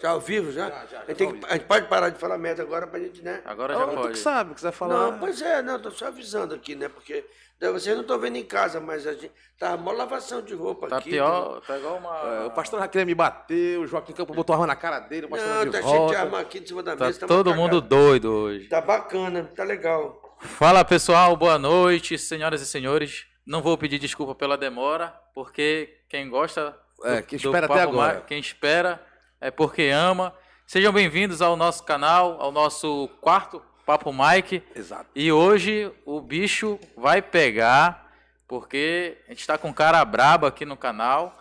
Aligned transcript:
Já 0.00 0.10
ao 0.10 0.20
vivo, 0.20 0.50
já? 0.50 0.68
Já, 0.70 0.76
já, 0.76 0.86
já, 0.86 0.98
a, 0.98 1.04
gente 1.06 1.16
tem 1.16 1.26
ao 1.26 1.32
que- 1.34 1.46
a 1.46 1.52
gente 1.52 1.64
pode 1.66 1.86
parar 1.88 2.08
de 2.08 2.18
falar 2.18 2.38
merda 2.38 2.62
agora 2.62 2.86
pra 2.86 2.98
gente, 2.98 3.20
né? 3.22 3.42
Agora 3.44 3.74
já 3.74 3.82
Ah, 3.84 3.86
tu 3.86 3.94
pode. 3.94 4.12
que 4.12 4.18
sabe, 4.18 4.54
quiser 4.54 4.72
falar. 4.72 4.94
Não, 5.10 5.18
pois 5.18 5.42
é, 5.42 5.60
não, 5.62 5.78
tô 5.78 5.90
só 5.90 6.06
avisando 6.06 6.54
aqui, 6.54 6.74
né? 6.74 6.88
Porque 6.88 7.24
né, 7.60 7.70
vocês 7.70 7.94
não 7.94 8.00
estão 8.00 8.18
vendo 8.18 8.36
em 8.36 8.44
casa, 8.44 8.80
mas 8.80 9.06
a 9.06 9.12
gente 9.12 9.30
tá 9.58 9.74
uma 9.74 9.92
lavação 9.92 10.40
de 10.40 10.54
roupa 10.54 10.88
Tá 10.88 10.96
aqui. 10.96 11.10
pior, 11.10 11.60
tá 11.66 11.76
igual 11.76 11.98
uma. 11.98 12.16
É, 12.18 12.46
o 12.46 12.50
pastor 12.50 12.80
já 12.80 12.88
queria 12.88 13.04
me 13.04 13.14
bater, 13.14 13.78
o 13.78 13.86
Joaquim 13.86 14.14
Campos 14.14 14.34
botou 14.34 14.54
arma 14.54 14.66
na 14.66 14.74
cara 14.76 15.00
dele, 15.00 15.26
o 15.26 15.28
pastor 15.28 15.48
Não, 15.48 15.64
de 15.66 15.70
tá 15.72 15.78
cheio 15.82 15.92
de 15.92 15.98
volta. 15.98 16.18
arma 16.18 16.40
aqui 16.40 16.58
em 16.58 16.66
cima 16.66 16.82
da 16.82 16.96
Tá 16.96 17.04
mesa. 17.06 17.26
todo 17.26 17.48
uma 17.48 17.56
mundo 17.56 17.80
doido 17.82 18.32
hoje. 18.32 18.68
Tá 18.68 18.80
bacana, 18.80 19.50
tá 19.54 19.64
legal. 19.64 20.38
Fala 20.40 20.82
pessoal, 20.82 21.36
boa 21.36 21.58
noite, 21.58 22.16
senhoras 22.16 22.62
e 22.62 22.66
senhores. 22.66 23.26
Não 23.46 23.60
vou 23.60 23.76
pedir 23.76 23.98
desculpa 23.98 24.34
pela 24.34 24.56
demora, 24.56 25.14
porque 25.34 25.98
quem 26.08 26.30
gosta 26.30 26.74
É, 27.04 27.20
quem 27.20 27.36
espera 27.36 27.66
até 27.66 27.82
agora. 27.82 28.22
Quem 28.26 28.38
espera 28.38 28.98
é 29.40 29.50
porque 29.50 29.82
ama. 29.92 30.34
Sejam 30.66 30.92
bem-vindos 30.92 31.42
ao 31.42 31.56
nosso 31.56 31.82
canal, 31.84 32.40
ao 32.40 32.52
nosso 32.52 33.08
quarto 33.20 33.62
Papo 33.84 34.12
Mike. 34.12 34.62
Exato. 34.74 35.10
E 35.14 35.32
hoje 35.32 35.90
o 36.04 36.20
bicho 36.20 36.78
vai 36.96 37.20
pegar, 37.20 38.08
porque 38.46 39.18
a 39.26 39.30
gente 39.30 39.40
está 39.40 39.58
com 39.58 39.68
um 39.68 39.72
cara 39.72 40.04
brabo 40.04 40.46
aqui 40.46 40.64
no 40.64 40.76
canal, 40.76 41.36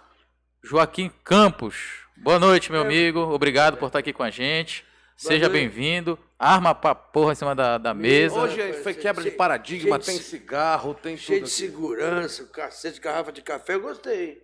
Joaquim 0.63 1.12
Campos. 1.23 2.05
Boa 2.17 2.40
noite, 2.40 2.71
meu 2.71 2.81
amigo. 2.81 3.20
Obrigado 3.20 3.77
por 3.77 3.88
estar 3.88 3.99
aqui 3.99 4.12
com 4.12 4.23
a 4.23 4.29
gente. 4.29 4.84
Seja 5.16 5.48
bem-vindo. 5.49 6.18
Arma 6.40 6.73
pra 6.73 6.95
porra 6.95 7.34
em 7.34 7.35
cima 7.35 7.54
da, 7.54 7.77
da 7.77 7.93
mesa. 7.93 8.40
Hoje 8.40 8.62
rapaz, 8.62 8.84
foi 8.84 8.93
quebra 8.93 9.23
de 9.23 9.31
paradigma, 9.31 9.99
tem 9.99 10.16
ci- 10.18 10.23
cigarro, 10.23 10.93
tem 10.93 11.18
Cheio 11.18 11.40
tudo. 11.41 11.49
de 11.49 11.54
aqui. 11.54 11.62
segurança, 11.73 12.45
cacete, 12.45 12.99
garrafa 13.02 13.31
de 13.31 13.41
café, 13.41 13.76
eu 13.76 13.81
gostei. 13.81 14.38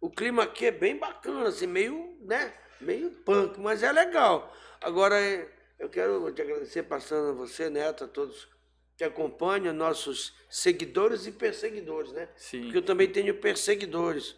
O 0.00 0.10
clima 0.10 0.44
aqui 0.44 0.66
é 0.66 0.70
bem 0.70 0.98
bacana, 0.98 1.48
assim, 1.48 1.66
meio, 1.66 2.16
né? 2.26 2.52
Meio 2.82 3.10
punk, 3.24 3.58
mas 3.60 3.82
é 3.82 3.92
legal. 3.92 4.52
Agora, 4.80 5.18
eh, 5.20 5.48
eu 5.78 5.88
quero 5.88 6.30
te 6.32 6.42
agradecer, 6.42 6.82
passando 6.84 7.30
a 7.30 7.32
você, 7.32 7.70
Neto, 7.70 8.04
a 8.04 8.08
todos 8.08 8.48
que 8.96 9.04
acompanham, 9.04 9.72
nossos 9.72 10.34
seguidores 10.50 11.26
e 11.26 11.32
perseguidores, 11.32 12.12
né? 12.12 12.28
Sim. 12.36 12.62
Porque 12.62 12.78
eu 12.78 12.82
também 12.82 13.08
tenho 13.08 13.34
perseguidores. 13.34 14.36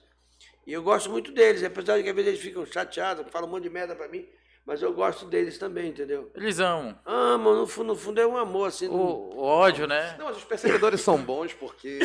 E 0.67 0.73
eu 0.73 0.83
gosto 0.83 1.11
muito 1.11 1.33
deles, 1.33 1.63
apesar 1.63 1.97
de 1.99 2.03
que 2.05 2.09
às 2.11 2.15
vezes 2.17 2.29
eles 2.31 2.41
ficam 2.41 2.65
chateados, 2.65 3.27
falam 3.31 3.49
um 3.49 3.53
monte 3.53 3.65
de 3.65 3.71
merda 3.71 3.95
pra 3.95 4.09
mim, 4.09 4.27
mas 4.65 4.81
eu 4.81 4.95
gosto 4.95 5.27
deles 5.27 5.59
também, 5.59 5.89
entendeu? 5.89 6.31
Eles 6.35 6.59
amam. 6.59 6.99
Amam, 7.05 7.55
no 7.57 7.67
fundo, 7.67 7.89
no 7.89 7.97
fundo 7.97 8.19
é 8.21 8.27
um 8.27 8.37
amor, 8.37 8.69
assim. 8.69 8.87
não- 8.89 8.95
O, 8.97 9.39
ódio, 9.43 9.87
né? 9.87 10.17
Não, 10.19 10.27
mas 10.27 10.39
os 10.39 10.45
perseguidores 10.45 11.01
são 11.03 11.19
bons 11.23 11.53
porque 11.53 11.99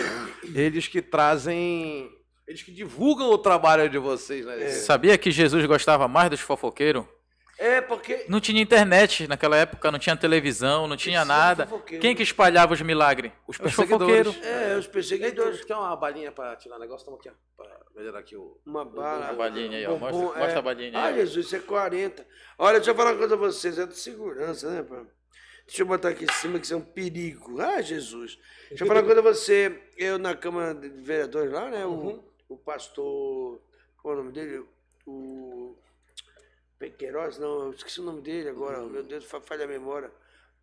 eles 0.54 0.88
que 0.88 1.02
trazem. 1.02 2.12
Eles 2.50 2.64
que 2.64 2.72
divulgam 2.72 3.30
o 3.30 3.38
trabalho 3.38 3.88
de 3.88 3.98
vocês, 4.00 4.44
né? 4.46 4.70
Sabia 4.70 5.18
que 5.20 5.30
Jesus 5.30 5.64
gostava 5.68 6.08
mais 6.08 6.30
dos 6.32 6.40
fofoqueiros? 6.40 7.06
É, 7.60 7.80
porque 7.82 8.26
Não 8.30 8.40
tinha 8.40 8.62
internet 8.62 9.28
naquela 9.28 9.56
época, 9.58 9.92
não 9.92 10.00
tinha 10.00 10.16
televisão, 10.16 10.88
não 10.88 10.96
tinha 10.98 11.20
Precisa 11.26 11.38
nada. 11.40 11.68
Quem 12.02 12.16
que 12.16 12.24
espalhava 12.24 12.74
os 12.74 12.82
milagres? 12.82 13.32
Os 13.46 13.58
Os 13.58 13.62
perseguidores. 13.62 14.28
fofoqueiros. 14.28 14.48
É, 14.48 14.78
os 14.78 14.88
perseguidores. 14.88 15.64
Quer 15.66 15.76
uma 15.76 15.96
balinha 15.96 16.32
pra 16.32 16.56
tirar 16.56 16.78
o 16.78 16.80
negócio? 16.80 17.06
Toma 17.06 17.18
aqui, 17.18 17.30
ó. 17.30 17.34
Pra 17.58 17.70
melhorar 17.96 18.20
aqui 18.20 18.36
o. 18.36 18.58
Uma 18.66 18.84
bala. 18.86 19.26
Uma 19.26 19.34
balinha 19.34 19.78
aí, 19.78 19.86
ó. 19.86 19.90
bombom, 19.92 20.10
Mostra- 20.24 20.40
mostra 20.40 20.60
a 20.60 20.62
balinha 20.62 20.92
Ah, 20.98 21.06
aí, 21.08 21.14
ó. 21.14 21.18
Jesus, 21.18 21.46
isso 21.48 21.56
é 21.56 21.60
40. 21.60 22.26
Olha, 22.58 22.78
deixa 22.78 22.92
eu 22.92 22.96
falar 22.96 23.12
uma 23.12 23.18
coisa 23.20 23.38
pra 23.38 23.46
vocês. 23.48 23.78
É 23.78 23.86
de 23.86 23.96
segurança, 24.00 24.70
né, 24.72 24.82
pá? 24.82 25.04
Deixa 25.68 25.82
eu 25.84 25.86
botar 25.86 26.10
aqui 26.10 26.24
em 26.24 26.32
cima 26.34 26.58
que 26.60 26.66
isso 26.66 26.74
é 26.74 26.78
um 26.78 26.82
perigo. 26.82 27.60
Ah, 27.62 27.82
Jesus. 27.82 28.40
Deixa 28.70 28.86
eu 28.86 28.88
falar 28.88 29.02
uma 29.02 29.06
coisa 29.06 29.22
pra 29.22 29.34
você. 29.34 29.80
Eu 29.98 30.18
na 30.18 30.34
Câmara 30.34 30.74
de 30.74 30.88
Vereadores 30.90 31.52
lá, 31.52 31.70
né? 31.70 31.86
O, 31.86 32.24
o 32.50 32.58
pastor. 32.58 33.62
Qual 34.02 34.14
é 34.14 34.18
o 34.18 34.20
nome 34.24 34.34
dele? 34.34 34.66
O. 35.06 35.76
Queiroz, 36.98 37.38
não, 37.38 37.64
eu 37.64 37.72
esqueci 37.72 38.00
o 38.00 38.04
nome 38.04 38.22
dele 38.22 38.50
agora. 38.50 38.82
Meu 38.82 39.04
Deus, 39.04 39.26
fa- 39.26 39.42
falha 39.42 39.66
a 39.66 39.68
memória. 39.68 40.12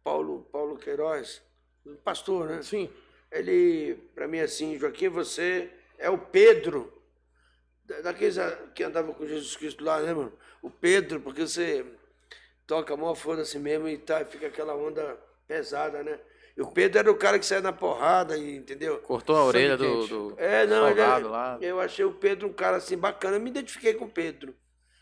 Paulo, 0.03 0.47
Paulo 0.51 0.77
Queiroz. 0.77 1.43
O 1.85 1.95
pastor, 1.97 2.49
né? 2.49 2.63
Sim. 2.63 2.91
Ele, 3.31 3.95
pra 4.15 4.27
mim, 4.27 4.41
assim, 4.41 4.79
Joaquim, 4.79 5.09
você 5.09 5.71
é 5.99 6.09
o 6.11 6.19
Pedro, 6.19 6.93
da- 7.85 8.01
daqueles 8.01 8.39
ah, 8.39 8.51
que 8.75 8.83
andavam 8.83 9.13
com 9.15 9.27
Jesus 9.27 9.57
Cristo 9.57 9.85
lá, 9.85 10.01
né, 10.01 10.13
mano? 10.15 10.33
O 10.63 10.71
Pedro, 10.71 11.21
porque 11.21 11.43
você 11.43 11.85
toca 12.67 12.95
a 12.95 12.97
maior 12.97 13.15
foda-se 13.15 13.59
mesmo 13.59 13.89
e 13.89 13.99
tá, 13.99 14.25
fica 14.25 14.47
aquela 14.47 14.75
onda 14.75 15.17
pesada, 15.47 16.03
né? 16.03 16.19
E 16.57 16.63
o 16.63 16.67
Pedro 16.69 16.99
era 16.99 17.11
o 17.11 17.17
cara 17.17 17.39
que 17.39 17.45
saia 17.45 17.61
na 17.61 17.73
porrada, 17.73 18.39
entendeu? 18.39 18.99
Cortou 18.99 19.37
a 19.37 19.45
orelha 19.45 19.77
do, 19.77 20.07
do 20.07 20.35
É, 20.39 20.67
não, 20.67 20.89
ele 20.89 20.97
soldado 21.01 21.29
lá. 21.29 21.59
eu 21.61 21.81
achei 21.81 22.05
o 22.05 22.13
Pedro 22.13 22.49
um 22.49 22.53
cara 22.53 22.79
assim 22.79 22.97
bacana. 22.97 23.37
Eu 23.37 23.41
me 23.41 23.51
identifiquei 23.51 23.93
com 23.93 24.07
o 24.07 24.11
Pedro, 24.11 24.55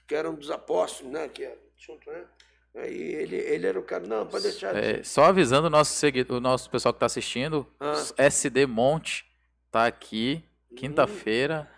que 0.09 0.15
era 0.17 0.29
um 0.29 0.35
dos 0.35 0.51
apóstolos, 0.51 1.13
né? 1.13 1.29
Que 1.29 1.49
junto, 1.79 2.11
né? 2.11 2.25
Aí 2.77 3.01
ele, 3.15 3.37
ele 3.37 3.67
era 3.69 3.79
o 3.79 3.85
cara. 3.85 4.05
Não, 4.05 4.27
pode 4.27 4.43
deixar. 4.43 4.75
É, 4.75 5.03
só 5.05 5.27
avisando 5.27 5.69
o 5.69 5.71
nosso, 5.71 6.05
o 6.31 6.41
nosso 6.41 6.69
pessoal 6.69 6.93
que 6.93 6.97
está 6.97 7.07
assistindo, 7.07 7.65
Ah. 7.79 7.95
SD 8.17 8.67
Monte 8.67 9.25
tá 9.71 9.87
aqui, 9.87 10.43
quinta-feira. 10.77 11.71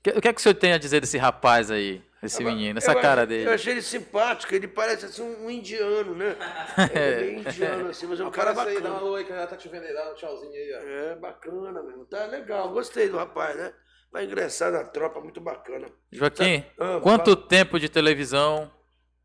Que- 0.00 0.10
O 0.10 0.20
que 0.20 0.28
é 0.28 0.32
que 0.32 0.38
o 0.38 0.42
senhor 0.42 0.54
tem 0.54 0.72
a 0.72 0.78
dizer 0.78 1.00
desse 1.00 1.18
rapaz 1.18 1.72
aí, 1.72 2.00
desse 2.22 2.44
menino, 2.44 2.78
essa 2.78 2.92
Eu 2.92 3.00
cara 3.00 3.26
dele? 3.26 3.48
Eu 3.48 3.52
achei 3.54 3.72
ele 3.74 3.82
simpático, 3.82 4.54
ele 4.54 4.68
parece 4.68 5.06
assim 5.06 5.22
um, 5.22 5.46
um 5.46 5.50
indiano, 5.50 6.14
né? 6.14 6.36
Ele 6.94 6.98
é 6.98 7.20
bem 7.20 7.38
indiano, 7.40 7.88
assim, 7.90 8.06
mas 8.06 8.20
é 8.20 8.24
um 8.24 8.30
cara 8.30 8.52
Aparece 8.52 8.76
aí, 8.76 8.82
dá 8.82 8.88
bacana. 8.90 9.04
uma 9.04 9.12
oi 9.12 9.24
que 9.24 9.32
ela 9.32 9.46
tá 9.46 9.56
te 9.56 9.68
vendo 9.68 9.84
aí, 9.84 9.92
dá 9.92 10.10
um 10.10 10.14
tchauzinho 10.14 10.52
aí, 10.52 10.72
ó. 10.74 10.78
É 11.12 11.16
bacana 11.16 11.82
mesmo. 11.82 12.04
Tá 12.06 12.24
legal, 12.26 12.68
gostei 12.70 13.08
do 13.08 13.16
rapaz, 13.16 13.56
né? 13.56 13.72
Vai 14.12 14.24
ingressar 14.24 14.70
na 14.70 14.84
tropa, 14.84 15.20
muito 15.20 15.40
bacana. 15.40 15.88
Joaquim, 16.12 16.64
Ah, 16.78 17.00
quanto 17.02 17.32
fala. 17.34 17.46
tempo 17.48 17.80
de 17.80 17.88
televisão 17.88 18.70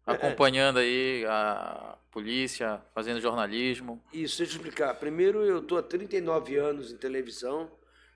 É. 0.08 0.12
acompanhando 0.14 0.80
aí 0.80 1.26
a 1.28 1.98
polícia, 2.12 2.82
fazendo 2.96 3.20
jornalismo? 3.22 4.02
Isso, 4.14 4.38
deixa 4.40 4.54
eu 4.54 4.58
explicar. 4.58 4.94
Primeiro, 4.96 5.44
eu 5.46 5.60
estou 5.60 5.78
há 5.78 5.84
39 5.84 6.56
anos 6.58 6.92
em 6.92 6.98
televisão. 6.98 7.70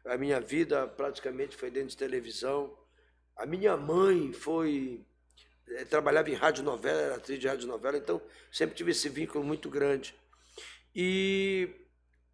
A 0.06 0.18
minha 0.18 0.40
vida 0.42 0.88
praticamente 0.88 1.56
foi 1.56 1.70
dentro 1.70 1.90
de 1.90 1.98
televisão. 1.98 2.74
A 3.38 3.46
minha 3.46 3.76
mãe 3.78 4.34
foi. 4.34 5.06
eh, 5.70 5.86
trabalhava 5.86 6.30
em 6.30 6.34
rádio 6.34 6.64
novela, 6.64 7.02
era 7.02 7.16
atriz 7.16 7.40
de 7.40 7.48
rádio 7.48 7.68
novela, 7.68 7.98
então 7.98 8.22
sempre 8.52 8.76
tive 8.76 8.92
esse 8.92 9.10
vínculo 9.10 9.44
muito 9.44 9.70
grande. 9.70 10.16
E 10.96 11.70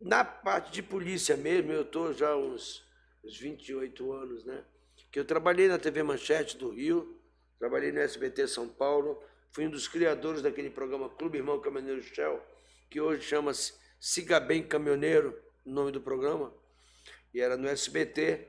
na 0.01 0.23
parte 0.25 0.71
de 0.71 0.81
polícia 0.83 1.37
mesmo, 1.37 1.71
eu 1.71 1.83
estou 1.83 2.13
já 2.13 2.35
uns, 2.35 2.83
uns 3.23 3.37
28 3.37 4.11
anos, 4.11 4.45
né? 4.45 4.63
Que 5.11 5.19
eu 5.19 5.25
trabalhei 5.25 5.67
na 5.67 5.77
TV 5.79 6.03
Manchete 6.03 6.57
do 6.57 6.69
Rio, 6.69 7.19
trabalhei 7.59 7.91
no 7.91 7.99
SBT 7.99 8.47
São 8.47 8.67
Paulo, 8.67 9.23
fui 9.51 9.65
um 9.67 9.69
dos 9.69 9.87
criadores 9.87 10.41
daquele 10.41 10.69
programa 10.69 11.09
Clube 11.09 11.37
Irmão 11.37 11.59
Caminhoneiro 11.59 12.03
Shell, 12.03 12.41
que 12.89 12.99
hoje 13.01 13.23
chama-se 13.23 13.73
Siga 13.99 14.39
Bem 14.39 14.63
Caminhoneiro, 14.63 15.39
o 15.65 15.71
nome 15.71 15.91
do 15.91 16.01
programa, 16.01 16.53
e 17.33 17.39
era 17.39 17.57
no 17.57 17.67
SBT. 17.67 18.47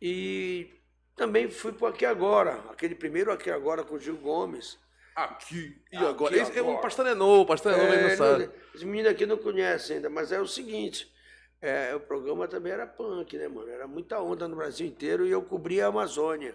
E 0.00 0.70
também 1.16 1.50
fui 1.50 1.72
para 1.72 1.88
Aqui 1.88 2.04
Agora, 2.06 2.58
aquele 2.70 2.94
primeiro 2.94 3.32
Aqui 3.32 3.50
Agora 3.50 3.82
com 3.84 3.94
o 3.96 4.00
Gil 4.00 4.16
Gomes. 4.16 4.78
Aqui 5.14 5.78
e 5.92 5.96
Aqui 5.96 6.06
agora. 6.06 6.36
Esse, 6.36 6.58
é, 6.58 6.62
o 6.62 6.66
agora. 6.68 6.82
pastor 6.82 7.06
é 7.06 7.14
novo, 7.14 7.42
o 7.42 7.46
pastor 7.46 7.72
é 7.72 7.76
novo, 7.76 7.92
É, 7.92 8.16
sabe. 8.16 8.46
não- 8.46 8.52
Os 8.74 8.82
meninos 8.82 9.12
aqui 9.12 9.26
não 9.26 9.36
conhecem 9.36 9.96
ainda, 9.96 10.08
mas 10.08 10.32
é 10.32 10.40
o 10.40 10.46
seguinte: 10.46 11.12
é, 11.60 11.94
o 11.94 12.00
programa 12.00 12.48
também 12.48 12.72
era 12.72 12.86
punk, 12.86 13.36
né, 13.36 13.46
mano? 13.46 13.68
Era 13.68 13.86
muita 13.86 14.18
onda 14.20 14.48
no 14.48 14.56
Brasil 14.56 14.86
inteiro 14.86 15.26
e 15.26 15.30
eu 15.30 15.42
cobria 15.42 15.84
a 15.84 15.88
Amazônia. 15.88 16.54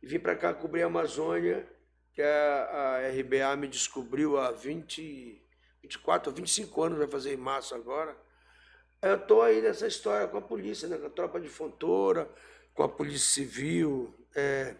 E 0.00 0.06
vim 0.06 0.20
pra 0.20 0.36
cá 0.36 0.54
cobrir 0.54 0.84
a 0.84 0.86
Amazônia, 0.86 1.66
que 2.14 2.22
a, 2.22 3.00
a 3.04 3.08
RBA 3.08 3.56
me 3.56 3.66
descobriu 3.66 4.38
há 4.38 4.52
20, 4.52 5.42
24 5.82 6.30
ou 6.30 6.36
25 6.36 6.82
anos, 6.84 6.98
vai 6.98 7.08
fazer 7.08 7.34
em 7.34 7.36
março 7.36 7.74
agora. 7.74 8.16
Eu 9.02 9.18
tô 9.18 9.42
aí 9.42 9.60
nessa 9.60 9.88
história 9.88 10.28
com 10.28 10.38
a 10.38 10.42
polícia, 10.42 10.86
né? 10.88 10.96
Com 10.98 11.06
a 11.06 11.10
tropa 11.10 11.40
de 11.40 11.48
Fontoura, 11.48 12.28
com 12.78 12.84
a 12.84 12.88
Polícia 12.88 13.42
Civil. 13.42 14.14
é, 14.36 14.76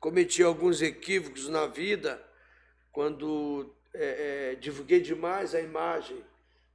cometi 0.00 0.42
alguns 0.42 0.80
equívocos 0.80 1.46
na 1.46 1.66
vida 1.66 2.18
quando 2.90 3.70
é, 3.92 4.52
é, 4.52 4.54
divulguei 4.54 5.00
demais 5.00 5.54
a 5.54 5.60
imagem 5.60 6.24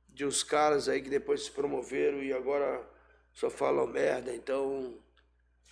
de 0.10 0.24
uns 0.24 0.44
caras 0.44 0.88
aí 0.88 1.02
que 1.02 1.10
depois 1.10 1.46
se 1.46 1.52
promoveram 1.52 2.22
e 2.22 2.32
agora 2.32 2.88
só 3.34 3.50
falam 3.50 3.88
merda. 3.88 4.32
Então 4.32 4.94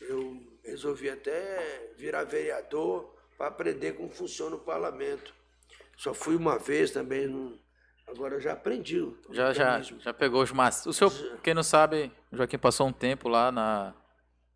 eu 0.01 0.41
resolvi 0.65 1.11
até 1.11 1.91
virar 1.95 2.23
vereador 2.23 3.13
para 3.37 3.49
aprender 3.49 3.93
como 3.93 4.09
funciona 4.09 4.55
o 4.55 4.59
parlamento. 4.59 5.31
Só 5.95 6.11
fui 6.11 6.35
uma 6.35 6.57
vez 6.57 6.89
também, 6.89 7.27
não- 7.27 7.59
agora 8.07 8.33
eu 8.33 8.41
já 8.41 8.53
aprendi. 8.53 8.99
Já, 9.29 9.53
já, 9.53 9.79
já 9.81 10.11
pegou 10.11 10.41
os 10.41 10.51
maços. 10.51 10.87
O 10.87 10.93
senhor, 10.93 11.39
quem 11.43 11.53
não 11.53 11.61
sabe, 11.61 12.11
o 12.31 12.37
Joaquim 12.37 12.57
passou 12.57 12.87
um 12.87 12.93
tempo 12.93 13.29
lá 13.29 13.51
na, 13.51 13.93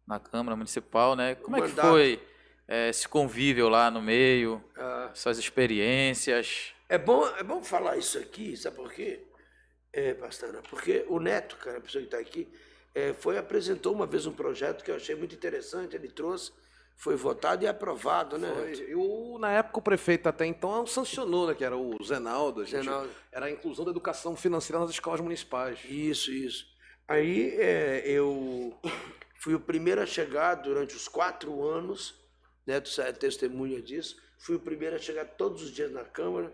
na 0.07 0.19
Câmara 0.19 0.55
Municipal, 0.55 1.15
né? 1.15 1.35
Como 1.35 1.55
é 1.57 1.61
que 1.61 1.67
Mandato. 1.69 1.87
foi 1.89 2.21
eh, 2.67 2.89
esse 2.89 3.07
convívio 3.07 3.69
lá 3.69 3.89
no 3.89 4.01
meio, 4.01 4.63
Ah, 4.75 5.11
suas 5.13 5.37
experiências? 5.37 6.73
É 6.89 6.97
bom, 6.97 7.25
é 7.37 7.43
bom 7.43 7.63
falar 7.63 7.97
isso 7.97 8.17
aqui, 8.17 8.55
sabe 8.57 8.75
por 8.75 8.91
quê? 8.91 9.21
É, 9.91 10.13
Pastana, 10.13 10.61
porque 10.69 11.05
o 11.07 11.19
Neto, 11.19 11.55
cara, 11.57 11.77
a 11.77 11.81
pessoa 11.81 12.01
que 12.01 12.07
está 12.07 12.17
aqui, 12.19 12.47
é, 12.95 13.13
foi 13.13 13.37
apresentou 13.37 13.93
uma 13.93 14.05
vez 14.05 14.25
um 14.25 14.31
projeto 14.33 14.83
que 14.83 14.91
eu 14.91 14.95
achei 14.95 15.15
muito 15.15 15.35
interessante, 15.35 15.95
ele 15.95 16.07
trouxe 16.09 16.51
foi 16.95 17.15
votado 17.15 17.63
e 17.63 17.67
aprovado, 17.67 18.37
né? 18.37 18.51
Foi. 18.53 18.89
E 18.89 18.95
o, 18.95 19.37
na 19.39 19.51
época 19.51 19.79
o 19.79 19.81
prefeito 19.81 20.29
até 20.29 20.45
então 20.45 20.85
sancionou, 20.85 21.47
né? 21.47 21.55
Que 21.55 21.65
era 21.65 21.75
o 21.75 21.97
Zenaldo. 22.03 22.61
a 22.61 22.65
gente- 22.65 22.83
Zenaldo. 22.83 23.09
Era 23.31 23.47
a 23.47 23.51
inclusão 23.51 23.83
da 23.83 23.89
educação 23.91 24.35
financeira 24.35 24.79
nas 24.79 24.91
escolas 24.91 25.19
municipais. 25.19 25.79
Isso, 25.89 26.31
isso. 26.31 26.67
Aí 27.07 27.49
é, 27.59 28.03
eu 28.05 28.77
fui 29.43 29.53
o 29.53 29.59
primeiro 29.59 29.99
a 29.99 30.05
chegar 30.05 30.55
durante 30.55 30.95
os 30.95 31.09
quatro 31.09 31.67
anos, 31.67 32.15
Neto 32.65 33.01
é 33.01 33.11
testemunha 33.11 33.81
disso, 33.81 34.15
fui 34.39 34.55
o 34.55 34.59
primeiro 34.59 34.95
a 34.95 34.99
chegar 34.99 35.25
todos 35.25 35.63
os 35.63 35.71
dias 35.71 35.91
na 35.91 36.05
Câmara 36.05 36.49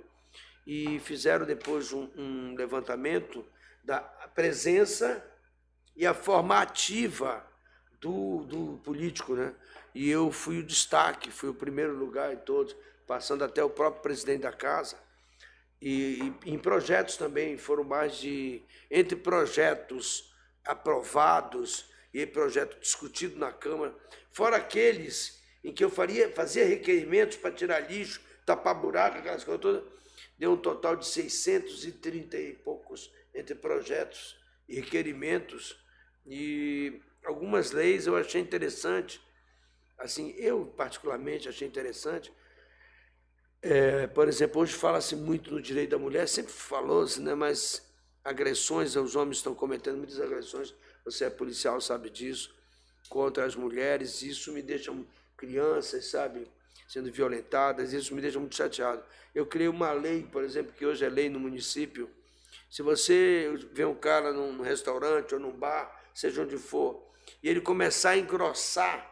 e 0.66 1.00
fizeram 1.02 1.46
depois 1.46 1.94
um, 1.94 2.10
um 2.18 2.56
levantamento 2.56 3.46
da 3.84 4.00
presença 4.34 5.24
e 5.96 6.04
a 6.04 6.16
forma 6.16 6.60
ativa 6.60 7.46
do, 8.02 8.44
do 8.46 8.80
político, 8.84 9.36
né? 9.36 9.54
E 9.94 10.10
eu 10.10 10.32
fui 10.32 10.58
o 10.58 10.66
destaque, 10.66 11.30
fui 11.30 11.50
o 11.50 11.54
primeiro 11.54 11.96
lugar 11.96 12.34
em 12.34 12.38
todos, 12.38 12.76
passando 13.06 13.44
até 13.44 13.64
o 13.64 13.70
próprio 13.70 14.02
presidente 14.02 14.42
da 14.42 14.52
casa. 14.52 14.98
E, 15.80 16.34
e 16.44 16.54
em 16.54 16.58
projetos 16.58 17.18
também 17.18 17.56
foram 17.56 17.84
mais 17.84 18.18
de 18.18 18.64
entre 18.90 19.16
projetos 19.16 20.34
aprovados 20.66 21.88
e 22.14 22.26
projeto 22.26 22.80
discutido 22.80 23.38
na 23.38 23.52
Câmara, 23.52 23.96
fora 24.32 24.58
aqueles 24.58 25.42
em 25.64 25.74
que 25.74 25.84
eu 25.84 25.90
faria, 25.90 26.32
fazia 26.32 26.66
requerimentos 26.66 27.38
para 27.38 27.52
tirar 27.52 27.80
lixo, 27.80 28.22
tapar 28.46 28.74
buraco, 28.74 29.18
aquelas 29.18 29.44
coisas 29.44 29.62
todas, 29.62 29.84
deu 30.38 30.54
um 30.54 30.58
total 30.58 30.96
de 30.96 31.06
630 31.06 32.38
e 32.38 32.54
poucos 32.54 33.12
entre 33.34 33.56
projetos 33.56 34.38
e 34.68 34.76
requerimentos. 34.76 35.78
E 36.26 37.02
algumas 37.26 37.72
leis 37.72 38.08
eu 38.08 38.16
achei 38.16 38.42
interessante, 38.42 39.22
assim, 39.98 40.32
eu 40.38 40.66
particularmente 40.66 41.50
achei 41.50 41.68
interessante, 41.68 42.32
é, 43.62 44.08
por 44.08 44.28
exemplo, 44.30 44.62
hoje 44.62 44.74
fala-se 44.74 45.16
muito 45.16 45.52
no 45.52 45.62
direito 45.62 45.90
da 45.90 45.98
mulher, 45.98 46.28
sempre 46.28 46.54
falou-se, 46.54 47.20
né, 47.22 47.36
mas 47.36 47.86
agressões, 48.24 48.96
os 48.96 49.16
homens 49.16 49.38
estão 49.38 49.54
cometendo 49.54 49.98
muitas 49.98 50.20
agressões, 50.20 50.74
você 51.04 51.26
é 51.26 51.30
policial, 51.30 51.80
sabe 51.82 52.10
disso, 52.10 52.54
contra 53.10 53.46
as 53.46 53.56
mulheres, 53.56 54.22
isso 54.22 54.52
me 54.52 54.62
deixa 54.62 54.94
crianças, 55.36 56.06
sabe, 56.06 56.48
sendo 56.88 57.12
violentadas, 57.12 57.94
isso 57.94 58.14
me 58.14 58.22
deixa 58.22 58.40
muito 58.40 58.56
chateado. 58.56 59.04
Eu 59.34 59.46
criei 59.46 59.68
uma 59.68 59.92
lei, 59.92 60.24
por 60.24 60.44
exemplo, 60.44 60.74
que 60.74 60.86
hoje 60.86 61.06
é 61.06 61.10
lei 61.10 61.30
no 61.30 61.40
município, 61.40 62.10
se 62.70 62.84
você 62.84 63.52
vê 63.72 63.84
um 63.84 63.96
cara 63.96 64.32
num 64.32 64.62
restaurante 64.62 65.34
ou 65.34 65.40
num 65.40 65.52
bar, 65.52 65.92
seja 66.14 66.44
onde 66.44 66.58
for, 66.58 67.04
e 67.42 67.50
ele 67.50 67.62
começar 67.62 68.12
a 68.12 68.18
engrossar 68.18 69.10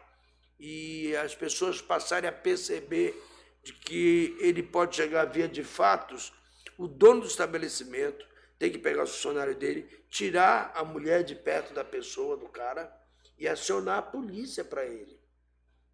e 0.60 1.14
as 1.16 1.34
pessoas 1.34 1.80
passarem 1.80 2.28
a 2.28 2.32
perceber 2.32 3.20
de 3.64 3.72
que 3.72 4.36
ele 4.40 4.62
pode 4.62 4.94
chegar 4.94 5.24
via 5.24 5.48
de 5.48 5.64
fatos, 5.64 6.32
o 6.76 6.86
dono 6.86 7.22
do 7.22 7.26
estabelecimento 7.26 8.27
tem 8.58 8.70
que 8.72 8.78
pegar 8.78 9.04
o 9.04 9.06
funcionário 9.06 9.54
dele, 9.54 9.88
tirar 10.10 10.72
a 10.74 10.84
mulher 10.84 11.22
de 11.22 11.34
perto 11.34 11.72
da 11.72 11.84
pessoa, 11.84 12.36
do 12.36 12.48
cara, 12.48 12.92
e 13.38 13.46
acionar 13.46 13.98
a 13.98 14.02
polícia 14.02 14.64
para 14.64 14.84
ele. 14.84 15.18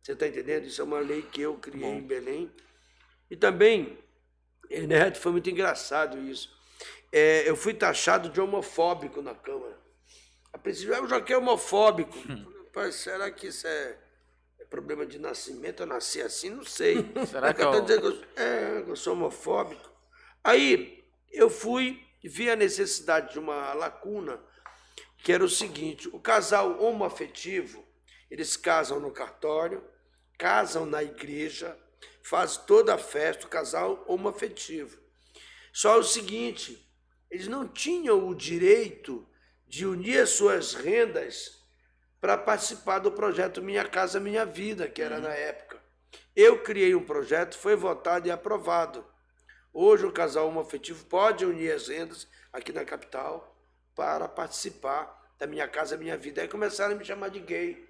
Você 0.02 0.12
está 0.12 0.26
entendendo? 0.26 0.66
Isso 0.66 0.80
é 0.80 0.84
uma 0.84 0.98
lei 1.00 1.22
que 1.22 1.40
eu 1.42 1.56
criei 1.58 1.88
em 1.88 2.00
Belém. 2.02 2.50
E 3.30 3.36
também, 3.36 3.98
Neto, 4.70 5.18
foi 5.18 5.32
muito 5.32 5.48
engraçado 5.50 6.18
isso. 6.18 6.54
É, 7.12 7.48
eu 7.48 7.56
fui 7.56 7.74
taxado 7.74 8.28
de 8.28 8.40
homofóbico 8.40 9.22
na 9.22 9.34
Câmara. 9.34 9.78
A 10.52 10.58
princípio, 10.58 10.94
eu 10.94 11.08
já 11.08 11.20
que 11.20 11.32
é 11.32 11.38
homofóbico. 11.38 12.16
Rapaz, 12.66 12.96
será 12.96 13.30
que 13.30 13.46
isso 13.48 13.66
é, 13.66 13.98
é 14.60 14.64
problema 14.64 15.06
de 15.06 15.18
nascimento? 15.18 15.80
Eu 15.82 15.86
nasci 15.86 16.20
assim? 16.20 16.50
Não 16.50 16.64
sei. 16.64 16.96
Será 17.26 17.52
que 17.54 17.62
eu 17.62 17.72
é 17.72 17.78
o- 17.78 17.80
dizendo 17.80 18.12
que 18.12 18.40
eu, 18.40 18.44
é, 18.44 18.84
eu 18.86 18.96
sou 18.96 19.12
homofóbico. 19.14 19.90
Aí, 20.42 21.04
eu 21.32 21.48
fui 21.48 22.03
e 22.24 22.28
vi 22.28 22.50
a 22.50 22.56
necessidade 22.56 23.34
de 23.34 23.38
uma 23.38 23.74
lacuna, 23.74 24.42
que 25.18 25.30
era 25.30 25.44
o 25.44 25.48
seguinte, 25.48 26.08
o 26.08 26.18
casal 26.18 26.82
homoafetivo, 26.82 27.86
eles 28.30 28.56
casam 28.56 28.98
no 28.98 29.10
cartório, 29.10 29.84
casam 30.38 30.86
na 30.86 31.02
igreja, 31.02 31.78
faz 32.22 32.56
toda 32.56 32.94
a 32.94 32.98
festa, 32.98 33.44
o 33.44 33.50
casal 33.50 34.02
homoafetivo. 34.08 34.98
Só 35.70 35.98
o 35.98 36.02
seguinte, 36.02 36.90
eles 37.30 37.46
não 37.46 37.68
tinham 37.68 38.26
o 38.26 38.34
direito 38.34 39.28
de 39.66 39.84
unir 39.84 40.20
as 40.20 40.30
suas 40.30 40.72
rendas 40.72 41.62
para 42.22 42.38
participar 42.38 43.00
do 43.00 43.12
projeto 43.12 43.60
Minha 43.60 43.84
Casa 43.84 44.18
Minha 44.18 44.46
Vida, 44.46 44.88
que 44.88 45.02
era 45.02 45.20
na 45.20 45.34
época. 45.34 45.78
Eu 46.34 46.62
criei 46.62 46.94
um 46.94 47.04
projeto, 47.04 47.58
foi 47.58 47.76
votado 47.76 48.26
e 48.26 48.30
aprovado. 48.30 49.04
Hoje 49.74 50.06
o 50.06 50.12
casal 50.12 50.46
homoafetivo 50.48 51.04
pode 51.06 51.44
unir 51.44 51.72
as 51.72 51.88
rendas 51.88 52.28
aqui 52.52 52.72
na 52.72 52.84
capital 52.84 53.56
para 53.96 54.28
participar 54.28 55.20
da 55.36 55.46
Minha 55.48 55.66
Casa 55.66 55.96
Minha 55.96 56.16
Vida. 56.16 56.40
Aí 56.42 56.48
começaram 56.48 56.94
a 56.94 56.96
me 56.96 57.04
chamar 57.04 57.28
de 57.30 57.40
gay. 57.40 57.84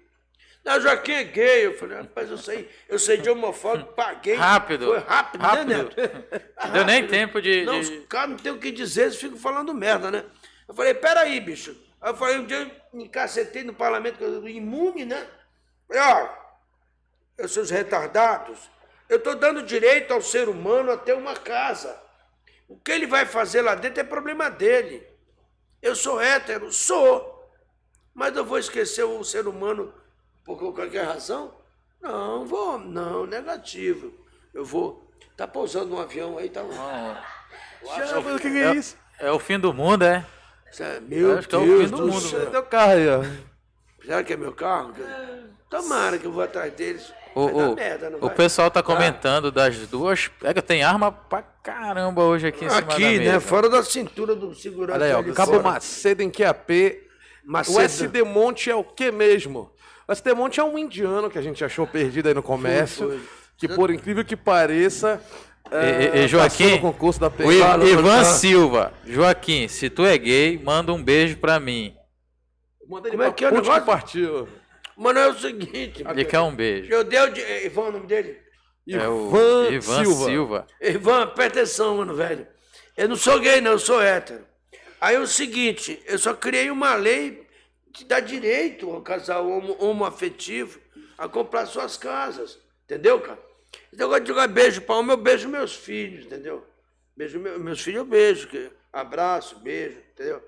Não, 0.63 0.81
Joaquim 0.81 1.11
é 1.11 1.23
gay. 1.23 1.67
Eu 1.67 1.77
falei, 1.77 1.97
rapaz, 1.99 2.31
eu 2.31 2.39
sei, 2.39 2.67
eu 2.89 2.97
sei 2.97 3.17
de 3.17 3.29
homofóbico, 3.29 3.93
paguei. 3.93 4.33
Rápido. 4.33 4.87
Foi 4.87 4.97
rápido, 4.97 5.41
Rápido. 5.41 5.67
né, 5.67 5.77
Neto? 5.77 5.95
Não 6.65 6.71
deu 6.73 6.85
nem 6.85 7.07
tempo 7.07 7.39
de. 7.39 7.63
Não, 7.63 7.79
de- 7.79 7.99
os 7.99 8.05
caras 8.07 8.31
não 8.31 8.37
tem 8.37 8.51
o 8.51 8.57
que 8.59 8.71
dizer, 8.71 9.03
eles 9.03 9.15
ficam 9.17 9.37
falando 9.37 9.71
merda, 9.75 10.09
né? 10.09 10.25
Eu 10.67 10.73
falei, 10.73 10.95
peraí, 10.95 11.39
bicho. 11.39 11.79
Aí 12.01 12.09
eu 12.11 12.17
falei, 12.17 12.39
um 12.39 12.45
dia 12.47 12.57
eu 12.61 12.97
me 12.97 13.07
cacetei 13.07 13.63
no 13.63 13.75
parlamento, 13.75 14.23
eu 14.23 14.47
imune, 14.49 15.05
né? 15.05 15.27
Falei, 15.87 16.01
ó, 16.01 16.29
eu 17.37 17.47
sou 17.47 17.61
os 17.61 17.69
retardados, 17.69 18.57
eu 19.07 19.17
estou 19.17 19.35
dando 19.35 19.63
direito 19.63 20.13
ao 20.13 20.21
ser 20.21 20.49
humano 20.49 20.91
a 20.91 20.97
ter 20.97 21.13
uma 21.13 21.35
casa. 21.35 21.99
O 22.67 22.77
que 22.77 22.91
ele 22.91 23.05
vai 23.05 23.25
fazer 23.25 23.61
lá 23.61 23.75
dentro 23.75 24.01
é 24.01 24.03
problema 24.03 24.49
dele. 24.49 25.05
Eu 25.81 25.95
sou 25.95 26.19
hétero, 26.19 26.71
sou. 26.73 27.49
Mas 28.13 28.35
eu 28.35 28.43
vou 28.43 28.57
esquecer 28.57 29.03
o 29.03 29.23
ser 29.23 29.47
humano 29.47 29.93
por 30.43 30.57
qualquer 30.57 31.05
razão? 31.05 31.53
Não, 32.01 32.45
vou, 32.45 32.79
não, 32.79 33.25
negativo. 33.25 34.13
Eu 34.53 34.63
vou. 34.63 35.05
Tá 35.35 35.47
pousando 35.47 35.95
um 35.95 35.99
avião 35.99 36.37
aí, 36.37 36.49
tá 36.49 36.63
um. 36.63 36.71
Já, 36.71 38.21
mas 38.21 38.35
o 38.35 38.39
que, 38.39 38.49
que 38.49 38.57
é 38.57 38.73
isso? 38.73 38.97
É 39.19 39.31
o 39.31 39.39
fim 39.39 39.59
do 39.59 39.73
mundo, 39.73 40.03
é? 40.03 40.25
Meu 41.03 41.37
acho 41.37 41.47
que 41.47 41.55
é 41.55 41.57
o 41.57 41.65
Deus 41.65 41.83
fim 41.83 41.89
do 41.89 41.97
do, 41.97 42.07
mundo, 42.07 42.21
céu. 42.21 42.51
Teu 42.51 42.63
carro 42.63 42.91
aí, 42.91 43.09
ó. 43.09 43.23
Será 44.01 44.23
que 44.23 44.33
é 44.33 44.37
meu 44.37 44.53
carro? 44.53 44.93
Tomara 45.69 46.17
que 46.17 46.25
eu 46.25 46.31
vou 46.31 46.43
atrás 46.43 46.73
deles. 46.73 47.13
O, 47.35 47.45
vai 47.47 47.53
dar 47.53 47.69
o, 47.69 47.75
merda, 47.75 48.09
não 48.09 48.17
o 48.19 48.21
vai? 48.27 48.35
pessoal 48.35 48.71
tá 48.71 48.81
comentando 48.81 49.51
das 49.51 49.75
duas. 49.87 50.27
Pega, 50.39 50.61
tem 50.61 50.83
arma 50.83 51.11
pra 51.11 51.41
caramba 51.41 52.23
hoje 52.23 52.47
aqui 52.47 52.63
em 52.65 52.69
cima 52.69 52.81
da 52.81 52.93
Aqui, 52.93 53.03
mesa. 53.19 53.31
né? 53.33 53.39
Fora 53.39 53.69
da 53.69 53.83
cintura 53.83 54.35
do 54.35 54.55
segurança. 54.55 54.93
Olha 54.93 55.05
aí, 55.05 55.13
ó. 55.29 55.33
Cabo 55.33 55.51
fora. 55.51 55.63
Macedo 55.63 56.23
em 56.23 56.29
QAP. 56.31 57.01
Macedo. 57.45 57.77
O 57.77 57.81
SD 57.81 58.23
Monte 58.23 58.71
é 58.71 58.75
o 58.75 58.83
que 58.83 59.11
mesmo? 59.11 59.71
O 60.07 60.11
SD 60.11 60.33
Monte 60.33 60.59
é 60.59 60.63
um 60.63 60.77
indiano 60.77 61.29
que 61.29 61.37
a 61.37 61.41
gente 61.41 61.63
achou 61.63 61.85
perdido 61.85 62.27
aí 62.27 62.33
no 62.33 62.41
comércio. 62.41 63.07
Foi, 63.09 63.17
foi. 63.17 63.27
Que 63.57 63.67
por 63.67 63.91
incrível 63.91 64.23
que 64.23 64.35
pareça. 64.35 65.21
E, 65.71 65.75
é, 65.75 66.17
e- 66.21 66.25
e 66.25 66.27
Joaquim, 66.27 66.63
passou 66.63 66.75
no 66.77 66.81
concurso 66.93 67.19
da 67.19 67.27
o 67.27 67.51
Ivan 67.51 68.03
fala. 68.03 68.23
Silva. 68.25 68.93
Joaquim, 69.05 69.67
se 69.67 69.89
tu 69.89 70.05
é 70.05 70.17
gay, 70.17 70.61
manda 70.63 70.93
um 70.93 71.03
beijo 71.03 71.37
pra 71.37 71.59
mim. 71.59 71.93
Manda 72.87 73.07
ele 73.07 73.17
Como 73.17 73.23
é 73.23 73.25
pra 73.27 73.33
que 73.33 73.45
é 73.45 73.47
o 73.49 73.51
negócio? 73.51 73.81
que 73.81 73.85
partiu. 73.87 74.47
Mano, 74.97 75.19
é 75.19 75.27
o 75.27 75.37
seguinte. 75.37 76.03
Ele 76.07 76.25
quer 76.25 76.39
um 76.39 76.55
beijo. 76.55 76.91
Eu 76.91 77.03
dei 77.03 77.19
o. 77.19 77.29
di- 77.29 77.41
eh, 77.41 77.65
Ivan, 77.65 77.81
o 77.83 77.91
nome 77.91 78.07
dele? 78.07 78.39
É 78.87 79.07
o 79.07 79.27
Ivan 79.29 79.71
Ivan 79.71 80.03
Silva. 80.03 80.25
Silva. 80.25 80.67
Ivan, 80.81 81.27
presta 81.27 81.59
atenção, 81.59 81.97
mano, 81.97 82.15
velho. 82.15 82.47
Eu 82.95 83.09
não 83.09 83.15
sou 83.15 83.39
gay, 83.39 83.59
não, 83.59 83.71
eu 83.71 83.79
sou 83.79 84.01
hétero. 84.01 84.45
Aí 85.01 85.15
é 85.15 85.19
o 85.19 85.27
seguinte, 85.27 86.01
eu 86.05 86.17
só 86.17 86.33
criei 86.33 86.69
uma 86.71 86.95
lei 86.95 87.45
que 87.93 88.03
dá 88.05 88.19
direito 88.19 88.89
ao 88.89 89.01
casal 89.01 89.47
homo, 89.49 89.75
homoafetivo 89.79 90.79
a 91.17 91.27
comprar 91.27 91.65
suas 91.65 91.97
casas. 91.97 92.57
Entendeu, 92.85 93.19
cara? 93.19 93.39
Esse 93.91 93.99
negócio 93.99 94.21
de 94.23 94.27
jogar 94.29 94.47
beijo 94.47 94.81
pra 94.81 94.95
homem, 94.95 95.11
eu 95.11 95.17
beijo 95.17 95.49
meus 95.49 95.75
filhos, 95.75 96.25
entendeu? 96.25 96.65
Beijo 97.17 97.39
meu- 97.39 97.59
meus 97.59 97.81
filhos, 97.81 97.99
eu 97.99 98.05
beijo. 98.05 98.47
Abraço, 98.93 99.59
beijo, 99.59 99.97
entendeu? 100.13 100.41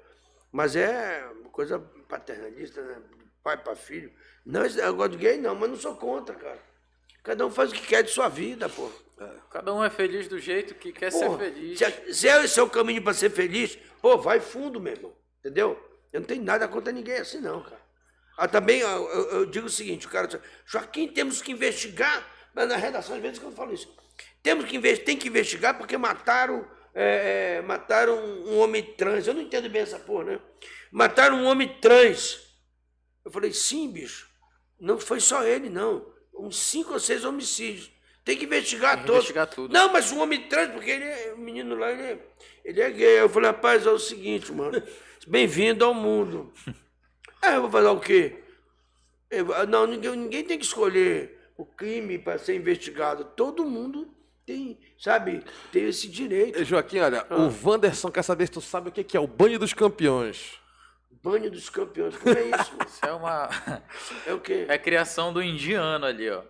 Mas 0.51 0.75
é 0.75 1.25
uma 1.42 1.50
coisa 1.50 1.80
paternalista, 2.08 2.82
né? 2.82 2.96
Pai 3.44 3.58
pra 3.58 3.75
filho. 3.75 4.12
Não, 4.46 4.65
esse 4.65 4.77
negócio 4.77 5.12
de 5.12 5.17
gay 5.17 5.38
não, 5.38 5.56
mas 5.56 5.70
não 5.70 5.77
sou 5.77 5.96
contra, 5.96 6.36
cara. 6.36 6.60
Cada 7.24 7.46
um 7.46 7.51
faz 7.51 7.72
o 7.72 7.74
que 7.74 7.86
quer 7.86 8.03
de 8.03 8.10
sua 8.12 8.29
vida, 8.29 8.70
pô. 8.70 8.89
Cada 9.50 9.74
um 9.74 9.84
é 9.84 9.89
feliz 9.89 10.27
do 10.27 10.39
jeito 10.39 10.75
que 10.75 10.91
quer 10.94 11.12
Porra, 11.12 11.38
ser 11.38 11.51
feliz. 11.51 11.79
Se, 12.15 12.27
é 12.29 12.44
esse 12.44 12.62
o 12.62 12.70
caminho 12.70 13.01
para 13.01 13.13
ser 13.13 13.32
feliz, 13.32 13.77
pô, 14.01 14.17
vai 14.17 14.39
fundo, 14.39 14.79
meu 14.79 14.94
irmão. 14.94 15.13
Entendeu? 15.39 15.77
Eu 16.13 16.20
não 16.20 16.27
tenho 16.27 16.44
nada 16.44 16.67
contra 16.67 16.94
ninguém 16.94 17.17
assim, 17.17 17.39
não, 17.39 17.62
cara. 17.63 17.82
Ah, 18.38 18.48
também 18.48 18.79
eu, 18.82 18.89
eu- 18.89 19.46
digo 19.48 19.65
o 19.65 19.70
seguinte, 19.70 20.06
o 20.06 20.10
cara 20.10 20.27
diz, 20.27 20.39
Joaquim, 20.65 21.08
temos 21.08 21.41
que 21.41 21.51
investigar, 21.51 22.25
mas 22.53 22.70
na 22.70 22.75
redação 22.75 23.15
às 23.15 23.22
vezes 23.22 23.39
que 23.39 23.46
eu 23.46 23.51
falo 23.51 23.74
isso. 23.74 23.91
Temos 24.44 24.65
que 24.65 24.77
investigar, 24.77 25.06
tem 25.06 25.17
que 25.17 25.27
investigar 25.27 25.77
porque 25.77 25.98
mataram, 25.98 26.65
é, 26.94 27.58
é, 27.58 27.62
mataram 27.63 28.15
um 28.15 28.60
homem 28.60 28.84
trans. 28.84 29.25
Eu 29.27 29.34
não 29.34 29.41
entendo 29.41 29.67
bem 29.70 29.82
essa 29.82 29.98
porra, 30.00 30.24
né? 30.25 30.39
Mataram 30.91 31.38
um 31.38 31.46
homem 31.46 31.67
trans. 31.82 32.47
Eu 33.27 33.31
falei, 33.31 33.51
sim, 33.51 33.91
bicho. 33.91 34.29
Não 34.79 34.98
foi 34.98 35.19
só 35.19 35.43
ele, 35.43 35.69
não. 35.69 36.05
uns 36.34 36.55
cinco 36.57 36.93
ou 36.93 37.00
seis 37.00 37.25
homicídios. 37.25 37.91
Tem 38.24 38.38
que 38.38 38.46
investigar 38.46 38.91
Tem 38.93 39.01
que 39.01 39.05
todos. 39.07 39.19
investigar 39.19 39.48
tudo. 39.48 39.74
Não, 39.74 39.91
mas 39.91 40.13
um 40.13 40.22
homem 40.22 40.48
trans, 40.48 40.72
porque 40.72 40.89
ele 40.91 41.03
é, 41.03 41.34
o 41.34 41.38
menino 41.38 41.75
lá, 41.75 41.91
ele 41.91 42.01
é, 42.03 42.25
ele 42.63 42.81
é 42.81 42.89
gay. 42.89 43.19
Eu 43.19 43.27
falei, 43.27 43.50
rapaz, 43.50 43.86
é 43.86 43.91
o 43.91 44.00
seguinte, 44.00 44.50
mano. 44.53 44.81
Bem-vindo 45.27 45.84
ao 45.84 45.93
mundo. 45.93 46.53
Aí 47.41 47.55
eu 47.55 47.62
vou 47.63 47.69
fazer 47.72 47.88
o 47.88 48.00
quê? 48.00 48.41
Eu- 49.29 49.67
não, 49.67 49.86
ninguém, 49.86 50.15
ninguém 50.15 50.43
tem 50.46 50.57
que 50.57 50.63
escolher 50.65 51.38
o 51.57 51.65
crime 51.65 52.17
para 52.17 52.38
ser 52.39 52.55
investigado. 52.55 53.25
Todo 53.36 53.65
mundo 53.65 54.07
tem, 54.46 54.79
sabe, 54.98 55.43
tem 55.74 55.84
esse 55.89 56.07
direito. 56.07 56.60
Ei, 56.60 56.63
Joaquim, 56.63 57.00
olha, 57.00 57.27
Ah. 57.29 57.36
o 57.36 57.67
Wanderson 57.69 58.10
quer 58.10 58.24
saber 58.24 58.46
se 58.46 58.53
tu 58.53 58.62
sabe 58.62 58.88
o 58.88 58.91
que 58.93 59.17
é 59.17 59.19
o 59.19 59.27
banho 59.27 59.60
dos 59.60 59.74
campeões. 59.74 60.53
Banho 61.24 61.50
dos 61.51 61.69
campeões. 61.69 62.15
Como 62.17 62.36
é 62.38 62.41
isso? 62.41 62.71
mano? 62.74 62.86
Isso 62.88 63.05
é 63.05 63.12
uma. 63.12 63.50
É 64.25 64.33
o 64.33 64.39
quê? 64.39 64.65
É 64.67 64.74
a 64.74 64.79
criação 64.79 65.33
do 65.33 65.41
indiano 65.41 66.05
ali, 66.05 66.29
ó. 66.29 66.41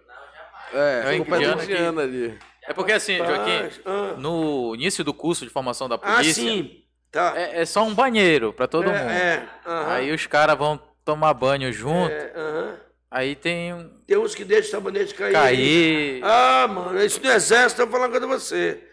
É, 0.74 1.04
É 1.06 1.10
o 1.12 1.14
indiano 1.16 1.56
do 1.58 1.64
indiano 1.64 2.00
ali. 2.02 2.40
É 2.68 2.74
porque 2.74 2.92
assim, 2.92 3.18
Joaquim, 3.18 3.70
ah. 3.86 4.16
no 4.18 4.76
início 4.76 5.04
do 5.04 5.14
curso 5.14 5.46
de 5.46 5.52
formação 5.52 5.88
da 5.88 5.96
Ah, 5.96 6.16
polícia, 6.18 6.34
sim. 6.44 6.84
Tá. 7.10 7.34
é, 7.38 7.62
é 7.62 7.66
só 7.66 7.84
um 7.84 7.94
banheiro 7.94 8.52
pra 8.52 8.68
todo 8.68 8.90
É, 8.90 9.00
mundo. 9.00 9.10
é, 9.12 9.48
aham. 9.66 9.94
Aí 9.94 10.12
os 10.14 10.28
caras 10.28 10.58
vão 10.58 10.78
tomar 11.06 11.34
banho 11.34 11.72
junto. 11.72 12.12
É, 12.12 12.34
aham. 12.36 12.80
Aí 13.10 13.36
tem 13.38 13.74
um 13.74 13.90
Tem 14.06 14.18
uns 14.18 14.36
que 14.36 14.44
deixam 14.44 14.68
o 14.68 14.72
sabonete 14.84 15.14
cair. 15.14 15.32
cair. 15.32 16.20
Ah, 16.26 16.68
mano, 16.68 17.02
isso 17.02 17.22
no 17.24 17.32
exército, 17.32 17.82
eu 17.84 17.88
falando 17.90 18.20
com 18.20 18.28
você. 18.28 18.84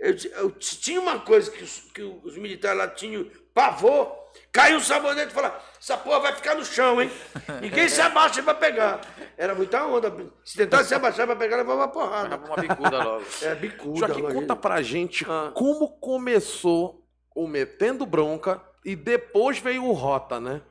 Eu, 0.00 0.16
eu 0.38 0.50
tinha 0.50 0.98
uma 1.00 1.20
coisa 1.20 1.48
que 1.52 1.62
os, 1.62 1.80
que 1.94 2.02
os 2.02 2.36
militares 2.36 2.76
lá 2.78 2.88
tinham 2.88 3.30
pavor, 3.54 4.12
caiu 4.52 4.78
um 4.78 4.80
sabonete 4.80 5.30
e 5.30 5.34
fala, 5.34 5.60
essa 5.80 5.96
porra 5.96 6.20
vai 6.20 6.32
ficar 6.34 6.54
no 6.54 6.64
chão, 6.64 7.00
hein? 7.00 7.10
Ninguém 7.60 7.88
se 7.88 8.00
abaixa 8.00 8.42
pra 8.42 8.54
pegar. 8.54 9.00
Era 9.36 9.54
muita 9.54 9.84
onda. 9.86 10.12
Se 10.44 10.56
tentasse 10.56 10.88
se 10.88 10.94
abaixar 10.94 11.26
pra 11.26 11.36
pegar, 11.36 11.56
levava 11.58 11.80
uma 11.80 11.88
porrada. 11.88 12.36
Uma 12.36 12.56
bicuda 12.56 13.04
logo. 13.04 13.24
É 13.42 13.54
bicuda. 13.54 13.98
Joaquim, 13.98 14.18
imagina. 14.20 14.40
conta 14.40 14.56
pra 14.56 14.82
gente 14.82 15.24
Ah. 15.28 15.50
como 15.54 15.88
começou 16.00 17.06
o 17.34 17.46
Metendo 17.46 18.04
Bronca 18.04 18.62
e 18.84 18.94
depois 18.96 19.58
veio 19.58 19.84
o 19.84 19.92
Rota, 19.92 20.38
né? 20.40 20.62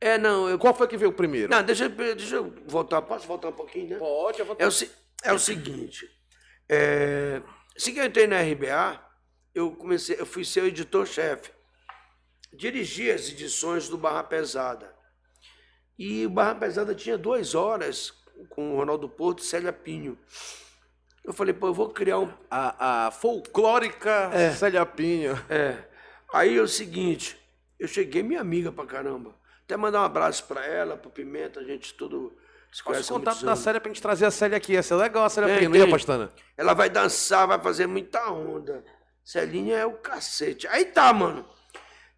É, 0.00 0.18
não, 0.18 0.48
eu... 0.48 0.58
Qual 0.58 0.74
foi 0.74 0.86
que 0.86 0.96
veio 0.96 1.10
primeiro? 1.12 1.50
Não, 1.50 1.62
deixa, 1.62 1.84
eu- 1.84 1.88
deixa 1.90 2.36
eu 2.36 2.54
voltar. 2.66 3.00
Posso 3.02 3.26
voltar 3.26 3.48
um 3.48 3.52
pouquinho, 3.52 3.88
né? 3.90 3.96
Pode, 3.96 4.38
eu 4.40 4.44
vou... 4.44 4.56
É 4.58 4.66
o, 4.68 4.70
é 5.24 5.32
o 5.32 5.38
seguinte, 5.38 6.06
é, 6.68 7.40
assim 7.76 7.94
que 7.94 8.00
eu 8.00 8.04
entrei 8.04 8.26
na 8.26 8.40
RBA, 8.42 9.00
eu 9.54 9.70
comecei, 9.72 10.16
eu 10.20 10.26
fui 10.26 10.44
ser 10.44 10.64
editor-chefe. 10.64 11.50
Dirigi 12.56 13.10
as 13.10 13.28
edições 13.28 13.88
do 13.88 13.96
Barra 13.98 14.22
Pesada. 14.24 14.94
E 15.98 16.26
o 16.26 16.30
Barra 16.30 16.54
Pesada 16.54 16.94
tinha 16.94 17.16
duas 17.18 17.54
horas 17.54 18.12
com 18.50 18.74
o 18.74 18.76
Ronaldo 18.76 19.08
Porto 19.08 19.40
e 19.40 19.46
Célia 19.46 19.72
Pinho. 19.72 20.18
Eu 21.24 21.32
falei, 21.32 21.52
pô, 21.52 21.66
eu 21.68 21.74
vou 21.74 21.90
criar 21.90 22.18
um. 22.18 22.32
A, 22.50 23.06
a 23.06 23.10
folclórica 23.10 24.30
É. 24.32 24.52
Célia 24.52 24.86
Pinho. 24.86 25.32
É. 25.48 25.76
Aí 26.32 26.56
é 26.56 26.60
o 26.60 26.68
seguinte, 26.68 27.38
eu 27.78 27.88
cheguei 27.88 28.22
minha 28.22 28.40
amiga 28.40 28.70
pra 28.72 28.84
caramba. 28.86 29.34
Até 29.64 29.76
mandar 29.76 30.00
um 30.00 30.04
abraço 30.04 30.44
pra 30.44 30.64
ela, 30.64 30.96
pro 30.96 31.10
Pimenta, 31.10 31.60
a 31.60 31.64
gente 31.64 31.94
tudo 31.94 32.36
se 32.72 32.82
o 32.82 33.14
contato 33.14 33.44
da. 33.44 33.56
Célia 33.56 33.80
pra 33.80 33.88
gente 33.88 34.02
trazer 34.02 34.26
a 34.26 34.30
Célia 34.30 34.56
aqui? 34.58 34.72
Ia 34.74 34.82
ser 34.82 34.94
legal 34.96 35.24
a 35.24 35.30
Célia 35.30 35.48
Tem, 35.48 35.58
Pinho, 35.60 35.70
não 35.70 35.76
ia. 35.76 35.90
Pastana? 35.90 36.30
Ela 36.56 36.74
vai 36.74 36.90
dançar, 36.90 37.46
vai 37.46 37.58
fazer 37.58 37.86
muita 37.86 38.30
onda. 38.30 38.84
Celinha 39.24 39.76
é 39.76 39.86
o 39.86 39.94
cacete. 39.94 40.68
Aí 40.68 40.84
tá, 40.84 41.12
mano. 41.12 41.44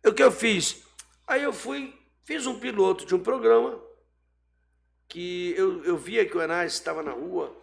O 0.04 0.12
que 0.12 0.22
eu 0.22 0.30
fiz? 0.30 0.82
Aí 1.26 1.42
eu 1.42 1.52
fui, 1.52 1.94
fiz 2.24 2.46
um 2.46 2.58
piloto 2.58 3.04
de 3.04 3.14
um 3.14 3.20
programa 3.20 3.82
que 5.08 5.54
eu, 5.56 5.84
eu 5.84 5.96
via 5.96 6.24
que 6.24 6.36
o 6.36 6.40
Anás 6.40 6.74
estava 6.74 7.02
na 7.02 7.12
rua, 7.12 7.56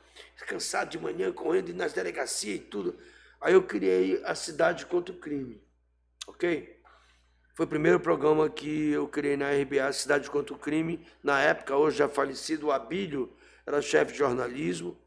cansado 0.47 0.89
de 0.89 0.99
manhã, 0.99 1.31
correndo 1.31 1.73
nas 1.73 1.93
delegacias 1.93 2.55
e 2.55 2.59
tudo. 2.59 2.99
Aí 3.39 3.53
eu 3.53 3.63
criei 3.63 4.21
a 4.23 4.35
Cidade 4.35 4.85
contra 4.85 5.13
o 5.13 5.17
Crime. 5.17 5.61
Ok? 6.27 6.75
Foi 7.53 7.65
o 7.65 7.69
primeiro 7.69 7.99
programa 7.99 8.49
que 8.49 8.89
eu 8.91 9.07
criei 9.07 9.37
na 9.37 9.51
RBA, 9.51 9.93
Cidade 9.93 10.29
contra 10.29 10.53
o 10.53 10.59
Crime. 10.59 11.07
Na 11.23 11.39
época, 11.39 11.75
hoje 11.77 11.99
já 11.99 12.09
falecido, 12.09 12.67
o 12.67 12.71
Abílio 12.71 13.31
era 13.65 13.81
chefe 13.81 14.11
de 14.11 14.17
jornalismo. 14.17 14.97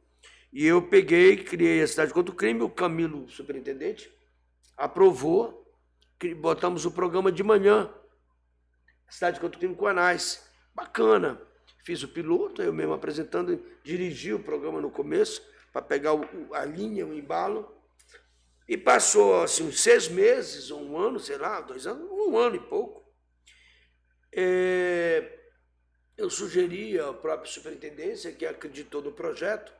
E 0.51 0.65
eu 0.65 0.81
peguei, 0.81 1.37
criei 1.37 1.83
a 1.83 1.87
Cidade 1.87 2.15
contra 2.15 2.33
o 2.33 2.37
Crime, 2.37 2.63
o 2.63 2.71
Camilo, 2.71 3.29
superintendente, 3.29 4.11
aprovou, 4.77 5.68
botamos 6.35 6.85
o 6.85 6.91
programa 6.91 7.31
de 7.31 7.43
manhã, 7.43 7.93
Cidade 9.09 9.41
contra 9.41 9.57
o 9.57 9.61
Crime 9.61 9.75
com 9.75 9.87
Anais. 9.87 10.47
Bacana. 10.75 11.41
Fiz 11.83 12.03
o 12.03 12.09
piloto, 12.09 12.63
eu 12.63 12.73
mesmo 12.73 12.93
apresentando, 12.93 13.65
dirigi 13.83 14.35
o 14.35 14.43
programa 14.43 14.81
no 14.81 14.91
começo, 14.91 15.43
para 15.73 15.81
pegar 15.81 16.13
o- 16.13 16.55
a 16.55 16.65
linha, 16.65 17.07
o 17.07 17.15
embalo. 17.15 17.75
E 18.69 18.77
passou 18.77 19.43
assim, 19.43 19.67
uns 19.67 19.81
seis 19.81 20.09
meses, 20.09 20.71
um 20.71 20.99
ano, 20.99 21.19
sei 21.19 21.39
lá, 21.39 21.61
dois 21.63 21.87
anos, 21.87 22.07
um 22.11 22.37
ano 22.37 22.57
e 22.57 22.61
pouco. 22.61 23.11
É, 24.31 25.39
eu 26.17 26.29
sugeri 26.29 27.01
à 27.01 27.11
própria 27.15 27.51
superintendência, 27.51 28.33
que 28.33 28.45
acreditou 28.45 29.01
no 29.01 29.13
projeto, 29.13 29.73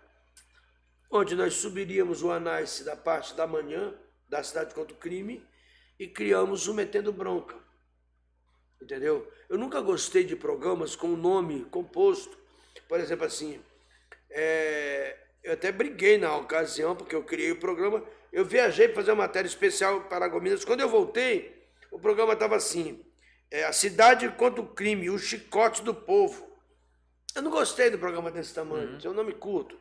onde 1.11 1.37
nós 1.37 1.55
subiríamos 1.55 2.23
o 2.23 2.31
análise 2.31 2.83
da 2.83 2.97
parte 2.97 3.35
da 3.35 3.47
manhã 3.47 3.95
da 4.27 4.43
cidade 4.43 4.75
contra 4.75 4.95
o 4.95 4.99
crime 4.99 5.47
e 5.99 6.07
criamos 6.07 6.69
o 6.69 6.75
Metendo 6.75 7.13
Bronca. 7.13 7.57
Entendeu? 8.81 9.31
Eu 9.49 9.59
nunca 9.59 9.81
gostei 9.81 10.23
de 10.25 10.37
programas 10.37 10.95
com 10.95 11.09
nome 11.09 11.65
composto. 11.65 12.39
Por 12.89 13.01
exemplo, 13.01 13.27
assim, 13.27 13.61
é, 14.31 15.17
eu 15.43 15.53
até 15.53 15.73
briguei 15.73 16.17
na 16.17 16.37
ocasião, 16.37 16.95
porque 16.95 17.15
eu 17.15 17.25
criei 17.25 17.51
o 17.51 17.59
programa. 17.59 18.05
Eu 18.33 18.45
viajei 18.45 18.87
para 18.87 18.97
fazer 18.97 19.11
uma 19.11 19.25
matéria 19.25 19.49
especial 19.49 20.03
para 20.03 20.29
Gominas. 20.29 20.65
Quando 20.65 20.81
eu 20.81 20.89
voltei, 20.89 21.67
o 21.91 21.99
programa 21.99 22.35
estava 22.35 22.57
assim: 22.57 23.05
é, 23.51 23.65
A 23.65 23.73
Cidade 23.73 24.29
contra 24.31 24.61
o 24.61 24.69
Crime, 24.69 25.11
o 25.11 25.19
Chicote 25.19 25.83
do 25.83 25.95
Povo. 25.95 26.47
Eu 27.35 27.43
não 27.43 27.51
gostei 27.51 27.91
do 27.91 27.99
programa 27.99 28.31
desse 28.31 28.55
tamanho, 28.55 28.99
tinha 28.99 29.11
um 29.11 29.15
nome 29.15 29.33
curto. 29.33 29.79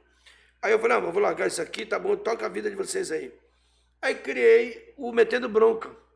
Aí 0.62 0.72
eu 0.72 0.80
falei: 0.80 0.98
ah, 0.98 1.00
vou 1.00 1.22
largar 1.22 1.48
isso 1.48 1.62
aqui, 1.62 1.86
tá 1.86 2.00
bom, 2.00 2.16
toca 2.16 2.46
a 2.46 2.50
vida 2.50 2.70
de 2.70 2.76
vocês 2.76 3.12
aí. 3.12 3.32
Aí 4.02 4.16
criei 4.16 4.94
o 4.98 5.12
Metendo 5.12 5.50
Bronca. 5.50 6.07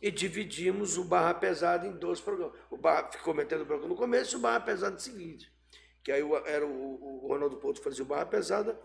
E 0.00 0.10
dividimos 0.10 0.96
o 0.96 1.04
Barra 1.04 1.34
Pesada 1.34 1.86
em 1.86 1.92
dois 1.92 2.20
programas. 2.20 2.56
O 2.70 2.76
Barra 2.76 3.10
ficou 3.10 3.34
metendo 3.34 3.64
bronca 3.64 3.86
no 3.86 3.96
começo 3.96 4.36
e 4.36 4.38
o 4.38 4.40
Barra 4.40 4.60
Pesada 4.60 4.94
no 4.94 5.00
seguinte. 5.00 5.52
Que 6.04 6.12
aí 6.12 6.22
era 6.46 6.64
o, 6.64 7.24
o 7.24 7.28
Ronaldo 7.28 7.56
Porto 7.56 7.82
fazia 7.82 8.04
o 8.04 8.06
Barra 8.06 8.26
Pesada 8.26 8.78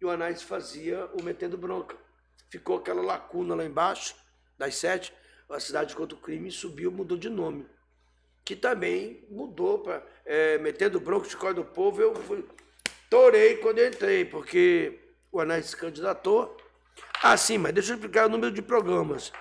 e 0.00 0.04
o 0.04 0.10
Anais 0.10 0.42
fazia 0.42 1.06
o 1.18 1.22
Metendo 1.22 1.56
Bronca. 1.56 1.96
Ficou 2.50 2.78
aquela 2.78 3.02
lacuna 3.02 3.54
lá 3.54 3.64
embaixo, 3.64 4.16
das 4.56 4.76
sete, 4.76 5.12
a 5.48 5.60
cidade 5.60 5.94
contra 5.94 6.16
o 6.16 6.20
crime 6.20 6.50
subiu, 6.50 6.90
mudou 6.90 7.16
de 7.16 7.28
nome. 7.28 7.66
Que 8.44 8.56
também 8.56 9.26
mudou 9.30 9.80
para 9.80 10.04
Metendo 10.60 11.00
Bronca, 11.00 11.28
Chicote 11.28 11.54
do 11.54 11.64
Povo, 11.64 12.00
eu 12.00 12.14
fui, 12.14 12.46
torei 13.08 13.56
quando 13.58 13.78
eu 13.78 13.88
entrei, 13.88 14.24
porque 14.24 14.98
o 15.30 15.40
Anais 15.40 15.66
se 15.66 15.76
candidatou. 15.76 16.56
Ah, 17.22 17.36
sim, 17.36 17.58
mas 17.58 17.72
deixa 17.72 17.92
eu 17.92 17.96
explicar 17.96 18.26
o 18.26 18.30
número 18.30 18.52
de 18.52 18.62
programas. 18.62 19.32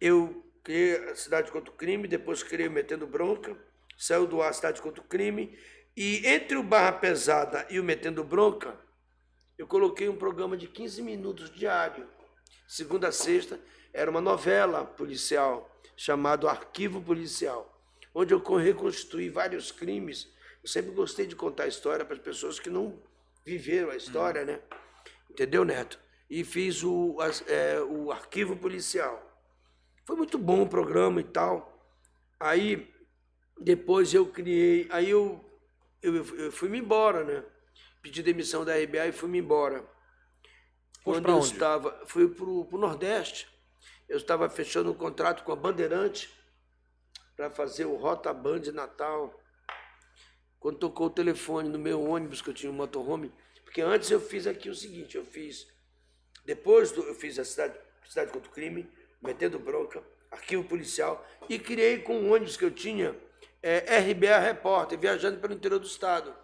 Eu 0.00 0.43
criei 0.64 0.96
a 1.10 1.14
Cidade 1.14 1.52
contra 1.52 1.70
o 1.70 1.76
Crime, 1.76 2.08
depois 2.08 2.42
criei 2.42 2.66
o 2.66 2.70
Metendo 2.70 3.06
Bronca, 3.06 3.56
saiu 3.96 4.26
do 4.26 4.40
ar 4.42 4.50
a 4.50 4.52
Cidade 4.52 4.80
contra 4.82 5.00
o 5.02 5.04
Crime, 5.04 5.56
e 5.96 6.26
entre 6.26 6.56
o 6.56 6.62
Barra 6.62 6.92
Pesada 6.92 7.66
e 7.70 7.78
o 7.78 7.84
Metendo 7.84 8.24
Bronca, 8.24 8.76
eu 9.56 9.66
coloquei 9.66 10.08
um 10.08 10.16
programa 10.16 10.56
de 10.56 10.66
15 10.66 11.02
minutos 11.02 11.50
diário. 11.54 12.08
Segunda 12.66 13.08
a 13.08 13.12
sexta, 13.12 13.60
era 13.92 14.10
uma 14.10 14.20
novela 14.20 14.84
policial, 14.84 15.70
chamado 15.96 16.48
Arquivo 16.48 17.00
Policial, 17.00 17.70
onde 18.12 18.34
eu 18.34 18.40
co- 18.40 18.56
reconstruí 18.56 19.28
vários 19.28 19.70
crimes. 19.70 20.28
Eu 20.62 20.68
sempre 20.68 20.90
gostei 20.90 21.26
de 21.26 21.36
contar 21.36 21.64
a 21.64 21.68
história 21.68 22.04
para 22.04 22.16
as 22.16 22.22
pessoas 22.22 22.58
que 22.58 22.68
não 22.70 23.00
viveram 23.44 23.90
a 23.90 23.96
história, 23.96 24.44
né? 24.44 24.58
Entendeu, 25.30 25.64
Neto? 25.64 26.00
E 26.28 26.42
fiz 26.42 26.82
o, 26.82 27.20
as- 27.20 27.44
é, 27.46 27.80
o 27.80 28.10
Arquivo 28.10 28.56
Policial. 28.56 29.23
Foi 30.04 30.16
muito 30.16 30.38
bom 30.38 30.62
o 30.62 30.68
programa 30.68 31.20
e 31.20 31.24
tal. 31.24 31.72
Aí, 32.38 32.92
depois 33.58 34.12
eu 34.12 34.26
criei. 34.26 34.86
Aí 34.90 35.10
eu, 35.10 35.42
eu, 36.02 36.14
eu 36.38 36.52
fui-me 36.52 36.78
embora, 36.78 37.24
né? 37.24 37.44
Pedi 38.02 38.22
demissão 38.22 38.64
da 38.64 38.76
RBA 38.76 39.06
e 39.08 39.12
fui-me 39.12 39.38
embora. 39.38 39.80
Foste 41.02 41.20
Quando 41.22 41.28
eu 41.28 41.36
onde? 41.36 41.46
estava. 41.46 42.06
Fui 42.06 42.28
pro, 42.28 42.66
pro 42.66 42.78
Nordeste. 42.78 43.48
Eu 44.08 44.18
estava 44.18 44.48
fechando 44.50 44.90
um 44.90 44.94
contrato 44.94 45.42
com 45.42 45.52
a 45.52 45.56
Bandeirante 45.56 46.30
para 47.34 47.50
fazer 47.50 47.86
o 47.86 47.96
Rota 47.96 48.32
Band 48.32 48.72
Natal. 48.72 49.40
Quando 50.60 50.78
tocou 50.78 51.06
o 51.06 51.10
telefone 51.10 51.68
no 51.68 51.78
meu 51.78 52.02
ônibus, 52.02 52.42
que 52.42 52.50
eu 52.50 52.54
tinha 52.54 52.70
um 52.70 52.74
motorhome. 52.74 53.32
Porque 53.64 53.80
antes 53.80 54.10
eu 54.10 54.20
fiz 54.20 54.46
aqui 54.46 54.68
o 54.68 54.74
seguinte: 54.74 55.16
eu 55.16 55.24
fiz. 55.24 55.66
Depois 56.44 56.92
do, 56.92 57.02
eu 57.02 57.14
fiz 57.14 57.38
a 57.38 57.44
cidade, 57.44 57.78
cidade 58.06 58.30
contra 58.30 58.50
o 58.50 58.52
crime, 58.52 58.86
metendo 59.24 59.58
bronca, 59.58 60.02
arquivo 60.30 60.64
policial, 60.64 61.26
e 61.48 61.58
criei 61.58 61.98
com 61.98 62.18
o 62.18 62.32
ônibus 62.32 62.56
que 62.56 62.64
eu 62.64 62.70
tinha, 62.70 63.16
é, 63.62 63.98
RBA 63.98 64.38
Repórter, 64.38 64.98
viajando 64.98 65.40
pelo 65.40 65.54
interior 65.54 65.78
do 65.78 65.86
estado. 65.86 66.34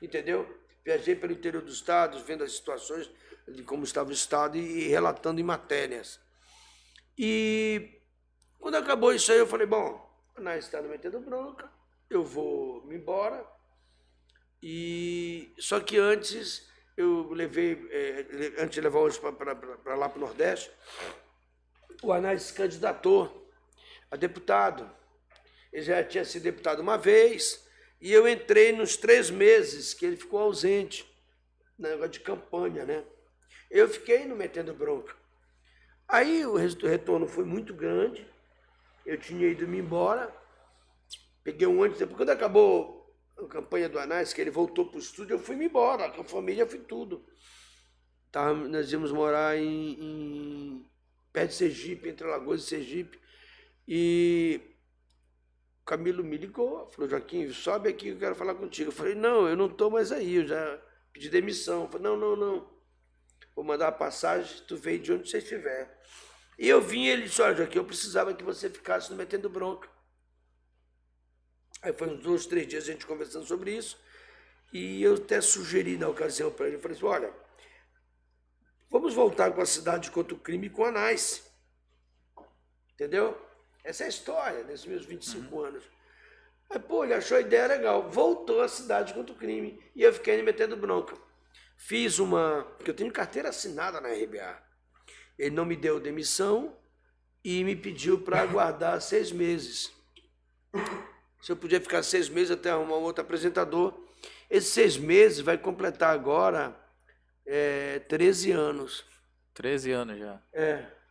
entendeu? 0.00 0.58
Viajei 0.84 1.14
pelo 1.14 1.32
interior 1.32 1.62
do 1.62 1.70
estado, 1.70 2.18
vendo 2.24 2.42
as 2.42 2.52
situações 2.52 3.08
de 3.46 3.62
como 3.62 3.84
estava 3.84 4.08
o 4.08 4.12
estado 4.12 4.56
e 4.56 4.88
relatando 4.88 5.40
em 5.40 5.44
matérias. 5.44 6.18
E 7.16 8.00
quando 8.58 8.76
acabou 8.76 9.12
isso 9.12 9.30
aí, 9.30 9.38
eu 9.38 9.46
falei, 9.46 9.66
bom, 9.66 10.10
na 10.38 10.56
estrada 10.56 10.88
metendo 10.88 11.20
bronca, 11.20 11.70
eu 12.08 12.24
vou 12.24 12.84
me 12.86 12.96
embora. 12.96 13.46
E 14.62 15.54
só 15.58 15.80
que 15.80 15.98
antes 15.98 16.68
eu 16.96 17.30
levei, 17.32 17.86
é, 17.90 18.26
antes 18.62 18.74
de 18.74 18.80
levar 18.80 19.00
hoje 19.00 19.20
para 19.20 19.94
lá 19.94 20.08
para 20.08 20.18
o 20.18 20.20
Nordeste, 20.20 20.70
o 22.02 22.12
Anais 22.12 22.42
se 22.42 22.52
candidatou 22.52 23.50
a 24.10 24.16
deputado. 24.16 24.90
Ele 25.72 25.82
já 25.82 26.04
tinha 26.04 26.24
sido 26.24 26.42
deputado 26.42 26.80
uma 26.80 26.98
vez, 26.98 27.66
e 28.00 28.12
eu 28.12 28.28
entrei 28.28 28.72
nos 28.72 28.96
três 28.96 29.30
meses 29.30 29.94
que 29.94 30.04
ele 30.04 30.16
ficou 30.16 30.40
ausente, 30.40 31.06
negócio 31.78 32.10
de 32.10 32.20
campanha, 32.20 32.84
né? 32.84 33.04
Eu 33.70 33.88
fiquei 33.88 34.26
no 34.26 34.36
metendo 34.36 34.74
bronca. 34.74 35.14
Aí 36.06 36.44
o 36.44 36.56
retorno 36.56 37.26
foi 37.26 37.44
muito 37.44 37.72
grande, 37.72 38.26
eu 39.06 39.18
tinha 39.18 39.48
ido 39.48 39.66
me 39.66 39.78
embora, 39.78 40.30
peguei 41.42 41.66
um 41.66 41.80
ônibus, 41.80 42.02
quando 42.14 42.30
acabou 42.30 43.02
a 43.38 43.46
campanha 43.46 43.88
do 43.88 43.98
Anais, 43.98 44.32
que 44.32 44.40
ele 44.40 44.50
voltou 44.50 44.86
para 44.86 44.96
o 44.96 45.00
estúdio, 45.00 45.34
eu 45.34 45.38
fui 45.38 45.56
me 45.56 45.66
embora, 45.66 46.10
com 46.10 46.20
a 46.20 46.24
família 46.24 46.66
fui 46.66 46.80
tudo. 46.80 47.24
Tá, 48.30 48.52
nós 48.52 48.90
íamos 48.92 49.10
morar 49.10 49.56
em, 49.56 49.92
em 50.00 50.91
perto 51.32 51.50
de 51.50 51.56
Sergipe, 51.56 52.08
entre 52.08 52.26
Alagoas 52.26 52.62
e 52.62 52.66
Sergipe, 52.66 53.18
e 53.86 54.60
o 55.80 55.84
Camilo 55.84 56.22
me 56.22 56.36
ligou, 56.36 56.88
falou, 56.90 57.10
Joaquim, 57.10 57.50
sobe 57.52 57.88
aqui, 57.88 58.08
eu 58.08 58.18
quero 58.18 58.34
falar 58.34 58.54
contigo. 58.54 58.90
Eu 58.90 58.94
falei, 58.94 59.14
não, 59.14 59.48
eu 59.48 59.56
não 59.56 59.66
estou 59.66 59.90
mais 59.90 60.12
aí, 60.12 60.36
eu 60.36 60.46
já 60.46 60.80
pedi 61.12 61.28
demissão. 61.28 61.82
Eu 61.82 61.88
falei, 61.88 62.04
não, 62.04 62.16
não, 62.16 62.36
não, 62.36 62.70
vou 63.54 63.64
mandar 63.64 63.88
a 63.88 63.92
passagem, 63.92 64.62
tu 64.66 64.76
veio 64.76 65.00
de 65.00 65.12
onde 65.12 65.28
você 65.28 65.38
estiver. 65.38 66.00
E 66.58 66.68
eu 66.68 66.80
vim, 66.80 67.06
ele 67.06 67.22
disse, 67.22 67.42
olha, 67.42 67.56
Joaquim, 67.56 67.78
eu 67.78 67.84
precisava 67.84 68.32
que 68.34 68.44
você 68.44 68.70
ficasse 68.70 69.10
no 69.10 69.16
metendo 69.16 69.48
bronca. 69.48 69.88
Aí 71.82 71.92
foi 71.92 72.08
uns 72.08 72.22
dois, 72.22 72.46
três 72.46 72.68
dias 72.68 72.84
a 72.84 72.92
gente 72.92 73.04
conversando 73.04 73.44
sobre 73.44 73.76
isso, 73.76 73.98
e 74.72 75.02
eu 75.02 75.14
até 75.14 75.40
sugeri 75.40 75.96
na 75.96 76.08
ocasião 76.08 76.52
para 76.52 76.68
ele, 76.68 76.76
eu 76.76 76.80
falei 76.80 76.96
assim, 76.96 77.06
olha, 77.06 77.34
vamos 78.92 79.14
voltar 79.14 79.50
com 79.52 79.62
a 79.62 79.66
cidade 79.66 80.10
contra 80.10 80.34
o 80.34 80.38
crime 80.38 80.68
com 80.68 80.84
a 80.84 80.92
NICE. 80.92 81.42
Entendeu? 82.92 83.40
Essa 83.82 84.04
é 84.04 84.06
a 84.06 84.10
história 84.10 84.62
desses 84.62 84.84
meus 84.84 85.06
25 85.06 85.56
uhum. 85.56 85.64
anos. 85.64 85.82
Aí, 86.70 86.78
pô, 86.78 87.02
ele 87.02 87.14
achou 87.14 87.38
a 87.38 87.40
ideia 87.40 87.66
legal. 87.66 88.08
Voltou 88.10 88.60
à 88.60 88.68
cidade 88.68 89.14
contra 89.14 89.34
o 89.34 89.38
crime. 89.38 89.82
E 89.96 90.02
eu 90.02 90.12
fiquei 90.12 90.36
me 90.36 90.42
metendo 90.42 90.76
bronca. 90.76 91.16
Fiz 91.76 92.18
uma. 92.18 92.64
Porque 92.76 92.90
eu 92.90 92.94
tenho 92.94 93.10
carteira 93.10 93.48
assinada 93.48 94.00
na 94.00 94.10
RBA. 94.10 94.62
Ele 95.38 95.54
não 95.54 95.64
me 95.64 95.74
deu 95.74 95.98
demissão 95.98 96.76
e 97.42 97.64
me 97.64 97.74
pediu 97.74 98.20
para 98.20 98.40
aguardar 98.44 99.00
seis 99.00 99.32
meses. 99.32 99.90
Se 101.40 101.50
eu 101.50 101.56
podia 101.56 101.80
ficar 101.80 102.02
seis 102.02 102.28
meses 102.28 102.52
até 102.52 102.70
arrumar 102.70 102.98
um 102.98 103.02
outro 103.02 103.24
apresentador. 103.24 103.98
Esses 104.48 104.70
seis 104.70 104.98
meses 104.98 105.40
vai 105.40 105.56
completar 105.56 106.14
agora 106.14 106.78
é, 107.46 107.98
13 108.00 108.52
anos. 108.52 109.04
13 109.54 109.90
anos 109.92 110.18
já. 110.18 110.42
É 110.52 111.02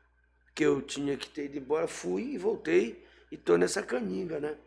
que 0.53 0.65
eu 0.65 0.81
tinha 0.81 1.17
que 1.17 1.29
ter 1.29 1.45
ido 1.45 1.57
embora, 1.57 1.88
fui 1.88 2.33
e 2.33 2.38
voltei 2.38 3.05
e 3.31 3.38
tô 3.38 3.57
nessa 3.57 3.81
caninga, 3.81 4.39
né? 4.39 4.57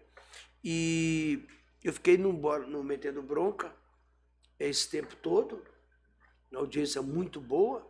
E 0.63 1.47
eu 1.83 1.93
fiquei 1.93 2.17
no, 2.17 2.33
no 2.33 2.83
metendo 2.83 3.23
bronca 3.23 3.75
esse 4.59 4.89
tempo 4.89 5.15
todo, 5.17 5.63
uma 6.51 6.61
audiência 6.61 7.03
muito 7.03 7.41
boa. 7.41 7.87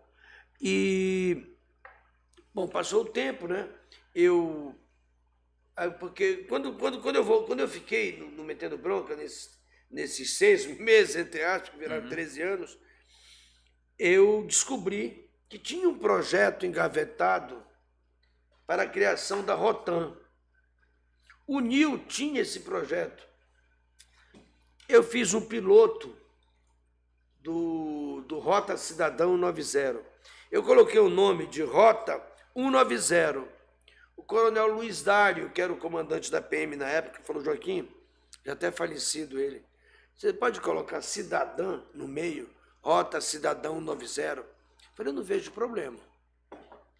E, 0.61 1.57
bom, 2.52 2.66
passou 2.66 3.02
o 3.02 3.09
tempo, 3.09 3.47
né? 3.47 3.69
Eu. 4.14 4.75
Porque 5.99 6.45
quando, 6.49 6.76
quando, 6.76 7.00
quando, 7.00 7.17
eu, 7.17 7.25
vou, 7.25 7.45
quando 7.45 7.60
eu 7.60 7.69
fiquei 7.69 8.17
no, 8.19 8.30
no 8.30 8.45
metendo 8.45 8.78
bronca, 8.78 9.17
nesses, 9.17 9.58
nesses 9.91 10.37
seis 10.37 10.67
meses, 10.78 11.17
entre 11.17 11.43
aspas, 11.43 11.71
que 11.71 11.78
viraram 11.78 12.04
uhum. 12.04 12.10
13 12.10 12.43
anos, 12.43 12.78
eu 13.99 14.45
descobri 14.47 15.30
que 15.49 15.59
tinha 15.59 15.89
um 15.89 15.99
projeto 15.99 16.67
engavetado 16.67 17.63
para 18.67 18.83
a 18.83 18.89
criação 18.89 19.45
da 19.45 19.54
Rotan. 19.54 20.17
O 21.47 21.61
Nil 21.61 21.99
tinha 22.07 22.41
esse 22.41 22.61
projeto. 22.61 23.26
Eu 24.89 25.02
fiz 25.02 25.35
um 25.35 25.41
piloto 25.41 26.17
do, 27.41 28.23
do 28.23 28.39
Rota 28.39 28.76
Cidadão 28.76 29.37
90. 29.37 30.02
Eu 30.50 30.63
coloquei 30.63 30.99
o 30.99 31.09
nome 31.09 31.47
de 31.47 31.63
Rota 31.63 32.21
190. 32.57 33.45
O 34.17 34.23
coronel 34.23 34.69
Luiz 34.69 35.02
Dário, 35.02 35.50
que 35.50 35.61
era 35.61 35.73
o 35.73 35.76
comandante 35.76 36.30
da 36.30 36.41
PM 36.41 36.76
na 36.76 36.89
época, 36.89 37.23
falou, 37.23 37.45
Joaquim, 37.45 37.89
já 38.45 38.52
até 38.52 38.71
falecido 38.71 39.39
ele, 39.39 39.65
você 40.15 40.33
pode 40.33 40.61
colocar 40.61 41.02
cidadã 41.02 41.83
no 41.93 42.07
meio, 42.07 42.49
Rota 42.84 43.20
Cidadão 43.20 43.80
90? 43.80 44.40
Eu 44.40 44.47
falei, 44.94 45.10
eu 45.10 45.16
não 45.16 45.23
vejo 45.23 45.50
problema. 45.50 45.99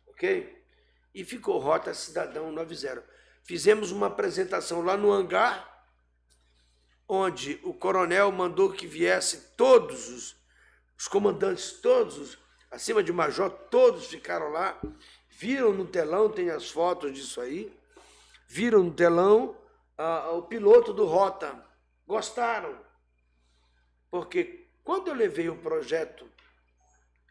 Ok? 0.09 0.65
e 1.15 1.25
ficou 1.25 1.59
Rota 1.59 1.95
Cidadão 1.95 2.51
90. 2.51 3.05
Fizemos 3.45 3.93
uma 3.93 4.09
apresentação 4.09 4.83
lá 4.83 4.97
no 4.97 5.13
hangar, 5.13 5.71
onde 7.07 7.61
o 7.63 7.73
coronel 7.73 8.33
mandou 8.33 8.73
que 8.73 8.87
viesse 8.87 9.53
todos 9.57 10.09
os, 10.09 10.37
os 10.99 11.07
comandantes, 11.07 11.73
todos, 11.81 12.19
os, 12.19 12.39
acima 12.71 13.03
de 13.03 13.13
major, 13.13 13.51
todos 13.51 14.07
ficaram 14.07 14.49
lá, 14.49 14.81
viram 15.29 15.73
no 15.73 15.87
telão, 15.87 16.29
tem 16.29 16.51
as 16.51 16.71
fotos 16.71 17.13
disso 17.13 17.41
aí, 17.41 17.73
viram 18.49 18.83
no 18.83 18.93
telão 18.93 19.57
o 20.33 20.43
piloto 20.43 20.93
do 20.93 21.05
Rota, 21.05 21.65
gostaram, 22.05 22.77
porque 24.11 24.64
quando 24.85 25.09
eu 25.09 25.15
levei 25.15 25.49
o 25.49 25.57
projeto, 25.57 26.29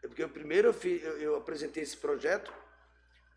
porque 0.02 0.22
eu 0.22 0.28
primeiro 0.28 0.68
eu, 0.68 0.74
fiz, 0.74 1.02
eu, 1.02 1.18
eu 1.18 1.36
apresentei 1.36 1.82
esse 1.82 1.96
projeto 1.96 2.52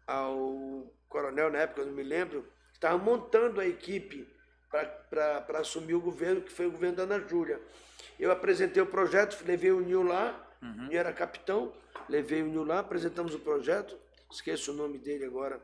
ao 0.06 0.92
coronel, 1.08 1.52
na 1.52 1.60
época, 1.60 1.82
eu 1.82 1.86
não 1.86 1.94
me 1.94 2.04
lembro, 2.04 2.46
estava 2.74 2.98
montando 2.98 3.62
a 3.62 3.68
equipe 3.68 4.28
para 4.70 5.60
assumir 5.60 5.94
o 5.94 6.02
governo, 6.02 6.42
que 6.42 6.52
foi 6.52 6.68
o 6.68 6.72
governo 6.72 6.98
da 6.98 7.04
Ana 7.04 7.20
Júlia. 7.28 7.62
Eu 8.20 8.32
apresentei 8.32 8.82
o 8.82 8.86
projeto, 8.86 9.42
levei 9.46 9.72
o 9.72 9.80
Nil 9.80 10.04
lá, 10.04 10.50
uhum. 10.62 10.72
o 10.72 10.88
Nil 10.88 11.00
era 11.00 11.14
capitão, 11.14 11.74
levei 12.10 12.42
o 12.42 12.48
Nil 12.48 12.64
lá, 12.64 12.80
apresentamos 12.80 13.34
o 13.34 13.40
projeto, 13.40 13.98
esqueço 14.32 14.72
o 14.72 14.76
nome 14.76 14.98
dele 14.98 15.26
agora, 15.26 15.62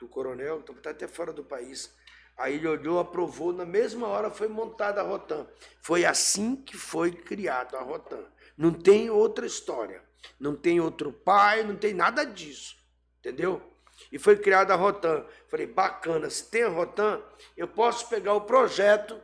do 0.00 0.08
coronel, 0.08 0.64
está 0.68 0.90
até 0.90 1.06
fora 1.06 1.32
do 1.32 1.44
país. 1.44 1.94
Aí 2.36 2.54
ele 2.54 2.68
olhou, 2.68 2.98
aprovou, 2.98 3.52
na 3.52 3.64
mesma 3.64 4.08
hora 4.08 4.30
foi 4.30 4.48
montada 4.48 5.00
a 5.00 5.04
Rotan. 5.04 5.46
Foi 5.80 6.04
assim 6.04 6.56
que 6.56 6.76
foi 6.76 7.12
criada 7.12 7.78
a 7.78 7.82
Rotan. 7.82 8.24
Não 8.56 8.72
tem 8.72 9.10
outra 9.10 9.46
história, 9.46 10.02
não 10.38 10.56
tem 10.56 10.80
outro 10.80 11.12
pai, 11.12 11.62
não 11.62 11.76
tem 11.76 11.94
nada 11.94 12.24
disso, 12.24 12.76
entendeu? 13.18 13.72
e 14.10 14.18
foi 14.18 14.36
criada 14.36 14.72
a 14.72 14.76
Rotan. 14.76 15.24
Falei, 15.48 15.66
bacana, 15.66 16.30
se 16.30 16.50
tem 16.50 16.62
a 16.62 16.68
Rotan, 16.68 17.20
eu 17.56 17.68
posso 17.68 18.08
pegar 18.08 18.34
o 18.34 18.42
projeto 18.42 19.20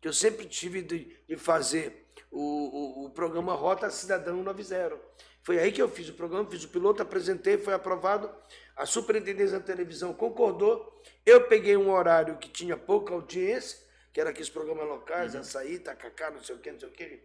que 0.00 0.08
eu 0.08 0.12
sempre 0.12 0.46
tive 0.46 0.82
de, 0.82 1.16
de 1.28 1.36
fazer 1.36 2.06
o, 2.30 2.40
o, 2.40 3.06
o, 3.06 3.10
programa 3.10 3.54
Rota 3.54 3.90
Cidadão 3.90 4.42
90. 4.42 4.96
Foi 5.42 5.58
aí 5.58 5.72
que 5.72 5.80
eu 5.80 5.88
fiz 5.88 6.08
o 6.08 6.14
programa, 6.14 6.48
fiz 6.50 6.64
o 6.64 6.68
piloto, 6.68 7.02
apresentei, 7.02 7.58
foi 7.58 7.74
aprovado. 7.74 8.30
A 8.78 8.86
superintendência 8.86 9.58
da 9.58 9.64
televisão 9.64 10.14
concordou. 10.14 11.02
Eu 11.26 11.48
peguei 11.48 11.76
um 11.76 11.90
horário 11.90 12.38
que 12.38 12.48
tinha 12.48 12.76
pouca 12.76 13.12
audiência, 13.12 13.76
que 14.12 14.20
era 14.20 14.30
aqueles 14.30 14.48
programas 14.48 14.86
locais, 14.86 15.34
uhum. 15.34 15.40
Açaí, 15.40 15.80
Tacacá, 15.80 16.30
não 16.30 16.42
sei 16.42 16.54
o 16.54 16.58
que, 16.60 16.70
não 16.70 16.78
sei 16.78 16.88
o 16.88 16.92
que. 16.92 17.24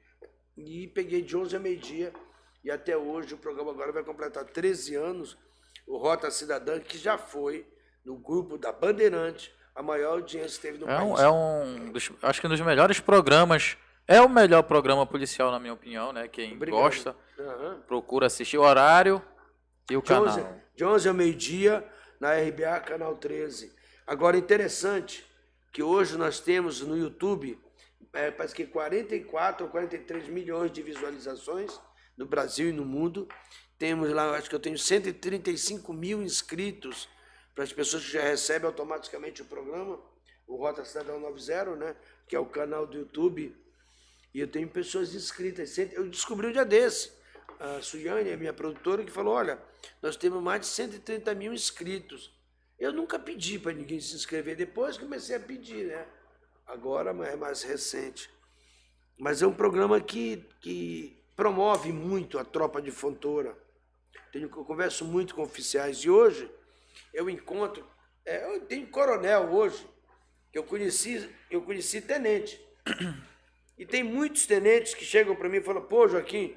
E 0.57 0.87
peguei 0.87 1.21
de 1.21 1.37
11 1.37 1.55
a 1.55 1.59
meio-dia. 1.59 2.11
E 2.63 2.71
até 2.71 2.97
hoje 2.97 3.35
o 3.35 3.37
programa 3.37 3.69
agora 3.69 3.91
vai 3.91 4.03
completar 4.03 4.43
13 4.45 4.95
anos 4.95 5.37
o 5.85 5.97
Rota 5.97 6.31
Cidadã, 6.31 6.79
que 6.79 6.97
já 6.97 7.19
foi 7.19 7.67
no 8.03 8.17
grupo 8.17 8.57
da 8.57 8.71
Bandeirante, 8.71 9.53
a 9.75 9.83
maior 9.83 10.13
audiência 10.13 10.55
que 10.55 10.67
teve 10.67 10.79
no 10.79 10.89
é 10.89 10.97
país. 10.97 11.11
Um, 11.11 11.17
é 11.17 11.29
um 11.29 11.91
dos, 11.91 12.11
acho 12.23 12.41
que 12.41 12.47
um 12.47 12.49
dos 12.49 12.61
melhores 12.61 12.99
programas. 12.99 13.77
É 14.05 14.19
o 14.19 14.27
melhor 14.27 14.63
programa 14.63 15.05
policial, 15.05 15.49
na 15.49 15.59
minha 15.59 15.73
opinião, 15.73 16.11
né? 16.11 16.27
Quem 16.27 16.55
Obrigado. 16.55 16.81
gosta, 16.81 17.15
uhum. 17.39 17.79
procura 17.87 18.25
assistir 18.25 18.57
o 18.57 18.61
horário 18.61 19.21
e 19.89 19.95
o 19.95 20.01
canal. 20.01 20.62
11, 20.73 20.75
de 20.75 20.83
11 20.83 21.07
ao 21.07 21.13
meio-dia, 21.13 21.87
na 22.19 22.33
RBA, 22.33 22.79
canal 22.81 23.15
13. 23.15 23.71
Agora, 24.05 24.37
interessante 24.37 25.25
que 25.71 25.83
hoje 25.83 26.17
nós 26.17 26.39
temos 26.39 26.81
no 26.81 26.97
YouTube, 26.97 27.59
é, 28.13 28.31
parece 28.31 28.53
que 28.53 28.65
44 28.65 29.65
ou 29.65 29.71
43 29.71 30.27
milhões 30.27 30.71
de 30.71 30.81
visualizações 30.81 31.79
no 32.17 32.25
Brasil 32.25 32.69
e 32.69 32.73
no 32.73 32.85
mundo. 32.85 33.27
Temos 33.77 34.09
lá, 34.11 34.35
acho 34.37 34.49
que 34.49 34.55
eu 34.55 34.59
tenho 34.59 34.77
135 34.77 35.91
mil 35.93 36.21
inscritos 36.21 37.09
para 37.55 37.63
as 37.63 37.73
pessoas 37.73 38.03
que 38.05 38.11
já 38.11 38.21
recebem 38.21 38.67
automaticamente 38.67 39.41
o 39.41 39.45
programa, 39.45 39.99
o 40.47 40.55
Rota 40.55 40.85
Cidadão 40.85 41.19
90, 41.19 41.75
né? 41.75 41.95
Que 42.27 42.35
é 42.35 42.39
o 42.39 42.45
canal 42.45 42.85
do 42.85 42.97
YouTube. 42.97 43.55
E 44.33 44.39
eu 44.39 44.47
tenho 44.47 44.67
pessoas 44.67 45.13
inscritas. 45.13 45.77
Eu 45.77 46.07
descobri 46.07 46.47
um 46.47 46.51
dia 46.51 46.65
desse. 46.65 47.11
A 47.63 47.81
Suyane, 47.81 48.29
a 48.29 48.35
minha 48.35 48.51
produtora, 48.51 49.05
que 49.05 49.11
falou: 49.11 49.35
olha, 49.35 49.57
nós 50.01 50.17
temos 50.17 50.43
mais 50.43 50.59
de 50.59 50.67
130 50.67 51.33
mil 51.33 51.53
inscritos. 51.53 52.29
Eu 52.77 52.91
nunca 52.91 53.17
pedi 53.17 53.57
para 53.57 53.71
ninguém 53.71 54.01
se 54.01 54.13
inscrever. 54.13 54.57
Depois 54.57 54.97
comecei 54.97 55.37
a 55.37 55.39
pedir, 55.39 55.85
né? 55.85 56.05
Agora 56.67 57.11
é 57.11 57.35
mais 57.37 57.63
recente. 57.63 58.29
Mas 59.17 59.41
é 59.41 59.47
um 59.47 59.53
programa 59.53 60.01
que, 60.01 60.45
que 60.59 61.17
promove 61.37 61.93
muito 61.93 62.37
a 62.37 62.43
tropa 62.43 62.81
de 62.81 62.91
Fontoura. 62.91 63.57
Tenho, 64.33 64.49
eu 64.49 64.65
converso 64.65 65.05
muito 65.05 65.33
com 65.33 65.41
oficiais. 65.41 65.99
E 65.99 66.09
hoje 66.09 66.51
eu 67.13 67.29
encontro. 67.29 67.87
É, 68.25 68.55
eu 68.55 68.59
tenho 68.65 68.87
coronel 68.87 69.53
hoje, 69.53 69.87
que 70.51 70.57
eu 70.57 70.65
conheci, 70.65 71.33
eu 71.49 71.61
conheci 71.61 72.01
tenente. 72.01 72.59
E 73.77 73.85
tem 73.85 74.03
muitos 74.03 74.45
tenentes 74.45 74.93
que 74.93 75.03
chegam 75.03 75.35
para 75.35 75.49
mim 75.49 75.57
e 75.57 75.63
falam, 75.63 75.81
pô, 75.81 76.07
Joaquim, 76.07 76.55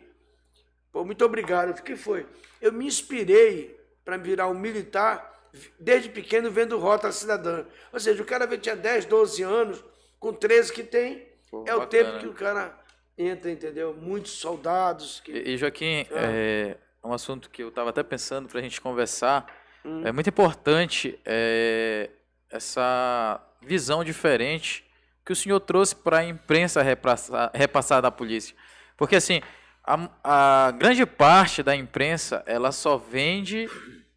pô, 0.96 1.04
muito 1.04 1.22
obrigado. 1.26 1.78
O 1.78 1.82
que 1.82 1.94
foi? 1.94 2.26
Eu 2.58 2.72
me 2.72 2.86
inspirei 2.86 3.78
para 4.02 4.16
virar 4.16 4.48
um 4.48 4.54
militar 4.54 5.30
desde 5.78 6.08
pequeno 6.08 6.50
vendo 6.50 6.78
Rota 6.78 7.12
Cidadã. 7.12 7.66
Ou 7.92 8.00
seja, 8.00 8.22
o 8.22 8.24
cara 8.24 8.46
tinha 8.56 8.74
10, 8.74 9.04
12 9.04 9.42
anos, 9.42 9.84
com 10.18 10.32
13 10.32 10.72
que 10.72 10.82
tem, 10.82 11.28
pô, 11.50 11.64
é 11.66 11.76
bacana. 11.76 11.84
o 11.84 11.86
tempo 11.86 12.18
que 12.18 12.26
o 12.26 12.32
cara 12.32 12.74
entra, 13.18 13.50
entendeu? 13.50 13.92
Muitos 13.92 14.32
soldados. 14.32 15.20
Que... 15.20 15.32
E, 15.32 15.58
Joaquim, 15.58 16.06
ah. 16.10 16.14
é 16.14 16.76
um 17.04 17.12
assunto 17.12 17.50
que 17.50 17.62
eu 17.62 17.68
estava 17.68 17.90
até 17.90 18.02
pensando 18.02 18.48
para 18.48 18.58
a 18.58 18.62
gente 18.62 18.80
conversar. 18.80 19.54
Hum. 19.84 20.00
É 20.02 20.10
muito 20.10 20.30
importante 20.30 21.20
é, 21.26 22.08
essa 22.50 23.38
visão 23.60 24.02
diferente 24.02 24.82
que 25.26 25.32
o 25.32 25.36
senhor 25.36 25.60
trouxe 25.60 25.94
para 25.94 26.20
a 26.20 26.24
imprensa 26.24 26.80
repassar, 26.80 27.50
repassar 27.52 28.00
da 28.00 28.10
polícia. 28.10 28.56
Porque, 28.96 29.16
assim, 29.16 29.42
a, 29.86 30.66
a, 30.66 30.70
grande 30.72 31.06
parte 31.06 31.62
da 31.62 31.74
imprensa, 31.76 32.42
ela 32.46 32.72
só 32.72 32.96
vende 32.96 33.68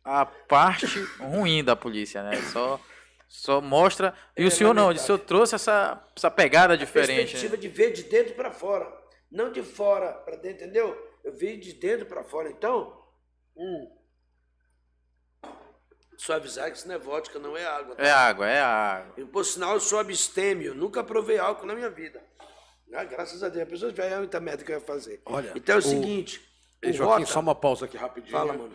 a 0.03 0.25
parte 0.25 0.99
ruim 1.19 1.63
da 1.63 1.75
polícia, 1.75 2.23
né? 2.23 2.41
Só, 2.51 2.79
só 3.27 3.61
mostra... 3.61 4.13
E 4.35 4.43
é, 4.43 4.47
o 4.47 4.51
senhor 4.51 4.73
não, 4.73 4.89
o 4.89 4.97
senhor 4.97 5.19
trouxe 5.19 5.53
essa, 5.53 6.03
essa 6.15 6.31
pegada 6.31 6.73
a 6.73 6.77
diferente. 6.77 7.31
perspectiva 7.31 7.55
né? 7.55 7.61
de 7.61 7.67
ver 7.67 7.93
de 7.93 8.03
dentro 8.03 8.33
para 8.33 8.49
fora, 8.49 8.91
não 9.31 9.51
de 9.51 9.61
fora 9.61 10.11
para 10.13 10.37
dentro, 10.37 10.63
entendeu? 10.63 10.97
Eu 11.23 11.33
vi 11.33 11.57
de 11.57 11.73
dentro 11.73 12.07
para 12.07 12.23
fora. 12.23 12.49
Então, 12.49 12.99
hum, 13.55 13.99
só 16.17 16.33
avisar 16.33 16.69
que 16.71 16.77
isso 16.77 16.87
não 16.87 16.95
é 16.95 16.97
vodka, 16.97 17.37
não 17.37 17.55
é 17.55 17.65
água. 17.65 17.95
Tá? 17.95 18.03
É 18.03 18.11
água, 18.11 18.49
é 18.49 18.59
água. 18.59 19.13
E, 19.17 19.25
por 19.25 19.45
sinal, 19.45 19.75
eu 19.75 19.79
sou 19.79 19.99
abstêmio. 19.99 20.73
Nunca 20.73 21.03
provei 21.03 21.37
álcool 21.37 21.67
na 21.67 21.75
minha 21.75 21.89
vida. 21.89 22.21
Ah, 22.93 23.03
graças 23.03 23.43
a 23.43 23.49
Deus. 23.49 23.63
A 23.63 23.69
pessoa 23.69 23.91
vai 23.91 24.17
muita 24.17 24.39
merda 24.39 24.63
que 24.63 24.71
eu 24.71 24.75
ia 24.75 24.81
fazer. 24.81 25.21
Olha, 25.25 25.53
então 25.55 25.75
é 25.75 25.77
o, 25.77 25.79
o 25.79 25.81
seguinte. 25.81 26.41
O 26.83 26.91
Joaquim, 26.91 27.21
Rota... 27.21 27.33
só 27.33 27.39
uma 27.39 27.55
pausa 27.55 27.85
aqui 27.85 27.97
rapidinho. 27.97 28.31
Fala, 28.31 28.53
mano. 28.53 28.73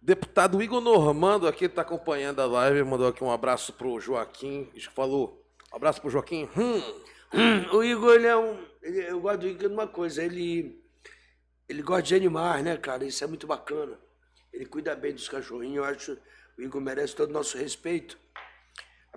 Deputado 0.00 0.62
Igor 0.62 0.80
Normando 0.80 1.48
aqui 1.48 1.64
está 1.64 1.82
acompanhando 1.82 2.40
a 2.40 2.46
live, 2.46 2.84
mandou 2.84 3.08
aqui 3.08 3.24
um 3.24 3.30
abraço 3.30 3.72
pro 3.72 3.98
Joaquim. 3.98 4.70
Falou. 4.94 5.42
Um 5.72 5.76
abraço 5.76 6.00
pro 6.00 6.10
Joaquim. 6.10 6.48
Hum. 6.56 6.82
Hum, 7.32 7.76
o 7.76 7.82
Igor, 7.82 8.14
ele 8.14 8.26
é 8.26 8.36
um. 8.36 8.64
Ele, 8.82 9.10
eu 9.10 9.20
gosto 9.20 9.40
do 9.40 9.48
Igor 9.48 9.68
de 9.68 9.74
uma 9.74 9.88
coisa, 9.88 10.22
ele. 10.22 10.80
Ele 11.68 11.82
gosta 11.82 12.02
de 12.02 12.14
animais, 12.14 12.62
né, 12.62 12.76
cara? 12.76 13.04
Isso 13.04 13.24
é 13.24 13.26
muito 13.26 13.46
bacana. 13.46 13.98
Ele 14.52 14.66
cuida 14.66 14.94
bem 14.94 15.12
dos 15.12 15.28
cachorrinhos, 15.28 15.78
eu 15.78 15.84
acho 15.84 16.18
o 16.56 16.62
Igor 16.62 16.80
merece 16.80 17.14
todo 17.14 17.30
o 17.30 17.32
nosso 17.32 17.58
respeito. 17.58 18.18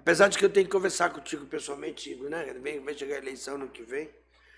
Apesar 0.08 0.30
de 0.30 0.38
que 0.38 0.46
eu 0.46 0.50
tenho 0.50 0.66
que 0.66 0.72
conversar 0.72 1.10
contigo 1.10 1.46
pessoalmente, 1.48 2.10
Igor, 2.10 2.30
né? 2.30 2.46
Vem, 2.62 2.80
vai 2.80 2.94
chegar 2.94 3.16
a 3.16 3.18
eleição 3.18 3.58
no 3.58 3.68
que 3.68 3.84
vem. 3.84 4.10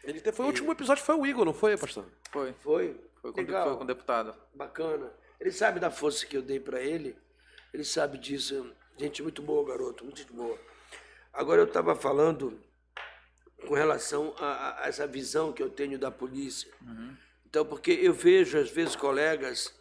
Ele 0.03 0.19
foi, 0.19 0.45
e... 0.45 0.47
O 0.47 0.51
último 0.51 0.71
episódio 0.71 1.03
foi 1.03 1.15
o 1.15 1.25
Igor, 1.25 1.43
não 1.43 1.55
foi, 1.55 1.75
pastor? 1.75 2.05
Foi. 2.31 2.53
Foi. 2.61 2.95
Foi 3.19 3.31
com, 3.31 3.41
Legal. 3.41 3.67
foi 3.67 3.77
com 3.77 3.83
o 3.83 3.87
deputado. 3.87 4.35
Bacana. 4.53 5.11
Ele 5.39 5.51
sabe 5.51 5.79
da 5.79 5.89
força 5.89 6.23
que 6.27 6.37
eu 6.37 6.43
dei 6.43 6.59
para 6.59 6.79
ele. 6.79 7.17
Ele 7.73 7.83
sabe 7.83 8.19
disso. 8.19 8.71
Gente 8.95 9.23
muito 9.23 9.41
boa, 9.41 9.67
garoto, 9.67 10.03
muito 10.03 10.31
boa. 10.31 10.55
Agora 11.33 11.61
eu 11.61 11.65
estava 11.65 11.95
falando 11.95 12.61
com 13.67 13.73
relação 13.73 14.35
a, 14.37 14.83
a, 14.83 14.87
essa 14.87 15.07
visão 15.07 15.51
que 15.51 15.63
eu 15.63 15.69
tenho 15.71 15.97
da 15.97 16.11
polícia. 16.11 16.71
Uhum. 16.79 17.17
Então, 17.47 17.65
porque 17.65 17.89
eu 17.89 18.13
vejo, 18.13 18.55
às 18.55 18.69
vezes, 18.69 18.95
colegas 18.95 19.73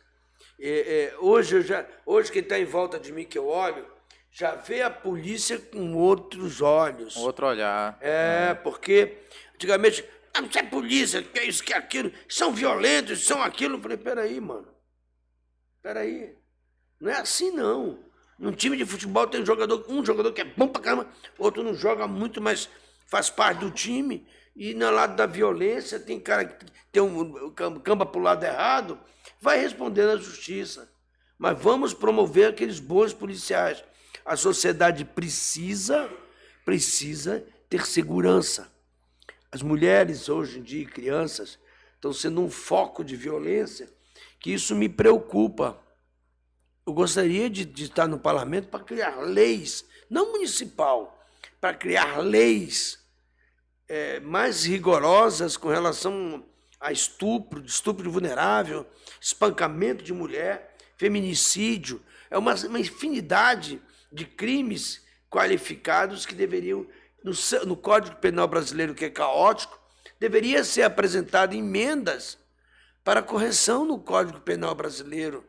é, 0.59 1.13
é, 1.13 1.19
hoje, 1.19 1.57
eu 1.57 1.61
já, 1.61 1.87
hoje 2.07 2.33
quem 2.33 2.41
está 2.41 2.59
em 2.59 2.65
volta 2.65 2.99
de 2.99 3.13
mim 3.13 3.27
que 3.27 3.37
eu 3.37 3.47
olho, 3.47 3.98
já 4.31 4.55
vê 4.55 4.83
a 4.83 4.91
polícia 4.91 5.59
com 5.59 5.95
outros 5.95 6.61
olhos. 6.61 7.17
Outro 7.17 7.47
olhar. 7.47 7.99
É, 8.01 8.55
porque 8.55 9.19
antigamente, 9.55 10.05
ah, 10.35 10.41
não 10.41 10.49
é 10.55 10.63
polícia, 10.63 11.23
que 11.23 11.39
é 11.39 11.45
isso, 11.45 11.63
que 11.63 11.73
é 11.73 11.77
aquilo, 11.77 12.13
são 12.29 12.53
violentos, 12.53 13.25
são 13.25 13.43
aquilo. 13.43 13.77
Eu 13.77 13.81
falei, 13.81 13.97
peraí, 13.97 14.41
mano. 14.41 14.69
Peraí. 15.83 16.37
Não 17.01 17.11
é 17.11 17.17
assim, 17.17 17.51
não. 17.51 17.99
Num 18.39 18.53
time 18.53 18.77
de 18.77 18.87
futebol 18.87 19.27
tem 19.27 19.41
um 19.43 19.47
jogador, 19.47 19.85
um 19.89 20.05
jogador 20.05 20.33
que 20.33 20.41
é 20.41 20.45
bom 20.45 20.69
pra 20.69 20.81
caramba, 20.81 21.09
outro 21.37 21.63
não 21.63 21.75
joga 21.75 22.07
muito, 22.07 22.41
mas 22.41 22.69
faz 23.07 23.29
parte 23.29 23.61
do 23.61 23.71
time. 23.71 24.27
E 24.55 24.75
no 24.75 24.91
lado 24.91 25.17
da 25.17 25.27
violência 25.27 25.99
tem 25.99 26.21
cara 26.21 26.45
que 26.45 26.67
tem 26.93 27.03
um 27.03 27.51
camba 27.81 28.07
pro 28.07 28.21
lado 28.21 28.45
errado 28.45 28.99
vai 29.41 29.59
responder 29.61 30.07
na 30.07 30.17
justiça. 30.17 30.91
Mas 31.39 31.61
vamos 31.61 31.95
promover 31.95 32.49
aqueles 32.49 32.81
bons 32.81 33.13
policiais. 33.13 33.83
A 34.29 34.37
sociedade 34.37 35.07
precisa, 35.07 36.07
precisa 36.63 37.43
ter 37.67 37.87
segurança. 37.87 38.71
As 39.51 39.63
mulheres 39.63 40.29
hoje 40.29 40.59
em 40.59 40.63
dia, 40.63 40.85
crianças, 40.85 41.59
estão 41.95 42.13
sendo 42.13 42.43
um 42.43 42.51
foco 42.51 43.03
de 43.03 43.17
violência, 43.17 43.89
que 44.39 44.53
isso 44.53 44.77
me 44.77 44.87
preocupa. 44.87 45.83
Eu 46.87 46.93
gostaria 46.93 47.49
de, 47.49 47.65
de 47.65 47.85
estar 47.85 48.07
no 48.07 48.19
parlamento 48.19 48.69
para 48.69 48.85
criar 48.85 49.17
leis, 49.17 49.87
não 50.11 50.33
municipal, 50.33 51.27
para 51.59 51.73
criar 51.73 52.19
leis 52.19 53.03
é, 53.89 54.21
mais 54.21 54.67
rigorosas 54.67 55.57
com 55.57 55.69
relação 55.69 56.45
a 56.79 56.93
estupro, 56.93 57.65
estupro 57.65 58.11
vulnerável, 58.11 58.87
espancamento 59.19 60.05
de 60.05 60.13
mulher, 60.13 60.77
feminicídio. 60.99 62.03
É 62.31 62.37
uma, 62.37 62.55
uma 62.67 62.79
infinidade 62.79 63.81
de 64.13 64.25
crimes 64.25 65.05
qualificados 65.31 66.25
que 66.25 66.35
deveriam, 66.35 66.87
no, 67.23 67.33
no 67.67 67.77
Código 67.77 68.17
Penal 68.17 68.49
brasileiro, 68.49 68.95
que 68.95 69.05
é 69.05 69.11
caótico, 69.11 69.79
deveria 70.19 70.65
ser 70.65 70.83
apresentado 70.83 71.55
emendas 71.55 72.39
para 73.05 73.23
correção 73.23 73.85
no 73.85 73.99
Código 73.99 74.41
Penal 74.41 74.75
brasileiro. 74.75 75.45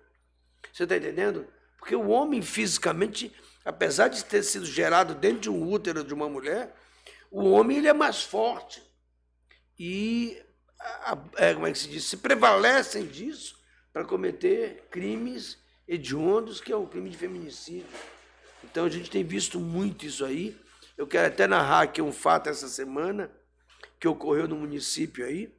Você 0.71 0.83
está 0.83 0.97
entendendo? 0.97 1.47
Porque 1.77 1.95
o 1.95 2.09
homem 2.09 2.41
fisicamente, 2.41 3.33
apesar 3.65 4.09
de 4.09 4.23
ter 4.23 4.43
sido 4.43 4.65
gerado 4.65 5.15
dentro 5.15 5.41
de 5.41 5.49
um 5.49 5.67
útero 5.69 6.03
de 6.03 6.13
uma 6.13 6.29
mulher, 6.29 6.75
o 7.31 7.49
homem 7.51 7.77
ele 7.77 7.87
é 7.87 7.93
mais 7.93 8.23
forte. 8.23 8.83
E 9.77 10.41
é, 11.37 11.53
como 11.53 11.67
é 11.67 11.71
que 11.71 11.79
se 11.79 11.87
diz, 11.87 12.03
se 12.03 12.17
prevalecem 12.17 13.05
disso 13.05 13.57
para 13.91 14.05
cometer 14.05 14.87
crimes 14.89 15.57
hediondos, 15.87 16.61
que 16.61 16.71
é 16.71 16.75
o 16.75 16.87
crime 16.87 17.09
de 17.09 17.17
feminicídio. 17.17 17.87
Então 18.63 18.85
a 18.85 18.89
gente 18.89 19.09
tem 19.09 19.23
visto 19.23 19.59
muito 19.59 20.05
isso 20.05 20.23
aí. 20.25 20.57
Eu 20.97 21.07
quero 21.07 21.27
até 21.27 21.47
narrar 21.47 21.81
aqui 21.81 22.01
um 22.01 22.11
fato 22.11 22.49
essa 22.49 22.67
semana 22.67 23.31
que 23.99 24.07
ocorreu 24.07 24.47
no 24.47 24.55
município 24.55 25.25
aí, 25.25 25.53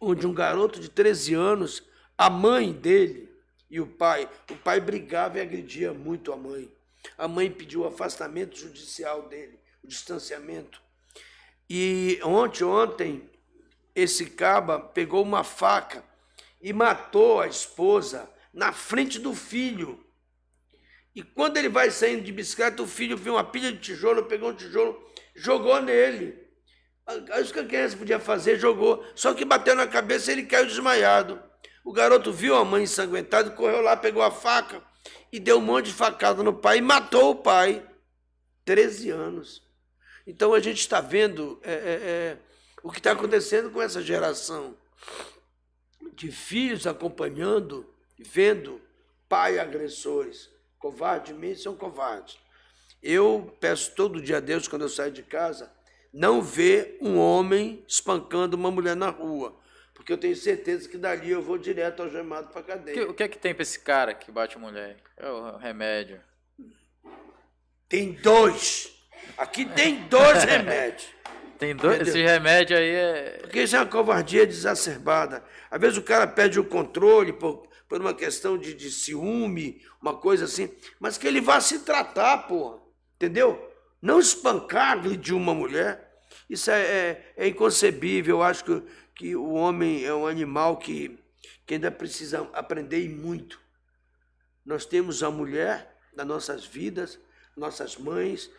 onde 0.00 0.26
um 0.26 0.34
garoto 0.34 0.78
de 0.78 0.88
13 0.88 1.34
anos, 1.34 1.82
a 2.16 2.30
mãe 2.30 2.72
dele 2.72 3.28
e 3.70 3.80
o 3.80 3.86
pai, 3.86 4.28
o 4.50 4.56
pai 4.56 4.80
brigava 4.80 5.38
e 5.38 5.40
agredia 5.40 5.92
muito 5.92 6.32
a 6.32 6.36
mãe. 6.36 6.70
A 7.18 7.26
mãe 7.26 7.50
pediu 7.50 7.82
o 7.82 7.86
afastamento 7.86 8.56
judicial 8.56 9.28
dele, 9.28 9.58
o 9.82 9.86
distanciamento. 9.86 10.80
E 11.68 12.20
ontem, 12.22 12.64
ontem, 12.64 13.30
esse 13.94 14.26
caba 14.26 14.78
pegou 14.78 15.22
uma 15.22 15.42
faca 15.42 16.04
e 16.60 16.72
matou 16.72 17.40
a 17.40 17.48
esposa 17.48 18.28
na 18.52 18.72
frente 18.72 19.18
do 19.18 19.34
filho. 19.34 20.04
E 21.16 21.22
quando 21.22 21.56
ele 21.56 21.70
vai 21.70 21.90
saindo 21.90 22.22
de 22.22 22.30
bicicleta, 22.30 22.82
o 22.82 22.86
filho 22.86 23.16
viu 23.16 23.32
uma 23.32 23.42
pilha 23.42 23.72
de 23.72 23.78
tijolo, 23.78 24.24
pegou 24.24 24.50
um 24.50 24.54
tijolo, 24.54 25.02
jogou 25.34 25.80
nele. 25.80 26.38
Isso 27.40 27.54
que 27.54 27.60
a 27.60 27.64
criança 27.64 27.96
podia 27.96 28.20
fazer, 28.20 28.58
jogou. 28.58 29.02
Só 29.14 29.32
que 29.32 29.42
bateu 29.42 29.74
na 29.74 29.86
cabeça 29.86 30.30
e 30.30 30.34
ele 30.34 30.42
caiu 30.42 30.66
desmaiado. 30.66 31.42
O 31.82 31.90
garoto 31.90 32.30
viu 32.30 32.54
a 32.54 32.66
mãe 32.66 32.82
ensanguentada, 32.82 33.50
correu 33.50 33.80
lá, 33.80 33.96
pegou 33.96 34.22
a 34.22 34.30
faca 34.30 34.82
e 35.32 35.40
deu 35.40 35.56
um 35.56 35.62
monte 35.62 35.86
de 35.86 35.94
facada 35.94 36.42
no 36.42 36.52
pai 36.52 36.78
e 36.78 36.82
matou 36.82 37.30
o 37.30 37.36
pai. 37.36 37.82
13 38.66 39.08
anos. 39.08 39.62
Então 40.26 40.52
a 40.52 40.60
gente 40.60 40.80
está 40.80 41.00
vendo 41.00 41.58
é, 41.62 41.72
é, 41.72 41.76
é 41.78 42.38
o 42.82 42.90
que 42.90 42.98
está 42.98 43.12
acontecendo 43.12 43.70
com 43.70 43.80
essa 43.80 44.02
geração 44.02 44.76
de 46.12 46.30
filhos 46.30 46.86
acompanhando, 46.86 47.88
vendo 48.18 48.82
pai 49.26 49.58
agressores. 49.58 50.54
Covardemente 50.90 51.60
são 51.62 51.74
covardes. 51.74 52.38
Eu 53.02 53.52
peço 53.60 53.92
todo 53.96 54.22
dia 54.22 54.36
a 54.36 54.40
Deus, 54.40 54.68
quando 54.68 54.82
eu 54.82 54.88
saio 54.88 55.10
de 55.10 55.22
casa, 55.24 55.68
não 56.12 56.40
ver 56.40 56.96
um 57.02 57.18
homem 57.18 57.84
espancando 57.88 58.56
uma 58.56 58.70
mulher 58.70 58.94
na 58.94 59.08
rua. 59.10 59.58
Porque 59.92 60.12
eu 60.12 60.16
tenho 60.16 60.36
certeza 60.36 60.88
que 60.88 60.96
dali 60.96 61.28
eu 61.28 61.42
vou 61.42 61.58
direto 61.58 62.02
algemado 62.04 62.50
para 62.52 62.60
O 62.60 62.64
que, 62.64 62.70
cadeia. 62.70 63.10
o 63.10 63.14
que 63.14 63.22
é 63.24 63.28
que 63.28 63.36
tem 63.36 63.52
pra 63.52 63.62
esse 63.62 63.80
cara 63.80 64.14
que 64.14 64.30
bate 64.30 64.56
mulher? 64.58 64.96
É 65.16 65.28
o 65.28 65.56
remédio. 65.56 66.20
Tem 67.88 68.12
dois. 68.12 68.88
Aqui 69.36 69.64
tem 69.64 70.02
dois 70.08 70.44
remédios. 70.44 71.08
Tem 71.58 71.74
dois. 71.74 71.96
Entendeu? 71.96 72.12
Esse 72.14 72.22
remédio 72.22 72.76
aí 72.76 72.90
é. 72.94 73.38
Porque 73.40 73.62
isso 73.62 73.74
é 73.74 73.80
uma 73.80 73.86
covardia 73.86 74.44
exacerbada. 74.44 75.42
Às 75.68 75.80
vezes 75.80 75.98
o 75.98 76.02
cara 76.02 76.28
perde 76.28 76.60
o 76.60 76.64
controle 76.64 77.32
por, 77.32 77.66
por 77.88 78.00
uma 78.00 78.14
questão 78.14 78.58
de, 78.58 78.74
de 78.74 78.90
ciúme, 78.90 79.82
uma 80.00 80.14
coisa 80.14 80.44
assim, 80.44 80.70
mas 80.98 81.16
que 81.16 81.26
ele 81.26 81.40
vá 81.40 81.60
se 81.60 81.80
tratar, 81.80 82.38
porra. 82.48 82.80
Entendeu? 83.14 83.72
Não 84.02 84.20
espancar, 84.20 84.92
agredir 84.92 85.34
uma 85.34 85.54
mulher. 85.54 86.20
Isso 86.48 86.70
é, 86.70 86.82
é, 86.82 87.34
é 87.36 87.48
inconcebível. 87.48 88.36
Eu 88.36 88.42
acho 88.42 88.64
que, 88.64 88.82
que 89.14 89.36
o 89.36 89.52
homem 89.52 90.04
é 90.04 90.12
um 90.12 90.26
animal 90.26 90.76
que, 90.76 91.18
que 91.66 91.74
ainda 91.74 91.90
precisa 91.90 92.48
aprender 92.52 93.08
muito. 93.08 93.60
Nós 94.64 94.84
temos 94.84 95.22
a 95.22 95.30
mulher 95.30 95.96
das 96.14 96.26
nossas 96.26 96.64
vidas, 96.64 97.18
nossas 97.56 97.96
mães, 97.96 98.50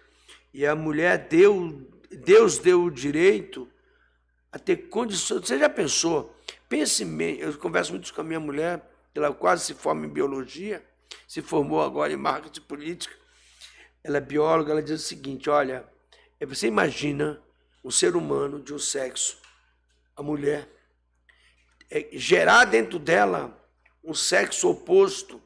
e 0.53 0.65
a 0.65 0.75
mulher 0.75 1.27
deu, 1.27 1.85
Deus 2.09 2.57
deu 2.57 2.83
o 2.83 2.91
direito 2.91 3.69
a 4.51 4.57
ter 4.57 4.89
condições. 4.89 5.45
Você 5.45 5.59
já 5.59 5.69
pensou? 5.69 6.35
Pense, 6.69 7.05
eu 7.39 7.57
converso 7.57 7.91
muito 7.91 8.13
com 8.13 8.21
a 8.21 8.23
minha 8.23 8.39
mulher, 8.39 8.81
ela 9.17 9.33
quase 9.33 9.65
se 9.65 9.73
forma 9.73 10.05
em 10.05 10.09
biologia, 10.09 10.85
se 11.27 11.41
formou 11.41 11.81
agora 11.81 12.13
em 12.13 12.17
marketing 12.17 12.61
política. 12.61 13.15
Ela 14.03 14.17
é 14.17 14.21
bióloga, 14.21 14.71
ela 14.71 14.81
diz 14.81 15.01
o 15.01 15.05
seguinte: 15.05 15.49
olha, 15.49 15.85
é, 16.39 16.45
você 16.45 16.67
imagina 16.67 17.41
um 17.83 17.91
ser 17.91 18.15
humano 18.15 18.61
de 18.61 18.73
um 18.73 18.79
sexo, 18.79 19.37
a 20.15 20.21
mulher, 20.21 20.67
é, 21.89 22.07
gerar 22.13 22.65
dentro 22.65 22.99
dela 22.99 23.57
um 24.03 24.13
sexo 24.13 24.69
oposto, 24.69 25.41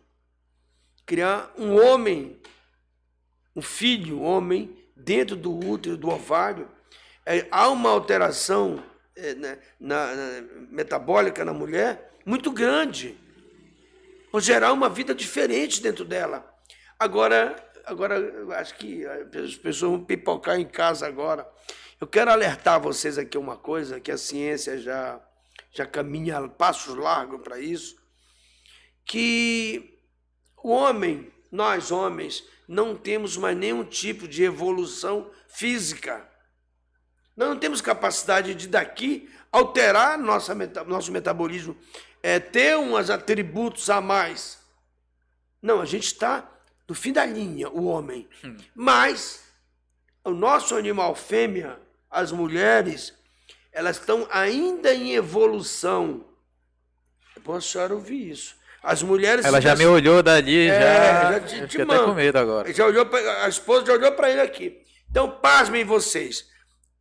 criar 1.06 1.52
um 1.58 1.76
homem, 1.82 2.40
um 3.56 3.62
filho, 3.62 4.22
homem, 4.22 4.78
dentro 4.96 5.36
do 5.36 5.58
útero, 5.58 5.98
do 5.98 6.10
ovário, 6.10 6.70
é, 7.26 7.48
há 7.52 7.70
uma 7.70 7.90
alteração 7.90 8.84
é, 9.16 9.34
na, 9.36 9.58
na- 9.80 10.16
na- 10.16 10.42
metabólica 10.70 11.44
na 11.46 11.54
mulher 11.54 12.12
muito 12.26 12.52
grande, 12.52 13.18
por 14.32 14.42
gerar 14.42 14.72
uma 14.72 14.90
vida 14.90 15.14
diferente 15.14 15.82
dentro 15.82 16.06
dela. 16.06 16.50
Agora, 16.98 17.56
agora 17.86 18.16
acho 18.58 18.76
que 18.76 19.06
as 19.06 19.56
pessoas 19.56 19.92
vão 19.92 20.06
pipocar 20.06 20.60
em 20.60 20.66
casa 20.66 21.06
agora. 21.06 21.48
Eu 22.00 22.08
quero 22.08 22.32
alertar 22.32 22.80
vocês 22.80 23.18
aqui 23.18 23.38
uma 23.38 23.58
coisa, 23.58 24.00
que 24.00 24.12
a 24.12 24.18
ciência 24.18 24.78
já, 24.78 25.22
já 25.72 25.86
caminha 25.86 26.48
passos 26.48 26.96
largos 26.96 27.42
para 27.42 27.60
isso, 27.60 27.96
que 29.06 30.00
o 30.64 30.70
homem, 30.70 31.32
nós 31.52 31.92
homens, 31.92 32.44
não 32.68 32.96
temos 32.96 33.36
mais 33.36 33.58
nenhum 33.58 33.84
tipo 33.84 34.28
de 34.28 34.44
evolução 34.44 35.30
física. 35.50 36.26
Não 37.36 37.58
temos 37.58 37.82
capacidade 37.82 38.56
de 38.56 38.68
daqui 38.68 39.30
alterar 39.52 40.18
nossa, 40.18 40.56
nosso 40.86 41.12
metabolismo, 41.12 41.76
é, 42.24 42.40
ter 42.40 42.78
uns 42.78 43.10
atributos 43.10 43.90
a 43.90 44.00
mais. 44.02 44.60
Não, 45.62 45.82
a 45.82 45.86
gente 45.86 46.06
está 46.08 46.50
no 46.88 46.96
fim 46.96 47.14
da 47.14 47.26
linha, 47.26 47.70
o 47.70 47.86
homem. 47.86 48.28
Mas 48.76 49.44
o 50.24 50.32
nosso 50.32 50.76
animal 50.76 51.16
fêmea, 51.16 51.80
as 52.10 52.32
mulheres, 52.32 53.14
elas 53.72 53.98
estão 53.98 54.28
ainda 54.32 54.94
em 54.94 55.14
evolução. 55.14 56.26
É 57.36 57.40
bom 57.40 57.56
a 57.56 57.62
senhora 57.62 57.94
ouvir 57.94 58.32
isso. 58.32 58.56
As 58.84 59.04
mulheres. 59.04 59.46
Ela 59.46 59.62
já 59.62 59.76
me 59.76 59.86
olhou 59.86 60.24
dali, 60.24 60.68
É, 60.68 60.80
já. 60.80 61.32
já 61.40 61.68
fiquei 61.68 61.82
até 61.84 62.00
com 62.00 62.14
medo 62.14 62.38
agora. 62.38 62.74
Já 62.74 62.86
olhou 62.86 63.06
pra, 63.06 63.46
a 63.46 63.48
esposa 63.48 63.86
já 63.86 63.94
olhou 63.94 64.12
para 64.14 64.30
ele 64.30 64.42
aqui. 64.42 64.82
Então, 65.10 65.30
pasmem 65.30 65.84
vocês. 65.86 66.50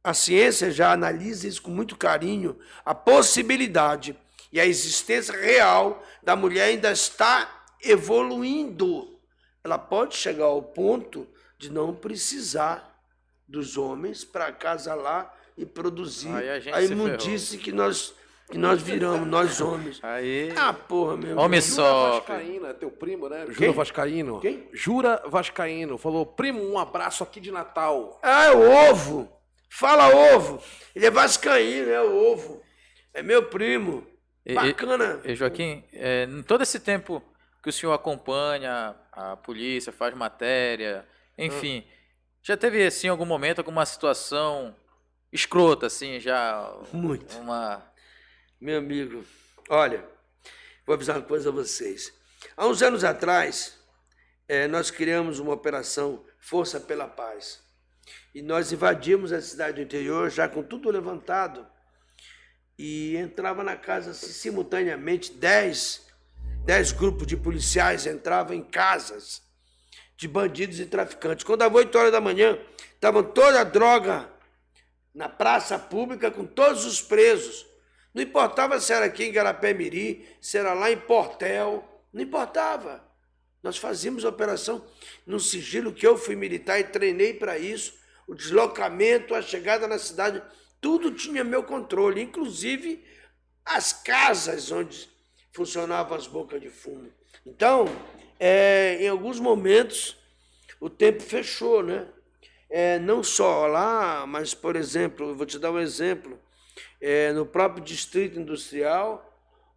A 0.04 0.14
ciência 0.14 0.70
já 0.70 0.92
analisa 0.92 1.46
isso 1.48 1.61
com 1.61 1.70
muito 1.70 1.96
carinho, 1.96 2.59
a 2.85 2.94
possibilidade 2.94 4.16
e 4.53 4.61
a 4.61 4.67
existência 4.67 5.35
real 5.35 6.03
da 6.23 6.35
mulher 6.35 6.65
ainda 6.65 6.91
está 6.91 7.65
evoluindo. 7.83 9.19
Ela 9.63 9.79
pode 9.79 10.17
chegar 10.17 10.47
ao 10.47 10.63
ponto 10.63 11.27
de 11.59 11.71
não 11.71 11.95
precisar 11.95 12.91
dos 13.47 13.77
homens 13.77 14.25
para 14.25 14.47
acasalar 14.47 15.35
e 15.57 15.67
produzir 15.67 16.35
Aí 16.35 16.49
a 16.49 16.61
gente 16.61 16.75
a 16.75 16.81
se 16.81 16.93
imundície 16.93 17.59
que 17.59 17.73
nós, 17.73 18.15
que 18.51 18.57
nós 18.57 18.81
viramos, 18.81 19.29
nós 19.29 19.61
homens. 19.61 19.99
Aí. 20.03 20.53
Ah, 20.57 20.73
porra, 20.73 21.17
meu 21.17 21.37
Homem 21.37 21.61
irmão. 21.61 21.77
só. 21.77 22.21
Vascaíno, 22.21 22.67
é 22.67 22.73
teu 22.73 22.91
primo, 22.91 23.29
né? 23.29 23.45
Jura 23.47 23.57
Quem? 23.57 23.73
Vascaíno. 23.73 24.41
Quem? 24.41 24.69
Jura 24.73 25.23
Vascaíno. 25.27 25.99
Falou, 25.99 26.25
primo, 26.25 26.63
um 26.63 26.79
abraço 26.79 27.23
aqui 27.23 27.41
de 27.41 27.51
Natal. 27.51 28.19
Ah, 28.23 28.47
é 28.47 28.53
o 28.53 28.91
ovo. 28.91 29.31
Fala 29.69 30.09
ovo. 30.35 30.63
Ele 30.95 31.07
é 31.07 31.11
vascaíno, 31.11 31.91
é 31.91 32.03
o 32.03 32.33
ovo. 32.33 32.61
É 33.13 33.23
meu 33.23 33.45
primo. 33.45 34.07
E- 34.44 34.55
Bacana. 34.55 35.20
E, 35.24 35.35
Joaquim, 35.35 35.85
é, 35.92 36.24
em 36.24 36.42
todo 36.42 36.62
esse 36.62 36.81
tempo 36.81 37.22
que 37.62 37.68
o 37.68 37.72
senhor 37.72 37.92
acompanha 37.92 38.94
a 39.12 39.37
polícia, 39.37 39.92
faz 39.92 40.14
matéria, 40.14 41.07
enfim, 41.37 41.87
já 42.42 42.57
teve 42.57 42.85
assim 42.87 43.09
algum 43.09 43.26
momento, 43.26 43.59
alguma 43.59 43.85
situação 43.85 44.74
escrota, 45.33 45.87
assim, 45.87 46.18
já 46.18 46.72
Muito. 46.92 47.37
uma 47.38 47.83
Meu 48.61 48.79
amigo, 48.79 49.24
olha, 49.68 50.05
vou 50.87 50.94
avisar 50.94 51.16
uma 51.16 51.22
coisa 51.26 51.50
a 51.50 51.53
vocês. 51.53 52.12
Há 52.57 52.66
uns 52.66 52.83
anos 52.83 53.05
atrás, 53.05 53.79
eh, 54.48 54.66
nós 54.66 54.90
criamos 54.90 55.38
uma 55.38 55.53
operação 55.53 56.24
Força 56.38 56.81
pela 56.81 57.07
Paz. 57.07 57.62
E 58.35 58.40
nós 58.42 58.72
invadimos 58.72 59.33
a 59.33 59.40
cidade 59.40 59.74
do 59.74 59.83
interior, 59.83 60.31
já 60.31 60.48
com 60.48 60.62
tudo 60.62 60.90
levantado, 60.90 61.66
e 62.83 63.14
entrava 63.14 63.62
na 63.62 63.77
casa 63.77 64.14
simultaneamente 64.14 65.35
dez, 65.35 66.07
dez 66.64 66.93
grupos 66.93 67.27
de 67.27 67.37
policiais 67.37 68.07
entravam 68.07 68.57
em 68.57 68.62
casas 68.62 69.43
de 70.16 70.27
bandidos 70.27 70.81
e 70.81 70.87
traficantes. 70.87 71.45
Quando 71.45 71.59
dava 71.59 71.77
8 71.77 71.99
horas 71.99 72.11
da 72.11 72.23
manhã, 72.23 72.59
estavam 72.95 73.23
toda 73.23 73.61
a 73.61 73.64
droga 73.64 74.31
na 75.14 75.29
praça 75.29 75.79
pública 75.79 76.31
com 76.31 76.47
todos 76.47 76.87
os 76.87 77.03
presos. 77.03 77.66
Não 78.14 78.23
importava 78.23 78.81
se 78.81 78.95
era 78.95 79.05
aqui 79.05 79.25
em 79.25 79.33
Garapé-Miri, 79.33 80.27
se 80.40 80.57
era 80.57 80.73
lá 80.73 80.90
em 80.90 80.97
Portel, 80.97 81.87
não 82.11 82.23
importava. 82.23 83.05
Nós 83.62 83.77
fazíamos 83.77 84.25
operação 84.25 84.83
num 85.27 85.38
sigilo 85.38 85.93
que 85.93 86.07
eu 86.07 86.16
fui 86.16 86.35
militar 86.35 86.81
e 86.81 86.85
treinei 86.85 87.35
para 87.35 87.59
isso. 87.59 87.93
O 88.27 88.35
deslocamento, 88.35 89.35
a 89.35 89.43
chegada 89.43 89.87
na 89.87 89.99
cidade, 89.99 90.43
tudo 90.81 91.11
tinha 91.11 91.45
meu 91.45 91.62
controle, 91.62 92.23
inclusive 92.23 93.05
as 93.64 93.93
casas 93.93 94.71
onde 94.71 95.09
funcionavam 95.53 96.16
as 96.16 96.27
bocas 96.27 96.61
de 96.61 96.71
fumo. 96.71 97.12
Então, 97.45 97.87
é, 98.38 98.99
em 99.01 99.09
alguns 99.09 99.38
momentos, 99.38 100.16
o 100.81 100.88
tempo 100.88 101.23
fechou, 101.23 101.83
né? 101.83 102.07
É, 102.69 102.99
não 102.99 103.23
só 103.23 103.66
lá, 103.66 104.25
mas, 104.27 104.55
por 104.55 104.77
exemplo, 104.77 105.35
vou 105.35 105.45
te 105.45 105.59
dar 105.59 105.73
um 105.73 105.79
exemplo, 105.79 106.40
é, 107.01 107.33
no 107.33 107.45
próprio 107.45 107.85
Distrito 107.85 108.38
Industrial, 108.38 109.27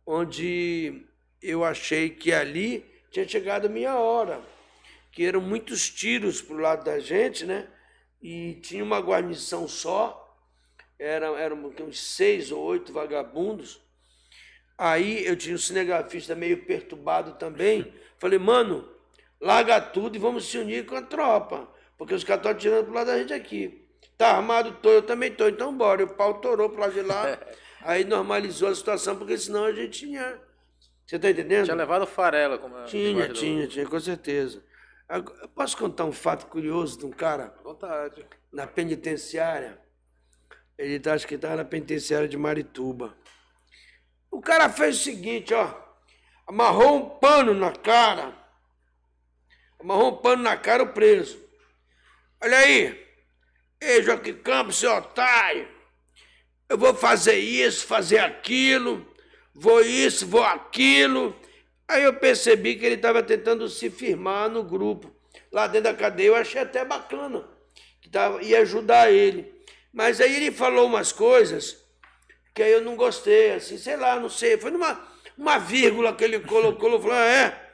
onde 0.06 1.04
eu 1.42 1.64
achei 1.64 2.10
que 2.10 2.32
ali 2.32 2.86
tinha 3.12 3.28
chegado 3.28 3.66
a 3.66 3.70
minha 3.70 3.96
hora, 3.96 4.42
que 5.12 5.26
eram 5.26 5.42
muitos 5.42 5.90
tiros 5.90 6.42
para 6.42 6.56
o 6.56 6.60
lado 6.60 6.84
da 6.84 7.00
gente, 7.00 7.46
né? 7.46 7.68
E 8.22 8.56
tinha 8.62 8.84
uma 8.84 9.00
guarnição 9.00 9.68
só, 9.68 10.23
eram, 11.00 11.38
eram 11.38 11.58
uns 11.82 12.00
seis 12.00 12.52
ou 12.52 12.62
oito 12.64 12.92
vagabundos. 12.94 13.82
Aí 14.78 15.26
eu 15.26 15.36
tinha 15.36 15.56
um 15.56 15.60
cinegrafista 15.60 16.36
meio 16.36 16.66
perturbado 16.66 17.34
também. 17.34 17.94
Falei, 18.18 18.40
mano, 18.40 18.88
larga 19.40 19.80
tudo 19.80 20.16
e 20.16 20.20
vamos 20.20 20.46
se 20.46 20.58
unir 20.58 20.86
com 20.86 20.96
a 20.96 21.02
tropa. 21.02 21.68
Porque 21.98 22.14
os 22.14 22.24
caras 22.24 22.40
estão 22.40 22.52
atirando 22.52 22.86
pro 22.86 22.94
lado 22.94 23.08
da 23.08 23.18
gente 23.20 23.34
aqui. 23.34 23.86
Tá 24.18 24.32
armado, 24.38 24.74
tô, 24.82 24.90
eu 24.90 25.02
também 25.04 25.32
tô, 25.32 25.48
então 25.48 25.76
bora. 25.76 26.02
E 26.02 26.06
o 26.06 26.16
pau 26.16 26.40
torou 26.42 26.70
pro 26.70 26.82
lado 26.82 26.94
de 26.94 27.02
lá. 27.02 27.38
Aí 27.82 28.04
normalizou 28.04 28.70
a 28.70 28.76
situação, 28.76 29.16
porque 29.18 29.38
senão 29.38 29.66
a 29.66 29.72
gente 29.74 30.00
tinha. 30.00 30.40
Você 31.06 31.20
tá 31.20 31.30
entendendo? 31.30 31.66
tinha 31.66 31.76
levado 31.76 32.04
o 32.04 32.08
farelo 32.08 32.58
como 32.58 32.82
Tinha, 32.86 33.10
debaixo 33.10 33.34
do- 33.34 33.40
tinha, 33.40 33.68
tinha, 33.68 33.86
com 33.86 34.00
certeza. 34.00 34.64
Eu 35.10 35.24
Posso 35.50 35.78
contar 35.78 36.06
um 36.06 36.14
fato 36.14 36.46
curioso 36.48 36.98
de 36.98 37.06
um 37.06 37.12
cara 37.12 37.54
À 37.60 37.62
vontade. 37.64 38.26
na 38.52 38.66
penitenciária? 38.66 39.78
Ele 40.78 41.00
tá, 41.00 41.14
acho 41.14 41.28
que 41.28 41.36
estava 41.36 41.58
na 41.58 41.66
penitenciária 41.66 42.28
de 42.28 42.38
Marituba. 42.38 43.16
O 44.32 44.42
cara 44.42 44.70
fez 44.70 45.00
o 45.00 45.04
seguinte, 45.04 45.54
ó. 45.54 45.74
Amarrou 46.48 46.98
um 46.98 47.10
pano 47.20 47.54
na 47.54 47.72
cara. 47.72 48.34
Amarrou 49.80 50.14
um 50.14 50.18
pano 50.18 50.44
na 50.44 50.58
cara 50.58 50.84
o 50.84 50.94
preso. 50.94 51.40
Olha 52.42 52.58
aí. 52.58 53.04
Ei, 53.80 54.02
Joaquim 54.02 54.36
Campos, 54.36 54.78
seu 54.78 54.96
otário, 54.96 55.68
eu 56.70 56.78
vou 56.78 56.96
fazer 56.96 57.36
isso, 57.36 57.86
fazer 57.86 58.20
aquilo, 58.20 59.06
vou 59.54 59.82
isso, 59.82 60.26
vou 60.26 60.42
aquilo. 60.42 61.36
Aí 61.86 62.04
eu 62.04 62.14
percebi 62.14 62.78
que 62.78 62.86
ele 62.86 62.96
estava 62.96 63.22
tentando 63.22 63.68
se 63.68 63.90
firmar 63.90 64.50
no 64.50 64.64
grupo. 64.64 65.14
Lá 65.52 65.68
dentro 65.68 65.92
da 65.92 65.94
cadeia 65.94 66.28
eu 66.28 66.36
achei 66.36 66.62
até 66.62 66.86
bacana, 66.86 67.46
que 68.02 68.10
tava, 68.10 68.42
ia 68.42 68.62
ajudar 68.62 69.12
ele. 69.12 69.53
Mas 69.94 70.20
aí 70.20 70.36
ele 70.36 70.52
falou 70.52 70.88
umas 70.88 71.12
coisas 71.12 71.78
que 72.54 72.64
aí 72.64 72.72
eu 72.72 72.82
não 72.82 72.96
gostei, 72.96 73.54
assim, 73.54 73.78
sei 73.78 73.96
lá, 73.96 74.20
não 74.20 74.30
sei. 74.30 74.58
Foi 74.58 74.72
numa 74.72 75.14
uma 75.38 75.58
vírgula 75.58 76.16
que 76.16 76.24
ele 76.24 76.40
colocou, 76.40 77.02
falei, 77.02 77.18
ah, 77.18 77.26
é? 77.26 77.72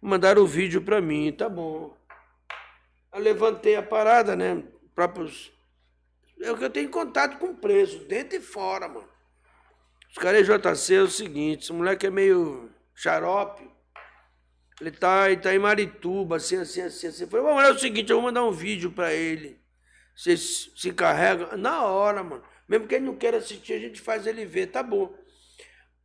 Mandaram 0.00 0.42
o 0.42 0.46
vídeo 0.46 0.82
para 0.82 1.00
mim, 1.00 1.32
tá 1.32 1.48
bom. 1.48 1.96
Eu 3.12 3.20
levantei 3.20 3.76
a 3.76 3.82
parada, 3.82 4.34
né? 4.34 4.62
Próprios. 4.94 5.52
É 6.40 6.50
o 6.50 6.56
que 6.56 6.64
eu 6.64 6.70
tenho 6.70 6.88
contato 6.88 7.38
com 7.38 7.54
preso, 7.54 8.04
dentro 8.06 8.36
e 8.36 8.40
fora, 8.40 8.88
mano. 8.88 9.08
Os 10.10 10.16
caras 10.16 10.46
JC 10.46 10.94
é 10.94 11.00
o 11.02 11.08
seguinte, 11.08 11.64
esse 11.64 11.72
moleque 11.72 12.06
é 12.06 12.10
meio 12.10 12.70
xarope. 12.94 13.68
Ele 14.80 14.90
tá, 14.90 15.30
ele 15.30 15.40
tá 15.40 15.54
em 15.54 15.58
Marituba, 15.58 16.36
assim, 16.36 16.56
assim, 16.56 16.80
assim, 16.80 17.08
assim. 17.08 17.22
Eu 17.24 17.28
falei, 17.28 17.44
vamos, 17.44 17.62
é 17.62 17.70
o 17.70 17.78
seguinte, 17.78 18.10
eu 18.10 18.16
vou 18.16 18.24
mandar 18.24 18.42
um 18.42 18.50
vídeo 18.50 18.90
para 18.90 19.12
ele. 19.12 19.59
Você 20.20 20.36
se 20.36 20.92
carrega 20.92 21.56
na 21.56 21.82
hora, 21.82 22.22
mano. 22.22 22.42
Mesmo 22.68 22.86
que 22.86 22.94
ele 22.94 23.06
não 23.06 23.16
queira 23.16 23.38
assistir, 23.38 23.72
a 23.72 23.78
gente 23.78 24.02
faz 24.02 24.26
ele 24.26 24.44
ver, 24.44 24.66
tá 24.66 24.82
bom. 24.82 25.10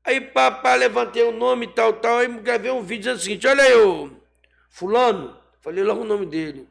Aí, 0.06 0.22
papá, 0.22 0.74
levantei 0.76 1.22
o 1.24 1.34
nome 1.34 1.68
tal, 1.68 1.92
tal, 1.92 2.20
aí 2.20 2.28
gravei 2.40 2.72
um 2.72 2.82
vídeo 2.82 3.02
dizendo 3.02 3.18
o 3.18 3.22
seguinte, 3.22 3.46
olha 3.46 3.62
aí, 3.62 3.76
ô, 3.76 4.10
fulano, 4.70 5.38
falei 5.60 5.84
logo 5.84 6.04
o 6.04 6.06
nome 6.06 6.26
dele. 6.26 6.66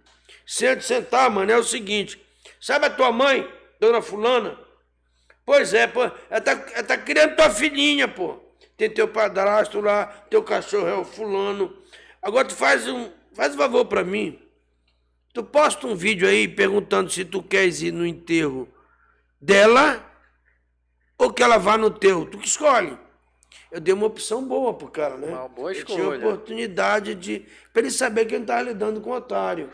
Senta, 0.46 0.80
sentar, 0.80 1.28
mano, 1.28 1.52
é 1.52 1.58
o 1.58 1.62
seguinte, 1.62 2.18
sabe 2.58 2.86
a 2.86 2.90
tua 2.90 3.12
mãe, 3.12 3.46
dona 3.78 4.00
fulana? 4.00 4.58
Pois 5.44 5.74
é, 5.74 5.86
pô, 5.86 6.00
ela 6.30 6.40
tá, 6.40 6.52
ela 6.72 6.82
tá 6.82 6.96
criando 6.96 7.36
tua 7.36 7.50
filhinha, 7.50 8.08
pô. 8.08 8.40
Tem 8.74 8.88
teu 8.88 9.06
padrasto 9.06 9.82
lá, 9.82 10.06
teu 10.30 10.42
cachorro 10.42 10.88
é 10.88 10.94
o 10.94 11.04
fulano. 11.04 11.76
Agora 12.22 12.48
tu 12.48 12.54
faz 12.54 12.88
um, 12.88 13.10
faz 13.34 13.54
um 13.54 13.58
favor 13.58 13.84
pra 13.84 14.02
mim. 14.02 14.43
Tu 15.34 15.42
posta 15.42 15.88
um 15.88 15.96
vídeo 15.96 16.28
aí 16.28 16.46
perguntando 16.46 17.10
se 17.10 17.24
tu 17.24 17.42
queres 17.42 17.82
ir 17.82 17.92
no 17.92 18.06
enterro 18.06 18.68
dela 19.40 20.00
ou 21.18 21.32
que 21.32 21.42
ela 21.42 21.58
vá 21.58 21.76
no 21.76 21.90
teu. 21.90 22.24
Tu 22.24 22.38
que 22.38 22.46
escolhe. 22.46 22.96
Eu 23.68 23.80
dei 23.80 23.92
uma 23.92 24.06
opção 24.06 24.46
boa 24.46 24.72
pro 24.72 24.86
cara, 24.86 25.16
né? 25.16 25.26
Uma 25.26 25.48
boa 25.48 25.72
escolha. 25.72 25.98
Eu 25.98 26.12
tinha 26.12 26.28
oportunidade 26.28 27.16
de. 27.16 27.44
pra 27.72 27.82
ele 27.82 27.90
saber 27.90 28.26
que 28.26 28.34
ele 28.34 28.40
não 28.40 28.46
tava 28.46 28.62
lidando 28.62 29.00
com 29.00 29.10
um 29.10 29.14
otário. 29.14 29.72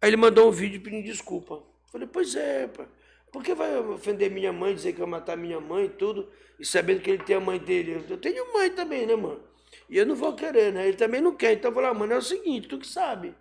Aí 0.00 0.08
ele 0.08 0.16
mandou 0.16 0.48
um 0.48 0.50
vídeo 0.50 0.80
pedindo 0.80 1.04
desculpa. 1.04 1.62
Falei, 1.92 2.08
pois 2.10 2.34
é, 2.34 2.68
pá. 2.68 2.86
Por 3.30 3.44
que 3.44 3.54
vai 3.54 3.76
ofender 3.76 4.30
minha 4.30 4.50
mãe, 4.50 4.74
dizer 4.74 4.94
que 4.94 5.00
vai 5.00 5.08
matar 5.08 5.36
minha 5.36 5.60
mãe 5.60 5.84
e 5.84 5.90
tudo, 5.90 6.26
e 6.58 6.64
sabendo 6.64 7.02
que 7.02 7.10
ele 7.10 7.22
tem 7.22 7.36
a 7.36 7.40
mãe 7.40 7.58
dele? 7.58 8.02
Eu 8.08 8.16
tenho 8.16 8.50
mãe 8.54 8.70
também, 8.70 9.04
né, 9.04 9.14
mano? 9.14 9.42
E 9.90 9.98
eu 9.98 10.06
não 10.06 10.14
vou 10.14 10.34
querer, 10.34 10.72
né? 10.72 10.88
Ele 10.88 10.96
também 10.96 11.20
não 11.20 11.36
quer. 11.36 11.52
Então 11.52 11.70
eu 11.70 11.74
falei, 11.74 11.90
ah, 11.90 11.94
mano, 11.94 12.14
é 12.14 12.16
o 12.16 12.22
seguinte, 12.22 12.66
tu 12.66 12.78
que 12.78 12.86
sabe. 12.86 13.34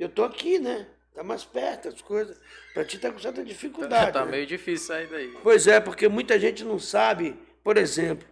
Eu 0.00 0.08
tô 0.08 0.24
aqui, 0.24 0.58
né? 0.58 0.86
Tá 1.14 1.22
mais 1.22 1.44
perto 1.44 1.88
as 1.88 2.00
coisas. 2.00 2.40
Pra 2.72 2.84
ti 2.84 2.98
tá 2.98 3.12
com 3.12 3.18
certa 3.18 3.44
dificuldade. 3.44 4.12
Tá 4.14 4.24
né? 4.24 4.30
meio 4.32 4.46
difícil 4.46 4.86
sair 4.86 5.06
daí. 5.08 5.28
Pois 5.42 5.66
é, 5.66 5.78
porque 5.78 6.08
muita 6.08 6.40
gente 6.40 6.64
não 6.64 6.78
sabe, 6.78 7.36
por 7.62 7.76
exemplo, 7.76 8.26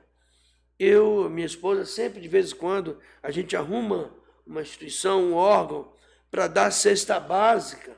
eu, 0.79 1.29
minha 1.29 1.47
esposa, 1.47 1.85
sempre 1.85 2.21
de 2.21 2.29
vez 2.29 2.53
em 2.53 2.57
quando, 2.57 2.99
a 3.23 3.31
gente 3.31 3.55
arruma 3.55 4.15
uma 4.47 4.63
instituição, 4.63 5.23
um 5.23 5.35
órgão, 5.35 5.93
para 6.31 6.47
dar 6.47 6.71
cesta 6.71 7.21
básica 7.21 7.97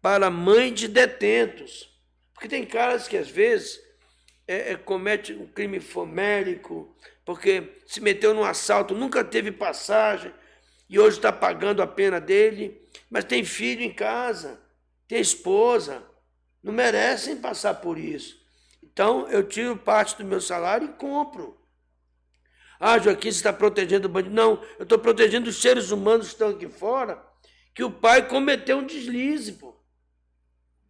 para 0.00 0.30
mãe 0.30 0.72
de 0.72 0.88
detentos. 0.88 1.88
Porque 2.32 2.48
tem 2.48 2.64
caras 2.64 3.06
que 3.06 3.16
às 3.16 3.28
vezes 3.28 3.80
é, 4.46 4.72
é, 4.72 4.76
comete 4.76 5.32
um 5.32 5.46
crime 5.46 5.80
fomérico, 5.80 6.96
porque 7.24 7.80
se 7.86 8.00
meteu 8.00 8.32
num 8.32 8.44
assalto, 8.44 8.94
nunca 8.94 9.22
teve 9.22 9.52
passagem, 9.52 10.32
e 10.88 10.98
hoje 10.98 11.18
está 11.18 11.32
pagando 11.32 11.82
a 11.82 11.86
pena 11.86 12.20
dele, 12.20 12.80
mas 13.10 13.24
tem 13.24 13.44
filho 13.44 13.82
em 13.82 13.92
casa, 13.92 14.60
tem 15.06 15.20
esposa, 15.20 16.02
não 16.62 16.72
merecem 16.72 17.36
passar 17.36 17.74
por 17.74 17.98
isso. 17.98 18.38
Então 18.82 19.28
eu 19.28 19.46
tiro 19.46 19.76
parte 19.76 20.16
do 20.16 20.24
meu 20.24 20.40
salário 20.40 20.88
e 20.88 20.92
compro. 20.92 21.58
Ah, 22.80 22.98
Joaquim, 22.98 23.30
você 23.30 23.38
está 23.38 23.52
protegendo 23.52 24.06
o 24.06 24.10
bandido. 24.10 24.34
Não, 24.34 24.62
eu 24.78 24.84
estou 24.84 24.98
protegendo 24.98 25.50
os 25.50 25.60
seres 25.60 25.90
humanos 25.90 26.28
que 26.28 26.32
estão 26.34 26.50
aqui 26.50 26.68
fora, 26.68 27.22
que 27.74 27.82
o 27.82 27.90
pai 27.90 28.26
cometeu 28.26 28.78
um 28.78 28.86
deslize, 28.86 29.52
pô. 29.52 29.76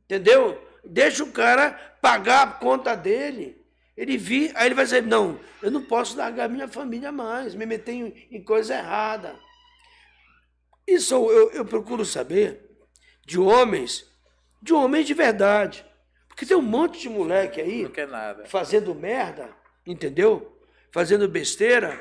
Entendeu? 0.05 0.63
Deixa 0.85 1.25
o 1.25 1.33
cara 1.33 1.73
pagar 2.01 2.43
a 2.43 2.53
conta 2.53 2.95
dele. 2.95 3.59
Ele 3.97 4.17
vi, 4.17 4.53
aí 4.55 4.67
ele 4.67 4.75
vai 4.75 4.85
dizer, 4.85 5.03
não, 5.03 5.41
eu 5.61 5.71
não 5.71 5.83
posso 5.83 6.17
largar 6.17 6.49
minha 6.49 6.69
família 6.69 7.11
mais, 7.11 7.55
me 7.55 7.67
meter 7.67 7.93
em, 7.93 8.29
em 8.31 8.43
coisa 8.45 8.77
errada. 8.77 9.35
Isso 10.95 11.15
eu, 11.15 11.51
eu 11.53 11.65
procuro 11.65 12.05
saber 12.05 12.61
de 13.27 13.39
homens, 13.39 14.07
de 14.63 14.73
homens 14.73 15.07
de 15.07 15.15
verdade. 15.15 15.85
Porque 16.29 16.47
tem 16.47 16.57
um 16.57 16.63
monte 16.63 17.01
de 17.01 17.09
moleque 17.09 17.61
aí 17.61 17.83
fazendo 18.47 18.95
merda, 18.95 19.55
entendeu? 19.87 20.57
Fazendo 20.93 21.29
besteira, 21.29 22.01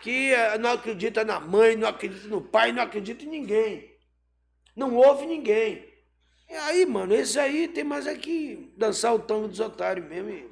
que 0.00 0.32
eh, 0.32 0.58
não 0.58 0.72
acredita 0.72 1.24
na 1.24 1.40
mãe, 1.40 1.76
não 1.76 1.88
acredita 1.88 2.28
no 2.28 2.40
pai, 2.42 2.72
não 2.72 2.82
acredita 2.82 3.24
em 3.24 3.28
ninguém. 3.28 3.94
Não 4.74 4.94
ouve 4.94 5.24
ninguém. 5.24 5.88
E 6.50 6.54
aí, 6.54 6.84
mano, 6.84 7.14
esse 7.14 7.38
aí 7.38 7.66
tem 7.68 7.82
mais 7.84 8.06
aqui 8.06 8.72
dançar 8.76 9.14
o 9.14 9.18
tango 9.18 9.48
dos 9.48 9.60
otários 9.60 10.06
mesmo. 10.06 10.30
e- 10.30 10.50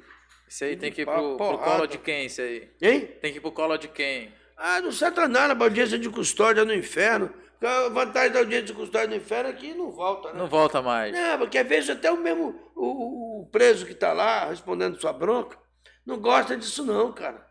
Isso 0.49 0.64
aí 0.64 0.77
tem 0.77 0.90
que 0.90 1.03
ir 1.03 1.05
pro, 1.05 1.37
pro 1.37 1.59
colo 1.59 1.87
de 1.87 1.99
quem, 1.99 2.27
isso 2.27 2.40
aí? 2.40 2.70
Hein? 2.81 3.01
Tem 3.20 3.31
que 3.33 3.38
ir 3.38 3.40
pro 3.40 3.53
colo 3.53 3.77
de 3.77 3.88
quem? 3.88 4.33
Ah, 4.57 4.81
do 4.81 4.90
Satanás, 4.92 5.49
na 5.57 5.64
audiência 5.64 5.99
de 5.99 6.09
custódia 6.09 6.64
no 6.64 6.73
inferno. 6.75 7.33
A 7.64 7.88
vantagem 7.88 8.33
da 8.33 8.40
audiência 8.40 8.66
de 8.66 8.72
custódia 8.74 9.09
no 9.09 9.16
inferno 9.16 9.50
é 9.50 9.53
que 9.53 9.72
não 9.74 9.90
volta, 9.90 10.33
né? 10.33 10.38
Não 10.38 10.46
volta 10.48 10.83
mais. 10.83 11.12
Não, 11.12 11.38
porque 11.38 11.59
às 11.59 11.66
vezes 11.66 11.90
até 11.90 12.11
o 12.12 12.16
mesmo 12.16 12.55
o, 12.77 13.42
o- 13.42 13.46
preso 13.50 13.87
que 13.87 13.92
está 13.92 14.12
lá 14.12 14.46
respondendo 14.46 15.00
sua 15.00 15.12
bronca 15.12 15.57
não 16.05 16.18
gosta 16.18 16.57
disso 16.57 16.85
não, 16.85 17.12
cara. 17.12 17.46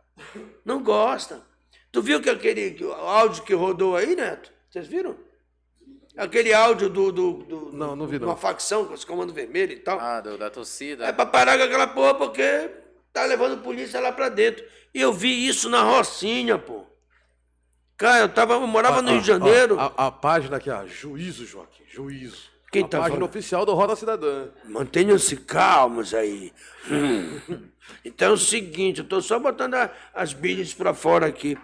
Não 0.64 0.82
gosta. 0.84 1.42
Tu 1.92 2.02
viu 2.02 2.22
que 2.22 2.30
aquele 2.30 2.72
que- 2.72 2.84
o 2.86 2.92
áudio 2.94 3.44
que 3.44 3.54
rodou 3.54 3.96
aí, 3.96 4.16
Neto? 4.16 4.52
Vocês 4.70 4.86
viram? 4.88 5.16
Aquele 6.16 6.54
áudio 6.54 6.90
do, 6.90 7.12
do, 7.12 7.34
do- 7.44 7.72
Não, 7.74 7.96
não 7.96 8.06
vi, 8.06 8.14
de 8.20 8.22
não. 8.22 8.28
uma 8.30 8.38
facção 8.38 8.86
com 8.86 8.94
esse 8.94 9.06
comando 9.06 9.34
vermelho 9.34 9.72
e 9.74 9.80
tal. 9.80 10.00
Ah, 10.00 10.22
do- 10.22 10.38
da 10.38 10.50
torcida. 10.52 11.06
É 11.06 11.12
pra 11.12 11.26
parar 11.26 11.58
com 11.58 11.64
aquela 11.64 11.88
porra 11.88 12.14
porque 12.14 12.70
tá 13.12 13.26
levando 13.26 13.64
polícia 13.64 14.00
lá 14.00 14.12
pra 14.12 14.30
dentro. 14.30 14.64
E 14.94 15.02
eu 15.02 15.12
vi 15.12 15.48
isso 15.48 15.70
na 15.70 15.82
Rocinha, 15.82 16.58
pô. 16.60 16.86
Cara, 17.98 18.20
eu, 18.22 18.30
tava, 18.30 18.54
eu 18.56 18.68
morava 18.68 19.02
no 19.02 19.10
Ó, 19.10 19.12
Rio 19.14 19.22
de 19.22 19.28
Janeiro. 19.28 19.80
A, 19.80 20.08
a 20.08 20.12
página 20.12 20.58
aqui, 20.58 20.70
ó, 20.70 20.86
Juízo, 20.86 21.46
Joaquim, 21.46 21.84
Juízo. 21.88 22.52
Quem 22.72 22.84
a 22.84 22.88
tá 22.88 22.98
página 22.98 23.18
falando? 23.20 23.30
oficial 23.30 23.66
do 23.66 23.74
Roda 23.74 23.96
Cidadã. 23.96 24.48
Mantenham-se 24.66 25.38
calmos 25.38 26.14
aí. 26.14 26.52
Hum. 26.90 27.40
Então 28.04 28.30
é 28.30 28.34
o 28.34 28.38
seguinte, 28.38 29.00
eu 29.00 29.04
estou 29.04 29.22
só 29.22 29.38
botando 29.38 29.76
a- 29.76 29.92
as 30.14 30.34
bilhas 30.34 30.74
para 30.74 30.94
fora 30.94 31.28
aqui. 31.28 31.56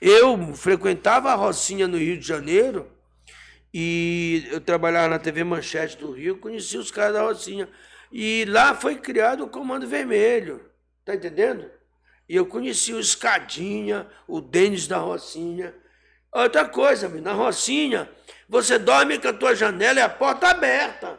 Eu 0.00 0.54
frequentava 0.54 1.30
a 1.30 1.34
Rocinha 1.34 1.88
no 1.88 1.96
Rio 1.96 2.18
de 2.18 2.26
Janeiro 2.26 2.86
e 3.72 4.46
eu 4.50 4.60
trabalhava 4.60 5.08
na 5.08 5.18
TV 5.18 5.42
Manchete 5.44 5.96
do 5.96 6.12
Rio, 6.12 6.36
conheci 6.38 6.76
os 6.76 6.90
caras 6.90 7.14
da 7.14 7.22
Rocinha. 7.22 7.68
E 8.12 8.44
lá 8.46 8.74
foi 8.74 8.96
criado 8.96 9.44
o 9.44 9.48
Comando 9.48 9.86
Vermelho, 9.86 10.60
tá 11.04 11.14
entendendo? 11.14 11.70
E 12.28 12.36
eu 12.36 12.44
conheci 12.46 12.92
o 12.92 13.00
Escadinha, 13.00 14.06
o 14.26 14.40
Denis 14.40 14.86
da 14.86 14.98
Rocinha. 14.98 15.74
Outra 16.32 16.66
coisa, 16.66 17.08
na 17.08 17.32
Rocinha, 17.32 18.08
você 18.48 18.78
dorme 18.78 19.18
com 19.18 19.28
a 19.28 19.32
tua 19.32 19.54
janela 19.54 19.98
e 19.98 20.02
a 20.02 20.08
porta 20.08 20.48
aberta. 20.48 21.18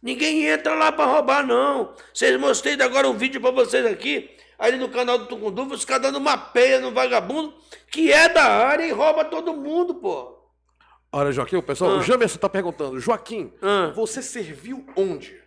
Ninguém 0.00 0.44
entra 0.46 0.74
lá 0.74 0.92
para 0.92 1.06
roubar, 1.10 1.44
não. 1.46 1.94
Vocês 2.12 2.38
mostrei 2.38 2.80
agora 2.80 3.08
um 3.08 3.16
vídeo 3.16 3.40
para 3.40 3.50
vocês 3.50 3.84
aqui, 3.86 4.30
ali 4.58 4.76
no 4.76 4.88
canal 4.88 5.18
do 5.18 5.26
Tucunduva, 5.26 5.74
os 5.74 5.84
caras 5.84 6.02
dando 6.02 6.18
uma 6.18 6.36
peia 6.38 6.78
no 6.78 6.92
vagabundo 6.92 7.52
que 7.90 8.12
é 8.12 8.28
da 8.28 8.44
área 8.44 8.84
e 8.86 8.92
rouba 8.92 9.24
todo 9.24 9.54
mundo, 9.54 9.94
pô. 9.94 10.38
Olha, 11.10 11.30
Joaquim, 11.32 11.56
o 11.56 11.62
pessoal, 11.62 11.92
Ah. 11.92 11.96
o 11.98 12.02
Jamerson 12.02 12.38
tá 12.38 12.48
perguntando, 12.48 12.98
Joaquim, 13.00 13.52
Ah. 13.62 13.92
você 13.94 14.20
serviu 14.22 14.84
onde? 14.96 15.40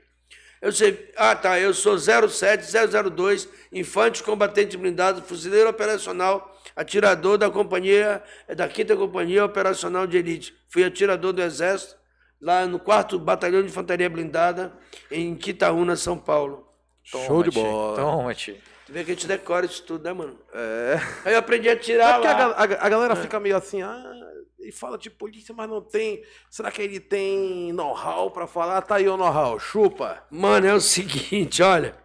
Eu 0.61 0.71
sei. 0.71 1.11
Ah, 1.15 1.35
tá. 1.35 1.59
Eu 1.59 1.73
sou 1.73 1.97
07002, 1.97 3.47
infante 3.71 4.23
combatente 4.23 4.75
blindado, 4.77 5.21
fuzileiro 5.21 5.69
operacional, 5.69 6.55
atirador 6.75 7.37
da 7.37 7.49
companhia, 7.49 8.21
é 8.47 8.55
da 8.55 8.69
5 8.69 8.97
Companhia 8.97 9.45
Operacional 9.45 10.07
de 10.07 10.17
Elite. 10.17 10.53
Fui 10.69 10.83
atirador 10.83 11.33
do 11.33 11.41
Exército, 11.41 11.95
lá 12.41 12.65
no 12.65 12.79
4 12.79 13.17
Batalhão 13.19 13.61
de 13.61 13.67
Infantaria 13.69 14.09
Blindada, 14.09 14.73
em 15.11 15.35
Quitaúna, 15.35 15.95
São 15.95 16.17
Paulo. 16.17 16.67
Show 17.03 17.43
de 17.43 17.51
bola. 17.51 17.95
Toma-te. 17.95 18.61
Tu 18.85 18.93
vê 18.93 19.03
que 19.03 19.11
a 19.11 19.13
gente 19.13 19.27
decora 19.27 19.65
isso 19.65 19.83
tudo, 19.83 20.03
né, 20.05 20.13
mano? 20.13 20.39
É. 20.53 20.99
Aí 21.25 21.33
eu 21.33 21.39
aprendi 21.39 21.67
a 21.69 21.73
É 21.73 21.75
tirar 21.75 22.13
porque 22.15 22.27
a, 22.27 22.47
lá. 22.47 22.53
a 22.57 22.65
ga- 22.65 22.77
a 22.81 22.89
galera 22.89 23.15
fica 23.15 23.39
meio 23.39 23.55
assim, 23.57 23.81
ah, 23.81 24.26
ele 24.67 24.71
fala 24.73 24.97
de 24.97 25.09
polícia, 25.09 25.55
mas 25.55 25.69
não 25.69 25.81
tem. 25.81 26.21
Será 26.49 26.69
que 26.69 26.81
ele 26.81 26.99
tem 26.99 27.71
know-how 27.71 28.29
pra 28.29 28.45
falar? 28.45 28.81
Tá 28.81 28.95
aí 28.95 29.07
o 29.07 29.15
know-how, 29.15 29.57
chupa. 29.57 30.21
Mano, 30.29 30.67
é 30.67 30.73
o 30.73 30.81
seguinte, 30.81 31.63
olha. 31.63 31.95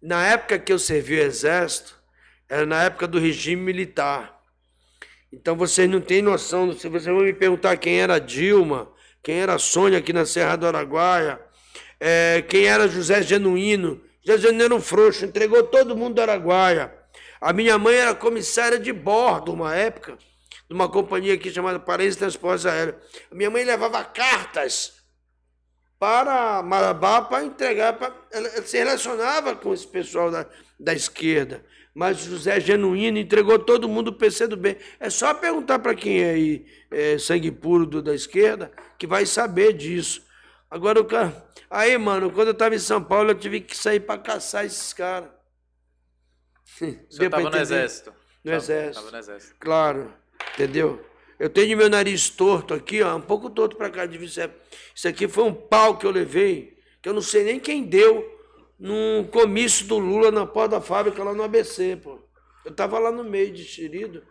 Na 0.00 0.26
época 0.26 0.58
que 0.58 0.72
eu 0.72 0.78
servi 0.78 1.16
o 1.16 1.22
exército, 1.22 1.98
era 2.48 2.66
na 2.66 2.84
época 2.84 3.06
do 3.08 3.18
regime 3.18 3.62
militar. 3.62 4.38
Então 5.32 5.56
vocês 5.56 5.88
não 5.88 6.00
têm 6.00 6.20
noção. 6.20 6.72
Se 6.72 6.88
vocês 6.88 7.06
vão 7.06 7.24
me 7.24 7.32
perguntar 7.32 7.76
quem 7.78 7.98
era 7.98 8.18
Dilma, 8.18 8.92
quem 9.22 9.40
era 9.40 9.58
Sônia 9.58 9.98
aqui 9.98 10.12
na 10.12 10.26
Serra 10.26 10.56
do 10.56 10.66
Araguaia, 10.66 11.40
é, 11.98 12.44
quem 12.48 12.66
era 12.66 12.86
José 12.86 13.22
Genuíno. 13.22 14.00
José 14.22 14.42
Genuíno 14.42 14.64
era 14.64 14.74
um 14.74 14.80
frouxo, 14.80 15.24
entregou 15.24 15.62
todo 15.64 15.96
mundo 15.96 16.16
do 16.16 16.20
Araguaia. 16.20 16.92
A 17.40 17.52
minha 17.52 17.78
mãe 17.78 17.94
era 17.94 18.14
comissária 18.14 18.78
de 18.78 18.92
bordo, 18.92 19.52
uma 19.52 19.74
época, 19.74 20.18
de 20.68 20.74
uma 20.74 20.88
companhia 20.88 21.34
aqui 21.34 21.50
chamada 21.50 21.80
Paris 21.80 22.14
Transportes 22.14 22.66
Aéreos. 22.66 22.96
Minha 23.32 23.50
mãe 23.50 23.64
levava 23.64 24.04
cartas 24.04 25.02
para 25.98 26.62
Marabá 26.62 27.22
para 27.22 27.44
entregar. 27.44 27.94
Para... 27.94 28.14
Ela, 28.30 28.48
se 28.62 28.76
relacionava 28.76 29.56
com 29.56 29.72
esse 29.72 29.86
pessoal 29.86 30.30
da, 30.30 30.46
da 30.78 30.92
esquerda. 30.92 31.64
Mas 31.94 32.18
José 32.18 32.60
Genuíno 32.60 33.18
entregou 33.18 33.58
todo 33.58 33.88
mundo 33.88 34.08
o 34.08 34.12
PC 34.12 34.46
do 34.46 34.56
bem. 34.56 34.76
É 35.00 35.08
só 35.10 35.32
perguntar 35.34 35.78
para 35.78 35.94
quem 35.94 36.22
é 36.22 36.30
aí, 36.30 36.66
é, 36.90 37.18
sangue 37.18 37.50
puro 37.50 37.86
do, 37.86 38.02
da 38.02 38.14
esquerda, 38.14 38.70
que 38.98 39.06
vai 39.06 39.26
saber 39.26 39.72
disso. 39.72 40.22
Agora 40.70 41.00
o 41.00 41.04
cara. 41.04 41.48
Aí, 41.70 41.96
mano, 41.98 42.30
quando 42.30 42.48
eu 42.48 42.52
estava 42.52 42.74
em 42.74 42.78
São 42.78 43.02
Paulo, 43.02 43.30
eu 43.30 43.34
tive 43.34 43.60
que 43.60 43.76
sair 43.76 44.00
para 44.00 44.20
caçar 44.20 44.64
esses 44.64 44.92
caras. 44.92 45.30
Você 46.78 47.24
estava 47.24 47.50
no 47.50 47.56
exército. 47.56 48.14
No 48.44 48.52
exército. 48.52 48.94
Tava 48.94 49.10
no 49.10 49.18
exército. 49.18 49.56
Claro, 49.58 50.14
entendeu? 50.54 51.04
Eu 51.38 51.48
tenho 51.48 51.76
meu 51.76 51.88
nariz 51.88 52.28
torto 52.28 52.74
aqui, 52.74 53.00
ó, 53.00 53.14
um 53.16 53.20
pouco 53.20 53.48
torto 53.48 53.76
para 53.76 53.88
cá 53.88 54.06
de 54.06 54.18
Vicente. 54.18 54.54
Isso 54.94 55.06
aqui 55.06 55.28
foi 55.28 55.44
um 55.44 55.54
pau 55.54 55.96
que 55.96 56.04
eu 56.04 56.10
levei, 56.10 56.76
que 57.00 57.08
eu 57.08 57.14
não 57.14 57.22
sei 57.22 57.44
nem 57.44 57.60
quem 57.60 57.84
deu, 57.84 58.38
num 58.78 59.24
comício 59.24 59.86
do 59.86 59.98
Lula 59.98 60.30
na 60.30 60.44
porta 60.46 60.76
da 60.76 60.80
fábrica 60.80 61.22
lá 61.22 61.32
no 61.32 61.42
ABC, 61.42 61.96
pô. 62.02 62.18
Eu 62.64 62.72
tava 62.72 62.98
lá 62.98 63.12
no 63.12 63.22
meio 63.22 63.52
de 63.52 63.64
xerido, 63.64 64.22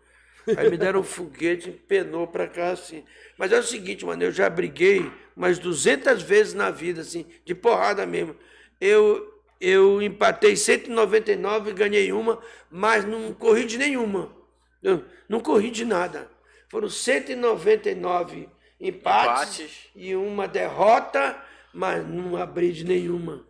aí 0.57 0.69
me 0.69 0.77
deram 0.77 0.99
um 0.99 1.03
foguete, 1.03 1.71
penou 1.71 2.27
para 2.27 2.45
cá 2.45 2.71
assim. 2.71 3.03
Mas 3.37 3.53
é 3.53 3.59
o 3.59 3.63
seguinte, 3.63 4.05
mano, 4.05 4.23
eu 4.23 4.31
já 4.31 4.49
briguei 4.49 5.09
umas 5.35 5.57
200 5.59 6.21
vezes 6.21 6.53
na 6.53 6.69
vida, 6.69 7.01
assim, 7.01 7.25
de 7.45 7.55
porrada 7.55 8.05
mesmo. 8.05 8.35
Eu, 8.81 9.41
eu 9.61 10.01
empatei 10.01 10.57
199 10.57 11.69
e 11.69 11.73
ganhei 11.73 12.11
uma, 12.11 12.39
mas 12.69 13.05
não 13.05 13.33
corri 13.33 13.65
de 13.65 13.77
nenhuma. 13.77 14.35
Eu 14.83 15.03
não 15.27 15.39
corri 15.39 15.69
de 15.71 15.85
nada. 15.85 16.29
Foram 16.69 16.89
199 16.89 18.49
empates, 18.79 19.59
Empates. 19.59 19.77
e 19.95 20.15
uma 20.15 20.47
derrota, 20.47 21.35
mas 21.73 22.05
não 22.07 22.35
abri 22.37 22.71
de 22.71 22.83
nenhuma. 22.85 23.45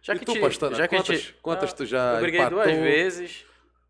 Já 0.00 0.14
e 0.14 0.18
que, 0.18 0.24
tu, 0.24 0.32
te- 0.32 0.40
Pastana, 0.40 0.74
já 0.76 0.88
que 0.88 0.94
a 0.94 0.98
quantas, 0.98 1.20
gente- 1.20 1.34
quantas 1.42 1.70
Ah, 1.70 1.74
tu 1.76 1.86
já 1.86 2.14
Eu 2.14 2.20
briguei 2.22 2.40
empatou? 2.40 2.62
duas 2.64 2.76
vezes 2.76 3.44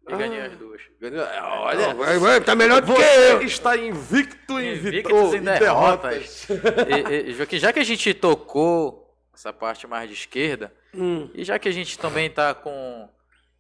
e 0.09 0.13
Ah. 0.13 0.17
ganhei 0.17 0.41
as 0.43 0.53
duas. 0.57 0.81
É, 1.01 1.41
Olha, 1.43 1.89
Não, 1.89 1.97
vai, 1.97 2.19
vai, 2.19 2.41
tá 2.41 2.55
melhor 2.55 2.81
do 2.83 2.93
que 2.93 3.01
você 3.01 3.33
eu. 3.33 3.43
está 3.43 3.77
invicto 3.77 4.57
vitô- 4.57 4.61
em 4.61 5.37
em 5.39 5.43
derrotas. 5.43 6.47
derrotas. 6.47 6.47
E, 6.89 7.31
e, 7.31 7.35
Joaquim, 7.35 7.59
já 7.59 7.73
que 7.73 7.79
a 7.81 7.85
gente 7.85 8.13
tocou 8.15 9.15
essa 9.35 9.53
parte 9.53 9.87
mais 9.87 10.09
de 10.09 10.15
esquerda, 10.15 10.73
Hum, 10.95 11.31
e 11.35 11.43
já 11.45 11.59
que 11.59 11.69
a 11.69 11.73
gente 11.73 11.99
também 11.99 12.29
tá 12.31 12.55
com, 12.55 13.09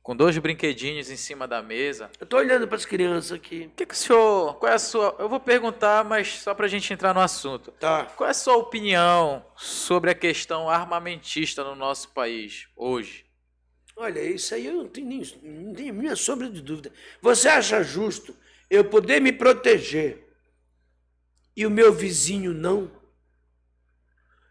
com 0.02 0.16
dois 0.16 0.36
brinquedinhos 0.36 1.10
em 1.10 1.16
cima 1.16 1.46
da 1.46 1.62
mesa, 1.62 2.10
eu 2.18 2.26
tô 2.26 2.36
olhando 2.36 2.66
para 2.66 2.76
as 2.76 2.84
crianças 2.84 3.32
aqui. 3.32 3.66
o 3.66 3.76
que, 3.76 3.86
que 3.86 3.94
o 3.94 3.96
senhor. 3.96 4.56
Qual 4.56 4.70
é 4.70 4.74
a 4.74 4.78
sua. 4.78 5.14
Eu 5.18 5.28
vou 5.28 5.38
perguntar, 5.38 6.04
mas 6.04 6.40
só 6.40 6.52
pra 6.54 6.66
gente 6.66 6.92
entrar 6.92 7.14
no 7.14 7.20
assunto. 7.20 7.70
Tá. 7.72 8.06
Qual 8.16 8.26
é 8.26 8.32
a 8.32 8.34
sua 8.34 8.56
opinião 8.56 9.44
sobre 9.56 10.10
a 10.10 10.14
questão 10.14 10.68
armamentista 10.68 11.62
no 11.62 11.76
nosso 11.76 12.08
país 12.08 12.68
hoje? 12.76 13.24
Olha, 13.96 14.20
isso 14.20 14.54
aí 14.54 14.66
eu 14.66 14.74
não 14.74 14.88
tenho, 14.88 15.06
nem, 15.06 15.22
não 15.42 15.74
tenho 15.74 15.94
minha 15.94 16.16
sombra 16.16 16.48
de 16.48 16.60
dúvida. 16.60 16.92
Você 17.20 17.48
acha 17.48 17.82
justo 17.82 18.34
eu 18.68 18.84
poder 18.84 19.20
me 19.20 19.32
proteger 19.32 20.26
e 21.56 21.64
o 21.64 21.70
meu 21.70 21.92
vizinho 21.92 22.52
não? 22.52 22.90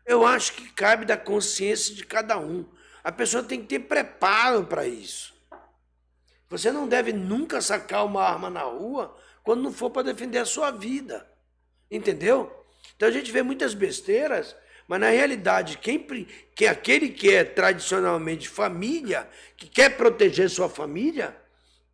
Eu 0.05 0.25
acho 0.25 0.53
que 0.53 0.71
cabe 0.71 1.05
da 1.05 1.17
consciência 1.17 1.93
de 1.93 2.05
cada 2.05 2.37
um. 2.37 2.65
A 3.03 3.11
pessoa 3.11 3.43
tem 3.43 3.61
que 3.61 3.67
ter 3.67 3.79
preparo 3.79 4.65
para 4.65 4.87
isso. 4.87 5.30
Você 6.51 6.69
não 6.69 6.85
deve 6.85 7.13
nunca 7.13 7.61
sacar 7.61 8.05
uma 8.05 8.21
arma 8.21 8.49
na 8.49 8.63
rua 8.63 9.17
quando 9.41 9.63
não 9.63 9.71
for 9.71 9.89
para 9.89 10.03
defender 10.03 10.37
a 10.37 10.45
sua 10.45 10.69
vida. 10.69 11.25
Entendeu? 11.89 12.65
Então 12.93 13.07
a 13.07 13.11
gente 13.11 13.31
vê 13.31 13.41
muitas 13.41 13.73
besteiras, 13.73 14.53
mas 14.85 14.99
na 14.99 15.09
realidade, 15.09 15.77
quem, 15.77 15.97
que 16.53 16.67
aquele 16.67 17.07
que 17.07 17.33
é 17.33 17.45
tradicionalmente 17.45 18.49
família, 18.49 19.29
que 19.55 19.65
quer 19.65 19.95
proteger 19.95 20.49
sua 20.49 20.67
família, 20.67 21.33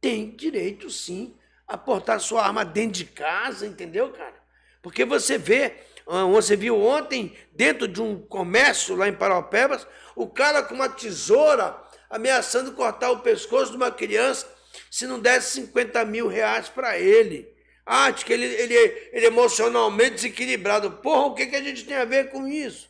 tem 0.01 0.36
direito 0.36 0.89
sim 0.89 1.36
a 1.68 1.78
portar 1.78 2.20
sua 2.20 2.43
arma 2.43 2.66
dentro 2.66 2.93
de 2.93 3.05
casa, 3.05 3.68
entendeu, 3.68 4.10
cara? 4.12 4.41
Porque 4.82 5.05
você 5.05 5.38
vê, 5.38 5.76
ah, 6.08 6.26
você 6.26 6.55
viu 6.55 6.82
ontem, 6.82 7.38
dentro 7.53 7.88
de 7.88 8.01
um 8.01 8.20
comércio 8.20 8.95
lá 8.95 9.08
em 9.08 9.14
Paraupebas, 9.14 9.86
o 10.16 10.28
cara 10.28 10.64
com 10.64 10.74
uma 10.74 10.89
tesoura 10.89 11.86
ameaçando 12.10 12.74
cortar 12.74 13.12
o 13.12 13.20
pescoço 13.20 13.72
de 13.72 13.78
uma 13.78 13.91
criança 13.91 14.47
se 14.89 15.05
não 15.05 15.20
desse 15.20 15.51
50 15.62 16.05
mil 16.05 16.28
reais 16.28 16.70
para 16.70 16.97
ele. 16.97 17.47
Ah, 17.86 18.05
acho 18.05 18.26
que 18.26 18.34
ele, 18.34 18.45
ele, 18.45 18.74
ele 18.74 19.26
é 19.26 19.28
emocionalmente 19.28 20.16
desequilibrado. 20.16 20.91
Porra, 20.91 21.28
o 21.28 21.34
que, 21.34 21.47
que 21.47 21.55
a 21.55 21.62
gente 21.62 21.86
tem 21.86 21.95
a 21.95 22.05
ver 22.05 22.30
com 22.30 22.47
isso? 22.47 22.89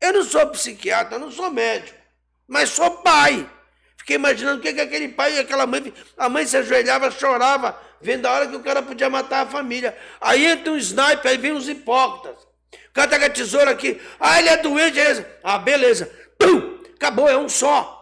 Eu 0.00 0.12
não 0.12 0.22
sou 0.22 0.46
psiquiatra, 0.48 1.18
não 1.18 1.30
sou 1.30 1.50
médico, 1.50 1.98
mas 2.46 2.70
sou 2.70 2.90
pai. 3.02 3.48
Fiquei 3.96 4.16
imaginando 4.16 4.58
o 4.58 4.62
que, 4.62 4.72
que 4.72 4.80
aquele 4.80 5.08
pai 5.08 5.34
e 5.36 5.40
aquela 5.40 5.66
mãe. 5.66 5.92
A 6.16 6.28
mãe 6.28 6.46
se 6.46 6.56
ajoelhava, 6.56 7.10
chorava, 7.10 7.78
vendo 8.00 8.24
a 8.26 8.32
hora 8.32 8.46
que 8.46 8.56
o 8.56 8.62
cara 8.62 8.82
podia 8.82 9.10
matar 9.10 9.46
a 9.46 9.50
família. 9.50 9.96
Aí 10.20 10.46
entra 10.46 10.72
um 10.72 10.76
sniper, 10.76 11.30
aí 11.30 11.36
vem 11.36 11.52
os 11.52 11.68
hipócritas. 11.68 12.42
O 12.88 12.92
cara 12.92 13.08
tá 13.08 13.18
com 13.18 13.24
a 13.24 13.30
tesoura 13.30 13.70
aqui. 13.70 14.00
Ah, 14.18 14.38
ele 14.38 14.48
é 14.48 14.56
doente, 14.56 14.94
beleza. 14.94 15.38
Ah, 15.42 15.58
beleza. 15.58 16.10
Pum! 16.38 16.78
Acabou, 16.94 17.28
é 17.28 17.36
um 17.36 17.48
só. 17.48 17.99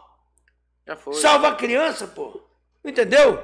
Já 0.88 0.96
foi. 0.96 1.14
Salva 1.14 1.48
a 1.48 1.54
criança, 1.54 2.06
pô. 2.06 2.40
Entendeu? 2.82 3.38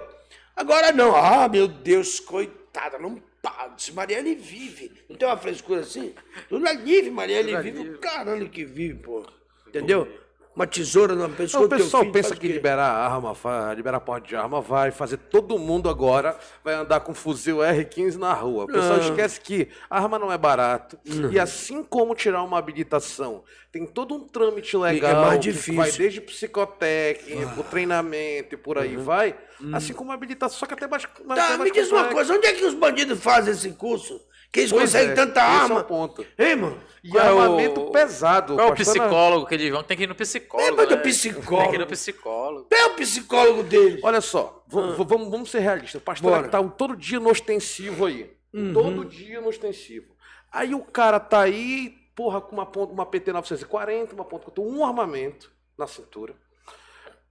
Agora 0.57 0.91
não. 0.93 1.15
Ah, 1.15 1.47
meu 1.47 1.69
Deus, 1.69 2.19
coitada, 2.19 2.99
não 2.99 3.23
para. 3.43 3.75
Se 3.77 3.93
Marielle 3.93 4.35
vive. 4.35 5.05
Não 5.11 5.15
tem 5.15 5.29
uma 5.29 5.37
frescura 5.37 5.81
assim? 5.83 6.15
Tudo 6.49 6.67
é 6.67 6.75
vive, 6.75 7.11
Marielle 7.11 7.49
Tudo 7.51 7.59
é 7.59 7.63
vive. 7.63 7.83
vive. 7.83 7.95
O 7.97 7.99
caralho 7.99 8.49
que 8.49 8.65
vive, 8.65 8.95
pô. 8.95 9.27
Entendeu? 9.69 10.09
Uma 10.55 10.69
tesoura 10.69 11.17
na 11.17 11.29
pessoa 11.29 11.63
Não, 11.63 11.67
o 11.67 11.71
pessoal 11.71 12.03
filho, 12.03 12.13
pensa 12.13 12.37
que 12.37 12.47
liberar 12.47 12.89
arma, 12.89 13.35
liberar 13.75 13.99
porte 13.99 14.29
de 14.29 14.37
arma 14.37 14.61
vai 14.61 14.93
fazer 14.93 15.17
todo 15.17 15.59
mundo 15.59 15.89
agora 15.89 16.39
vai 16.63 16.75
andar 16.75 17.01
com 17.01 17.13
fuzil 17.13 17.57
R15 17.57 18.15
na 18.17 18.33
rua. 18.33 18.63
O 18.65 18.67
pessoal 18.69 18.99
Não. 18.99 19.05
esquece 19.05 19.41
que 19.41 19.69
arma 19.91 20.17
não 20.17 20.31
é 20.31 20.39
barato. 20.39 20.97
E 21.33 21.41
assim 21.41 21.83
como 21.83 22.15
tirar 22.15 22.43
uma 22.45 22.57
habilitação, 22.57 23.43
tem 23.73 23.85
todo 23.85 24.15
um 24.15 24.21
trâmite 24.29 24.77
legal 24.77 25.23
mais 25.25 25.41
que 25.45 25.51
difícil. 25.51 25.75
vai 25.75 25.91
desde 25.91 26.21
psicotécnico, 26.21 27.63
treinamento 27.65 28.55
e 28.55 28.57
por 28.57 28.79
aí 28.79 28.97
vai, 28.97 29.35
assim 29.73 29.93
como 29.93 30.13
habilitação, 30.13 30.57
só 30.59 30.67
que 30.67 30.75
até 30.75 30.87
mais, 30.87 31.05
mais, 31.25 31.41
Tá, 31.41 31.47
até 31.47 31.53
me 31.55 31.59
mais 31.61 31.73
diz 31.73 31.91
uma 31.91 32.05
complexo. 32.05 32.15
coisa, 32.15 32.35
onde 32.35 32.47
é 32.47 32.53
que 32.53 32.65
os 32.65 32.75
bandidos 32.75 33.19
fazem 33.21 33.53
esse 33.53 33.71
curso? 33.73 34.21
Que 34.55 34.61
eles 34.61 34.71
Pois 34.71 34.85
conseguem 34.85 35.11
é, 35.11 35.15
tanta 35.15 35.41
esse 35.41 35.51
é 35.51 35.63
arma? 35.63 35.81
o 35.81 35.85
ponto. 35.85 36.25
Hein, 36.39 36.55
mano? 36.55 36.81
E 37.03 37.09
Qual 37.11 37.27
é 37.27 37.33
o- 37.35 37.41
armamento 37.41 37.91
pesado. 37.91 38.55
Qual 38.55 38.69
é 38.69 38.71
o 38.71 38.77
Pastana- 38.77 39.01
psicólogo 39.05 39.47
que 39.47 39.55
eles 39.55 39.71
vão? 39.73 39.83
Tem 39.83 39.97
que 39.97 40.05
ir 40.05 40.07
no 40.07 40.15
psicólogo. 40.15 40.71
Lembra 40.71 40.87
do 40.87 40.95
né? 40.97 41.03
psicólogo? 41.03 41.57
Tem 41.63 41.69
que 41.71 41.75
ir 41.75 41.79
no 41.81 41.87
psicólogo. 41.89 42.67
É 42.73 42.85
o 42.87 42.91
psicólogo 42.95 43.63
deles? 43.65 44.01
Olha 44.05 44.21
só, 44.21 44.63
v- 44.69 45.05
vamos, 45.05 45.29
vamos 45.29 45.51
ser 45.51 45.59
realistas. 45.59 46.01
O 46.01 46.05
pastor 46.05 46.33
Ah. 46.33 46.37
Bora. 46.37 46.49
tá 46.49 46.63
todo 46.63 46.97
dia 46.97 47.19
no 47.19 47.29
ostensivo 47.31 48.07
aí. 48.07 48.33
Uhum. 48.53 48.73
Todo 48.73 49.05
dia 49.05 49.41
no 49.41 49.49
ostensivo. 49.49 50.15
Aí 50.53 50.73
o 50.73 50.81
cara 50.85 51.19
tá 51.19 51.41
aí, 51.41 51.93
porra, 52.15 52.41
com 52.41 52.53
uma, 52.53 52.65
ponta, 52.65 52.93
uma 52.93 53.05
PT 53.05 53.33
940, 53.33 54.15
uma 54.15 54.25
ponta 54.25 54.61
um 54.61 54.85
armamento 54.87 55.51
na 55.77 55.89
cintura, 55.89 56.33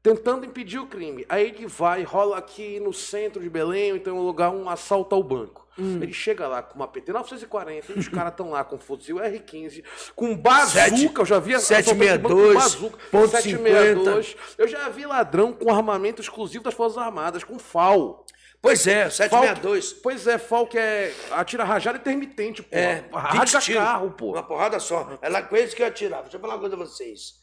tentando 0.03 0.45
impedir 0.45 0.79
o 0.79 0.85
crime. 0.85 1.25
Aí 1.29 1.47
ele 1.47 1.65
vai, 1.65 2.03
rola 2.03 2.37
aqui 2.37 2.77
no 2.81 2.91
centro 2.91 3.41
de 3.41 3.49
Belém, 3.49 3.95
então 3.95 4.17
um 4.17 4.21
lugar, 4.21 4.51
um 4.51 4.69
assalto 4.69 5.15
ao 5.15 5.23
banco. 5.23 5.65
Hum. 5.79 5.99
Ele 6.03 6.13
chega 6.13 6.47
lá 6.47 6.61
com 6.61 6.75
uma 6.75 6.87
PT 6.87 7.11
940 7.13 7.93
e 7.93 7.99
os 7.99 8.07
caras 8.07 8.33
estão 8.33 8.51
lá 8.51 8.63
com 8.63 8.77
fuzil 8.77 9.15
R15, 9.15 9.83
com 10.15 10.35
bazuca, 10.35 11.21
eu 11.21 11.25
já 11.25 11.39
vi 11.39 11.55
assalto 11.55 11.89
ao 11.89 11.95
banco 11.95 12.29
com 12.29 12.53
762, 12.53 12.53
bazuca, 12.53 12.97
ponto 13.09 13.27
762. 13.29 14.35
Eu 14.57 14.67
já 14.67 14.89
vi 14.89 15.05
ladrão 15.05 15.53
com 15.53 15.73
armamento 15.73 16.21
exclusivo 16.21 16.65
das 16.65 16.75
Forças 16.75 16.97
Armadas, 16.97 17.43
com 17.43 17.57
FAL. 17.57 18.23
Pois 18.61 18.85
é, 18.85 19.09
FAL 19.09 19.11
762. 19.11 19.93
Pois 19.93 20.27
é, 20.27 20.37
FAL 20.37 20.67
que 20.67 20.77
é 20.77 21.13
atira 21.31 21.63
rajada 21.63 21.97
intermitente, 21.97 22.61
pô. 22.61 22.69
É, 22.71 23.01
20 23.01 23.11
Rasga 23.13 23.73
carro, 23.73 24.11
pô. 24.11 24.33
Uma 24.33 24.43
porrada 24.43 24.79
só. 24.79 25.17
É 25.21 25.29
lá 25.29 25.41
com 25.41 25.55
eles 25.55 25.73
que 25.73 25.81
eu 25.81 25.87
atirava. 25.87 26.23
Deixa 26.23 26.37
eu 26.37 26.41
falar 26.41 26.53
uma 26.53 26.59
coisa 26.59 26.75
a 26.75 26.79
vocês. 26.79 27.41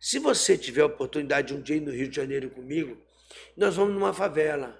Se 0.00 0.18
você 0.18 0.56
tiver 0.56 0.82
a 0.82 0.86
oportunidade 0.86 1.48
de 1.48 1.54
um 1.54 1.60
dia 1.60 1.76
ir 1.76 1.80
no 1.80 1.90
Rio 1.90 2.08
de 2.08 2.16
Janeiro 2.16 2.50
comigo, 2.50 2.96
nós 3.56 3.76
vamos 3.76 3.94
numa 3.94 4.12
favela. 4.12 4.76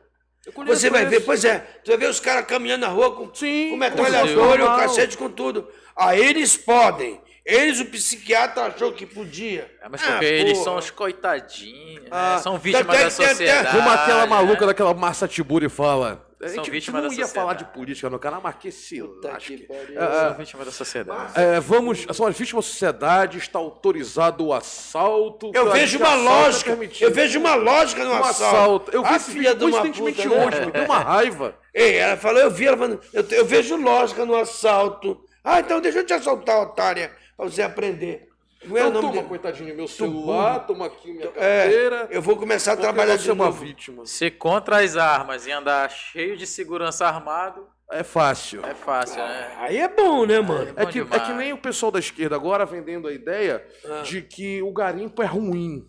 Você 0.67 0.89
vai 0.89 1.05
ver, 1.05 1.21
pois 1.25 1.45
é, 1.45 1.59
tu 1.85 1.89
vai 1.89 1.99
ver 1.99 2.09
os 2.09 2.21
caras 2.21 2.47
caminhando 2.47 2.83
na 2.83 2.89
rua 2.89 3.15
com, 3.15 3.35
Sim, 3.35 3.71
com 3.71 3.77
metralhadora, 3.77 4.65
o 4.65 4.77
cacete 4.79 5.17
com 5.19 5.29
tudo. 5.29 5.69
Aí 5.97 6.21
eles 6.25 6.57
podem. 6.57 7.21
Eles, 7.45 7.81
o 7.81 7.87
psiquiatra 7.87 8.65
achou 8.67 8.93
que 8.93 9.07
podia. 9.07 9.71
É, 9.83 9.89
mas 9.89 10.03
Ah, 10.03 10.13
porque 10.13 10.25
eles 10.27 10.53
porra. 10.53 10.65
são 10.65 10.77
os 10.77 10.91
coitadinhos, 10.91 12.03
né? 12.05 12.09
Ah, 12.11 12.39
são 12.43 12.59
vítimas 12.59 12.87
tem- 12.87 13.05
da 13.05 13.11
tem- 13.11 13.17
tem- 13.27 13.27
sociedade. 13.37 13.77
Como 13.77 13.89
aquela 13.91 14.21
né? 14.23 14.27
maluca 14.27 14.67
daquela 14.67 14.95
Massa 14.95 15.27
Tiburi 15.27 15.69
fala. 15.69 16.28
A 16.41 16.49
gente 16.49 16.71
vítimas 16.71 17.03
não 17.03 17.11
da 17.11 17.17
ia 17.17 17.27
falar 17.27 17.55
de 17.55 17.65
política 17.65 18.09
no 18.09 18.19
canal, 18.19 18.41
mas 18.41 18.55
que 18.57 18.71
se 18.71 19.01
Puta 19.01 19.33
lasque. 19.33 19.57
que 19.57 19.67
pariu. 19.67 19.95
São 19.97 20.35
vítimas 20.35 20.67
da 20.67 20.73
sociedade. 20.73 21.33
É, 21.35 21.59
vamos, 21.59 22.07
são 22.13 22.27
as 22.27 22.39
vítimas 22.39 22.65
da 22.65 22.71
sociedade, 22.71 23.39
está 23.39 23.59
autorizado 23.59 24.47
o 24.47 24.53
assalto. 24.55 25.51
Eu 25.53 25.73
vejo 25.73 25.99
uma 25.99 26.15
lógica. 26.15 26.71
permitido. 26.71 27.09
Eu 27.09 27.13
vejo 27.13 27.41
uma 27.41 27.57
lógica 27.57 28.05
no 28.05 28.13
um 28.13 28.15
assalto. 28.15 28.45
assalto. 28.45 28.91
Eu 28.93 29.03
vi 29.03 29.09
a 29.09 29.17
esse 29.17 29.31
filha 29.33 29.53
vídeo 29.55 29.59
de 29.59 29.65
uma 29.65 29.81
coincidentemente 29.81 30.29
puta, 30.29 30.39
né? 30.39 30.47
hoje, 30.47 30.67
me 30.67 30.73
deu 30.73 30.85
uma 30.85 30.99
raiva. 31.01 31.59
Ei, 31.75 31.97
ela 31.97 32.17
falou, 32.17 32.41
eu 32.41 32.51
vi, 32.51 32.67
ela 32.67 32.77
falando, 32.77 33.01
eu, 33.13 33.25
eu 33.31 33.45
vejo 33.45 33.77
lógica 33.77 34.25
no 34.25 34.37
assalto. 34.37 35.21
Ah, 35.43 35.59
então 35.61 35.81
deixa 35.81 35.99
eu 35.99 36.07
te 36.07 36.13
assaltar, 36.13 36.61
otária, 36.61 37.11
pra 37.37 37.47
você 37.47 37.63
aprender. 37.63 38.28
Não 38.65 38.77
é 38.77 38.85
o 38.85 38.89
Então 38.89 38.91
nome 38.93 39.03
toma, 39.03 39.13
dele. 39.15 39.29
coitadinho, 39.29 39.77
meu 39.77 39.87
celular, 39.89 40.67
toma 40.67 40.87
aqui 40.87 41.13
minha 41.13 41.27
É, 41.37 41.63
carteira. 41.63 42.09
eu 42.11 42.21
vou 42.21 42.37
começar 42.37 42.73
a 42.73 42.77
trabalhar 42.77 43.17
você 43.17 43.23
de 43.25 43.31
é 43.31 43.33
uma 43.33 43.51
vítima. 43.53 44.05
Se 44.05 44.31
contra 44.31 44.79
as 44.83 44.97
armas 44.97 45.47
e 45.47 45.53
andar 45.53 45.89
cheio 45.91 46.37
de 46.37 46.47
segurança 46.47 47.07
armado, 47.07 47.67
É 47.91 48.03
fácil. 48.03 48.65
é 48.67 48.75
fácil, 48.75 49.19
né? 49.23 49.57
Aí 49.59 49.77
é 49.79 49.87
bom, 49.89 50.27
né, 50.27 50.41
mano? 50.41 50.73
É 50.77 50.85
Bom 50.85 50.91
que, 50.91 50.99
é 51.01 51.21
que 51.21 51.33
nem 51.35 51.53
o 51.53 51.59
pessoal 51.59 51.93
da 51.93 51.99
esquerda 52.01 52.35
agora 52.35 52.67
vendendo 52.67 53.07
a 53.09 53.13
ideia 53.13 53.65
Ah. 53.89 54.03
de 54.03 54.23
que 54.23 54.61
o 54.63 54.73
garimpo 54.73 55.23
é 55.23 55.27
ruim. 55.27 55.87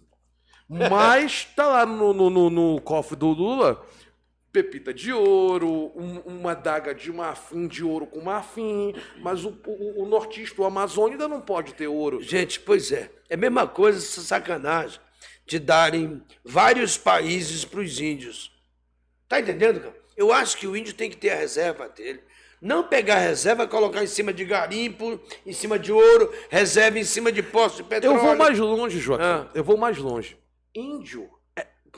Mas 0.69 1.45
tá 1.55 1.65
lá 1.67 1.85
no, 1.85 2.13
no, 2.13 2.29
no- 2.29 2.49
no 2.51 2.81
cofre 2.81 3.15
do 3.15 3.29
Lula 3.29 3.81
pepita 4.51 4.93
de 4.93 5.11
ouro, 5.13 5.91
um- 5.95 6.19
uma 6.25 6.53
daga 6.55 6.93
de 6.93 7.11
marfim 7.11 7.67
de 7.67 7.83
ouro 7.83 8.07
com 8.07 8.21
marfim, 8.21 8.93
mas 9.21 9.45
o, 9.45 9.55
o, 9.65 10.03
o 10.03 10.05
nortista, 10.07 10.61
o 10.61 10.65
Amazônia 10.65 11.13
ainda 11.13 11.27
não 11.27 11.41
pode 11.41 11.73
ter 11.73 11.87
ouro. 11.87 12.21
Gente, 12.21 12.59
pois 12.59 12.91
é. 12.91 13.09
É 13.29 13.35
a 13.35 13.37
mesma 13.37 13.67
coisa 13.67 13.99
essa 13.99 14.21
sacanagem 14.21 14.99
de 15.45 15.59
darem 15.59 16.23
vários 16.43 16.97
países 16.97 17.63
para 17.65 17.79
os 17.79 17.99
índios. 17.99 18.51
Tá 19.27 19.39
entendendo, 19.39 19.79
cara? 19.81 19.95
Eu 20.17 20.33
acho 20.33 20.57
que 20.57 20.67
o 20.67 20.75
índio 20.75 20.93
tem 20.93 21.09
que 21.09 21.17
ter 21.17 21.29
a 21.31 21.35
reserva 21.35 21.87
dele. 21.87 22.19
Não 22.61 22.83
pegar 22.83 23.15
a 23.15 23.19
reserva, 23.19 23.65
colocar 23.65 24.03
em 24.03 24.07
cima 24.07 24.33
de 24.33 24.43
garimpo, 24.43 25.17
em 25.45 25.53
cima 25.53 25.79
de 25.79 25.93
ouro, 25.93 26.29
reserva 26.49 26.99
em 26.99 27.05
cima 27.05 27.31
de 27.31 27.41
poços 27.41 27.77
de 27.77 27.83
petróleo. 27.83 28.17
Eu 28.17 28.21
vou 28.21 28.35
mais 28.35 28.59
longe, 28.59 28.99
Joaquim. 28.99 29.23
Ah. 29.23 29.47
Eu 29.53 29.63
vou 29.63 29.77
mais 29.77 29.97
longe. 29.97 30.37
Índio 30.75 31.29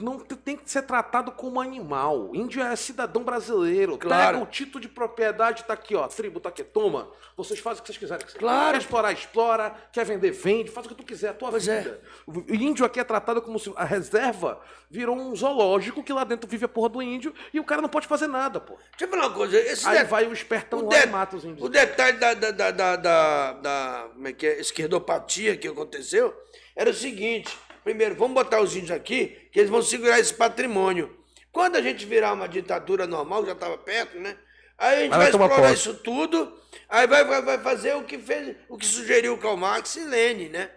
não 0.01 0.19
te- 0.19 0.35
tem 0.35 0.55
que 0.57 0.69
ser 0.69 0.81
tratado 0.83 1.31
como 1.31 1.59
animal. 1.61 2.31
Índio 2.33 2.61
é 2.61 2.75
cidadão 2.75 3.23
brasileiro. 3.23 3.97
Claro. 3.97 4.33
Pega 4.39 4.43
o 4.43 4.47
título 4.47 4.79
de 4.81 4.87
propriedade, 4.89 5.63
tá 5.63 5.73
aqui, 5.73 5.95
ó. 5.95 6.07
Tribo 6.07 6.39
tá 6.39 6.49
aqui, 6.49 6.63
toma. 6.63 7.09
Vocês 7.37 7.59
fazem 7.59 7.79
o 7.79 7.83
que 7.83 7.87
vocês 7.87 7.97
quiserem. 7.97 8.25
Claro. 8.37 8.71
Quer 8.73 8.77
explorar, 8.81 9.11
explora. 9.11 9.73
Quer 9.91 10.05
vender, 10.05 10.31
vende. 10.31 10.69
Faz 10.71 10.85
o 10.85 10.89
que 10.89 10.95
tu 10.95 11.03
quiser, 11.03 11.29
a 11.29 11.33
tua 11.33 11.49
Pois 11.49 11.67
é. 11.67 11.81
vida. 11.81 12.01
O 12.27 12.53
índio 12.53 12.85
aqui 12.85 12.99
é 12.99 13.03
tratado 13.03 13.41
como 13.41 13.57
se 13.59 13.71
a 13.75 13.83
reserva 13.83 14.59
virou 14.89 15.15
um 15.15 15.35
zoológico 15.35 16.03
que 16.03 16.11
lá 16.13 16.23
dentro 16.23 16.49
vive 16.49 16.65
a 16.65 16.67
porra 16.67 16.89
do 16.89 17.01
índio 17.01 17.33
e 17.53 17.59
o 17.59 17.63
cara 17.63 17.81
não 17.81 17.89
pode 17.89 18.07
fazer 18.07 18.27
nada, 18.27 18.59
pô. 18.59 18.75
Deixa 18.91 19.05
eu 19.05 19.07
falar 19.09 19.27
uma 19.27 19.33
coisa. 19.35 19.57
Esse 19.57 19.87
Aí 19.87 19.99
det- 19.99 20.03
vai 20.05 20.27
o 20.27 20.33
espertão 20.33 20.79
o, 20.79 20.83
lá 20.91 20.97
de- 20.99 21.07
e 21.07 21.09
mata 21.09 21.35
os 21.37 21.43
o 21.43 21.47
índios. 21.47 21.69
detalhe 21.69 22.17
da, 22.17 22.33
da, 22.33 22.51
da, 22.51 22.71
da, 22.71 22.95
da- 22.95 23.53
da- 23.53 24.09
como 24.13 24.27
é 24.27 24.33
que 24.33 24.45
é, 24.45 24.59
esquerdopatia 24.59 25.55
que 25.57 25.67
aconteceu 25.67 26.33
era 26.75 26.89
o 26.89 26.93
seguinte: 26.93 27.57
primeiro, 27.83 28.15
vamos 28.15 28.33
botar 28.33 28.61
os 28.61 28.75
índios 28.75 28.91
aqui, 28.91 29.49
que 29.51 29.59
eles 29.59 29.69
vão 29.69 29.81
segurar 29.81 30.19
esse 30.19 30.33
patrimônio. 30.33 31.17
Quando 31.51 31.75
a 31.75 31.81
gente 31.81 32.05
virar 32.05 32.33
uma 32.33 32.47
ditadura 32.47 33.05
normal, 33.05 33.45
já 33.45 33.51
estava 33.51 33.77
perto, 33.77 34.19
né? 34.19 34.37
Aí 34.77 34.95
a 34.95 35.01
gente 35.01 35.09
vai 35.09 35.19
vai 35.19 35.29
explorar 35.29 35.55
posse. 35.55 35.73
isso 35.73 35.93
tudo, 35.95 36.59
aí 36.89 37.05
vai, 37.05 37.23
vai, 37.23 37.41
vai 37.41 37.59
fazer 37.59 37.95
o 37.95 38.03
que 38.03 38.17
fez, 38.17 38.55
o 38.67 38.77
que 38.77 38.85
sugeriu 38.85 39.37
Karl 39.37 39.55
Marx 39.55 39.95
e 39.95 40.05
Lenin, 40.05 40.49
né? 40.49 40.71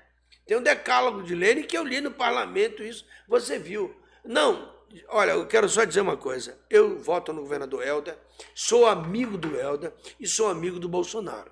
Tem 0.47 0.59
um 0.59 0.63
decálogo 0.63 1.23
de 1.23 1.35
Lenin 1.35 1.63
que 1.63 1.77
eu 1.77 1.85
li 1.85 2.01
no 2.01 2.11
parlamento, 2.11 2.83
isso 2.83 3.07
você 3.27 3.59
viu. 3.59 3.95
Não, 4.23 4.75
olha, 5.09 5.33
eu 5.33 5.47
quero 5.47 5.69
só 5.69 5.85
dizer 5.85 6.03
uma 6.03 6.19
coisa. 6.19 6.59
Eu 6.69 6.99
voto 6.99 7.33
no 7.33 7.41
governador 7.41 7.87
Helder, 7.87 8.19
sou 8.55 8.87
amigo 8.87 9.39
do 9.39 9.59
Helder 9.59 9.93
e 10.21 10.27
sou 10.27 10.49
amigo 10.49 10.79
do 10.79 10.89
Bolsonaro. 10.89 11.51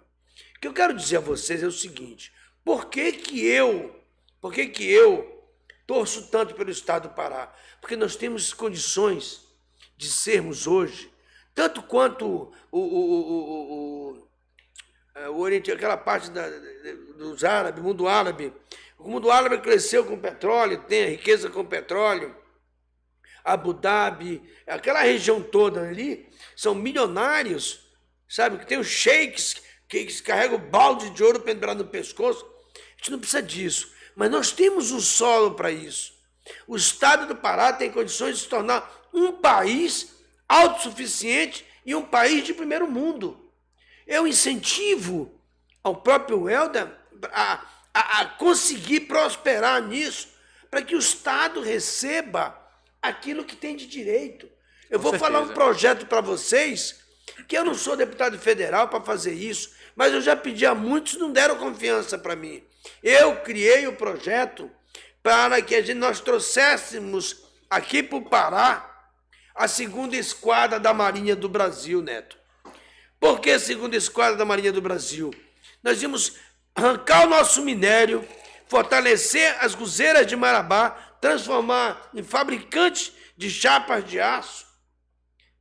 O 0.57 0.61
que 0.61 0.69
eu 0.69 0.75
quero 0.75 0.95
dizer 0.95 1.17
a 1.17 1.21
vocês 1.21 1.63
é 1.63 1.67
o 1.67 1.73
seguinte: 1.73 2.33
por 2.63 2.91
que, 2.91 3.13
que 3.13 3.47
eu, 3.47 3.97
por 4.43 4.53
que, 4.53 4.67
que 4.67 4.85
eu 4.91 5.32
torço 5.87 6.29
tanto 6.31 6.55
pelo 6.55 6.71
Estado 6.71 7.09
do 7.09 7.15
Pará? 7.15 7.53
Porque 7.81 7.97
nós 7.97 8.17
temos 8.17 8.53
condições 8.53 9.43
de 9.97 10.11
sermos 10.11 10.67
hoje, 10.67 11.13
tanto 11.55 11.83
quanto 11.83 12.27
o, 12.71 12.79
o, 12.79 12.81
o, 12.81 14.13
o- 14.19 14.29
é, 15.15 15.29
Oriente, 15.29 15.71
aquela 15.71 15.97
parte 15.97 16.31
da- 16.31 16.49
dos 17.19 17.45
árabes, 17.45 17.83
mundo 17.83 18.09
árabe. 18.09 18.53
O 18.99 19.09
mundo 19.09 19.31
árabe 19.31 19.59
cresceu 19.61 20.05
com 20.05 20.19
petróleo, 20.19 20.83
tem 20.85 21.05
a 21.05 21.09
riqueza 21.09 21.51
com 21.51 21.65
petróleo. 21.65 22.35
Abu 23.45 23.73
Dhabi, 23.75 24.41
aquela 24.67 25.03
região 25.03 25.43
toda 25.43 25.81
ali, 25.83 26.29
são 26.57 26.75
milionários, 26.75 27.91
sabe? 28.29 28.59
Que 28.59 28.67
tem 28.67 28.79
os 28.79 28.87
sheiks 28.87 29.61
que, 29.89 30.05
que 30.05 30.23
carregam 30.23 30.59
balde 30.59 31.11
de 31.11 31.23
ouro 31.25 31.41
pendurado 31.41 31.83
no 31.85 31.91
pescoço. 31.91 32.47
A 32.77 32.97
gente 32.99 33.11
não 33.11 33.19
precisa 33.19 33.43
disso. 33.43 33.93
Mas 34.15 34.31
nós 34.31 34.51
temos 34.53 34.91
o 34.91 35.01
solo 35.01 35.55
para 35.55 35.71
isso. 35.71 36.13
O 36.67 36.77
estado 36.77 37.27
do 37.27 37.37
Pará 37.37 37.73
tem 37.73 37.91
condições 37.91 38.37
de 38.37 38.43
se 38.43 38.49
tornar 38.49 38.91
um 39.13 39.33
país 39.33 40.13
autossuficiente 40.49 41.65
e 41.85 41.95
um 41.95 42.03
país 42.03 42.45
de 42.45 42.55
primeiro 42.55 42.91
mundo. 42.91 43.39
Eu 44.07 44.27
incentivo 44.27 45.41
ao 45.83 45.97
próprio 45.97 46.49
Helder 46.49 46.89
a, 47.33 47.65
a- 47.95 48.21
a 48.21 48.25
conseguir 48.27 49.01
prosperar 49.03 49.83
nisso, 49.83 50.29
para 50.71 50.83
que 50.83 50.95
o 50.95 50.99
Estado 50.99 51.61
receba 51.61 52.59
aquilo 53.01 53.45
que 53.45 53.55
tem 53.57 53.77
de 53.77 53.87
direito. 53.87 54.49
Eu 54.91 54.99
Com 54.99 55.11
vou 55.11 55.19
falar 55.19 55.41
um 55.41 55.47
certeza. 55.47 55.55
projeto 55.65 56.07
para 56.07 56.21
vocês, 56.21 57.01
que 57.49 57.57
eu 57.57 57.65
não 57.65 57.75
sou 57.75 57.97
deputado 57.97 58.39
federal 58.39 58.89
para 58.89 59.01
fazer 59.03 59.33
isso, 59.35 59.73
mas 59.95 60.13
eu 60.13 60.21
já 60.21 60.35
pedi 60.35 60.65
a 60.65 60.75
muitos, 60.75 61.15
não 61.19 61.31
deram 61.33 61.57
confiança 61.57 62.17
para 62.19 62.35
mim. 62.37 62.63
Eu 63.03 63.37
criei 63.41 63.87
o 63.87 63.97
projeto 63.97 64.71
para 65.23 65.61
que 65.63 65.75
a 65.75 65.81
gente, 65.81 65.95
nós 65.95 66.21
trouxéssemos 66.21 67.45
aqui 67.71 68.03
para 68.03 68.19
o 68.19 68.29
Pará 68.29 68.89
a 69.55 69.69
segunda 69.69 70.17
esquadra 70.17 70.81
da 70.81 70.93
Marinha 70.95 71.37
do 71.37 71.49
Brasil, 71.49 72.03
Neto. 72.03 72.37
Por 73.21 73.41
que 73.41 73.51
a 73.51 73.61
segunda 73.61 73.97
esquadra 73.97 74.37
da 74.37 74.45
Marinha 74.45 74.73
do 74.73 74.81
Brasil? 74.83 75.31
Nós 75.83 76.03
íamos 76.03 76.37
arrancar 76.75 77.27
o 77.27 77.31
nosso 77.31 77.63
minério, 77.63 78.27
fortalecer 78.67 79.57
as 79.61 79.75
guzeiras 79.75 80.27
de 80.27 80.35
Marabá, 80.35 80.91
transformar 81.21 82.11
em 82.15 82.23
fabricantes 82.23 83.13
de 83.37 83.49
chapas 83.51 84.05
de 84.05 84.19
aço, 84.19 84.67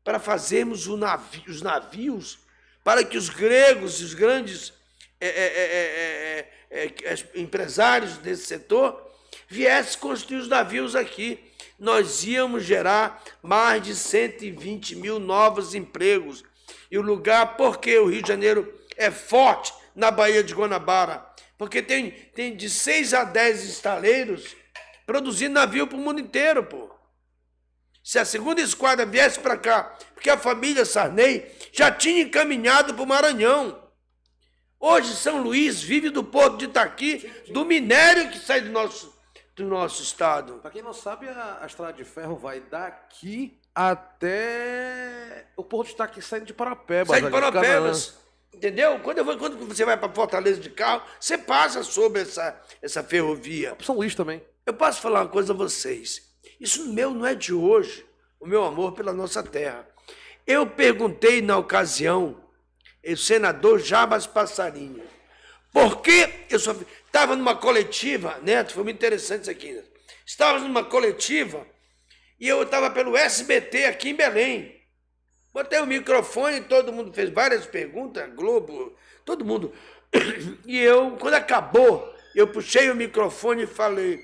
para 0.03 0.19
fazermos 0.19 0.87
o 0.87 0.97
navi- 0.97 1.43
os 1.47 1.61
navios, 1.61 2.39
para 2.83 3.03
que 3.03 3.17
os 3.17 3.29
gregos 3.29 4.01
os 4.01 4.15
grandes 4.15 4.73
é, 5.21 5.27
é, 5.27 6.47
é, 6.71 6.83
é, 6.83 7.13
é, 7.13 7.39
empresários 7.39 8.17
desse 8.17 8.45
setor 8.47 9.09
viessem 9.47 9.99
construir 9.99 10.37
os 10.37 10.47
navios 10.47 10.95
aqui. 10.95 11.39
Nós 11.77 12.23
íamos 12.23 12.63
gerar 12.63 13.23
mais 13.41 13.83
de 13.83 13.95
120 13.95 14.95
mil 14.95 15.19
novos 15.19 15.75
empregos. 15.75 16.43
E 16.89 16.97
o 16.97 17.01
lugar, 17.01 17.55
porque 17.55 17.97
o 17.97 18.07
Rio 18.07 18.21
de 18.21 18.27
Janeiro 18.27 18.73
é 18.97 19.09
forte 19.09 19.73
na 19.95 20.11
Baía 20.11 20.43
de 20.43 20.53
Guanabara, 20.53 21.25
porque 21.57 21.81
tem, 21.81 22.11
tem 22.33 22.55
de 22.55 22.69
6 22.69 23.13
a 23.13 23.23
10 23.23 23.63
estaleiros 23.65 24.55
produzindo 25.05 25.53
navio 25.53 25.87
para 25.87 25.97
o 25.97 26.01
mundo 26.01 26.21
inteiro, 26.21 26.63
pô. 26.63 26.89
Se 28.03 28.17
a 28.17 28.25
segunda 28.25 28.61
esquadra 28.61 29.05
viesse 29.05 29.39
para 29.39 29.57
cá, 29.57 29.95
porque 30.13 30.29
a 30.29 30.37
família 30.37 30.85
Sarney 30.85 31.45
já 31.71 31.91
tinha 31.91 32.23
encaminhado 32.23 32.93
para 32.93 33.03
o 33.03 33.07
Maranhão. 33.07 33.80
Hoje 34.83 35.15
São 35.15 35.43
Luís 35.43 35.81
vive 35.83 36.09
do 36.09 36.23
porto 36.23 36.57
de 36.57 36.65
Itaqui, 36.65 37.31
do 37.49 37.63
minério 37.63 38.31
que 38.31 38.39
sai 38.39 38.61
do 38.61 38.71
nosso, 38.71 39.15
do 39.55 39.63
nosso 39.65 40.01
estado. 40.01 40.55
Pra 40.55 40.71
quem 40.71 40.81
não 40.81 40.91
sabe, 40.93 41.29
a, 41.29 41.59
a 41.61 41.67
estrada 41.67 41.93
de 41.93 42.03
ferro 42.03 42.35
vai 42.35 42.59
daqui 42.61 43.59
até 43.75 45.45
o 45.55 45.63
Porto 45.63 45.89
de 45.89 45.93
Itaqui 45.93 46.21
saindo 46.21 46.45
de 46.47 46.53
Parapebas. 46.53 47.09
Sai 47.09 47.21
de. 47.21 47.29
Paropebas. 47.29 48.17
Entendeu? 48.53 48.99
Quando, 48.99 49.19
eu 49.19 49.25
vou- 49.25 49.37
quando 49.37 49.57
você 49.65 49.85
vai 49.85 49.95
para 49.95 50.11
Fortaleza 50.11 50.59
de 50.59 50.69
carro, 50.69 51.03
você 51.19 51.37
passa 51.37 51.83
sobre 51.83 52.21
essa, 52.23 52.59
essa 52.81 53.03
ferrovia. 53.03 53.77
São 53.81 53.95
Luís 53.95 54.13
também. 54.15 54.43
Eu 54.65 54.73
posso 54.73 54.99
falar 54.99 55.21
uma 55.21 55.29
coisa 55.29 55.53
a 55.53 55.55
vocês. 55.55 56.29
Isso 56.59 56.91
meu 56.91 57.11
não 57.11 57.25
é 57.25 57.33
de 57.33 57.53
hoje, 57.53 58.05
o 58.39 58.45
meu 58.47 58.63
amor 58.65 58.91
pela 58.93 59.13
nossa 59.13 59.41
terra. 59.41 59.87
Eu 60.45 60.67
perguntei 60.67 61.41
na 61.41 61.57
ocasião, 61.57 62.40
o 63.03 63.17
senador 63.17 63.79
Jabas 63.79 64.27
Passarinho, 64.27 65.03
por 65.71 66.01
que 66.01 66.45
eu 66.49 66.59
só 66.59 66.75
estava 67.05 67.35
numa 67.35 67.55
coletiva, 67.55 68.39
Neto, 68.43 68.73
foi 68.73 68.83
muito 68.83 68.97
interessante 68.97 69.43
isso 69.43 69.51
aqui. 69.51 69.81
Estávamos 70.25 70.63
numa 70.63 70.83
coletiva 70.83 71.65
E 72.39 72.47
eu 72.47 72.63
estava 72.63 72.89
pelo 72.89 73.15
SBT 73.15 73.85
aqui 73.85 74.09
em 74.09 74.15
Belém. 74.15 74.81
Botei 75.53 75.79
o 75.79 75.85
microfone, 75.85 76.61
todo 76.61 76.93
mundo 76.93 77.13
fez 77.13 77.29
várias 77.29 77.65
perguntas, 77.65 78.33
Globo, 78.33 78.95
todo 79.25 79.45
mundo. 79.45 79.73
E 80.65 80.77
eu, 80.79 81.17
quando 81.17 81.35
acabou, 81.35 82.13
eu 82.35 82.47
puxei 82.47 82.89
o 82.89 82.95
microfone 82.95 83.63
e 83.63 83.67
falei: 83.67 84.19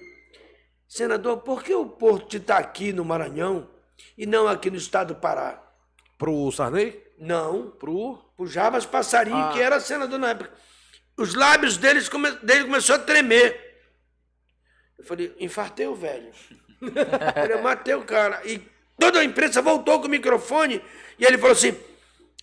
Senador, 0.87 1.39
por 1.39 1.63
que 1.63 1.73
o 1.73 1.85
Porto 1.85 2.29
de 2.29 2.37
Itaqui, 2.37 2.93
no 2.93 3.03
Maranhão, 3.03 3.69
e 4.17 4.25
não 4.25 4.47
aqui 4.47 4.69
no 4.69 4.77
estado 4.77 5.13
do 5.13 5.19
Pará? 5.19 5.61
Pro 6.17 6.51
Sarney? 6.51 7.06
Não, 7.17 7.71
Pro. 7.71 8.23
o 8.37 8.45
Jabas 8.45 8.85
Passarinho, 8.85 9.35
Ah. 9.37 9.51
que 9.53 9.59
era 9.59 9.79
senador 9.79 10.19
na 10.19 10.29
época. 10.29 10.51
Os 11.17 11.33
lábios 11.33 11.77
deles 11.77 12.07
come... 12.07 12.29
dele 12.43 12.65
começou 12.65 12.95
a 12.95 12.99
tremer. 12.99 13.79
Eu 14.99 15.03
falei, 15.05 15.35
infartei 15.39 15.87
o 15.87 15.95
velho. 15.95 16.31
Eu 17.49 17.61
matei 17.63 17.95
o 17.95 18.03
cara. 18.03 18.41
E 18.45 18.59
toda 18.99 19.19
a 19.19 19.23
imprensa 19.23 19.61
voltou 19.61 19.99
com 19.99 20.05
o 20.07 20.09
microfone 20.09 20.79
e 21.17 21.25
ele 21.25 21.37
falou 21.37 21.53
assim: 21.53 21.75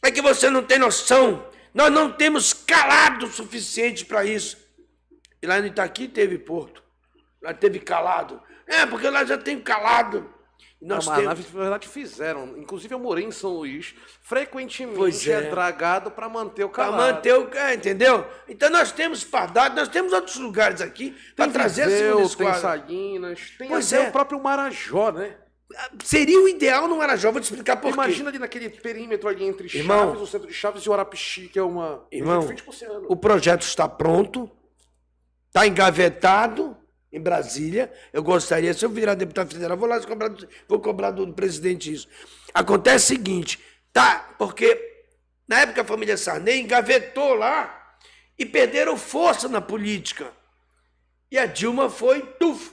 é 0.02 0.10
que 0.10 0.20
você 0.20 0.50
não 0.50 0.62
tem 0.64 0.78
noção. 0.78 1.48
Nós 1.72 1.90
não 1.92 2.10
temos 2.10 2.52
calado 2.52 3.26
o 3.26 3.30
suficiente 3.32 4.04
para 4.04 4.24
isso. 4.24 4.56
E 5.40 5.46
lá 5.46 5.60
no 5.60 5.66
Itaqui 5.66 6.08
teve 6.08 6.38
porto. 6.38 6.82
Lá 7.42 7.54
teve 7.54 7.78
calado. 7.78 8.42
É, 8.66 8.86
porque 8.86 9.08
lá 9.08 9.24
já 9.24 9.38
tem 9.38 9.60
calado. 9.60 10.33
E 10.84 10.86
Não, 10.86 10.96
nós 10.96 11.06
mas 11.06 11.24
na 11.24 11.34
temos. 11.34 11.50
verdade 11.50 11.88
fizeram. 11.88 12.58
Inclusive 12.58 12.94
eu 12.94 12.98
morei 12.98 13.24
em 13.24 13.30
São 13.30 13.54
Luís. 13.54 13.94
Frequentemente 14.20 15.32
é. 15.32 15.36
é. 15.36 15.50
dragado 15.50 16.10
para 16.10 16.28
manter 16.28 16.62
o 16.64 16.68
Para 16.68 16.84
calado. 16.84 17.14
manter 17.14 17.32
o. 17.32 17.48
é, 17.56 17.72
entendeu? 17.74 18.26
Então 18.46 18.68
nós 18.68 18.92
temos 18.92 19.24
Pardado, 19.24 19.74
nós 19.76 19.88
temos 19.88 20.12
outros 20.12 20.36
lugares 20.36 20.82
aqui 20.82 21.16
para 21.34 21.50
trazer 21.50 21.86
Viseu, 21.86 22.28
segunda 22.28 22.52
tem. 22.52 22.60
Salinas, 22.60 23.40
tem 23.56 23.68
Pois 23.68 23.90
até 23.94 24.04
é. 24.04 24.08
o 24.10 24.12
próprio 24.12 24.38
Marajó, 24.42 25.10
né? 25.10 25.38
Seria 26.04 26.38
o 26.38 26.46
ideal 26.46 26.86
no 26.86 26.98
Marajó, 26.98 27.32
vou 27.32 27.40
te 27.40 27.44
explicar 27.44 27.76
por 27.76 27.90
Imagina 27.90 28.28
ali 28.28 28.38
naquele 28.38 28.68
perímetro 28.68 29.26
ali 29.26 29.42
entre 29.46 29.74
Irmão. 29.74 30.08
Chaves, 30.08 30.20
o 30.20 30.26
centro 30.26 30.46
de 30.48 30.52
Chaves 30.52 30.82
e 30.82 30.90
Orapixi, 30.90 31.48
que 31.48 31.58
é 31.58 31.62
uma. 31.62 32.06
Irmão, 32.12 32.46
quê? 32.46 32.62
O 33.08 33.16
projeto 33.16 33.62
está 33.62 33.88
pronto, 33.88 34.50
está 35.48 35.66
engavetado 35.66 36.76
em 37.14 37.20
Brasília. 37.20 37.92
Eu 38.12 38.22
gostaria, 38.22 38.74
se 38.74 38.84
eu 38.84 38.90
virar 38.90 39.14
deputado 39.14 39.52
federal, 39.52 39.76
vou 39.76 39.88
lá 39.88 40.00
cobrar, 40.00 40.30
vou 40.68 40.80
cobrar 40.80 41.12
do 41.12 41.32
presidente 41.32 41.92
isso. 41.92 42.08
Acontece 42.52 43.04
o 43.04 43.16
seguinte, 43.16 43.60
tá? 43.92 44.34
Porque 44.36 45.06
na 45.46 45.60
época 45.60 45.82
a 45.82 45.84
família 45.84 46.16
Sarney 46.16 46.60
engavetou 46.60 47.34
lá 47.34 47.96
e 48.36 48.44
perderam 48.44 48.96
força 48.96 49.48
na 49.48 49.60
política. 49.60 50.32
E 51.30 51.38
a 51.38 51.46
Dilma 51.46 51.88
foi, 51.88 52.20
tuf, 52.38 52.72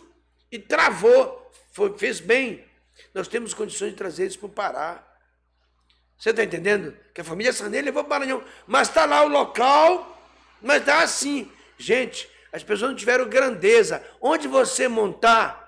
e 0.52 0.58
travou, 0.58 1.52
foi, 1.72 1.96
fez 1.98 2.20
bem. 2.20 2.66
Nós 3.14 3.28
temos 3.28 3.54
condições 3.54 3.92
de 3.92 3.96
trazer 3.96 4.26
isso 4.26 4.40
para 4.40 4.48
o 4.48 4.50
Pará. 4.50 5.08
Você 6.18 6.32
está 6.32 6.44
entendendo? 6.44 6.96
Que 7.14 7.22
a 7.22 7.24
família 7.24 7.54
Sarney 7.54 7.82
levou 7.82 8.04
para 8.04 8.16
o 8.16 8.20
Maranhão. 8.20 8.44
Mas 8.68 8.88
está 8.88 9.06
lá 9.06 9.24
o 9.24 9.28
local, 9.28 10.20
mas 10.62 10.82
está 10.82 11.02
assim. 11.02 11.52
Gente, 11.78 12.30
as 12.52 12.64
pessoas 12.64 12.92
não 12.92 12.98
tiveram 12.98 13.28
grandeza. 13.30 14.04
Onde 14.22 14.48
você 14.48 14.88
montar. 14.88 15.60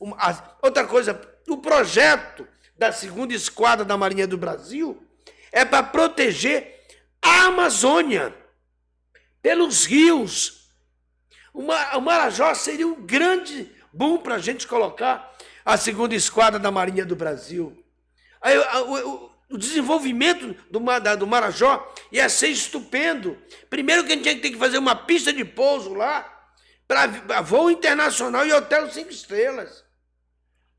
uma- 0.00 0.16
as- 0.18 0.42
outra 0.60 0.84
coisa, 0.86 1.18
o 1.48 1.56
projeto 1.58 2.46
da 2.76 2.90
segunda 2.92 3.32
esquadra 3.32 3.84
da 3.84 3.96
Marinha 3.96 4.26
do 4.26 4.36
Brasil 4.36 5.02
é 5.52 5.64
para 5.64 5.82
proteger 5.82 6.80
a 7.22 7.44
Amazônia 7.46 8.34
pelos 9.40 9.84
rios. 9.86 10.68
O 11.52 11.62
Ma- 11.62 11.96
o 11.96 12.00
Marajó 12.00 12.52
seria 12.54 12.86
um 12.86 13.00
grande 13.06 13.70
boom 13.92 14.18
para 14.18 14.34
a 14.34 14.38
gente 14.38 14.66
colocar 14.66 15.32
a 15.64 15.76
segunda 15.76 16.14
esquadra 16.14 16.58
da 16.58 16.70
Marinha 16.70 17.06
do 17.06 17.14
Brasil. 17.16 17.82
Aí, 18.42 18.56
a- 18.56 18.82
o, 18.82 19.30
o- 19.54 19.58
desenvolvimento 19.58 20.54
do, 20.70 20.80
da- 21.00 21.14
do 21.14 21.26
Marajó 21.26 21.92
ia 22.12 22.28
ser 22.28 22.48
estupendo. 22.48 23.36
Primeiro 23.70 24.04
que 24.04 24.12
a 24.12 24.14
gente 24.14 24.22
tinha 24.22 24.34
que 24.34 24.40
ter 24.42 24.50
que 24.50 24.58
fazer 24.58 24.78
uma 24.78 24.94
pista 24.96 25.32
de 25.32 25.44
pouso 25.44 25.94
lá 25.94 26.30
para 26.86 27.40
voo 27.40 27.70
internacional 27.70 28.46
e 28.46 28.52
hotel 28.52 28.90
cinco 28.90 29.10
estrelas. 29.10 29.84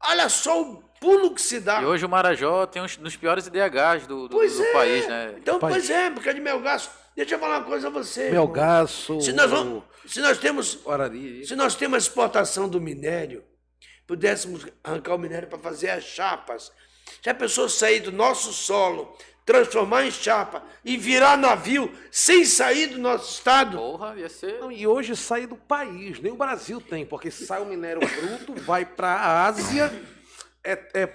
Olha 0.03 0.29
só 0.29 0.61
o 0.61 0.83
pulo 1.01 1.33
que 1.33 1.41
se 1.41 1.59
dá. 1.59 1.81
E 1.81 1.85
hoje 1.85 2.05
o 2.05 2.09
Marajó 2.09 2.65
tem 2.65 2.81
um 2.81 2.85
dos 2.85 3.15
piores 3.15 3.47
IDHs 3.47 4.05
do, 4.07 4.27
do, 4.27 4.37
Pois 4.37 4.55
do 4.55 4.63
é. 4.63 4.71
país, 4.73 5.07
né? 5.07 5.35
Então, 5.37 5.59
País. 5.59 5.73
pois 5.75 5.89
é, 5.89 6.09
porque 6.11 6.29
é 6.29 6.33
de 6.33 6.41
Melgaço. 6.41 6.89
Deixa 7.15 7.35
eu 7.35 7.39
falar 7.39 7.59
uma 7.59 7.65
coisa 7.65 7.87
a 7.87 7.89
você. 7.89 8.29
Melgaço, 8.29 9.19
Se 9.21 9.31
nós, 9.33 9.49
vamos, 9.49 9.83
se 10.05 10.19
nós 10.19 10.37
temos 10.37 10.75
Guarari. 10.83 11.45
se 11.45 11.55
nós 11.55 11.73
temos 11.75 11.95
a 11.95 11.97
exportação 11.97 12.67
do 12.69 12.79
minério, 12.81 13.43
pudéssemos 14.05 14.65
arrancar 14.83 15.15
o 15.15 15.17
minério 15.17 15.47
para 15.47 15.57
fazer 15.57 15.89
as 15.89 16.03
chapas. 16.03 16.71
Já 17.21 17.33
pensou 17.33 17.67
sair 17.69 17.99
do 18.01 18.11
nosso 18.11 18.51
solo, 18.53 19.15
transformar 19.45 20.05
em 20.05 20.11
chapa 20.11 20.63
e 20.83 20.97
virar 20.97 21.37
navio 21.37 21.91
sem 22.11 22.45
sair 22.45 22.87
do 22.87 22.97
nosso 22.97 23.31
estado? 23.31 23.77
Porra, 23.77 24.15
ia 24.17 24.29
ser. 24.29 24.59
Não, 24.59 24.71
e 24.71 24.85
hoje 24.87 25.15
sai 25.15 25.45
do 25.45 25.55
país, 25.55 26.19
nem 26.19 26.31
o 26.31 26.35
Brasil 26.35 26.81
tem, 26.81 27.05
porque 27.05 27.29
sai 27.31 27.61
o 27.61 27.65
minério 27.65 27.99
bruto, 28.01 28.53
vai 28.61 28.85
para 28.85 29.09
a 29.13 29.45
Ásia, 29.47 29.91
é, 30.63 30.71
é- 30.95 31.13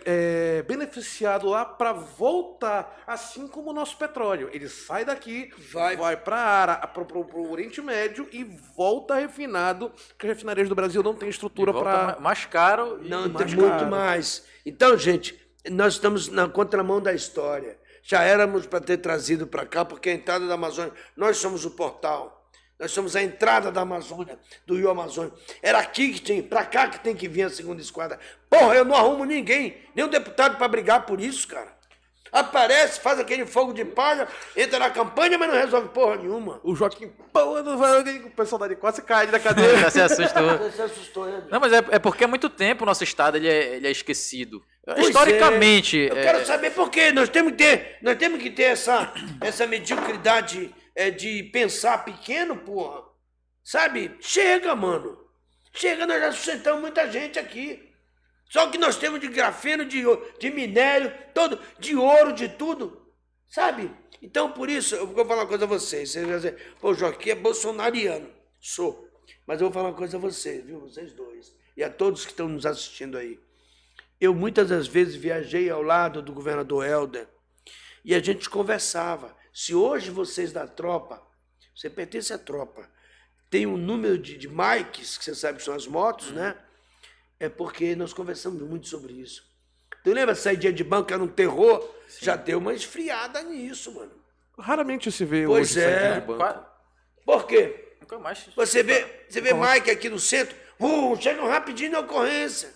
é 0.59 0.63
beneficiado 0.63 1.49
lá 1.49 1.65
para 1.65 1.93
voltar, 1.93 3.03
assim 3.05 3.49
como 3.49 3.71
o 3.71 3.73
nosso 3.73 3.97
petróleo. 3.97 4.49
Ele 4.53 4.69
sai 4.69 5.05
daqui, 5.05 5.53
Vai- 5.73 5.97
vai, 5.97 6.17
para 6.17 6.89
o 7.35 7.51
Oriente 7.51 7.81
Médio 7.83 8.29
e 8.31 8.45
volta 8.77 9.17
refinado, 9.17 9.91
porque 10.11 10.27
as 10.29 10.35
refinarias 10.35 10.69
do 10.69 10.75
Brasil 10.77 11.03
não 11.03 11.15
têm 11.15 11.29
estrutura 11.29 11.73
para. 11.73 12.03
ma- 12.07 12.17
mais 12.21 12.45
caro. 12.47 13.01
e- 13.03 13.09
Não, 13.09 13.25
tem 13.25 13.33
mais 13.33 13.55
muito 13.55 13.71
caro. 13.79 13.91
mais. 13.91 14.45
Então, 14.65 14.97
gente, 14.97 15.40
nós 15.69 15.95
estamos 15.95 16.29
na 16.29 16.49
contramão 16.49 17.01
da 17.01 17.13
história. 17.13 17.79
Já 18.03 18.23
éramos 18.23 18.67
para 18.67 18.81
ter 18.81 18.99
trazido 18.99 19.47
para 19.47 19.67
cá, 19.67 19.85
porque 19.85 20.09
a 20.09 20.15
entrada 20.15 20.47
da 20.47 20.55
Amazônia, 20.55 20.93
nós 21.17 21.37
somos 21.37 21.65
o 21.65 21.71
portal. 21.73 22.49
Nós 22.79 22.93
somos 22.93 23.15
a 23.15 23.23
entrada 23.23 23.71
da 23.71 23.83
Amazônia, 23.83 24.39
do 24.67 24.75
Rio 24.75 24.89
Amazônia. 24.89 25.33
Era 25.61 25.79
aqui 25.81 26.15
que 26.15 26.21
tinha, 26.21 26.43
para 26.43 26.65
cá 26.65 26.89
que 26.89 26.99
tem 27.01 27.15
que 27.15 27.29
vir 27.29 27.43
a 27.43 27.51
segunda 27.51 27.83
esquadra. 27.83 28.19
Porra, 28.49 28.75
eu 28.75 28.87
não 28.87 28.97
arrumo 28.97 29.27
ninguém, 29.27 29.77
nenhum 29.95 30.09
deputado 30.09 30.57
para 30.57 30.67
brigar 30.67 31.05
por 31.05 31.21
isso, 31.21 31.47
cara. 31.47 31.80
Aparece, 32.33 33.01
faz 33.01 33.19
aquele 33.19 33.45
fogo 33.45 33.73
de 33.73 33.85
palha, 33.85 34.29
entra 34.57 34.79
na 34.79 34.91
campanha, 34.91 35.37
mas 35.37 35.49
não 35.49 35.57
resolve 35.57 35.89
porra 35.89 36.17
nenhuma. 36.17 36.61
O 36.63 36.75
Joaquim, 36.77 37.09
pô, 37.33 37.61
não 37.63 37.77
vai- 37.77 38.01
o 38.19 38.31
pessoal 38.31 38.59
da 38.61 38.75
quase 38.77 39.03
cai 39.03 39.27
da 39.27 39.41
cadeira. 39.41 39.77
Já 39.81 39.91
se 39.91 40.01
assustou. 40.01 40.59
Você 40.59 40.83
assustou 40.83 41.29
ele. 41.29 41.43
Não, 41.51 41.59
mas 41.59 41.73
é, 41.73 41.79
é 41.91 41.99
porque 41.99 42.25
há 42.25 42.29
muito 42.29 42.49
tempo 42.49 42.85
o 42.85 42.87
nosso 42.87 43.03
estado 43.03 43.37
ele 43.37 43.49
é, 43.49 43.77
ele 43.77 43.89
é 43.89 43.91
esquecido. 43.91 44.63
Pois 44.85 45.09
Historicamente. 45.09 45.99
é. 46.09 46.13
Eu 46.13 46.17
é- 46.17 46.23
quero 46.23 46.47
saber 46.47 46.71
por 46.71 46.89
quê. 46.91 47.13
Nós 47.13 47.29
temos 47.29 47.53
que 47.53 47.59
ter, 47.59 47.99
nós 48.03 48.17
temos 48.17 48.41
que 48.43 48.51
ter 48.51 48.63
essa, 48.65 49.13
essa 49.41 49.67
mediocridade 49.67 50.75
é, 50.95 51.11
de 51.11 51.43
pensar 51.45 52.05
pequeno, 52.05 52.57
porra. 52.57 53.03
Sabe? 53.65 54.17
Chega, 54.21 54.75
mano. 54.75 55.19
Chega, 55.73 56.07
nós 56.07 56.21
já 56.21 56.33
sustentamos 56.33 56.81
muita 56.81 57.11
gente 57.11 57.39
aqui. 57.39 57.90
Só 58.51 58.69
que 58.69 58.77
nós 58.77 58.97
temos 58.97 59.21
de 59.21 59.29
grafeno, 59.29 59.85
de, 59.85 60.03
de 60.41 60.51
minério, 60.51 61.15
todo, 61.33 61.59
de 61.79 61.95
ouro, 61.95 62.33
de 62.33 62.49
tudo. 62.49 63.01
Sabe? 63.49 63.91
Então, 64.21 64.51
por 64.51 64.69
isso, 64.69 64.97
eu 64.97 65.07
vou 65.07 65.25
falar 65.25 65.43
uma 65.43 65.49
coisa 65.49 65.65
a 65.65 65.69
vocês. 65.69 66.11
Vocês 66.11 66.27
vão 66.27 66.35
dizer, 66.35 66.75
pô, 66.81 66.93
Joaquim 66.93 67.31
é 67.31 67.35
bolsonariano. 67.37 68.29
Sou. 68.61 69.09
Mas 69.47 69.61
eu 69.61 69.69
vou 69.69 69.73
falar 69.73 69.91
uma 69.91 69.97
coisa 69.97 70.17
a 70.17 70.21
vocês, 70.21 70.65
viu? 70.65 70.81
Vocês 70.81 71.13
dois. 71.13 71.55
E 71.77 71.85
a 71.85 71.89
todos 71.89 72.25
que 72.25 72.33
estão 72.33 72.49
nos 72.49 72.67
assistindo 72.67 73.17
aí. 73.17 73.39
Eu 74.21 74.35
muitas 74.35 74.69
das 74.69 74.89
vezes 74.89 75.15
viajei 75.15 75.71
ao 75.71 75.81
lado 75.81 76.21
do 76.21 76.33
governador 76.33 76.85
Helder 76.85 77.29
e 78.05 78.15
a 78.17 78.19
gente 78.19 78.51
conversava. 78.51 79.35
Se 79.55 79.77
hoje 79.77 80.11
vocês 80.11 80.53
da 80.53 80.67
tropa, 80.67 81.25
você 81.75 81.89
pertence 81.89 82.33
à 82.33 82.39
tropa, 82.39 82.91
tem 83.49 83.65
um 83.65 83.77
número 83.77 84.19
de, 84.19 84.37
de 84.37 84.49
mics, 84.49 85.17
que 85.17 85.25
você 85.25 85.35
sabe 85.37 85.59
que 85.59 85.65
são 85.65 85.75
as 85.75 85.87
motos, 85.87 86.33
né? 86.33 86.57
É 87.41 87.49
porque 87.49 87.97
nós 87.97 88.13
conversamos 88.13 88.61
muito 88.63 88.87
sobre 88.87 89.15
isso. 89.15 89.43
Tu 90.05 90.13
lembra 90.13 90.35
saída 90.35 90.73
de 90.73 90.85
banco 90.85 91.13
era 91.13 91.23
um 91.23 91.27
terror? 91.29 91.83
Já 92.21 92.37
deu 92.37 92.59
uma 92.59 92.73
esfriada 92.75 93.43
nisso, 93.43 93.93
mano. 93.95 94.13
Raramente 94.59 95.11
se 95.11 95.25
vê 95.25 95.47
Pois 95.47 95.71
hoje 95.77 95.81
é. 95.81 96.01
saída 96.01 96.21
de 96.21 96.27
banco. 96.27 96.67
Por 97.25 97.47
quê? 97.47 97.97
Nunca 98.01 98.19
mais. 98.19 98.47
Você 98.55 98.83
vê, 98.83 99.25
você 99.29 99.41
vê 99.41 99.53
Mike 99.55 99.91
aqui 99.91 100.09
no 100.11 100.19
centro, 100.19 100.55
uh, 100.79 101.17
chegam 101.21 101.49
rapidinho 101.49 101.93
na 101.93 102.01
ocorrência. 102.01 102.73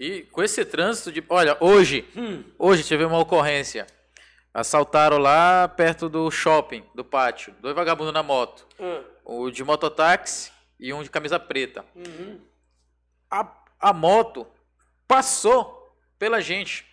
E 0.00 0.22
com 0.22 0.42
esse 0.42 0.64
trânsito 0.64 1.10
de. 1.12 1.22
Olha, 1.28 1.56
hoje, 1.60 2.08
Hum. 2.16 2.42
hoje 2.58 2.82
tive 2.84 3.04
uma 3.04 3.18
ocorrência. 3.18 3.86
Assaltaram 4.54 5.18
lá 5.18 5.68
perto 5.68 6.08
do 6.08 6.30
shopping, 6.30 6.84
do 6.94 7.04
pátio. 7.04 7.54
Dois 7.60 7.74
vagabundos 7.74 8.12
na 8.12 8.22
moto. 8.22 8.66
Ah, 8.80 9.02
O 9.24 9.50
de 9.50 9.62
mototáxi 9.62 10.50
e 10.80 10.92
um 10.92 11.02
de 11.02 11.10
camisa 11.10 11.38
preta. 11.38 11.84
uhum. 11.94 12.40
A, 13.30 13.44
a 13.80 13.92
moto 13.92 14.46
passou 15.06 15.96
pela 16.18 16.40
gente. 16.40 16.86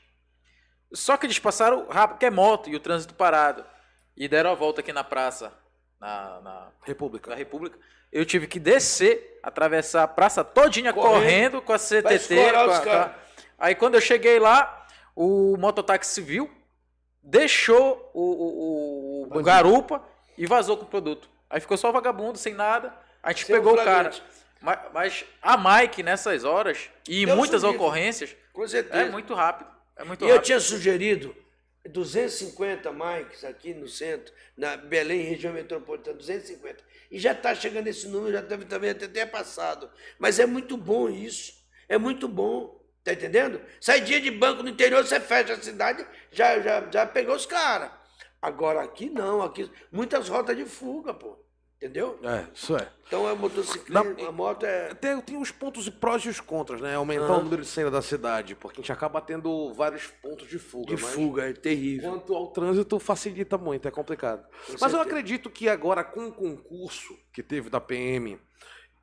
Só 0.93 1.17
que 1.17 1.25
eles 1.25 1.39
passaram 1.39 1.87
rápido, 1.89 2.19
que 2.19 2.25
é 2.25 2.29
moto, 2.29 2.69
e 2.69 2.75
o 2.75 2.79
trânsito 2.79 3.13
parado. 3.13 3.65
E 4.15 4.27
deram 4.27 4.51
a 4.51 4.55
volta 4.55 4.81
aqui 4.81 4.93
na 4.93 5.03
praça, 5.03 5.51
na, 5.99 6.39
na 6.41 6.67
República. 6.83 7.29
da 7.29 7.35
República. 7.35 7.77
Eu 8.11 8.25
tive 8.25 8.47
que 8.47 8.59
descer, 8.59 9.39
atravessar 9.43 10.03
a 10.03 10.07
praça 10.07 10.43
todinha 10.43 10.93
Correndo. 10.93 11.11
correndo, 11.13 11.61
com 11.61 11.73
a 11.73 11.77
CTT. 11.77 12.35
com 12.35 12.71
a- 12.71 12.79
caras. 12.81 13.15
Aí 13.57 13.75
quando 13.75 13.95
eu 13.95 14.01
cheguei 14.01 14.39
lá, 14.39 14.85
o 15.15 15.57
mototáxi 15.57 16.21
viu, 16.21 16.49
deixou 17.21 18.09
o, 18.13 18.21
o, 18.21 19.27
o, 19.33 19.37
o 19.39 19.43
garupa 19.43 20.01
e 20.37 20.45
vazou 20.45 20.77
com 20.77 20.83
o 20.83 20.87
produto. 20.87 21.29
Aí 21.49 21.59
ficou 21.59 21.77
só 21.77 21.91
vagabundo, 21.91 22.37
sem 22.37 22.53
nada. 22.53 22.93
A 23.21 23.31
gente 23.31 23.45
pegou 23.45 23.73
o 23.73 23.77
cara. 23.77 24.11
flagrante. 24.11 24.23
Mas, 24.65 24.79
mas 24.91 25.25
a 25.43 25.55
Mike, 25.55 26.01
nessas 26.01 26.43
horas, 26.43 26.89
e 27.07 27.21
em 27.21 27.25
muitas 27.27 27.63
ocorrências, 27.63 28.35
Com 28.51 28.67
certeza. 28.67 29.03
é 29.03 29.09
muito 29.11 29.35
rápido. 29.35 29.69
É 29.95 30.03
muito 30.03 30.25
E 30.25 30.27
eu 30.27 30.29
rápido. 30.33 30.45
tinha 30.45 30.59
sugerido 30.59 31.35
250 31.87 32.91
mics 32.91 33.43
aqui 33.43 33.75
no 33.75 33.87
centro, 33.87 34.33
na 34.57 34.75
Belém, 34.75 35.21
região 35.21 35.53
metropolitana, 35.53 36.17
250. 36.17 36.83
E 37.11 37.19
já 37.19 37.33
está 37.33 37.53
chegando 37.53 37.85
esse 37.85 38.07
número, 38.07 38.33
já 38.33 38.41
deve 38.41 38.65
também 38.65 38.89
até 38.89 39.07
ter 39.07 39.27
passado. 39.27 39.87
Mas 40.17 40.39
é 40.39 40.47
muito 40.47 40.75
bom 40.75 41.07
isso. 41.09 41.53
É 41.87 41.99
muito 41.99 42.27
bom. 42.27 42.83
Tá 43.03 43.13
entendendo? 43.13 43.61
Sai 43.79 44.01
dia 44.01 44.19
de 44.19 44.31
banco 44.31 44.63
no 44.63 44.69
interior, 44.69 45.05
você 45.05 45.19
fecha 45.19 45.53
a 45.53 45.61
cidade, 45.61 46.03
já, 46.31 46.59
já, 46.59 46.89
já 46.91 47.05
pegou 47.05 47.35
os 47.35 47.45
caras. 47.45 47.91
Agora 48.41 48.81
aqui 48.81 49.11
não, 49.11 49.43
aqui 49.43 49.71
muitas 49.91 50.27
rotas 50.27 50.57
de 50.57 50.65
fuga, 50.65 51.13
pô. 51.13 51.44
Entendeu? 51.85 52.19
É, 52.23 52.45
isso 52.51 52.75
é. 52.75 52.87
Então 53.07 53.27
a 53.27 53.35
motocicleta, 53.35 54.23
Na- 54.23 54.27
a 54.29 54.31
moto 54.31 54.65
é. 54.65 54.95
Tem, 54.95 55.21
tem 55.21 55.37
os 55.37 55.51
pontos 55.51 55.85
e 55.85 55.91
prós 55.91 56.23
e 56.25 56.29
os 56.29 56.39
contras, 56.39 56.81
né? 56.81 56.95
Aumentar 56.95 57.25
Aham. 57.25 57.37
o 57.39 57.43
número 57.43 57.61
de 57.61 57.67
senha 57.67 57.91
da 57.91 58.01
cidade, 58.01 58.55
porque 58.55 58.79
a 58.79 58.81
gente 58.81 58.91
acaba 58.91 59.21
tendo 59.21 59.71
vários 59.73 60.07
pontos 60.07 60.47
de 60.49 60.57
fuga. 60.57 60.95
De 60.95 61.01
mas 61.01 61.13
fuga, 61.13 61.47
é 61.47 61.53
terrível. 61.53 62.09
Quanto 62.11 62.35
ao 62.35 62.47
trânsito, 62.47 62.99
facilita 62.99 63.55
muito, 63.57 63.87
é 63.87 63.91
complicado. 63.91 64.43
Mas 64.67 64.71
eu 64.71 64.79
certeza. 64.79 65.01
acredito 65.03 65.49
que 65.51 65.69
agora, 65.69 66.03
com 66.03 66.25
o 66.27 66.31
concurso 66.31 67.15
que 67.31 67.43
teve 67.43 67.69
da 67.69 67.79
PM 67.79 68.39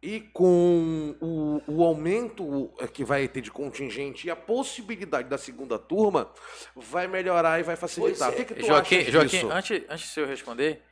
e 0.02 0.18
com 0.32 1.14
o, 1.20 1.62
o 1.68 1.84
aumento 1.84 2.72
eh, 2.80 2.88
que 2.88 3.04
vai 3.04 3.28
ter 3.28 3.40
de 3.40 3.52
contingente 3.52 4.26
e 4.26 4.30
a 4.32 4.34
possibilidade 4.34 5.28
da 5.28 5.38
segunda 5.38 5.78
turma, 5.78 6.32
vai 6.74 7.06
melhorar 7.06 7.60
e 7.60 7.62
vai 7.62 7.76
facilitar. 7.76 8.32
Pois 8.32 8.40
O 8.40 8.42
é. 8.42 8.44
que, 8.44 8.54
que 8.54 8.60
tu 8.60 8.66
Joaquim, 8.66 9.02
Joaquim 9.04 9.48
antes, 9.48 9.82
antes 9.88 10.08
do 10.08 10.12
senhor 10.12 10.28
responder, 10.28 10.82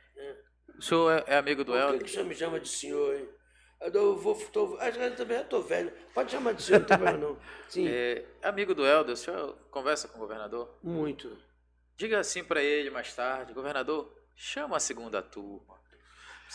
o 0.81 0.83
senhor 0.83 1.11
é, 1.11 1.33
é 1.33 1.37
amigo 1.37 1.63
do 1.63 1.71
Por 1.71 1.77
que, 1.79 1.85
Helder? 1.85 1.99
que 1.99 2.09
o 2.09 2.09
senhor 2.09 2.25
me 2.25 2.35
chama 2.35 2.59
de 2.59 2.67
senhor, 2.69 3.15
hein? 3.15 3.29
Eu 3.81 4.15
vou, 4.15 4.35
tô, 4.51 4.77
acho 4.79 4.97
que 4.97 5.03
eu 5.05 5.15
também 5.15 5.37
já 5.37 5.43
tô 5.43 5.61
velho. 5.61 5.91
Pode 6.13 6.31
chamar 6.31 6.53
de 6.53 6.61
senhor, 6.61 6.79
não 6.79 6.85
tem 6.87 6.97
problema 6.97 7.17
não. 7.27 7.37
Sim, 7.67 7.87
É, 7.87 8.25
amigo 8.43 8.75
do 8.75 8.85
Helder, 8.85 9.13
o 9.13 9.17
senhor 9.17 9.57
conversa 9.71 10.07
com 10.07 10.17
o 10.17 10.21
governador? 10.21 10.69
muito. 10.83 11.35
Diga 11.97 12.19
assim 12.19 12.43
pra 12.43 12.61
ele 12.63 12.89
mais 12.89 13.13
tarde, 13.15 13.53
governador, 13.53 14.11
chama 14.35 14.77
a 14.77 14.79
segunda 14.79 15.21
turma. 15.21 15.79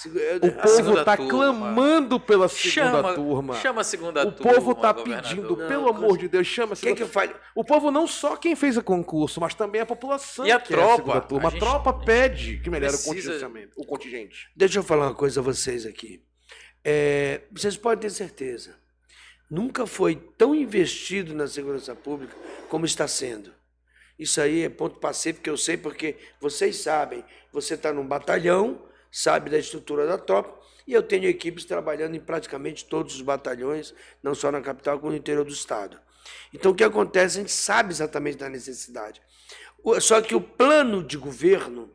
Eu- 0.05 0.41
O 0.43 0.47
a 0.47 0.63
povo 0.63 1.05
tá 1.05 1.17
turma. 1.17 1.31
clamando 1.31 2.21
pela 2.21 2.49
segunda 2.49 2.71
Chama, 2.93 3.15
turma. 3.15 3.55
chama 3.55 3.81
a 3.81 3.85
segunda 3.85 4.27
o 4.29 4.33
turma. 4.33 4.53
povo 4.55 4.75
tá 4.75 4.93
governador. 4.93 5.29
pedindo, 5.31 5.57
Não, 5.57 5.69
pelo 5.69 5.89
amor 5.89 6.19
de 6.19 6.29
Deus, 6.29 6.47
chama 6.47 6.75
a 6.75 6.77
segunda 6.77 6.97
que 7.05 7.11
fale? 7.11 7.35
O 7.55 7.65
povo 7.65 7.91
não 7.91 8.07
só 8.07 8.37
quem 8.37 8.55
fez 8.55 8.77
o 8.77 8.83
concurso, 8.83 9.41
mas 9.41 9.55
também 9.55 9.81
a 9.81 9.87
população. 9.87 10.47
E 10.47 10.53
a 10.53 10.61
tropa. 10.61 10.97
segunda 10.97 11.21
turma. 11.23 11.45
A 11.45 11.49
A, 11.49 11.51
gente- 11.51 11.61
tropa 11.61 11.93
pede 11.95 12.59
que 12.59 12.69
melhore 12.69 12.93
o 12.95 12.99
precisa- 12.99 13.15
contingenciamento, 13.15 13.73
o 13.77 13.87
contingente. 13.87 14.51
Deixa 14.55 14.79
eu 14.79 14.83
falar 14.83 15.07
uma 15.07 15.15
coisa 15.15 15.41
a 15.41 15.43
vocês 15.43 15.87
aqui. 15.87 16.23
É, 16.85 17.41
vocês 17.51 17.77
podem 17.77 18.03
ter 18.09 18.11
certeza. 18.15 18.77
Nunca 19.51 19.87
foi 19.87 20.17
tão 20.37 20.55
investido 20.55 21.35
na 21.35 21.47
segurança 21.47 21.95
pública 21.95 22.37
como 22.69 22.85
está 22.85 23.09
sendo. 23.09 23.53
Isso 24.19 24.41
aí 24.41 24.63
é 24.63 24.69
ponto 24.69 24.99
pacífico 24.99 25.45
que 25.45 25.51
eu 25.51 25.57
sei 25.57 25.77
porque 25.77 26.17
vocês 26.41 26.77
sabem. 26.77 27.25
Você 27.53 27.75
está 27.75 27.93
num 27.93 28.07
batalhão, 28.07 28.83
sabe 29.11 29.51
da 29.51 29.59
estrutura 29.59 30.07
da 30.07 30.19
tropa, 30.19 30.59
e 30.87 30.93
eu 30.93 31.03
tenho 31.03 31.29
equipes 31.29 31.65
trabalhando 31.65 32.15
em 32.15 32.21
praticamente 32.21 32.85
todos 32.85 33.15
os 33.17 33.23
batalhões, 33.23 33.93
não 34.23 34.35
só 34.35 34.53
na 34.53 34.61
capital, 34.61 34.99
como 34.99 35.13
no 35.13 35.19
interior 35.19 35.45
do 35.45 35.53
estado. 35.53 35.99
Então 36.53 36.73
o 36.73 36.75
que 36.75 36.85
acontece? 36.85 37.39
A 37.39 37.41
gente 37.41 37.53
sabe 37.53 37.93
exatamente 37.93 38.39
da 38.39 38.49
necessidade. 38.49 39.21
Só 40.01 40.21
que 40.21 40.35
o 40.35 40.41
plano 40.41 41.03
de 41.03 41.17
governo, 41.17 41.91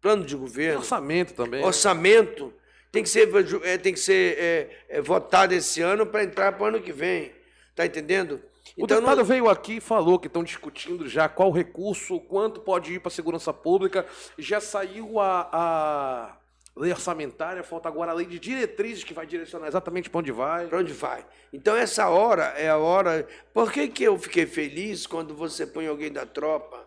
plano 0.00 0.24
de 0.24 0.34
governo, 0.36 0.80
Orçamento 0.80 1.34
também. 1.34 1.60
né? 1.60 1.66
orçamento 1.66 2.52
tem 2.90 3.02
que 3.02 3.08
ser, 3.08 3.28
é, 3.62 3.78
tem 3.78 3.92
que 3.92 4.00
ser 4.00 4.38
é, 4.38 4.84
é, 4.88 5.00
votado 5.00 5.54
esse 5.54 5.82
ano 5.82 6.06
para 6.06 6.24
entrar 6.24 6.52
para 6.52 6.64
o 6.64 6.66
ano 6.66 6.80
que 6.80 6.92
vem. 6.92 7.32
Tá 7.74 7.84
entendendo? 7.84 8.40
O 8.76 8.86
deputado 8.86 9.24
veio 9.24 9.48
aqui 9.48 9.76
e 9.76 9.80
falou 9.80 10.18
que 10.18 10.26
estão 10.26 10.42
discutindo 10.42 11.08
já 11.08 11.28
qual 11.28 11.50
recurso, 11.50 12.18
quanto 12.20 12.60
pode 12.60 12.92
ir 12.92 13.00
para 13.00 13.08
a 13.08 13.12
segurança 13.12 13.52
pública. 13.52 14.06
Já 14.38 14.60
saiu 14.60 15.20
a, 15.20 15.48
a 15.52 16.36
lei 16.76 16.92
orçamentária, 16.92 17.62
falta 17.64 17.88
agora 17.88 18.10
a 18.12 18.14
lei 18.14 18.26
de 18.26 18.38
diretrizes 18.38 19.02
que 19.02 19.14
vai 19.14 19.26
direcionar 19.26 19.66
exatamente 19.66 20.10
para 20.10 20.18
onde 20.20 20.30
vai. 20.30 20.66
Para 20.66 20.78
onde 20.78 20.92
vai? 20.92 21.24
Então, 21.52 21.74
essa 21.76 22.08
hora 22.08 22.44
é 22.56 22.68
a 22.68 22.76
hora. 22.76 23.26
Por 23.54 23.72
que, 23.72 23.88
que 23.88 24.04
eu 24.04 24.18
fiquei 24.18 24.44
feliz 24.46 25.06
quando 25.06 25.34
você 25.34 25.66
põe 25.66 25.86
alguém 25.86 26.12
da 26.12 26.26
tropa 26.26 26.86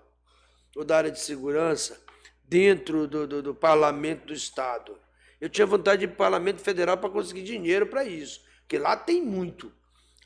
ou 0.76 0.86
da 0.86 0.98
área 0.98 1.12
de 1.12 1.20
segurança 1.20 2.00
dentro 2.44 3.08
do, 3.08 3.26
do, 3.28 3.42
do 3.42 3.56
parlamento 3.56 4.28
do 4.28 4.34
Estado? 4.34 4.96
Eu 5.42 5.50
tinha 5.50 5.66
vontade 5.66 6.00
de 6.00 6.06
ir 6.06 6.08
para 6.10 6.14
o 6.16 6.18
parlamento 6.18 6.62
federal 6.62 6.98
para 6.98 7.10
conseguir 7.10 7.44
dinheiro 7.44 7.88
para 7.88 8.04
isso, 8.04 8.42
porque 8.62 8.78
lá 8.78 8.96
tem 8.96 9.22
muito. 9.24 9.72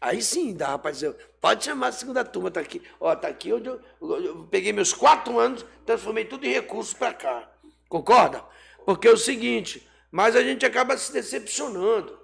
Aí 0.01 0.21
sim 0.21 0.53
dá, 0.53 0.69
rapaz. 0.69 1.01
Pode 1.39 1.63
chamar 1.63 1.87
a 1.87 1.91
segunda 1.93 2.25
turma, 2.25 2.51
tá 2.51 2.59
aqui. 2.59 2.81
Ó, 2.99 3.15
tá 3.15 3.29
aqui 3.29 3.53
onde 3.53 3.69
eu, 3.69 3.79
eu- 4.01 4.25
eu 4.25 4.43
peguei 4.51 4.73
meus 4.73 4.91
quatro 4.91 5.39
anos, 5.39 5.65
transformei 5.85 6.25
tudo 6.25 6.45
em 6.45 6.51
recursos 6.51 6.93
para 6.93 7.13
cá. 7.13 7.49
Concorda? 7.87 8.43
Porque 8.85 9.07
é 9.07 9.11
o 9.11 9.17
seguinte, 9.17 9.87
mas 10.11 10.35
a 10.35 10.43
gente 10.43 10.65
acaba 10.65 10.97
se 10.97 11.11
decepcionando. 11.11 12.19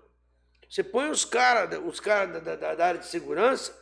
Você 0.70 0.84
põe 0.84 1.10
os 1.10 1.26
caras 1.26 1.80
os 1.86 2.00
cara 2.00 2.40
da, 2.40 2.56
da- 2.56 2.76
da 2.76 2.86
área 2.86 3.00
de 3.00 3.08
segurança, 3.08 3.76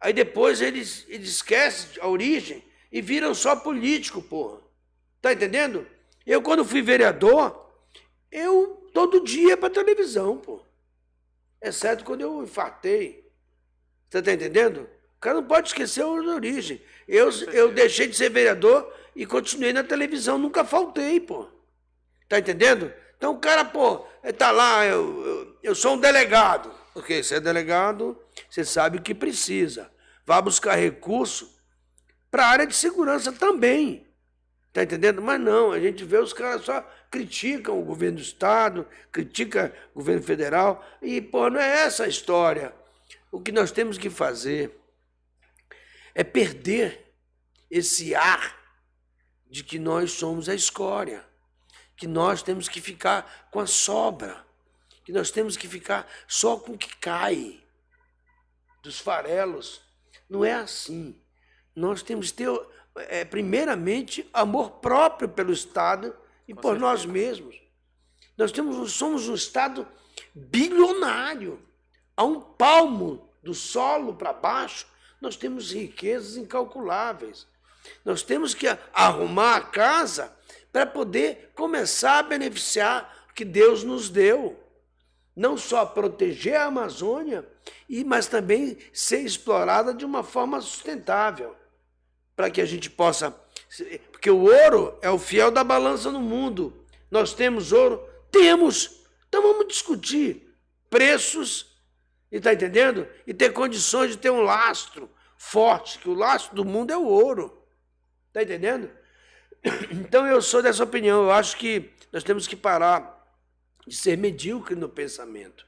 aí 0.00 0.12
depois 0.12 0.60
eles, 0.60 1.04
eles 1.08 1.28
esquecem 1.28 2.00
a 2.02 2.08
origem 2.08 2.64
e 2.90 3.00
viram 3.00 3.34
só 3.34 3.54
político, 3.56 4.20
porra. 4.22 4.60
Tá 5.20 5.32
entendendo? 5.32 5.86
Eu, 6.26 6.42
quando 6.42 6.64
fui 6.64 6.82
vereador, 6.82 7.70
eu 8.30 8.88
todo 8.92 9.22
dia 9.22 9.50
ia 9.50 9.56
pra 9.56 9.70
televisão, 9.70 10.38
pô. 10.38 10.60
Exceto 11.62 12.04
quando 12.04 12.20
eu 12.22 12.42
infartei. 12.42 13.30
Você 14.10 14.22
tá 14.22 14.32
entendendo? 14.32 14.88
O 15.16 15.20
cara 15.20 15.36
não 15.36 15.46
pode 15.46 15.68
esquecer 15.68 16.02
a 16.02 16.06
origem. 16.08 16.82
Eu, 17.08 17.30
eu 17.52 17.72
deixei 17.72 18.06
de 18.06 18.16
ser 18.16 18.28
vereador 18.30 18.92
e 19.16 19.24
continuei 19.24 19.72
na 19.72 19.82
televisão, 19.84 20.36
nunca 20.38 20.64
faltei, 20.64 21.20
pô. 21.20 21.48
Tá 22.28 22.38
entendendo? 22.38 22.92
Então 23.16 23.32
o 23.32 23.38
cara, 23.38 23.64
pô, 23.64 24.06
ele 24.22 24.32
tá 24.32 24.50
lá, 24.50 24.84
eu, 24.84 25.24
eu, 25.24 25.58
eu 25.62 25.74
sou 25.74 25.94
um 25.94 26.00
delegado. 26.00 26.72
Ok, 26.94 27.22
você 27.22 27.36
é 27.36 27.40
delegado, 27.40 28.20
você 28.48 28.64
sabe 28.64 28.98
o 28.98 29.02
que 29.02 29.14
precisa. 29.14 29.90
Vá 30.24 30.40
buscar 30.40 30.74
recurso 30.74 31.52
para 32.30 32.46
a 32.46 32.48
área 32.48 32.66
de 32.66 32.74
segurança 32.74 33.32
também. 33.32 34.06
Tá 34.72 34.82
entendendo? 34.82 35.22
Mas 35.22 35.40
não, 35.40 35.70
a 35.70 35.78
gente 35.78 36.04
vê 36.04 36.18
os 36.18 36.32
caras 36.32 36.64
só 36.64 36.80
criticam 37.08 37.78
o 37.78 37.84
governo 37.84 38.16
do 38.16 38.22
estado, 38.22 38.86
critica 39.12 39.72
o 39.92 40.00
governo 40.00 40.22
federal 40.22 40.84
e, 41.00 41.20
pô, 41.20 41.48
não 41.48 41.60
é 41.60 41.84
essa 41.84 42.04
a 42.04 42.08
história. 42.08 42.74
O 43.30 43.40
que 43.40 43.52
nós 43.52 43.70
temos 43.70 43.96
que 43.96 44.10
fazer 44.10 44.76
é 46.12 46.24
perder 46.24 47.14
esse 47.70 48.16
ar 48.16 48.56
de 49.48 49.62
que 49.62 49.78
nós 49.78 50.10
somos 50.10 50.48
a 50.48 50.54
escória, 50.54 51.24
que 51.96 52.06
nós 52.06 52.42
temos 52.42 52.68
que 52.68 52.80
ficar 52.80 53.48
com 53.50 53.60
a 53.60 53.66
sobra, 53.66 54.44
que 55.04 55.12
nós 55.12 55.30
temos 55.30 55.56
que 55.56 55.68
ficar 55.68 56.08
só 56.26 56.56
com 56.56 56.72
o 56.72 56.78
que 56.78 56.96
cai 56.96 57.60
dos 58.82 58.98
farelos. 58.98 59.82
Não 60.28 60.44
é 60.44 60.54
assim. 60.54 61.20
Nós 61.74 62.02
temos 62.02 62.30
que 62.30 62.38
ter, 62.38 62.60
é, 62.96 63.24
primeiramente, 63.24 64.28
amor 64.32 64.72
próprio 64.72 65.28
pelo 65.28 65.52
Estado 65.52 66.14
e 66.46 66.54
por 66.54 66.78
nós 66.78 67.04
mesmos. 67.04 67.56
Nós 68.36 68.52
temos, 68.52 68.92
somos 68.92 69.28
um 69.28 69.34
Estado 69.34 69.86
bilionário. 70.34 71.62
A 72.16 72.22
um 72.24 72.40
palmo 72.40 73.28
do 73.42 73.52
solo 73.52 74.14
para 74.14 74.32
baixo, 74.32 74.86
nós 75.20 75.36
temos 75.36 75.72
riquezas 75.72 76.36
incalculáveis. 76.36 77.46
Nós 78.04 78.22
temos 78.22 78.54
que 78.54 78.66
arrumar 78.92 79.56
a 79.56 79.60
casa 79.60 80.34
para 80.74 80.84
poder 80.84 81.52
começar 81.54 82.18
a 82.18 82.22
beneficiar 82.24 83.28
o 83.30 83.32
que 83.32 83.44
Deus 83.44 83.84
nos 83.84 84.10
deu. 84.10 84.58
Não 85.36 85.56
só 85.56 85.86
proteger 85.86 86.56
a 86.56 86.64
Amazônia, 86.64 87.48
mas 88.04 88.26
também 88.26 88.76
ser 88.92 89.20
explorada 89.20 89.94
de 89.94 90.04
uma 90.04 90.24
forma 90.24 90.60
sustentável, 90.60 91.54
para 92.34 92.50
que 92.50 92.60
a 92.60 92.64
gente 92.64 92.90
possa. 92.90 93.30
Porque 94.10 94.28
o 94.28 94.46
ouro 94.46 94.98
é 95.00 95.08
o 95.08 95.18
fiel 95.18 95.52
da 95.52 95.62
balança 95.62 96.10
no 96.10 96.20
mundo. 96.20 96.84
Nós 97.08 97.32
temos 97.32 97.70
ouro? 97.70 98.04
Temos. 98.32 99.04
Então 99.28 99.42
vamos 99.42 99.68
discutir 99.68 100.56
preços, 100.90 101.72
e 102.32 102.38
está 102.38 102.52
entendendo? 102.52 103.06
E 103.24 103.32
ter 103.32 103.52
condições 103.52 104.10
de 104.10 104.18
ter 104.18 104.30
um 104.30 104.42
lastro 104.42 105.08
forte, 105.36 106.00
que 106.00 106.08
o 106.08 106.14
lastro 106.14 106.56
do 106.56 106.64
mundo 106.64 106.92
é 106.92 106.96
o 106.96 107.06
ouro. 107.06 107.64
Está 108.26 108.42
entendendo? 108.42 108.90
Então 109.90 110.26
eu 110.26 110.42
sou 110.42 110.62
dessa 110.62 110.84
opinião. 110.84 111.24
Eu 111.24 111.30
acho 111.30 111.56
que 111.56 111.90
nós 112.12 112.22
temos 112.22 112.46
que 112.46 112.56
parar 112.56 113.14
de 113.86 113.94
ser 113.94 114.16
medíocre 114.16 114.74
no 114.74 114.88
pensamento. 114.88 115.66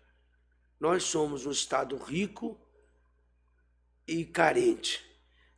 Nós 0.78 1.04
somos 1.04 1.46
um 1.46 1.50
Estado 1.50 1.96
rico 1.96 2.58
e 4.06 4.24
carente. 4.24 5.04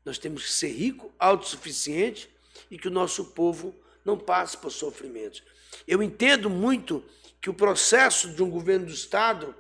Nós 0.05 0.19
temos 0.19 0.45
que 0.45 0.51
ser 0.51 0.69
rico, 0.69 1.13
autossuficiente 1.19 2.31
e 2.71 2.79
que 2.79 2.89
o 2.89 2.93
nosso 2.93 3.27
povo 3.27 3.75
não 4.05 4.17
passe 4.17 4.57
por 4.57 4.71
sofrimentos. 4.71 5.43
Eu 5.87 6.03
entendo 6.03 6.49
muito 6.49 7.05
que 7.41 7.51
o 7.51 7.55
processo 7.55 8.33
de 8.33 8.43
um 8.43 8.51
governo 8.51 8.87
do 8.87 8.93
Estado 8.93 9.55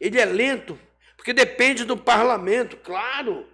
ele 0.00 0.18
é 0.18 0.24
lento, 0.24 0.78
porque 1.16 1.32
depende 1.32 1.84
do 1.84 1.96
parlamento, 1.96 2.76
claro, 2.78 3.46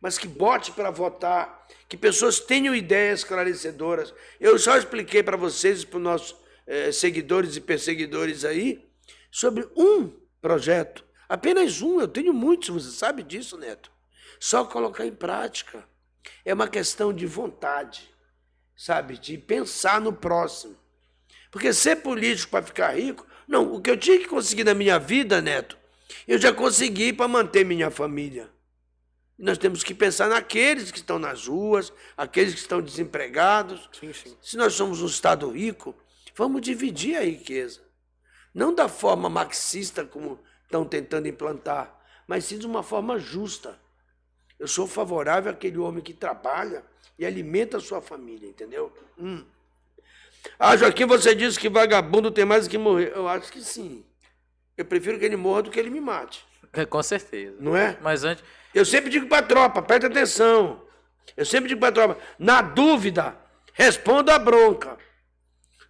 mas 0.00 0.18
que 0.18 0.28
bote 0.28 0.72
para 0.72 0.90
votar, 0.90 1.57
que 1.88 1.96
pessoas 1.96 2.38
tenham 2.38 2.74
ideias 2.74 3.20
esclarecedoras. 3.20 4.14
Eu 4.40 4.58
só 4.58 4.76
expliquei 4.76 5.22
para 5.22 5.36
vocês, 5.36 5.84
para 5.84 5.96
os 5.96 6.02
nossos 6.02 6.36
eh, 6.66 6.92
seguidores 6.92 7.56
e 7.56 7.60
perseguidores 7.60 8.44
aí, 8.44 8.86
sobre 9.30 9.68
um 9.76 10.10
projeto, 10.40 11.04
apenas 11.28 11.80
um, 11.80 12.00
eu 12.00 12.08
tenho 12.08 12.32
muitos, 12.32 12.68
você 12.68 12.90
sabe 12.90 13.22
disso, 13.22 13.56
Neto. 13.56 13.90
Só 14.38 14.64
colocar 14.64 15.06
em 15.06 15.14
prática. 15.14 15.84
É 16.44 16.52
uma 16.52 16.68
questão 16.68 17.12
de 17.12 17.26
vontade, 17.26 18.08
sabe? 18.76 19.18
De 19.18 19.36
pensar 19.38 20.00
no 20.00 20.12
próximo. 20.12 20.76
Porque 21.50 21.72
ser 21.72 21.96
político 21.96 22.50
para 22.50 22.64
ficar 22.64 22.96
rico, 22.96 23.26
não, 23.46 23.74
o 23.74 23.80
que 23.80 23.90
eu 23.90 23.96
tinha 23.96 24.18
que 24.18 24.26
conseguir 24.26 24.64
na 24.64 24.74
minha 24.74 24.98
vida, 24.98 25.40
Neto, 25.40 25.78
eu 26.26 26.38
já 26.38 26.52
consegui 26.52 27.12
para 27.12 27.26
manter 27.26 27.64
minha 27.64 27.90
família. 27.90 28.50
Nós 29.38 29.56
temos 29.56 29.84
que 29.84 29.94
pensar 29.94 30.28
naqueles 30.28 30.90
que 30.90 30.98
estão 30.98 31.18
nas 31.18 31.46
ruas, 31.46 31.92
aqueles 32.16 32.54
que 32.54 32.60
estão 32.60 32.82
desempregados. 32.82 33.88
Sim, 33.98 34.12
sim. 34.12 34.36
Se 34.42 34.56
nós 34.56 34.72
somos 34.74 35.00
um 35.00 35.06
Estado 35.06 35.48
rico, 35.50 35.94
vamos 36.34 36.60
dividir 36.60 37.16
a 37.16 37.22
riqueza. 37.22 37.80
Não 38.52 38.74
da 38.74 38.88
forma 38.88 39.28
marxista 39.28 40.04
como 40.04 40.40
estão 40.64 40.84
tentando 40.84 41.28
implantar, 41.28 41.96
mas 42.26 42.44
sim 42.44 42.58
de 42.58 42.66
uma 42.66 42.82
forma 42.82 43.18
justa. 43.18 43.78
Eu 44.58 44.66
sou 44.66 44.88
favorável 44.88 45.52
àquele 45.52 45.78
homem 45.78 46.02
que 46.02 46.12
trabalha 46.12 46.84
e 47.16 47.24
alimenta 47.24 47.76
a 47.76 47.80
sua 47.80 48.02
família, 48.02 48.48
entendeu? 48.48 48.92
Hum. 49.16 49.44
Ah, 50.58 50.76
Joaquim, 50.76 51.06
você 51.06 51.34
disse 51.34 51.58
que 51.58 51.68
vagabundo 51.68 52.30
tem 52.30 52.44
mais 52.44 52.66
que 52.66 52.76
morrer. 52.76 53.12
Eu 53.14 53.28
acho 53.28 53.52
que 53.52 53.60
sim. 53.60 54.04
Eu 54.76 54.84
prefiro 54.84 55.18
que 55.18 55.24
ele 55.24 55.36
morra 55.36 55.62
do 55.62 55.70
que 55.70 55.78
ele 55.78 55.90
me 55.90 56.00
mate. 56.00 56.44
É, 56.72 56.84
Com 56.84 57.02
certeza. 57.02 57.56
Não 57.60 57.76
é? 57.76 57.96
Mas 58.00 58.24
antes. 58.24 58.42
Eu 58.74 58.84
sempre 58.84 59.10
digo 59.10 59.26
para 59.26 59.38
a 59.38 59.42
tropa, 59.42 59.82
presta 59.82 60.06
atenção. 60.06 60.82
Eu 61.36 61.44
sempre 61.44 61.68
digo 61.68 61.80
para 61.80 61.88
a 61.88 61.92
tropa, 61.92 62.18
na 62.38 62.60
dúvida, 62.62 63.36
responda 63.72 64.34
a 64.34 64.38
bronca. 64.38 64.96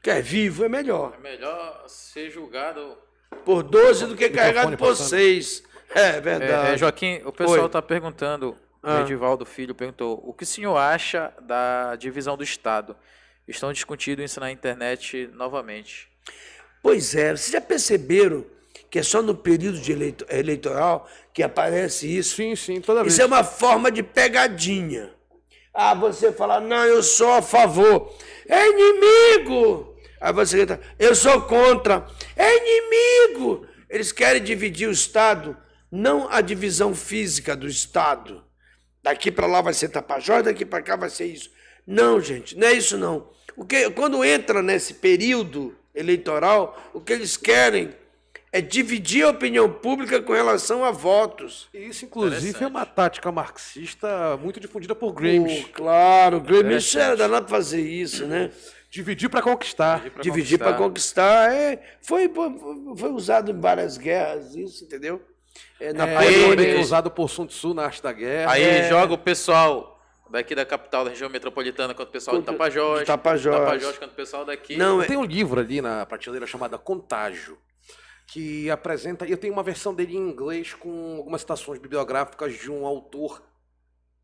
Quer 0.03 0.22
vivo 0.22 0.64
é 0.64 0.68
melhor. 0.68 1.14
É 1.18 1.22
melhor 1.22 1.85
ser 1.89 2.31
julgado. 2.31 2.97
Por 3.45 3.62
12 3.62 4.07
do 4.07 4.16
que 4.16 4.29
carregado 4.31 4.76
por 4.76 4.89
passando. 4.89 5.09
6. 5.09 5.62
É 5.95 6.01
É, 6.01 6.20
verdade. 6.20 6.72
é, 6.74 6.79
Joaquim, 6.79 7.20
o 7.24 7.33
pessoal 7.33 7.66
está 7.66 7.81
perguntando, 7.83 8.51
o 8.51 8.57
Ah. 8.83 9.01
Edivaldo 9.01 9.45
Filho 9.45 9.74
perguntou, 9.74 10.22
o 10.24 10.33
que 10.33 10.45
o 10.45 10.47
senhor 10.47 10.76
acha 10.76 11.33
da 11.43 11.97
divisão 11.97 12.37
do 12.37 12.45
Estado? 12.45 12.97
Estão 13.47 13.72
discutindo 13.72 14.22
isso 14.22 14.39
na 14.41 14.51
internet 14.53 15.29
novamente. 15.33 16.09
Pois 16.83 17.14
é, 17.14 17.35
vocês 17.35 17.51
já 17.51 17.61
perceberam 17.61 18.45
que 18.91 18.99
é 18.99 19.03
só 19.03 19.20
no 19.22 19.34
período 19.34 19.78
de 19.78 19.93
eleito- 19.93 20.26
eleitoral 20.30 21.09
que 21.32 21.43
aparece 21.43 22.07
isso? 22.07 22.36
Sim, 22.36 22.57
sim, 22.57 22.80
toda 22.80 23.03
vez. 23.03 23.12
Isso 23.12 23.22
é 23.22 23.26
uma 23.26 23.45
forma 23.45 23.91
de 23.91 24.03
pegadinha. 24.03 25.11
Ah, 25.72 25.95
você 25.95 26.32
fala, 26.32 26.61
não, 26.61 26.84
eu 26.84 27.03
sou 27.03 27.32
a 27.32 27.43
favor. 27.43 28.12
É 28.49 28.66
inimigo! 28.68 29.97
Aí 30.20 30.32
você 30.32 30.57
grita, 30.57 30.80
eu 30.99 31.14
sou 31.14 31.43
contra. 31.43 32.07
É 32.34 32.57
inimigo! 32.57 33.66
Eles 33.89 34.11
querem 34.11 34.43
dividir 34.43 34.89
o 34.89 34.93
Estado, 34.93 35.57
não 35.91 36.28
a 36.30 36.41
divisão 36.41 36.95
física 36.95 37.55
do 37.55 37.68
Estado. 37.68 38.43
Daqui 39.03 39.30
para 39.30 39.47
lá 39.47 39.61
vai 39.61 39.72
ser 39.72 39.89
Tapajós, 39.89 40.45
daqui 40.45 40.64
para 40.66 40.82
cá 40.82 40.97
vai 40.97 41.09
ser 41.09 41.26
isso. 41.26 41.51
Não, 41.86 42.20
gente, 42.20 42.57
não 42.57 42.66
é 42.66 42.72
isso 42.72 42.99
não. 42.99 43.30
O 43.57 43.64
que, 43.64 43.89
quando 43.91 44.24
entra 44.24 44.62
nesse 44.62 44.95
período 44.95 45.74
eleitoral, 45.95 46.91
o 46.93 47.01
que 47.01 47.12
eles 47.12 47.36
querem 47.36 47.95
é 48.53 48.61
dividir 48.61 49.24
a 49.24 49.30
opinião 49.30 49.70
pública 49.70 50.20
com 50.22 50.32
relação 50.32 50.84
a 50.84 50.90
votos. 50.90 51.68
Isso, 51.74 52.05
inclusive, 52.05 52.64
é 52.64 52.66
uma 52.66 52.86
tática 52.86 53.30
marxista 53.30 54.36
muito 54.38 54.59
difundida 54.61 54.94
por 54.94 55.12
Gramsci. 55.12 55.62
Pô, 55.64 55.68
claro, 55.74 56.40
Gramsci 56.40 56.99
era 56.99 57.16
danado 57.16 57.46
pra 57.46 57.57
fazer 57.57 57.80
isso, 57.82 58.26
né? 58.26 58.51
Dividir 58.90 59.28
para 59.28 59.42
conquistar. 59.42 60.03
Dividir 60.22 60.59
para 60.59 60.72
conquistar. 60.72 61.53
É, 61.53 61.78
foi, 62.01 62.30
foi 62.96 63.11
usado 63.11 63.51
em 63.51 63.61
várias 63.61 63.99
guerras, 63.99 64.55
isso, 64.55 64.84
entendeu? 64.84 65.20
É, 65.78 65.88
É, 65.88 65.92
Napoleão, 65.92 66.51
também 66.51 66.80
usado 66.80 67.11
por 67.11 67.28
Sun 67.28 67.46
Tzu 67.46 67.74
na 67.74 67.84
arte 67.84 68.03
da 68.03 68.12
guerra. 68.12 68.53
Aí 68.53 68.62
É. 68.62 68.88
joga 68.88 69.12
o 69.12 69.18
pessoal 69.18 70.01
daqui 70.30 70.55
da 70.55 70.64
capital 70.64 71.05
da 71.05 71.11
região 71.11 71.28
metropolitana 71.28 71.92
contra 71.94 72.09
o 72.09 72.12
pessoal 72.12 72.36
de 72.36 72.42
Contra- 72.42 72.55
Tapajós. 72.55 73.01
de 73.01 73.05
Tapajós. 73.07 73.57
Tapajós 73.59 73.92
contra 73.99 74.07
o 74.12 74.16
pessoal 74.16 74.44
daqui. 74.44 74.76
Não, 74.76 75.03
é, 75.03 75.07
Tem 75.07 75.16
um 75.16 75.24
livro 75.24 75.61
ali 75.61 75.80
na 75.82 76.05
prateleira 76.07 76.46
chamada 76.46 76.76
Contágio, 76.78 77.59
que 78.29 78.70
apresenta. 78.70 79.26
Eu 79.26 79.39
tenho 79.39 79.53
uma 79.53 79.62
versão 79.62 79.95
dele 79.95 80.14
em 80.14 80.29
inglês 80.29 80.74
com 80.74 81.16
algumas 81.16 81.41
citações 81.41 81.81
bibliográficas 81.81 82.55
de 82.55 82.70
um 82.70 82.87
autor. 82.87 83.43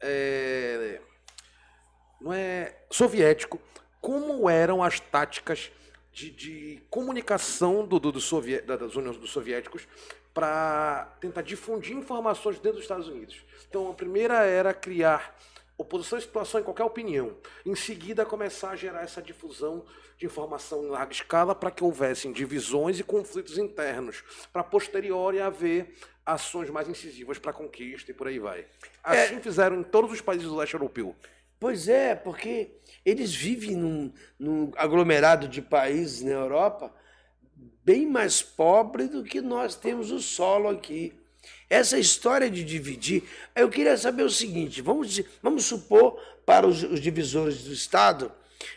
é, 0.00 1.00
não 2.20 2.32
é 2.32 2.76
soviético. 2.90 3.60
Como 4.00 4.48
eram 4.48 4.82
as 4.82 5.00
táticas 5.00 5.72
de, 6.12 6.30
de 6.30 6.82
comunicação 6.90 7.86
do, 7.86 7.98
do, 7.98 8.12
do 8.12 8.20
das 8.78 8.94
Uniões 8.94 9.16
dos 9.16 9.30
Soviéticos 9.30 9.88
para 10.34 11.16
tentar 11.20 11.42
difundir 11.42 11.96
informações 11.96 12.56
dentro 12.56 12.74
dos 12.74 12.82
Estados 12.82 13.08
Unidos. 13.08 13.42
Então, 13.68 13.90
a 13.90 13.94
primeira 13.94 14.44
era 14.44 14.74
criar 14.74 15.34
oposição 15.76 16.18
e 16.18 16.22
situação 16.22 16.60
em 16.60 16.64
qualquer 16.64 16.84
opinião. 16.84 17.36
Em 17.64 17.74
seguida, 17.74 18.24
começar 18.24 18.70
a 18.70 18.76
gerar 18.76 19.02
essa 19.02 19.20
difusão 19.20 19.84
de 20.16 20.26
informação 20.26 20.84
em 20.84 20.88
larga 20.88 21.12
escala 21.12 21.54
para 21.54 21.70
que 21.70 21.82
houvessem 21.82 22.32
divisões 22.32 22.98
e 22.98 23.04
conflitos 23.04 23.58
internos, 23.58 24.22
para 24.52 24.62
posteriori 24.62 25.40
haver 25.40 25.94
ações 26.24 26.70
mais 26.70 26.88
incisivas 26.88 27.38
para 27.38 27.52
conquista 27.52 28.10
e 28.10 28.14
por 28.14 28.28
aí 28.28 28.38
vai. 28.38 28.66
Assim 29.02 29.40
fizeram 29.40 29.80
em 29.80 29.82
todos 29.82 30.10
os 30.12 30.20
países 30.20 30.46
do 30.46 30.56
leste 30.56 30.74
europeu. 30.74 31.14
Pois 31.58 31.88
é, 31.88 32.14
porque 32.14 32.72
eles 33.04 33.34
vivem 33.34 33.76
num, 33.76 34.12
num 34.38 34.72
aglomerado 34.76 35.48
de 35.48 35.62
países 35.62 36.22
na 36.22 36.32
Europa 36.32 36.94
bem 37.84 38.06
mais 38.06 38.42
pobre 38.42 39.06
do 39.08 39.22
que 39.22 39.40
nós 39.40 39.76
temos 39.76 40.10
o 40.10 40.20
solo 40.20 40.68
aqui. 40.68 41.12
Essa 41.74 41.98
história 41.98 42.48
de 42.48 42.62
dividir. 42.62 43.24
Eu 43.54 43.68
queria 43.68 43.96
saber 43.96 44.22
o 44.22 44.30
seguinte: 44.30 44.80
vamos, 44.80 45.20
vamos 45.42 45.64
supor 45.64 46.20
para 46.46 46.66
os, 46.66 46.82
os 46.82 47.00
divisores 47.00 47.64
do 47.64 47.72
Estado, 47.72 48.30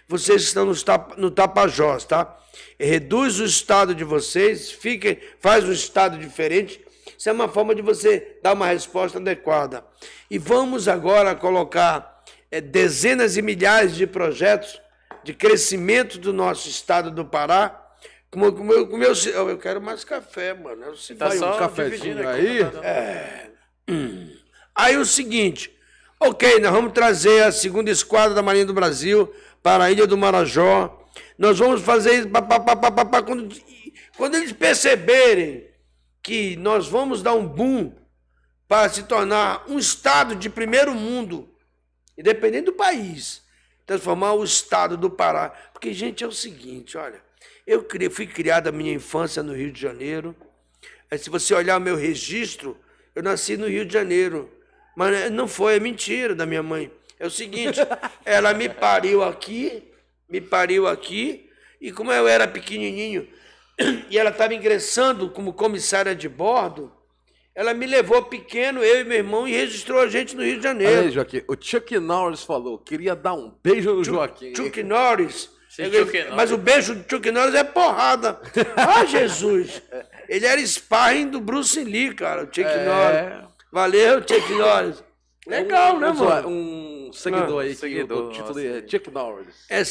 vocês 0.07 0.41
estão 0.41 0.65
no, 0.65 0.73
no 1.17 1.29
Tapajós, 1.29 2.05
tá? 2.05 2.37
Reduz 2.79 3.39
o 3.39 3.45
Estado 3.45 3.93
de 3.93 4.03
vocês, 4.03 4.71
fiquem, 4.71 5.19
faz 5.39 5.63
um 5.63 5.71
Estado 5.71 6.17
diferente. 6.17 6.81
Isso 7.17 7.29
é 7.29 7.31
uma 7.31 7.47
forma 7.47 7.75
de 7.75 7.81
você 7.81 8.37
dar 8.41 8.53
uma 8.53 8.67
resposta 8.67 9.17
adequada. 9.17 9.85
E 10.29 10.37
vamos 10.37 10.87
agora 10.87 11.35
colocar 11.35 12.23
eh, 12.51 12.61
dezenas 12.61 13.37
e 13.37 13.41
milhares 13.41 13.95
de 13.95 14.05
projetos 14.05 14.81
de 15.23 15.33
crescimento 15.33 16.17
do 16.17 16.31
nosso 16.31 16.69
estado 16.69 17.11
do 17.11 17.25
Pará. 17.25 17.86
Como, 18.29 18.51
como 18.53 18.73
eu, 18.73 18.87
como 18.87 19.03
eu, 19.03 19.13
eu 19.49 19.57
quero 19.57 19.81
mais 19.81 20.03
café, 20.03 20.53
mano. 20.53 20.83
Eu 20.83 20.95
se 20.95 21.15
Tá 21.15 21.29
vai 21.29 21.37
um 21.37 21.57
cafezinho 21.57 22.27
aí? 22.27 22.61
aqui, 22.61 22.75
tá 22.75 22.81
dando- 22.81 24.37
Aí 24.75 24.97
o 24.97 25.05
seguinte, 25.05 25.75
ok, 26.19 26.59
nós 26.59 26.71
vamos 26.71 26.93
trazer 26.93 27.43
a 27.43 27.51
segunda 27.51 27.89
esquadra 27.89 28.35
da 28.35 28.43
Marinha 28.43 28.65
do 28.65 28.73
Brasil 28.73 29.33
para 29.63 29.85
a 29.85 29.91
Ilha 29.91 30.05
do 30.05 30.17
Marajó. 30.17 31.05
Nós 31.37 31.57
vamos 31.57 31.81
fazer 31.81 32.13
isso. 32.19 32.29
pá, 32.29 32.41
pá, 32.41 32.59
pá, 32.59 33.21
quando, 33.23 33.49
quando 34.17 34.35
eles 34.35 34.51
perceberem 34.51 35.67
que 36.21 36.55
nós 36.57 36.87
vamos 36.87 37.23
dar 37.23 37.33
um 37.33 37.47
boom 37.47 37.95
para 38.67 38.89
se 38.89 39.03
tornar 39.03 39.63
um 39.69 39.79
estado 39.79 40.35
de 40.35 40.49
primeiro 40.49 40.93
mundo, 40.93 41.49
independente 42.17 42.65
do 42.65 42.73
país, 42.73 43.41
transformar 43.85 44.33
o 44.33 44.43
estado 44.43 44.97
do 44.97 45.09
Pará. 45.09 45.49
Porque, 45.71 45.93
gente, 45.93 46.23
é 46.23 46.27
o 46.27 46.31
seguinte, 46.31 46.97
olha, 46.97 47.21
eu 47.67 47.85
fui 48.09 48.25
criado 48.25 48.69
a 48.69 48.71
minha 48.71 48.93
infância 48.93 49.43
no 49.43 49.53
Rio 49.53 49.71
de 49.71 49.81
Janeiro. 49.81 50.33
Aí, 51.11 51.17
se 51.17 51.29
você 51.29 51.53
olhar 51.53 51.77
o 51.77 51.81
meu 51.81 51.97
registro, 51.97 52.77
eu 53.13 53.21
nasci 53.21 53.57
no 53.57 53.67
Rio 53.67 53.85
de 53.85 53.91
Janeiro. 53.91 54.49
Mas 54.95 55.29
não 55.29 55.49
foi, 55.49 55.75
é 55.75 55.79
mentira 55.79 56.33
da 56.33 56.45
minha 56.45 56.63
mãe. 56.63 56.89
É 57.19 57.27
o 57.27 57.29
seguinte, 57.29 57.79
ela 58.23 58.53
me 58.53 58.69
pariu 58.69 59.21
aqui, 59.21 59.83
me 60.29 60.39
pariu 60.39 60.87
aqui, 60.87 61.49
e 61.81 61.91
como 61.91 62.11
eu 62.11 62.27
era 62.27 62.47
pequenininho, 62.47 63.27
e 64.09 64.17
ela 64.17 64.29
estava 64.29 64.53
ingressando 64.53 65.29
como 65.29 65.51
comissária 65.51 66.15
de 66.15 66.29
bordo, 66.29 66.91
ela 67.53 67.73
me 67.73 67.85
levou 67.85 68.23
pequeno, 68.23 68.83
eu 68.83 69.01
e 69.01 69.03
meu 69.03 69.17
irmão, 69.17 69.47
e 69.47 69.51
registrou 69.51 69.99
a 69.99 70.07
gente 70.07 70.35
no 70.35 70.43
Rio 70.43 70.59
de 70.59 70.67
Olha 70.67 70.77
aí, 70.77 70.85
Janeiro. 70.85 71.11
Joaquim. 71.11 71.41
O 71.47 71.55
Chuck 71.59 71.99
Norris 71.99 72.43
falou, 72.43 72.77
queria 72.77 73.15
dar 73.15 73.33
um 73.33 73.51
beijo 73.63 73.93
no 73.93 74.03
Joaquim. 74.03 74.55
Chuck 74.55 74.81
Norris. 74.83 75.56
Norris. 75.83 76.35
Mas 76.35 76.51
o 76.51 76.57
beijo 76.57 76.95
do 76.95 77.05
Chuck 77.09 77.29
Norris 77.31 77.55
é 77.55 77.63
porrada. 77.63 78.39
Ah, 78.75 79.05
Jesus! 79.05 79.81
Ele 80.27 80.45
era 80.45 80.59
sparring 80.65 81.29
do 81.29 81.39
Bruce 81.39 81.83
Lee, 81.83 82.13
cara, 82.13 82.43
o 82.43 82.45
Chuck 82.45 82.61
É. 82.61 82.85
Norris. 82.85 83.47
Valeu, 83.71 84.19
Chuck 84.21 84.51
Norris. 84.53 85.03
Legal, 85.47 85.99
né, 85.99 86.09
um, 86.09 86.13
mano? 86.15 86.49
Um 86.49 87.13
seguidor 87.13 87.61
Ah, 87.61 87.63
aí, 87.63 87.73
seguidor, 87.73 88.17
que 88.17 88.27
o 88.27 88.31
título 88.31 88.53
nossa. 88.63 88.67
é 88.85 88.87
Chuck 88.87 89.11
Norris. 89.11 89.55
É 89.69 89.81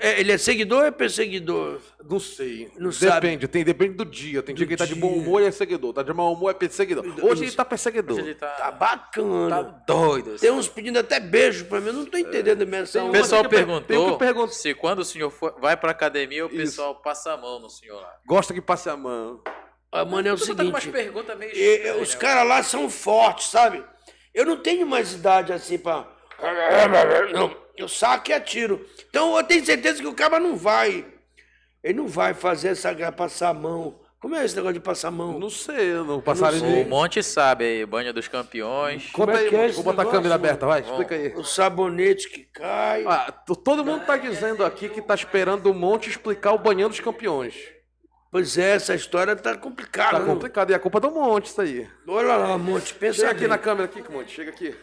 é- 0.00 0.20
ele 0.20 0.32
é 0.32 0.38
seguidor 0.38 0.78
ou 0.80 0.84
é 0.86 0.90
perseguidor? 0.90 1.80
Não 2.08 2.18
sei. 2.18 2.70
Não 2.78 2.90
sabe. 2.90 3.20
depende, 3.28 3.48
tem, 3.48 3.64
depende 3.64 3.94
do 3.94 4.04
dia. 4.04 4.42
Tem 4.42 4.54
dia 4.54 4.64
Do 4.64 4.68
que 4.68 4.74
ele 4.74 4.78
tá 4.78 4.86
de 4.86 4.94
bom 4.94 5.12
dia. 5.12 5.20
humor 5.22 5.42
e 5.42 5.46
é 5.46 5.50
seguidor. 5.50 5.92
Tá 5.92 6.02
de 6.02 6.12
mau 6.12 6.32
humor 6.32 6.50
é 6.50 6.54
perseguidor. 6.54 7.04
Hoje 7.22 7.44
ele 7.44 7.52
tá 7.52 7.64
perseguidor. 7.64 8.16
Hoje 8.16 8.26
ele 8.28 8.34
tá, 8.34 8.48
Tá 8.48 8.70
bacana. 8.70 9.50
tá 9.50 9.62
doido. 9.86 10.38
Tem 10.38 10.50
uns 10.50 10.68
pedindo 10.68 10.98
até 10.98 11.20
beijo 11.20 11.66
pra 11.66 11.80
mim. 11.80 11.88
Eu 11.88 11.92
não 11.92 12.06
tô 12.06 12.16
entendendo 12.16 12.62
a 12.62 12.66
menção. 12.66 13.08
O 13.10 13.12
pessoal 13.12 13.42
que 13.42 13.50
perguntou 13.50 14.12
que 14.12 14.18
perguntar- 14.18 14.52
se 14.54 14.74
quando 14.74 15.00
o 15.00 15.04
senhor 15.04 15.30
for- 15.30 15.54
vai 15.60 15.76
pra 15.76 15.90
academia, 15.90 16.44
o 16.46 16.48
Isso. 16.48 16.56
pessoal 16.56 16.94
passa 16.96 17.32
a 17.32 17.36
mão 17.36 17.60
no 17.60 17.68
senhor 17.68 18.00
lá. 18.00 18.14
Gosta 18.26 18.54
que 18.54 18.60
passe 18.60 18.88
a 18.88 18.96
mão. 18.96 19.40
Ah, 19.92 20.04
mano, 20.04 20.26
é 20.28 20.32
o 20.32 20.36
Você 20.38 20.52
tá 20.54 20.64
com 20.64 20.70
umas 20.70 20.82
seguinte. 20.82 21.00
perguntas 21.04 21.38
meio 21.38 21.52
e- 21.54 21.74
estranhas, 21.76 22.02
os 22.02 22.14
né? 22.14 22.20
caras 22.20 22.48
lá 22.48 22.62
são 22.64 22.90
fortes, 22.90 23.46
sabe? 23.48 23.84
Eu 24.34 24.44
não 24.44 24.56
tenho 24.56 24.86
mais 24.86 25.14
idade 25.14 25.52
assim 25.52 25.78
pra. 25.78 26.06
Não, 27.32 27.56
eu 27.76 27.88
saco 27.88 28.30
e 28.30 28.32
atiro. 28.32 28.84
Então 29.08 29.36
eu 29.36 29.44
tenho 29.44 29.64
certeza 29.64 30.02
que 30.02 30.08
o 30.08 30.14
cara 30.14 30.40
não 30.40 30.56
vai. 30.56 31.06
Ele 31.82 31.98
não 31.98 32.08
vai 32.08 32.34
fazer 32.34 32.68
essa 32.68 32.94
passar 33.12 33.50
a 33.50 33.54
mão. 33.54 34.00
Como 34.18 34.34
é 34.34 34.42
esse 34.42 34.56
negócio 34.56 34.72
de 34.72 34.80
passar 34.80 35.08
a 35.08 35.10
mão? 35.10 35.38
Não 35.38 35.50
sei, 35.50 35.92
não 35.92 36.18
passaram 36.18 36.58
sei. 36.58 36.82
O 36.82 36.88
Monte 36.88 37.22
sabe 37.22 37.64
aí, 37.66 37.84
banha 37.84 38.10
dos 38.10 38.26
campeões. 38.26 39.10
Conta 39.10 39.32
Como 39.32 39.32
é 39.32 39.40
aí, 39.42 39.48
que 39.50 39.54
é 39.54 39.66
esse 39.66 39.74
vou 39.74 39.84
botar 39.84 40.00
a 40.00 40.04
negócio, 40.04 40.18
câmera 40.18 40.38
mano? 40.38 40.46
aberta, 40.46 40.66
vai, 40.66 40.80
explica 40.80 41.14
aí. 41.14 41.34
O 41.36 41.44
sabonete 41.44 42.30
que 42.30 42.44
cai. 42.44 43.04
Ah, 43.06 43.30
todo 43.62 43.84
mundo 43.84 44.06
tá 44.06 44.16
dizendo 44.16 44.64
aqui 44.64 44.88
que 44.88 45.02
tá 45.02 45.14
esperando 45.14 45.66
o 45.66 45.74
Monte 45.74 46.08
explicar 46.08 46.52
o 46.52 46.58
banhando 46.58 46.88
dos 46.88 47.00
campeões. 47.00 47.54
Pois 48.34 48.58
é, 48.58 48.72
essa 48.74 48.96
história 48.96 49.36
tá 49.36 49.56
complicada. 49.56 50.18
Tá 50.18 50.24
complicado, 50.26 50.68
e 50.70 50.74
a 50.74 50.78
culpa 50.80 50.98
é 50.98 51.02
do 51.02 51.10
Monte 51.12 51.46
isso 51.46 51.60
aí. 51.60 51.88
Olha 52.04 52.36
lá, 52.36 52.58
Monte, 52.58 52.92
pensa 52.92 53.20
Chega 53.20 53.30
aqui 53.30 53.46
na 53.46 53.56
câmera 53.56 53.84
aqui, 53.84 54.02
Monte, 54.12 54.32
chega 54.32 54.50
aqui. 54.50 54.74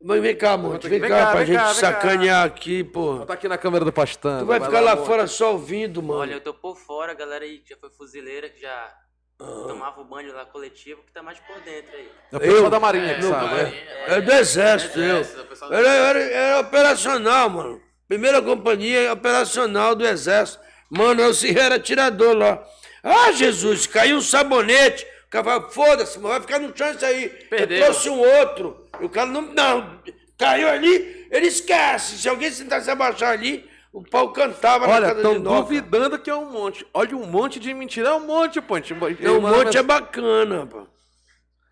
Mas 0.00 0.22
vem 0.22 0.36
cá, 0.36 0.56
Monte, 0.56 0.88
vem, 0.88 1.00
Vem 1.00 1.10
cá, 1.10 1.18
cá, 1.18 1.30
pra 1.32 1.38
vem 1.40 1.46
gente 1.48 1.56
cá, 1.56 1.64
vem 1.72 1.74
cá. 1.74 1.80
sacanear 1.80 2.46
aqui, 2.46 2.84
pô. 2.84 3.16
Bota 3.16 3.32
aqui 3.32 3.48
na 3.48 3.58
câmera 3.58 3.84
do 3.84 3.92
Pastano. 3.92 4.42
Tu 4.42 4.46
vai 4.46 4.60
ficar 4.60 4.78
lá 4.78 4.94
Monte. 4.94 5.06
fora 5.06 5.26
só 5.26 5.50
ouvindo, 5.50 6.00
mano. 6.00 6.20
Olha, 6.20 6.34
eu 6.34 6.40
tô 6.40 6.54
por 6.54 6.76
fora, 6.76 7.10
a 7.10 7.14
galera 7.16 7.44
aí 7.44 7.58
que 7.58 7.70
já 7.70 7.76
foi 7.76 7.90
fuzileira, 7.90 8.48
que 8.48 8.60
já 8.60 8.94
Ah. 9.40 9.44
tomava 9.66 10.00
o 10.00 10.04
banho 10.04 10.32
lá 10.32 10.44
coletivo, 10.46 11.02
que 11.02 11.10
tá 11.12 11.24
mais 11.24 11.40
por 11.40 11.58
dentro 11.62 11.96
aí. 11.96 12.08
É 12.30 12.36
o 12.36 12.38
pessoal 12.38 12.62
Eu? 12.62 12.70
da 12.70 12.78
Marinha 12.78 13.16
que 13.16 13.22
Não, 13.22 13.30
sabe, 13.32 13.54
é. 13.60 13.64
né? 13.64 13.74
É 14.06 14.20
do 14.20 14.30
exército, 14.30 15.00
eu. 15.00 15.24
Pessoal 15.48 15.70
do 15.72 15.76
Era, 15.76 15.88
era, 15.88 16.20
era 16.20 16.60
operacional, 16.60 17.50
mano. 17.50 17.82
Primeira 18.06 18.40
companhia 18.40 19.12
operacional 19.12 19.96
do 19.96 20.06
exército. 20.06 20.62
Mano, 20.88 21.20
eu 21.20 21.34
se 21.34 21.58
era 21.58 21.74
atirador 21.74 22.36
lá. 22.36 22.62
Ah, 23.02 23.32
Jesus, 23.32 23.86
caiu 23.86 24.18
um 24.18 24.20
sabonete. 24.20 25.04
O 25.26 25.30
cara 25.30 25.44
fala, 25.44 25.70
foda-se, 25.70 26.18
vai 26.18 26.40
ficar 26.40 26.58
no 26.58 26.76
chão 26.76 26.90
isso 26.90 27.04
aí. 27.04 27.28
Perdeu. 27.50 27.78
Eu 27.78 27.84
trouxe 27.84 28.08
um 28.10 28.18
outro. 28.20 28.88
E 29.00 29.04
o 29.04 29.08
cara 29.08 29.30
não. 29.30 29.42
Não, 29.42 30.02
caiu 30.38 30.68
ali, 30.68 31.26
ele 31.30 31.46
esquece. 31.46 32.18
Se 32.18 32.28
alguém 32.28 32.50
tentasse 32.52 32.90
abaixar 32.90 33.30
ali, 33.32 33.68
o 33.92 34.02
pau 34.02 34.32
cantava 34.32 34.86
na 34.86 34.92
Olha, 34.94 35.06
casa 35.08 35.18
estão 35.18 35.32
de 35.34 35.38
Noca. 35.40 35.62
duvidando 35.62 36.18
que 36.18 36.30
é 36.30 36.34
um 36.34 36.50
monte. 36.50 36.86
Olha 36.92 37.16
um 37.16 37.26
monte 37.26 37.58
de 37.58 37.72
mentira. 37.74 38.08
É 38.10 38.14
um 38.14 38.26
monte, 38.26 38.60
Ponte. 38.60 38.94
Não, 39.20 39.38
um 39.38 39.40
monte 39.40 39.76
é 39.76 39.82
bacana, 39.82 40.66
pô. 40.66 40.86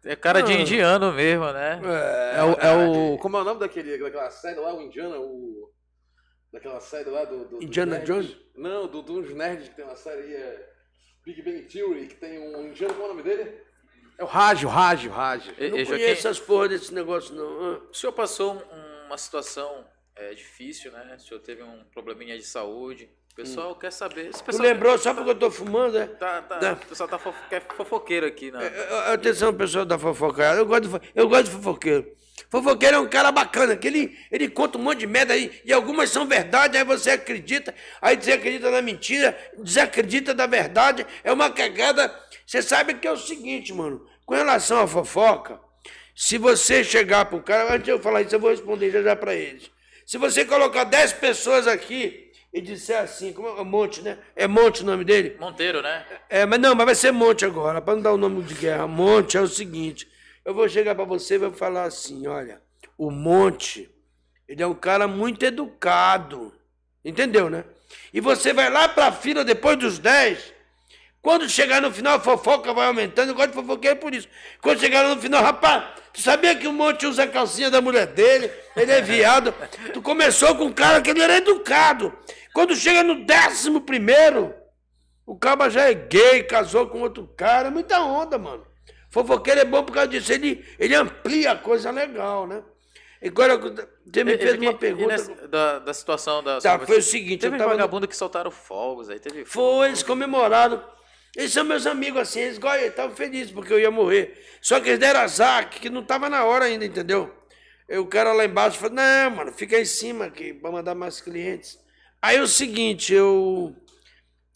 É 0.04 0.16
cara 0.16 0.40
de 0.42 0.52
Ah. 0.52 0.56
indiano 0.56 1.12
mesmo, 1.12 1.52
né? 1.52 1.78
É 2.34 2.42
o, 2.42 2.52
é 2.52 2.88
o. 2.88 3.18
Como 3.18 3.36
é 3.36 3.40
o 3.42 3.44
nome 3.44 3.60
daquele, 3.60 3.98
daquela 3.98 4.30
série 4.30 4.58
lá, 4.58 4.74
o 4.74 4.80
Indiana? 4.80 5.16
O. 5.18 5.70
Daquela 6.50 6.80
série 6.80 7.10
lá 7.10 7.24
do. 7.24 7.44
do 7.44 7.62
Indiana 7.62 7.98
nerds? 7.98 8.08
Jones? 8.08 8.36
Não, 8.56 8.86
do, 8.88 9.02
dos 9.02 9.30
nerds 9.34 9.68
que 9.68 9.76
tem 9.76 9.84
uma 9.84 9.94
série 9.96 10.22
aí, 10.22 10.34
é. 10.34 10.69
Big 11.24 11.42
Bang 11.42 11.62
Theory, 11.62 12.06
que 12.06 12.14
tem 12.16 12.38
um 12.38 12.66
indiano, 12.68 12.94
qual 12.94 13.08
é 13.08 13.12
o 13.12 13.14
nome 13.14 13.22
dele? 13.22 13.60
É 14.18 14.24
o 14.24 14.26
Rádio, 14.26 14.68
Rádio, 14.68 15.10
Rádio. 15.10 15.54
E- 15.58 15.68
Não 15.70 15.84
conheço 15.84 16.26
essas 16.28 16.38
porra 16.40 16.68
desse 16.68 16.92
negócio, 16.92 17.34
não. 17.34 17.88
O 17.90 17.94
senhor 17.94 18.12
passou 18.12 18.54
um- 18.54 19.06
uma 19.06 19.16
situação 19.18 19.86
é, 20.16 20.34
difícil, 20.34 20.92
né? 20.92 21.14
O 21.16 21.20
senhor 21.20 21.40
teve 21.40 21.62
um 21.62 21.82
probleminha 21.84 22.36
de 22.36 22.44
saúde. 22.44 23.08
O 23.32 23.34
pessoal 23.34 23.74
quer 23.74 23.92
saber. 23.92 24.26
Esse 24.28 24.38
Tu 24.42 24.44
pessoal 24.44 24.64
lembrou 24.68 24.98
só 24.98 25.14
porque 25.14 25.30
eu 25.30 25.34
tô 25.34 25.50
fumando, 25.50 25.98
é? 25.98 26.06
Tá, 26.06 26.42
tá, 26.42 26.58
Tá. 26.58 26.72
O 26.72 26.86
pessoal 26.86 27.08
tá 27.08 27.18
fofo- 27.18 27.38
quer 27.48 27.62
fofoqueiro 27.76 28.26
aqui, 28.26 28.50
né? 28.50 28.58
É, 28.66 29.12
Atenção, 29.12 29.54
pessoal 29.54 29.84
da 29.84 29.98
fofoca. 29.98 30.42
Eu 30.54 30.66
gosto, 30.66 30.88
de, 30.88 31.00
eu 31.14 31.28
gosto 31.28 31.44
de 31.44 31.50
fofoqueiro. 31.52 32.06
Fofoqueiro 32.50 32.96
é 32.96 32.98
um 33.00 33.08
cara 33.08 33.30
bacana, 33.30 33.76
que 33.76 33.86
ele, 33.86 34.18
ele 34.30 34.48
conta 34.48 34.76
um 34.76 34.82
monte 34.82 35.00
de 35.00 35.06
merda 35.06 35.34
aí, 35.34 35.60
e 35.64 35.72
algumas 35.72 36.10
são 36.10 36.26
verdade, 36.26 36.76
aí 36.76 36.82
você 36.82 37.10
acredita, 37.10 37.72
aí 38.02 38.16
você 38.20 38.32
acredita 38.32 38.70
na 38.70 38.82
mentira, 38.82 39.38
desacredita 39.58 40.34
da 40.34 40.46
verdade, 40.46 41.06
é 41.22 41.30
uma 41.32 41.50
cagada. 41.50 42.12
Você 42.44 42.60
sabe 42.62 42.94
que 42.94 43.06
é 43.06 43.12
o 43.12 43.16
seguinte, 43.16 43.72
mano, 43.72 44.04
com 44.26 44.34
relação 44.34 44.80
à 44.80 44.86
fofoca, 44.86 45.60
se 46.16 46.38
você 46.38 46.82
chegar 46.82 47.26
pro 47.26 47.40
cara, 47.42 47.74
antes 47.74 47.84
de 47.84 47.90
eu 47.90 48.00
falar 48.00 48.22
isso, 48.22 48.34
eu 48.34 48.40
vou 48.40 48.50
responder 48.50 48.90
já 48.90 49.02
já 49.02 49.14
pra 49.14 49.34
eles. 49.34 49.70
Se 50.04 50.18
você 50.18 50.44
colocar 50.44 50.84
10 50.84 51.12
pessoas 51.12 51.68
aqui 51.68 52.29
e 52.52 52.60
disser 52.60 53.00
assim, 53.00 53.32
como 53.32 53.48
é 53.48 53.64
Monte, 53.64 54.02
né? 54.02 54.18
É 54.34 54.48
Monte 54.48 54.82
o 54.82 54.86
nome 54.86 55.04
dele? 55.04 55.36
Monteiro, 55.38 55.80
né? 55.82 56.04
É, 56.28 56.44
mas 56.44 56.60
não, 56.60 56.74
mas 56.74 56.86
vai 56.86 56.94
ser 56.94 57.12
Monte 57.12 57.44
agora, 57.44 57.80
para 57.80 57.94
não 57.94 58.02
dar 58.02 58.12
o 58.12 58.16
nome 58.16 58.42
de 58.42 58.54
guerra. 58.54 58.86
Monte 58.86 59.36
é 59.36 59.40
o 59.40 59.46
seguinte: 59.46 60.08
eu 60.44 60.52
vou 60.52 60.68
chegar 60.68 60.94
para 60.94 61.04
você 61.04 61.34
e 61.34 61.38
vou 61.38 61.52
falar 61.52 61.84
assim: 61.84 62.26
olha, 62.26 62.60
o 62.98 63.10
Monte, 63.10 63.88
ele 64.48 64.62
é 64.62 64.66
um 64.66 64.74
cara 64.74 65.06
muito 65.06 65.44
educado. 65.44 66.52
Entendeu, 67.04 67.48
né? 67.48 67.64
E 68.12 68.20
você 68.20 68.52
vai 68.52 68.68
lá 68.68 68.88
para 68.88 69.06
a 69.06 69.12
fila 69.12 69.44
depois 69.44 69.78
dos 69.78 69.98
10. 69.98 70.52
Quando 71.22 71.48
chegar 71.48 71.80
no 71.80 71.92
final, 71.92 72.16
a 72.16 72.20
fofoca 72.20 72.72
vai 72.72 72.86
aumentando. 72.86 73.30
Eu 73.30 73.34
gosto 73.34 73.50
de 73.50 73.54
fofoqueiro 73.54 73.98
por 73.98 74.14
isso. 74.14 74.28
Quando 74.60 74.80
chegar 74.80 75.08
no 75.08 75.20
final, 75.20 75.42
rapaz, 75.42 75.84
tu 76.12 76.20
sabia 76.20 76.54
que 76.54 76.66
o 76.66 76.72
Monte 76.72 77.06
usa 77.06 77.24
a 77.24 77.28
calcinha 77.28 77.70
da 77.70 77.80
mulher 77.80 78.06
dele? 78.06 78.50
Ele 78.76 78.92
é 78.92 79.00
viado. 79.00 79.52
tu 79.92 80.00
começou 80.02 80.54
com 80.56 80.64
um 80.64 80.72
cara 80.72 81.00
que 81.00 81.10
ele 81.10 81.22
era 81.22 81.36
educado. 81.36 82.12
Quando 82.52 82.74
chega 82.74 83.02
no 83.02 83.24
décimo 83.24 83.80
primeiro, 83.82 84.54
o 85.26 85.36
caba 85.36 85.68
já 85.70 85.88
é 85.90 85.94
gay, 85.94 86.42
casou 86.42 86.86
com 86.88 87.00
outro 87.00 87.26
cara. 87.36 87.68
É 87.68 87.70
muita 87.70 88.00
onda, 88.00 88.38
mano. 88.38 88.66
Fofoqueiro 89.10 89.60
é 89.60 89.64
bom 89.64 89.82
por 89.82 89.92
causa 89.92 90.08
disso. 90.08 90.32
Ele, 90.32 90.64
ele 90.78 90.94
amplia 90.94 91.52
a 91.52 91.56
coisa 91.56 91.90
legal, 91.90 92.46
né? 92.46 92.62
Agora, 93.24 93.58
você 93.58 94.24
me 94.24 94.38
fez 94.38 94.54
e- 94.54 94.58
uma 94.58 94.70
e 94.70 94.74
pergunta. 94.76 95.08
nessa- 95.08 95.48
da, 95.48 95.78
da 95.80 95.92
situação 95.92 96.42
da. 96.42 96.58
Tá, 96.60 96.78
foi 96.78 96.98
o 96.98 97.02
seguinte, 97.02 97.40
Teve 97.40 97.56
eu 97.56 97.58
tava 97.58 97.72
vagabundo 97.72 98.08
que 98.08 98.16
soltaram 98.16 98.50
fogos 98.50 99.10
aí, 99.10 99.18
teve. 99.20 99.44
Foi, 99.44 99.88
eles 99.88 100.02
comemoraram. 100.02 100.82
Eles 101.36 101.52
são 101.52 101.64
meus 101.64 101.86
amigos 101.86 102.20
assim, 102.20 102.40
eles 102.40 102.58
estavam 102.58 103.14
felizes 103.14 103.52
porque 103.52 103.72
eu 103.72 103.78
ia 103.78 103.90
morrer. 103.90 104.44
Só 104.60 104.80
que 104.80 104.88
eles 104.88 104.98
deram 104.98 105.20
azar, 105.20 105.70
que 105.70 105.88
não 105.88 106.02
tava 106.02 106.28
na 106.28 106.44
hora 106.44 106.64
ainda, 106.64 106.84
entendeu? 106.84 107.34
E 107.88 107.96
o 107.98 108.06
cara 108.06 108.32
lá 108.32 108.44
embaixo 108.44 108.78
falou, 108.78 108.96
não, 108.96 109.30
mano, 109.30 109.52
fica 109.52 109.76
aí 109.76 109.82
em 109.82 109.86
cima 109.86 110.26
aqui 110.26 110.52
pra 110.52 110.70
mandar 110.70 110.94
mais 110.94 111.20
clientes. 111.20 111.78
Aí 112.22 112.36
é 112.36 112.42
o 112.42 112.46
seguinte, 112.46 113.14
eu, 113.14 113.74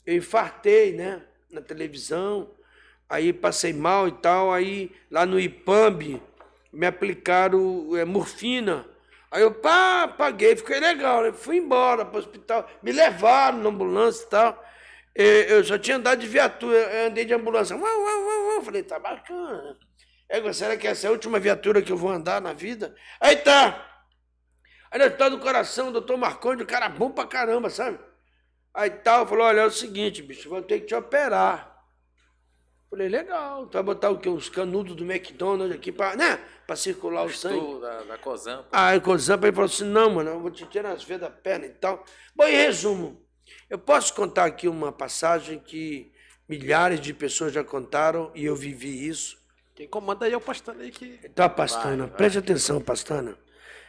eu 0.04 0.16
infartei, 0.16 0.92
né, 0.92 1.22
na 1.50 1.60
televisão, 1.60 2.50
aí 3.08 3.32
passei 3.32 3.72
mal 3.72 4.08
e 4.08 4.12
tal, 4.12 4.52
aí 4.52 4.90
lá 5.10 5.24
no 5.24 5.40
IPAMB 5.40 6.20
me 6.72 6.86
aplicaram 6.86 7.96
é, 7.96 8.04
morfina. 8.04 8.84
Aí 9.30 9.42
eu 9.42 9.52
pá, 9.52 10.06
paguei, 10.06 10.54
fiquei 10.54 10.78
legal, 10.78 11.22
né? 11.22 11.32
fui 11.32 11.56
embora 11.56 12.04
para 12.04 12.16
o 12.16 12.18
hospital, 12.20 12.68
me 12.82 12.92
levaram 12.92 13.58
na 13.58 13.68
ambulância 13.68 14.24
e 14.24 14.28
tal. 14.28 14.63
Eu 15.14 15.62
só 15.64 15.78
tinha 15.78 15.96
andado 15.96 16.20
de 16.20 16.26
viatura, 16.26 16.76
eu 16.76 17.08
andei 17.08 17.24
de 17.24 17.32
ambulância. 17.32 17.76
Uau, 17.76 18.02
uau, 18.02 18.24
uau, 18.24 18.46
uau. 18.48 18.62
Falei, 18.62 18.82
tá 18.82 18.98
bacana. 18.98 19.78
É, 20.28 20.52
será 20.52 20.76
que 20.76 20.88
essa 20.88 21.06
é 21.06 21.08
a 21.08 21.12
última 21.12 21.38
viatura 21.38 21.80
que 21.80 21.92
eu 21.92 21.96
vou 21.96 22.10
andar 22.10 22.40
na 22.40 22.52
vida? 22.52 22.94
Aí 23.20 23.36
tá. 23.36 23.90
Aí 24.90 24.98
no 24.98 25.04
hospital 25.04 25.30
do 25.30 25.38
coração, 25.38 25.88
o 25.88 25.92
doutor 25.92 26.16
Marconde, 26.16 26.62
um 26.62 26.66
cara 26.66 26.88
bom 26.88 27.10
pra 27.10 27.26
caramba, 27.26 27.70
sabe? 27.70 27.98
Aí 28.72 28.90
tal, 28.90 29.26
falou, 29.26 29.44
olha, 29.44 29.60
é 29.60 29.66
o 29.66 29.70
seguinte, 29.70 30.22
bicho, 30.22 30.48
vou 30.48 30.62
ter 30.62 30.80
que 30.80 30.86
te 30.86 30.94
operar. 30.94 31.72
Falei, 32.90 33.08
legal, 33.08 33.66
tu 33.66 33.72
vai 33.74 33.82
botar 33.82 34.10
o 34.10 34.18
quê? 34.18 34.28
Uns 34.28 34.48
canudos 34.48 34.94
do 34.94 35.04
McDonald's 35.04 35.76
aqui 35.76 35.90
pra, 35.90 36.14
né? 36.14 36.36
Pra 36.66 36.76
circular 36.76 37.24
o 37.24 37.30
sangue. 37.30 37.58
Tu, 37.58 37.80
da, 37.80 38.02
da 38.02 38.18
Cozampa. 38.18 38.68
Aí 38.72 39.02
o 39.04 39.18
Zampa 39.18 39.46
ele 39.46 39.54
falou 39.54 39.66
assim, 39.66 39.84
não, 39.84 40.10
mano, 40.10 40.30
eu 40.30 40.40
vou 40.40 40.50
te 40.50 40.64
tirar 40.66 40.92
as 40.92 41.02
veias 41.04 41.20
da 41.20 41.30
perna 41.30 41.66
e 41.66 41.70
tal. 41.70 42.04
Bom, 42.34 42.44
em 42.44 42.54
resumo, 42.54 43.23
eu 43.74 43.78
posso 43.78 44.14
contar 44.14 44.44
aqui 44.44 44.68
uma 44.68 44.92
passagem 44.92 45.58
que 45.58 46.12
milhares 46.48 47.00
de 47.00 47.12
pessoas 47.12 47.52
já 47.52 47.64
contaram 47.64 48.30
e 48.32 48.44
eu 48.44 48.54
vivi 48.54 49.08
isso. 49.08 49.36
Quem 49.74 49.88
comanda 49.88 50.26
aí 50.26 50.32
é 50.32 50.36
o 50.36 50.40
Pastano 50.40 50.80
aí 50.80 50.92
que. 50.92 51.18
Tá, 51.34 51.48
Pastana, 51.48 52.06
preste 52.06 52.38
atenção, 52.38 52.80
Pastana. 52.80 53.36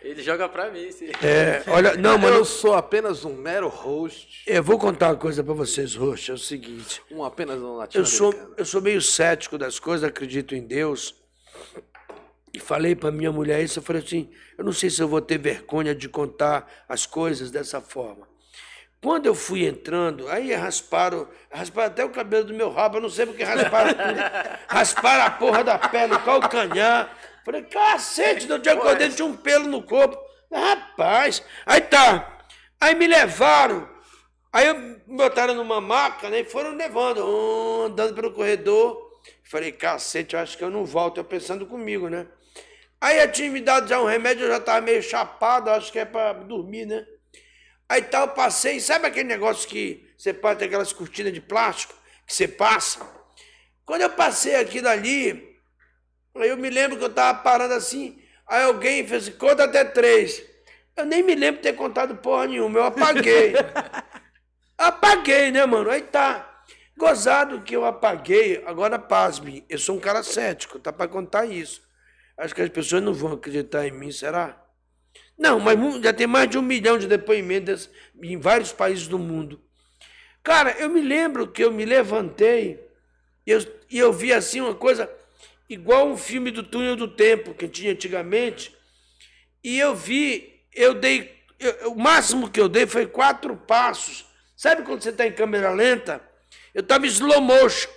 Ele 0.02 0.24
joga 0.24 0.50
pra 0.50 0.72
mim, 0.72 0.92
sim. 0.92 1.12
É, 1.22 1.64
olha, 1.68 1.96
não, 2.02 2.18
mano, 2.18 2.38
eu 2.38 2.46
sou 2.46 2.74
apenas 2.74 3.26
um 3.26 3.36
mero 3.36 3.68
host. 3.68 4.44
eu 4.48 4.64
vou 4.64 4.80
contar 4.80 5.10
uma 5.10 5.18
coisa 5.18 5.44
pra 5.44 5.54
vocês, 5.54 5.94
Roxa, 5.94 6.32
é 6.32 6.36
o 6.36 6.40
seguinte. 6.40 7.04
Um 7.12 7.24
apenas 7.24 7.62
um 7.62 7.76
latino. 7.76 8.02
Eu 8.02 8.08
sou, 8.08 8.34
eu 8.58 8.66
sou 8.66 8.82
meio 8.82 9.02
cético 9.04 9.56
das 9.56 9.78
coisas, 9.80 10.04
acredito 10.04 10.56
em 10.56 10.66
Deus. 10.66 11.14
E 12.52 12.60
falei 12.60 12.96
para 12.96 13.12
minha 13.12 13.32
mulher 13.32 13.64
isso, 13.64 13.78
eu 13.78 13.84
falei 13.84 14.02
assim, 14.02 14.32
eu 14.58 14.66
não 14.66 14.74
sei 14.74 14.90
se 14.90 15.00
eu 15.00 15.08
vou 15.08 15.22
ter 15.22 15.38
vergonha 15.38 15.94
de 15.94 16.10
contar 16.10 16.86
as 16.90 17.06
coisas 17.06 17.52
dessa 17.52 17.80
forma. 17.80 18.28
Quando 19.06 19.28
eu 19.28 19.36
fui 19.36 19.68
entrando, 19.68 20.28
aí 20.30 20.52
rasparam, 20.52 21.28
rasparam 21.52 21.92
até 21.92 22.04
o 22.04 22.10
cabelo 22.10 22.46
do 22.46 22.56
meu 22.56 22.72
rabo, 22.72 22.98
eu 22.98 23.02
não 23.02 23.10
sei 23.10 23.28
porque 23.28 23.44
rasparam 23.44 23.94
tudo. 23.94 24.20
Rasparam 24.68 25.26
a 25.26 25.30
porra 25.30 25.64
da 25.64 25.78
pele, 25.78 26.18
calcanhar, 26.18 27.16
Falei, 27.46 27.62
cacete, 27.62 28.48
que 28.48 28.68
eu 28.68 28.74
acordei 28.74 29.10
tinha 29.10 29.28
um 29.28 29.38
pelo 29.38 29.68
no 29.68 29.84
corpo. 29.84 30.18
Rapaz, 30.52 31.44
aí 31.68 31.82
tá. 31.82 32.48
Aí 32.82 32.96
me 32.96 33.06
levaram. 33.06 33.88
Aí 34.52 34.74
me 34.74 35.16
botaram 35.16 35.54
numa 35.54 35.80
maca, 35.80 36.28
né? 36.32 36.40
E 36.40 36.46
foram 36.46 36.72
levando, 36.72 37.22
andando 37.86 38.16
pelo 38.16 38.34
corredor. 38.34 39.00
Falei, 39.44 39.72
cacete, 39.72 40.34
eu 40.34 40.42
acho 40.42 40.58
que 40.58 40.64
eu 40.64 40.72
não 40.72 40.84
volto. 40.84 41.20
Eu 41.20 41.24
pensando 41.24 41.68
comigo, 41.68 42.10
né? 42.10 42.26
Aí 43.00 43.20
eu 43.20 43.32
tinha 43.32 43.52
me 43.52 43.62
dado 43.62 43.88
já 43.88 44.02
um 44.02 44.06
remédio, 44.06 44.46
eu 44.46 44.50
já 44.50 44.60
tava 44.60 44.82
meio 44.82 45.04
chapado, 45.04 45.70
acho 45.70 45.92
que 45.92 46.00
é 46.00 46.06
pra 46.06 46.34
dormir, 46.34 46.88
né? 46.88 47.06
Aí 47.88 48.02
tá, 48.02 48.22
eu 48.22 48.30
passei, 48.30 48.80
sabe 48.80 49.06
aquele 49.06 49.28
negócio 49.28 49.68
que 49.70 50.08
você 50.18 50.34
passa 50.34 50.66
aquelas 50.66 50.92
cortinas 50.92 51.32
de 51.32 51.42
plástico 51.42 51.94
que 52.26 52.34
você 52.34 52.48
passa? 52.48 53.06
Quando 53.86 54.02
eu 54.02 54.10
passei 54.10 54.56
aqui 54.56 54.82
dali, 54.82 55.60
aí 56.36 56.50
eu 56.50 56.58
me 56.58 56.70
lembro 56.70 56.98
que 56.98 57.04
eu 57.04 57.14
tava 57.14 57.40
parando 57.40 57.76
assim, 57.76 58.20
aí 58.48 58.64
alguém 58.64 59.06
fez 59.06 59.28
assim, 59.28 59.38
conta 59.38 59.66
até 59.66 59.84
três. 59.84 60.44
Eu 60.98 61.06
nem 61.06 61.22
me 61.22 61.36
lembro 61.36 61.62
de 61.62 61.70
ter 61.70 61.74
contado 61.74 62.16
porra 62.16 62.48
nenhuma, 62.48 62.80
eu 62.80 62.84
apaguei. 62.86 63.54
apaguei, 64.78 65.52
né, 65.52 65.66
mano? 65.66 65.90
Aí 65.92 66.02
tá. 66.02 66.64
Gozado 66.98 67.62
que 67.62 67.76
eu 67.76 67.84
apaguei, 67.84 68.64
agora 68.66 68.98
pasme, 68.98 69.66
eu 69.70 69.78
sou 69.78 69.98
um 69.98 70.00
cara 70.00 70.24
cético, 70.24 70.80
tá 70.80 70.94
pra 70.94 71.08
contar 71.08 71.46
isso. 71.46 71.82
Acho 72.38 72.56
que 72.56 72.62
as 72.62 72.70
pessoas 72.70 73.04
não 73.04 73.14
vão 73.14 73.34
acreditar 73.34 73.86
em 73.86 73.92
mim, 73.92 74.12
será? 74.12 74.65
Não, 75.38 75.60
mas 75.60 75.78
já 76.02 76.14
tem 76.14 76.28
mais 76.28 76.50
de 76.50 76.58
um 76.58 76.62
milhão 76.62 76.98
de 76.98 77.08
depoimentos 77.08 77.90
em 78.22 78.38
vários 78.38 78.72
países 78.72 79.08
do 79.08 79.20
mundo. 79.20 79.62
Cara, 80.44 80.72
eu 80.80 80.90
me 80.90 81.02
lembro 81.02 81.48
que 81.48 81.64
eu 81.64 81.72
me 81.72 81.86
levantei 81.86 82.80
e 83.46 83.52
eu, 83.52 83.60
e 83.90 83.98
eu 84.00 84.14
vi 84.14 84.32
assim 84.32 84.62
uma 84.62 84.76
coisa 84.76 85.10
igual 85.70 86.08
um 86.08 86.18
filme 86.18 86.52
do 86.52 86.64
Túnel 86.64 86.96
do 86.96 87.08
Tempo 87.08 87.54
que 87.54 87.68
tinha 87.68 87.92
antigamente. 87.92 88.76
E 89.64 89.78
eu 89.80 89.96
vi, 89.96 90.62
eu 90.74 90.94
dei, 90.94 91.36
eu- 91.60 91.92
o 91.94 92.00
máximo 92.00 92.50
que 92.50 92.60
eu 92.60 92.70
dei 92.70 92.86
foi 92.86 93.06
quatro 93.06 93.56
passos. 93.58 94.26
Sabe 94.56 94.84
quando 94.84 95.02
você 95.02 95.10
está 95.10 95.26
em 95.28 95.32
câmera 95.34 95.72
lenta? 95.72 96.22
Eu 96.74 96.82
estava 96.82 97.06
slow 97.08 97.42
motion 97.42 97.90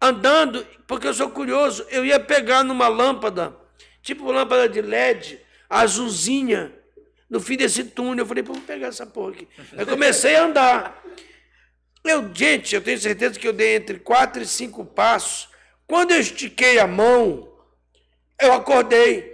andando, 0.00 0.66
porque 0.86 1.06
eu 1.06 1.14
sou 1.14 1.30
curioso, 1.30 1.86
eu 1.88 2.04
ia 2.04 2.18
pegar 2.18 2.64
numa 2.64 2.88
lâmpada, 2.88 3.56
tipo 4.02 4.30
lâmpada 4.30 4.68
de 4.68 4.80
LED, 4.80 5.40
azulzinha, 5.80 6.72
no 7.28 7.40
fim 7.40 7.56
desse 7.56 7.84
túnel. 7.84 8.24
Eu 8.24 8.26
falei, 8.28 8.42
vou 8.42 8.60
pegar 8.60 8.88
essa 8.88 9.06
porra 9.06 9.30
aqui. 9.32 9.48
Aí 9.76 9.86
comecei 9.86 10.36
a 10.36 10.44
andar. 10.44 11.02
Eu, 12.04 12.32
gente, 12.34 12.74
eu 12.74 12.82
tenho 12.82 12.98
certeza 12.98 13.38
que 13.38 13.46
eu 13.46 13.52
dei 13.52 13.76
entre 13.76 13.98
quatro 13.98 14.42
e 14.42 14.46
cinco 14.46 14.84
passos. 14.84 15.48
Quando 15.86 16.10
eu 16.12 16.20
estiquei 16.20 16.78
a 16.78 16.86
mão, 16.86 17.48
eu 18.40 18.52
acordei. 18.52 19.32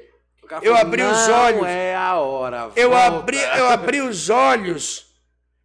Eu 0.62 0.74
abri 0.76 1.02
os 1.02 1.26
"Não 1.28 1.34
olhos. 1.44 1.66
é 1.66 1.94
a 1.94 2.16
hora. 2.16 2.70
Eu 2.74 2.90
volta." 2.90 3.06
abri, 3.18 3.36
eu 3.38 3.68
abri 3.68 4.00
os 4.00 4.30
olhos, 4.30 5.06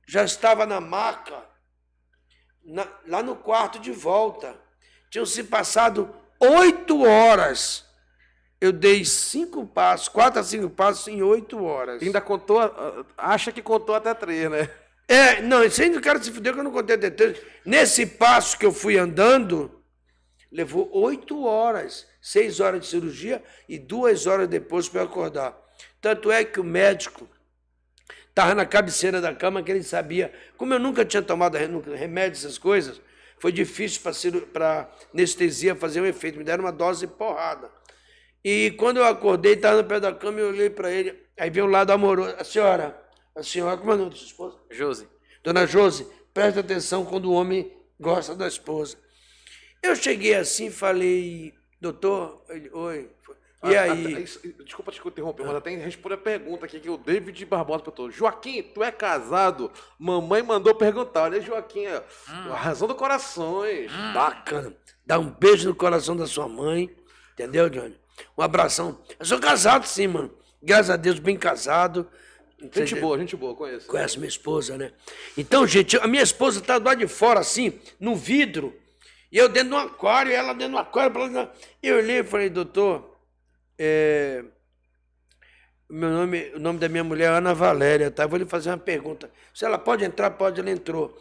já 0.06 0.24
estava 0.26 0.66
na 0.66 0.82
maca, 0.82 1.42
na- 2.66 2.88
lá 3.08 3.24
no 3.24 3.36
quarto 3.36 3.80
de 3.80 3.92
volta. 3.92 4.56
Tinham 5.10 5.26
se 5.26 5.44
passado 5.46 6.14
oito 6.40 7.02
horas. 7.04 7.83
Eu 8.64 8.72
dei 8.72 9.04
cinco 9.04 9.68
passos, 9.68 10.08
quatro 10.08 10.40
a 10.40 10.44
cinco 10.44 10.70
passos 10.70 11.10
em 11.10 11.22
oito 11.22 11.62
horas. 11.62 12.02
Ainda 12.02 12.22
contou, 12.22 12.62
acha 13.18 13.52
que 13.52 13.62
contou 13.62 13.94
até 13.94 14.14
três, 14.14 14.50
né? 14.50 14.70
É, 15.06 15.42
não, 15.42 15.66
isso 15.66 15.82
aí 15.82 15.90
do 15.90 16.00
cara 16.00 16.24
se 16.24 16.32
fudeu 16.32 16.54
que 16.54 16.60
eu 16.60 16.64
não 16.64 16.72
contei 16.72 16.96
detalhes. 16.96 17.42
Nesse 17.66 18.06
passo 18.06 18.58
que 18.58 18.66
eu 18.66 18.72
fui 18.72 18.98
andando, 18.98 19.70
levou 20.50 20.90
oito 20.94 21.44
horas, 21.44 22.08
seis 22.22 22.62
horas 22.62 22.80
de 22.80 22.88
cirurgia 22.88 23.44
e 23.68 23.78
duas 23.78 24.28
horas 24.28 24.48
depois 24.48 24.88
para 24.88 25.04
acordar. 25.04 25.54
Tanto 26.00 26.32
é 26.32 26.46
que 26.46 26.62
o 26.62 26.64
médico 26.64 27.28
estava 28.30 28.56
na 28.56 28.66
cabeceira 28.66 29.20
da 29.20 29.36
cama 29.36 29.62
que 29.62 29.74
ele 29.74 29.84
sabia. 29.84 30.34
Como 30.56 30.74
eu 30.74 30.80
nunca 30.80 31.04
tinha 31.04 31.22
tomado 31.22 31.58
remédio, 31.58 32.38
essas 32.38 32.58
coisas, 32.58 33.02
foi 33.38 33.52
difícil 33.52 34.02
para 34.54 34.90
anestesia 35.14 35.76
fazer 35.76 36.00
um 36.00 36.06
efeito. 36.06 36.38
Me 36.38 36.46
deram 36.46 36.64
uma 36.64 36.72
dose 36.72 37.06
porrada. 37.06 37.70
E 38.44 38.72
quando 38.72 38.98
eu 38.98 39.06
acordei, 39.06 39.54
estava 39.54 39.82
no 39.82 39.88
pé 39.88 40.00
da 40.00 40.14
cama 40.14 40.40
e 40.40 40.42
eu 40.44 40.50
olhei 40.50 40.70
para 40.70 40.92
ele. 40.92 41.18
Aí 41.40 41.50
veio 41.50 41.66
um 41.66 41.70
lado 41.70 41.92
amoroso. 41.92 42.36
A 42.38 42.44
senhora, 42.44 43.00
a 43.36 43.42
senhora, 43.44 43.78
como 43.78 43.92
é 43.92 43.96
o 43.96 43.98
nome 43.98 44.10
da 44.12 44.16
sua 44.18 44.26
esposa? 44.28 44.58
Josi. 44.70 45.08
Dona 45.44 45.66
Josi, 45.66 46.08
presta 46.34 46.60
atenção 46.60 47.06
quando 47.06 47.26
o 47.26 47.34
homem 47.34 47.72
gosta 48.00 48.36
da 48.36 48.48
esposa. 48.48 48.98
Eu 49.82 49.96
cheguei 49.96 50.36
assim 50.36 50.68
e 50.68 50.72
falei, 50.72 51.54
doutor, 51.80 52.44
ele, 52.50 52.70
oi. 52.74 53.10
E 53.66 53.76
Ah, 53.78 53.84
aí? 53.84 54.16
ah, 54.16 54.20
isso- 54.20 54.42
desculpa 54.66 54.92
te 54.92 55.00
interromper, 55.08 55.46
mas 55.46 55.56
até 55.56 55.70
responder 55.78 56.16
a 56.16 56.18
pergunta 56.18 56.66
aqui 56.66 56.82
que 56.82 56.90
o 56.90 56.98
David 56.98 57.46
Barbosa 57.46 57.80
perguntou. 57.80 58.12
Joaquim, 58.12 58.62
tu 58.62 58.84
é 58.84 58.92
casado? 58.92 59.72
Mamãe 59.98 60.44
mandou 60.44 60.76
perguntar. 60.76 61.24
Olha, 61.24 61.40
Joaquim, 61.42 61.88
Hum. 61.88 62.52
a 62.52 62.56
razão 62.56 62.90
do 62.90 62.96
corações. 62.96 63.90
Bacana. 64.14 64.76
Dá 65.06 65.18
um 65.18 65.30
beijo 65.30 65.70
no 65.70 65.76
coração 65.76 66.16
da 66.16 66.28
sua 66.28 66.46
mãe. 66.48 66.94
Entendeu, 67.34 67.70
Johnny? 67.70 67.96
Um 68.38 68.42
abração. 68.42 69.02
Eu 69.20 69.26
sou 69.26 69.40
casado, 69.40 69.86
sim, 69.86 70.08
mano. 70.08 70.34
Graças 70.62 70.90
a 70.90 70.96
Deus, 70.98 71.20
bem 71.20 71.38
casado. 71.38 72.08
Gente 72.74 72.96
boa, 72.96 73.18
gente 73.20 73.36
boa, 73.36 73.54
conheço. 73.56 73.88
Conhece 73.88 74.18
minha 74.18 74.30
esposa, 74.30 74.78
né? 74.78 74.94
Então, 75.38 75.68
gente, 75.68 75.98
a 75.98 76.08
minha 76.08 76.24
esposa 76.24 76.62
tá 76.62 76.80
do 76.80 76.86
lado 76.86 77.00
de 77.00 77.08
fora, 77.08 77.42
assim, 77.42 77.78
no 78.00 78.16
vidro, 78.16 78.74
e 79.30 79.38
eu 79.38 79.50
dentro 79.50 79.70
de 79.70 79.76
um 79.76 79.80
aquário, 79.80 80.32
ela 80.32 80.54
dentro 80.54 80.74
do 80.74 80.78
aquário. 80.78 81.12
pra 81.12 81.28
lá- 81.28 81.52
Eu 81.82 81.98
olhei 81.98 82.20
e 82.20 82.24
falei, 82.24 82.50
doutor, 82.50 83.18
é, 83.78 84.46
meu 85.90 86.10
nome, 86.10 86.52
o 86.56 86.60
nome 86.60 86.80
da 86.80 86.88
minha 86.88 87.04
mulher 87.04 87.26
é 87.26 87.36
Ana 87.38 87.54
Valéria, 87.54 88.10
tá? 88.10 88.26
Vou 88.26 88.40
lhe 88.40 88.46
fazer 88.46 88.70
uma 88.70 88.78
pergunta. 88.78 89.30
Se 89.54 89.66
ela 89.66 89.78
pode 89.78 90.06
entrar, 90.06 90.32
pode, 90.32 90.60
ela 90.60 90.70
entrou. 90.72 91.16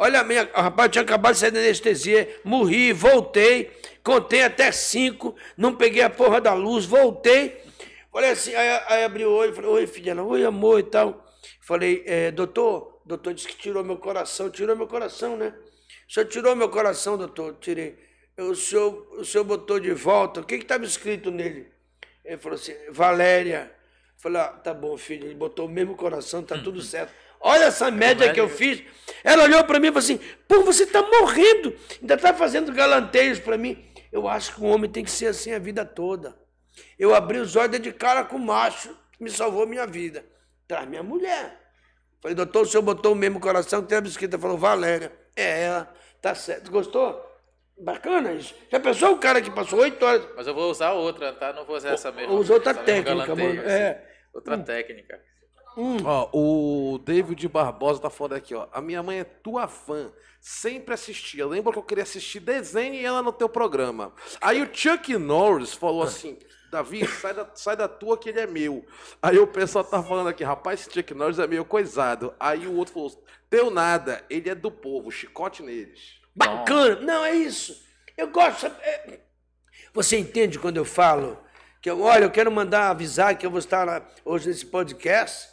Olha, 0.00 0.20
a 0.20 0.24
minha, 0.24 0.48
rapaz 0.54 0.92
tinha 0.92 1.02
acabado 1.02 1.34
de 1.34 1.40
sair 1.40 1.50
da 1.50 1.58
anestesia, 1.58 2.40
morri, 2.44 2.92
voltei, 2.92 3.68
contei 4.04 4.44
até 4.44 4.70
cinco, 4.70 5.34
não 5.56 5.74
peguei 5.74 6.02
a 6.02 6.08
porra 6.08 6.40
da 6.40 6.54
luz, 6.54 6.84
voltei. 6.84 7.60
Falei 8.12 8.30
assim, 8.30 8.54
aí, 8.54 8.80
aí 8.86 9.04
abri 9.04 9.24
o 9.24 9.32
olho, 9.32 9.52
falei, 9.52 9.68
oi, 9.68 9.86
filha, 9.88 10.12
ela, 10.12 10.22
oi, 10.22 10.44
amor 10.44 10.78
e 10.78 10.84
tal. 10.84 11.26
Falei, 11.60 12.04
é, 12.06 12.30
doutor, 12.30 13.02
doutor 13.04 13.34
disse 13.34 13.48
que 13.48 13.56
tirou 13.56 13.82
meu 13.82 13.96
coração, 13.96 14.48
tirou 14.48 14.76
meu 14.76 14.86
coração, 14.86 15.36
né? 15.36 15.52
O 16.08 16.12
senhor 16.12 16.26
tirou 16.26 16.54
meu 16.54 16.68
coração, 16.68 17.18
doutor, 17.18 17.56
tirei. 17.60 17.98
O 18.38 18.54
senhor, 18.54 19.04
o 19.18 19.24
senhor 19.24 19.42
botou 19.42 19.80
de 19.80 19.90
volta, 19.90 20.40
o 20.40 20.44
que 20.44 20.54
estava 20.54 20.84
escrito 20.84 21.28
nele? 21.32 21.72
Ele 22.24 22.38
falou 22.38 22.54
assim, 22.54 22.72
Valéria. 22.92 23.72
Eu 23.74 24.22
Falei, 24.22 24.42
ah, 24.42 24.48
tá 24.48 24.72
bom, 24.72 24.96
filho, 24.96 25.26
ele 25.26 25.34
botou 25.34 25.66
o 25.66 25.68
mesmo 25.68 25.96
coração, 25.96 26.42
tá 26.42 26.56
tudo 26.56 26.80
certo. 26.82 27.12
Olha 27.40 27.64
essa 27.64 27.90
média 27.90 28.32
que 28.32 28.40
eu 28.40 28.48
fiz. 28.48 28.82
Ela 29.24 29.44
olhou 29.44 29.64
para 29.64 29.78
mim 29.78 29.88
e 29.88 29.90
falou 29.90 30.04
assim, 30.04 30.20
pô, 30.46 30.62
você 30.62 30.86
tá 30.86 31.02
morrendo, 31.02 31.74
ainda 32.00 32.16
tá 32.16 32.32
fazendo 32.34 32.72
galanteios 32.72 33.38
para 33.38 33.56
mim. 33.56 33.84
Eu 34.10 34.28
acho 34.28 34.54
que 34.54 34.62
um 34.62 34.66
homem 34.66 34.90
tem 34.90 35.04
que 35.04 35.10
ser 35.10 35.26
assim 35.26 35.52
a 35.52 35.58
vida 35.58 35.84
toda. 35.84 36.36
Eu 36.98 37.14
abri 37.14 37.38
os 37.38 37.56
olhos 37.56 37.80
de 37.80 37.92
cara 37.92 38.24
com 38.24 38.36
o 38.36 38.40
macho, 38.40 38.96
que 39.12 39.22
me 39.22 39.30
salvou 39.30 39.62
a 39.62 39.66
minha 39.66 39.86
vida. 39.86 40.24
Traz 40.66 40.88
minha 40.88 41.02
mulher. 41.02 41.58
Falei, 42.20 42.34
doutor, 42.34 42.62
o 42.62 42.66
senhor 42.66 42.82
botou 42.82 43.12
o 43.12 43.16
mesmo 43.16 43.40
coração 43.40 43.82
que 43.82 43.88
tem 43.88 43.98
a 43.98 44.02
escrita. 44.02 44.38
Falou, 44.38 44.58
Valéria. 44.58 45.12
É 45.36 45.62
ela, 45.64 45.94
tá 46.20 46.34
certo. 46.34 46.70
Gostou? 46.70 47.24
Bacana 47.80 48.32
isso. 48.32 48.54
Já 48.70 48.80
pensou 48.80 49.12
o 49.12 49.18
cara 49.18 49.40
que 49.40 49.50
passou 49.50 49.78
oito 49.80 50.04
horas? 50.04 50.26
Mas 50.36 50.46
eu 50.46 50.54
vou 50.54 50.70
usar 50.70 50.92
outra, 50.92 51.32
tá? 51.32 51.52
Não 51.52 51.64
vou 51.64 51.76
usar 51.76 51.90
essa 51.90 52.10
mesma. 52.10 52.34
Usa 52.34 52.54
outra 52.54 52.72
essa 52.72 52.82
técnica, 52.82 53.36
mano. 53.36 53.60
assim. 53.60 53.70
É. 53.70 54.04
Outra 54.34 54.58
técnica. 54.58 55.20
Ó, 56.04 56.28
o 56.32 56.98
David 56.98 57.46
Barbosa 57.48 58.00
tá 58.00 58.10
falando 58.10 58.34
aqui, 58.34 58.54
ó. 58.54 58.66
A 58.72 58.80
minha 58.80 59.02
mãe 59.02 59.20
é 59.20 59.24
tua 59.24 59.68
fã. 59.68 60.10
Sempre 60.40 60.94
assistia. 60.94 61.46
Lembra 61.46 61.72
que 61.72 61.78
eu 61.78 61.82
queria 61.82 62.02
assistir 62.04 62.40
desenho 62.40 62.94
e 62.94 63.04
ela 63.04 63.22
no 63.22 63.32
teu 63.32 63.48
programa. 63.48 64.12
Aí 64.40 64.62
o 64.62 64.68
Chuck 64.72 65.16
Norris 65.16 65.74
falou 65.74 66.02
assim: 66.02 66.38
Davi, 66.70 67.06
sai 67.06 67.34
da, 67.34 67.48
sai 67.54 67.76
da 67.76 67.88
tua 67.88 68.16
que 68.18 68.28
ele 68.28 68.40
é 68.40 68.46
meu. 68.46 68.84
Aí 69.22 69.38
o 69.38 69.46
pessoal 69.46 69.84
tá 69.84 70.02
falando 70.02 70.28
aqui, 70.28 70.44
rapaz, 70.44 70.80
esse 70.80 70.92
Chuck 70.92 71.14
Norris 71.14 71.38
é 71.38 71.46
meio 71.46 71.64
coisado. 71.64 72.34
Aí 72.38 72.66
o 72.66 72.74
outro 72.76 72.94
falou: 72.94 73.24
Teu 73.50 73.70
nada, 73.70 74.24
ele 74.28 74.48
é 74.48 74.54
do 74.54 74.70
povo, 74.70 75.10
chicote 75.10 75.62
neles. 75.62 76.18
Bacana. 76.34 77.00
Não, 77.00 77.24
é 77.24 77.34
isso. 77.34 77.84
Eu 78.16 78.28
gosto. 78.28 78.66
é- 78.66 79.20
Você 79.92 80.16
entende 80.18 80.58
quando 80.58 80.76
eu 80.76 80.84
falo 80.84 81.38
que, 81.82 81.90
eu, 81.90 82.00
olha, 82.00 82.24
eu 82.24 82.30
quero 82.30 82.50
mandar 82.50 82.90
avisar 82.90 83.36
que 83.36 83.44
eu 83.46 83.50
vou 83.50 83.58
estar 83.58 83.84
lá 83.84 84.06
hoje 84.24 84.48
nesse 84.48 84.66
podcast? 84.66 85.48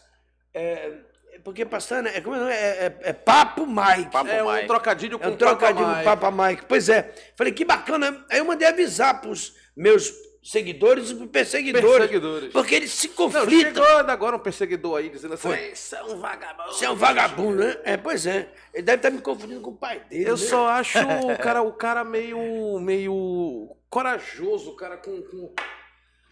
É, 0.56 0.92
é 1.34 1.40
porque, 1.44 1.66
pastor, 1.66 2.08
é, 2.08 2.22
como 2.22 2.36
é, 2.38 2.54
é, 2.54 2.86
é, 2.86 3.10
é 3.10 3.14
Papo 3.14 3.68
Mike. 3.68 4.10
Papo 4.10 4.30
é 4.30 4.42
um 4.42 4.54
Mike. 4.54 4.68
trocadilho 4.68 5.20
com 5.20 5.26
É 5.26 5.28
um 5.28 5.36
trocadilho 5.36 5.86
Papa 5.86 5.98
com 5.98 6.32
Papa 6.32 6.32
Mike. 6.32 6.66
Pois 6.68 6.88
é. 6.88 7.14
Falei, 7.36 7.52
que 7.54 7.66
bacana. 7.66 8.26
Aí 8.32 8.40
eu 8.40 8.46
mandei 8.46 8.68
avisar 8.68 9.20
para 9.20 9.30
os 9.30 9.54
meus 9.76 10.14
seguidores 10.42 11.10
e 11.12 11.16
pros 11.16 11.30
perseguidores. 11.30 11.90
Perseguidores. 11.90 12.54
Porque 12.54 12.76
eles 12.76 12.92
se 12.92 13.10
Não, 13.10 13.16
conflitam. 13.16 13.84
chegou 13.84 13.98
agora 14.12 14.36
um 14.36 14.40
perseguidor 14.40 15.00
aí 15.00 15.10
dizendo 15.10 15.34
assim. 15.34 15.50
Você 15.74 15.96
é 15.96 16.04
um 16.04 16.20
vagabundo. 16.20 16.72
Você 16.72 16.86
é 16.86 16.90
um 16.90 16.96
vagabundo, 16.96 17.58
né? 17.64 17.78
É, 17.84 17.98
pois 17.98 18.26
é. 18.26 18.48
Ele 18.74 18.84
deve 18.84 18.98
estar 18.98 19.10
me 19.10 19.22
confundindo 19.22 19.60
com 19.62 19.72
o 19.72 19.76
pai 19.76 20.00
dele. 20.02 20.30
Eu 20.30 20.38
né? 20.38 20.38
só 20.38 20.68
acho 20.70 21.00
o 21.00 21.36
cara, 21.42 21.62
o 21.64 21.74
cara 21.74 22.04
meio, 22.04 22.80
meio 22.80 23.76
corajoso, 23.90 24.72
o 24.72 24.76
cara 24.76 24.98
com, 24.98 25.22
com- 25.22 25.54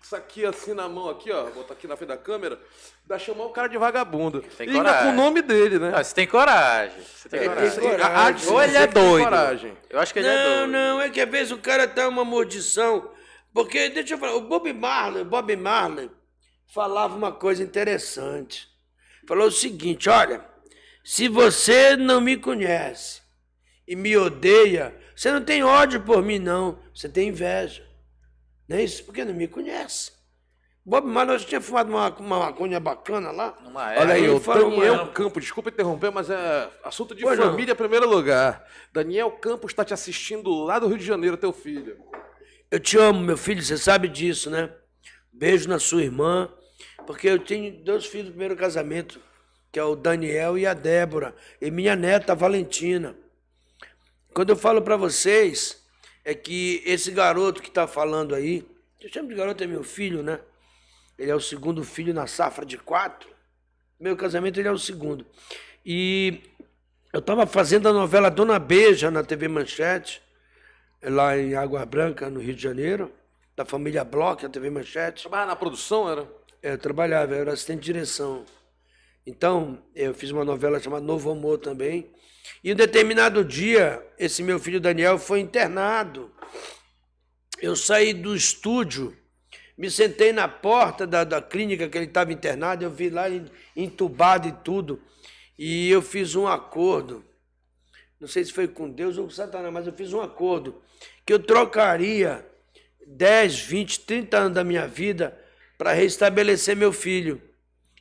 isso 0.03 0.15
aqui 0.15 0.45
assim 0.45 0.73
na 0.73 0.89
mão, 0.89 1.09
aqui, 1.09 1.31
ó. 1.31 1.45
Botar 1.51 1.73
aqui 1.73 1.87
na 1.87 1.95
frente 1.95 2.09
da 2.09 2.17
câmera. 2.17 2.59
Dá 3.07 3.17
chamar 3.17 3.45
o 3.45 3.49
cara 3.51 3.67
de 3.69 3.77
vagabundo. 3.77 4.41
Tem 4.57 4.67
e 4.67 4.71
ainda 4.71 4.83
coragem. 4.83 5.03
com 5.07 5.13
o 5.13 5.15
nome 5.15 5.41
dele, 5.41 5.79
né? 5.79 5.91
Ah, 5.95 6.03
você 6.03 6.13
tem 6.13 6.27
coragem. 6.27 7.01
Você 7.01 7.29
tem 7.29 7.39
É, 7.39 7.45
coragem. 7.47 7.79
tem 7.79 7.89
coragem. 7.89 8.49
Ou 8.49 8.63
ele 8.63 8.77
é 8.77 8.87
doido. 8.87 9.23
coragem. 9.23 9.77
Eu 9.89 9.99
acho 9.99 10.13
que 10.13 10.19
ele 10.19 10.27
é 10.27 10.35
Não, 10.35 10.57
doido. 10.57 10.71
não, 10.71 11.01
é 11.01 11.09
que 11.09 11.21
às 11.21 11.29
vezes 11.29 11.51
o 11.51 11.57
cara 11.57 11.87
tá 11.87 12.07
uma 12.07 12.25
maldição. 12.25 13.09
Porque, 13.53 13.89
deixa 13.89 14.15
eu 14.15 14.17
falar, 14.17 14.35
o 14.35 14.41
Bob 14.41 14.71
Marley, 14.73 15.23
Bob 15.23 15.55
Marley 15.55 16.09
falava 16.73 17.15
uma 17.15 17.31
coisa 17.31 17.63
interessante. 17.63 18.67
Falou 19.27 19.47
o 19.47 19.51
seguinte, 19.51 20.09
olha, 20.09 20.43
se 21.03 21.27
você 21.29 21.95
não 21.95 22.19
me 22.19 22.35
conhece 22.35 23.21
e 23.87 23.95
me 23.95 24.17
odeia, 24.17 24.93
você 25.15 25.31
não 25.31 25.41
tem 25.43 25.63
ódio 25.63 26.01
por 26.01 26.21
mim, 26.23 26.39
não. 26.39 26.77
Você 26.93 27.07
tem 27.07 27.29
inveja. 27.29 27.85
Não 28.67 28.77
é 28.77 28.83
isso? 28.83 29.03
Porque 29.03 29.23
não 29.25 29.33
me 29.33 29.47
conhece. 29.47 30.11
Bob 30.85 31.07
Marley, 31.07 31.37
eu 31.37 31.45
tinha 31.45 31.61
fumado 31.61 31.89
uma, 31.89 32.09
uma 32.15 32.39
maconha 32.39 32.77
bacana 32.79 33.31
lá. 33.31 33.57
Numa 33.63 33.87
Olha 33.97 34.15
aí, 34.15 34.29
o 34.29 34.39
falou, 34.39 34.69
Daniel 34.69 34.95
mano. 34.97 35.11
Campos, 35.13 35.43
desculpa 35.43 35.69
interromper, 35.69 36.11
mas 36.11 36.29
é 36.29 36.69
assunto 36.83 37.15
de 37.15 37.21
Pois 37.23 37.39
não. 37.39 37.51
família 37.51 37.71
em 37.71 37.75
primeiro 37.75 38.07
lugar. 38.09 38.65
Daniel 38.91 39.31
Campos 39.31 39.71
está 39.71 39.85
te 39.85 39.93
assistindo 39.93 40.49
lá 40.65 40.79
do 40.79 40.87
Rio 40.87 40.97
de 40.97 41.05
Janeiro, 41.05 41.37
teu 41.37 41.53
filho. 41.53 41.97
Eu 42.69 42.79
te 42.81 42.97
amo, 42.97 43.21
meu 43.21 43.37
filho, 43.37 43.61
você 43.61 43.77
sabe 43.77 44.09
disso, 44.09 44.49
né? 44.49 44.73
Beijo 45.31 45.69
na 45.69 45.79
sua 45.79 46.03
irmã, 46.03 46.51
porque 47.07 47.29
eu 47.29 47.39
tenho 47.39 47.83
dois 47.83 48.05
filhos 48.05 48.27
do 48.27 48.31
primeiro 48.31 48.55
casamento, 48.57 49.21
que 49.71 49.79
é 49.79 49.83
o 49.83 49.95
Daniel 49.95 50.57
e 50.57 50.65
a 50.65 50.73
Débora, 50.73 51.33
e 51.61 51.71
minha 51.71 51.95
neta, 51.95 52.33
a 52.33 52.35
Valentina. 52.35 53.15
Quando 54.33 54.49
eu 54.49 54.55
falo 54.55 54.81
pra 54.81 54.97
vocês, 54.97 55.82
é 56.23 56.33
que 56.33 56.81
esse 56.85 57.11
garoto 57.11 57.61
que 57.61 57.69
tá 57.69 57.87
falando 57.87 58.33
aí, 58.33 58.65
eu 59.01 59.11
chamo 59.11 59.29
de 59.29 59.35
garoto, 59.35 59.63
é 59.63 59.67
meu 59.67 59.83
filho, 59.83 60.23
né? 60.23 60.39
Ele 61.17 61.29
é 61.29 61.35
o 61.35 61.39
segundo 61.39 61.83
filho 61.83 62.13
na 62.13 62.27
safra 62.27 62.65
de 62.65 62.77
quatro. 62.77 63.29
Meu 63.99 64.15
casamento, 64.15 64.59
ele 64.59 64.67
é 64.67 64.71
o 64.71 64.77
segundo. 64.77 65.25
E 65.85 66.41
eu 67.11 67.21
tava 67.21 67.45
fazendo 67.45 67.87
a 67.87 67.93
novela 67.93 68.29
Dona 68.29 68.57
Beija 68.57 69.11
na 69.11 69.23
TV 69.23 69.47
Manchete, 69.47 70.21
lá 71.01 71.37
em 71.37 71.55
Água 71.55 71.85
Branca, 71.85 72.29
no 72.29 72.39
Rio 72.39 72.55
de 72.55 72.61
Janeiro, 72.61 73.11
da 73.55 73.65
família 73.65 74.03
Bloch, 74.03 74.45
a 74.45 74.49
TV 74.49 74.69
Manchete. 74.69 75.21
Trabalhava 75.21 75.51
na 75.51 75.55
produção, 75.55 76.09
era? 76.09 76.27
É, 76.61 76.73
Eu 76.73 76.77
trabalhava, 76.77 77.33
eu 77.33 77.41
era 77.41 77.53
assistente 77.53 77.81
de 77.81 77.85
direção. 77.85 78.45
Então, 79.25 79.81
eu 79.95 80.13
fiz 80.13 80.31
uma 80.31 80.43
novela 80.43 80.79
chamada 80.79 81.05
Novo 81.05 81.31
Amor 81.31 81.57
também. 81.57 82.11
E 82.63 82.71
um 82.73 82.75
determinado 82.75 83.43
dia, 83.43 84.05
esse 84.19 84.43
meu 84.43 84.59
filho 84.59 84.79
Daniel 84.81 85.17
foi 85.17 85.39
internado. 85.39 86.31
Eu 87.61 87.75
saí 87.75 88.13
do 88.13 88.35
estúdio, 88.35 89.15
me 89.77 89.89
sentei 89.89 90.33
na 90.33 90.47
porta 90.47 91.07
da, 91.07 91.23
da 91.23 91.41
clínica 91.41 91.87
que 91.87 91.97
ele 91.97 92.05
estava 92.05 92.33
internado, 92.33 92.83
eu 92.83 92.91
vi 92.91 93.09
lá 93.09 93.29
en- 93.29 93.45
entubado 93.75 94.47
e 94.47 94.51
tudo. 94.51 95.01
E 95.57 95.89
eu 95.89 96.01
fiz 96.01 96.35
um 96.35 96.47
acordo. 96.47 97.23
Não 98.19 98.27
sei 98.27 98.43
se 98.43 98.51
foi 98.51 98.67
com 98.67 98.89
Deus 98.89 99.17
ou 99.17 99.25
com 99.25 99.29
Satanás, 99.29 99.71
mas 99.73 99.87
eu 99.87 99.93
fiz 99.93 100.11
um 100.11 100.21
acordo 100.21 100.81
que 101.25 101.31
eu 101.31 101.39
trocaria 101.39 102.45
10, 103.07 103.59
20, 103.59 104.01
30 104.01 104.37
anos 104.37 104.53
da 104.53 104.63
minha 104.63 104.87
vida 104.87 105.37
para 105.77 105.93
restabelecer 105.93 106.75
meu 106.75 106.91
filho. 106.91 107.41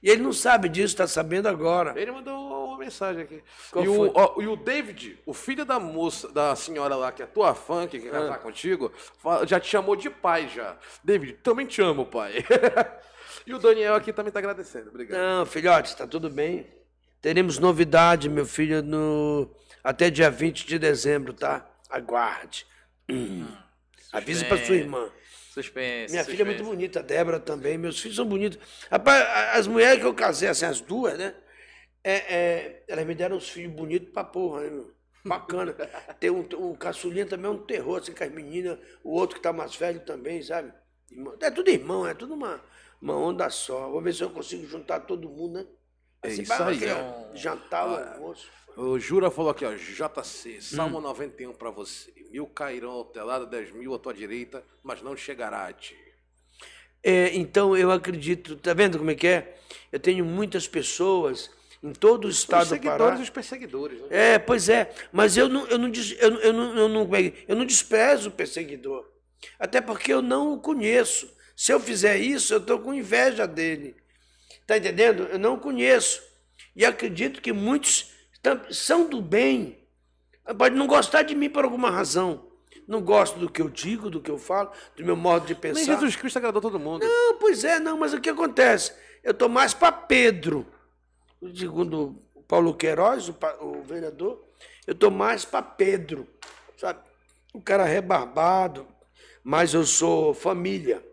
E 0.03 0.11
ele 0.11 0.21
não 0.23 0.33
sabe 0.33 0.69
disso, 0.69 0.95
está 0.95 1.07
sabendo 1.07 1.47
agora. 1.49 1.95
Ele 2.01 2.11
mandou 2.11 2.67
uma 2.69 2.79
mensagem 2.79 3.23
aqui. 3.23 3.43
E, 3.77 3.87
o, 3.89 4.11
ó, 4.15 4.41
e 4.43 4.49
o 4.49 4.57
David, 4.57 5.19
o 5.25 5.33
filho 5.33 5.65
da 5.65 5.79
moça, 5.79 6.29
da 6.33 6.57
senhora 6.57 6.97
lá, 6.97 7.13
que 7.13 7.23
é 7.23 7.27
tua 7.27 7.55
fã, 7.55 7.87
que 7.87 8.01
quer 8.01 8.09
Ah. 8.09 8.13
casar 8.13 8.39
contigo, 8.41 8.91
fa- 9.19 9.47
já 9.47 9.61
te 9.61 9.69
chamou 9.69 9.95
de 9.95 10.11
pai 10.11 10.49
já. 10.49 10.77
David, 11.05 11.35
também 11.35 11.67
te 11.67 11.81
amo, 11.81 12.05
pai. 12.05 12.35
e 13.47 13.55
o 13.55 13.59
Daniel 13.59 13.95
aqui 13.95 14.13
também 14.13 14.33
tá 14.33 14.41
agradecendo. 14.41 14.89
Obrigado. 14.91 15.21
Não, 15.21 15.47
filhote, 15.47 15.91
está 15.91 16.07
tudo 16.07 16.29
bem. 16.29 16.67
Teremos 17.21 17.59
novidade, 17.61 18.29
meu 18.29 18.45
filho, 18.45 18.83
no 18.83 19.49
até 19.85 20.11
dia 20.11 20.29
20 20.29 20.67
de 20.67 20.79
dezembro, 20.81 21.33
tá? 21.33 21.65
Aguarde. 21.89 22.67
Hum. 23.09 23.47
Avise 24.13 24.45
para 24.47 24.65
sua 24.65 24.75
irmã. 24.75 25.09
Suspense. 25.53 26.11
Minha 26.11 26.25
filha 26.25 26.43
é 26.43 26.45
muito 26.47 26.59
suspense. 26.59 26.77
bonita, 26.77 27.01
a 27.01 27.03
Débora 27.03 27.39
também. 27.39 27.77
Meus 27.77 28.01
filhos 28.01 28.17
são 28.17 28.25
bonitos. 28.25 28.59
Rapaz, 28.91 29.59
as 29.59 29.67
mulheres 29.67 30.01
que 30.01 30.07
eu 30.07 30.15
casei, 30.15 30.49
assim, 30.49 30.65
as 30.65 30.81
duas, 30.81 31.19
né? 31.19 31.35
É, 32.03 32.15
é, 32.15 32.85
elas 32.89 33.07
me 33.07 33.15
deram 33.15 33.37
uns 33.37 33.51
filhos 33.51 33.71
bonitos 33.75 34.09
pra 34.11 34.25
porra, 34.25 34.63
né, 34.63 34.71
meu? 34.71 34.91
Bacana. 35.23 35.75
Tem 36.19 36.31
um, 36.31 36.41
o 36.41 36.75
caçulinha 36.75 37.27
também 37.27 37.51
é 37.51 37.55
um 37.55 37.59
terror, 37.59 37.99
assim, 38.01 38.15
com 38.15 38.25
as 38.25 38.33
meninas. 38.33 38.79
O 39.05 39.13
outro 39.13 39.37
que 39.37 39.43
tá 39.43 39.53
mais 39.53 39.77
velho 39.77 40.01
também, 40.01 40.43
sabe? 40.43 40.73
É 41.43 41.51
tudo 41.51 41.69
irmão, 41.69 42.07
é 42.07 42.15
tudo 42.15 42.33
uma, 42.33 42.65
uma 43.01 43.15
onda 43.15 43.51
só. 43.51 43.91
Vou 43.91 44.01
ver 44.01 44.15
se 44.15 44.23
eu 44.23 44.31
consigo 44.31 44.67
juntar 44.67 45.01
todo 45.01 45.29
mundo, 45.29 45.59
né? 45.59 45.67
É 46.23 46.29
Assim, 46.29 46.43
isso 46.43 46.63
aí, 46.63 46.85
é 46.85 47.31
Jantar, 47.35 47.89
o 47.89 47.97
almoço. 48.15 48.47
O 48.77 48.99
Jura 48.99 49.31
falou 49.31 49.51
aqui, 49.51 49.65
ó, 49.65 49.73
JC, 49.75 50.61
Salmo 50.63 50.99
Hum. 50.99 51.03
91 51.03 51.53
pra 51.53 51.71
você. 51.71 52.13
Mil 52.31 52.47
cairão 52.47 52.91
ao 52.93 53.05
teu 53.05 53.27
lado, 53.27 53.47
dez 53.47 53.71
mil 53.73 53.93
à 53.95 53.99
tua 53.99 54.15
direita, 54.15 54.65
mas 54.83 55.03
não 55.03 55.15
chegará 55.17 55.67
a 55.67 55.73
ti. 55.73 55.97
É, 57.03 57.35
então 57.35 57.77
eu 57.77 57.91
acredito, 57.91 58.57
tá 58.57 58.73
vendo 58.73 58.97
como 58.99 59.11
é 59.11 59.15
que 59.15 59.27
é? 59.27 59.59
Eu 59.91 59.99
tenho 59.99 60.25
muitas 60.25 60.69
pessoas 60.69 61.51
em 61.83 61.93
todo 61.93 62.27
o 62.27 62.29
Os 62.29 62.37
estado 62.39 62.67
do 62.67 62.69
seguidores 62.69 62.99
Pará. 63.05 63.19
e 63.19 63.23
os 63.23 63.31
perseguidores, 63.31 64.01
né? 64.03 64.07
É, 64.35 64.39
pois 64.39 64.69
é, 64.69 64.91
mas 65.13 65.37
eu 65.37 65.49
não, 65.49 65.67
eu 65.67 65.77
não, 65.77 65.89
eu, 66.21 66.31
não- 66.31 66.41
eu 66.41 66.53
não, 66.53 66.77
eu 66.79 66.89
não, 66.89 67.15
é 67.17 67.33
eu 67.49 67.57
não 67.57 67.67
desprezo 67.67 68.29
o 68.29 68.33
perseguidor. 68.33 69.05
Até 69.59 69.81
porque 69.81 70.13
eu 70.13 70.23
não 70.23 70.53
o 70.55 70.61
conheço. 70.61 71.29
Se 71.57 71.73
eu 71.73 71.81
fizer 71.81 72.17
isso, 72.17 72.55
eu 72.55 72.59
estou 72.59 72.79
com 72.79 72.95
inveja 72.95 73.47
dele. 73.47 73.97
Está 74.73 74.79
entendendo? 74.79 75.25
Eu 75.25 75.39
não 75.39 75.59
conheço. 75.59 76.23
E 76.75 76.83
acredito 76.87 77.43
que 77.43 77.53
muitos 77.53 78.11
são 78.71 79.07
do 79.07 79.21
bem. 79.21 79.87
Pode 80.57 80.75
não 80.75 80.87
gostar 80.87 81.23
de 81.23 81.35
mim 81.35 81.51
por 81.51 81.65
alguma 81.65 81.91
razão. 81.91 82.51
Não 82.89 83.03
gosto 83.03 83.39
do 83.39 83.51
que 83.51 83.61
eu 83.61 83.69
digo, 83.69 84.09
do 84.09 84.21
que 84.21 84.31
eu 84.31 84.39
falo, 84.39 84.73
do 84.97 85.05
meu 85.05 85.15
modo 85.15 85.47
de 85.47 85.55
pensar. 85.55 85.81
Nem 85.81 85.85
Jesus 85.85 86.17
Cristo 86.17 86.39
agradou 86.39 86.63
todo 86.63 86.79
mundo. 86.79 87.07
Não, 87.07 87.39
pois 87.39 87.65
é, 87.65 87.79
não, 87.79 87.99
mas 87.99 88.15
o 88.15 88.21
que 88.21 88.31
acontece? 88.31 88.95
Eu 89.23 89.33
estou 89.33 89.49
mais 89.49 89.75
para 89.75 89.93
Pedro. 89.93 90.67
Segundo 91.55 92.23
Paulo 92.49 92.75
Queiroz, 92.75 93.29
o, 93.29 93.37
o 93.61 93.83
vereador, 93.83 94.43
eu 94.87 94.95
estou 94.95 95.11
mais 95.11 95.45
para 95.45 95.63
Pedro. 95.63 96.27
Sabe? 96.79 96.99
O 97.53 97.61
cara 97.61 97.85
rebarbado, 97.85 98.89
mas 99.45 99.75
eu 99.75 99.85
sou 99.85 100.33
família. 100.33 101.07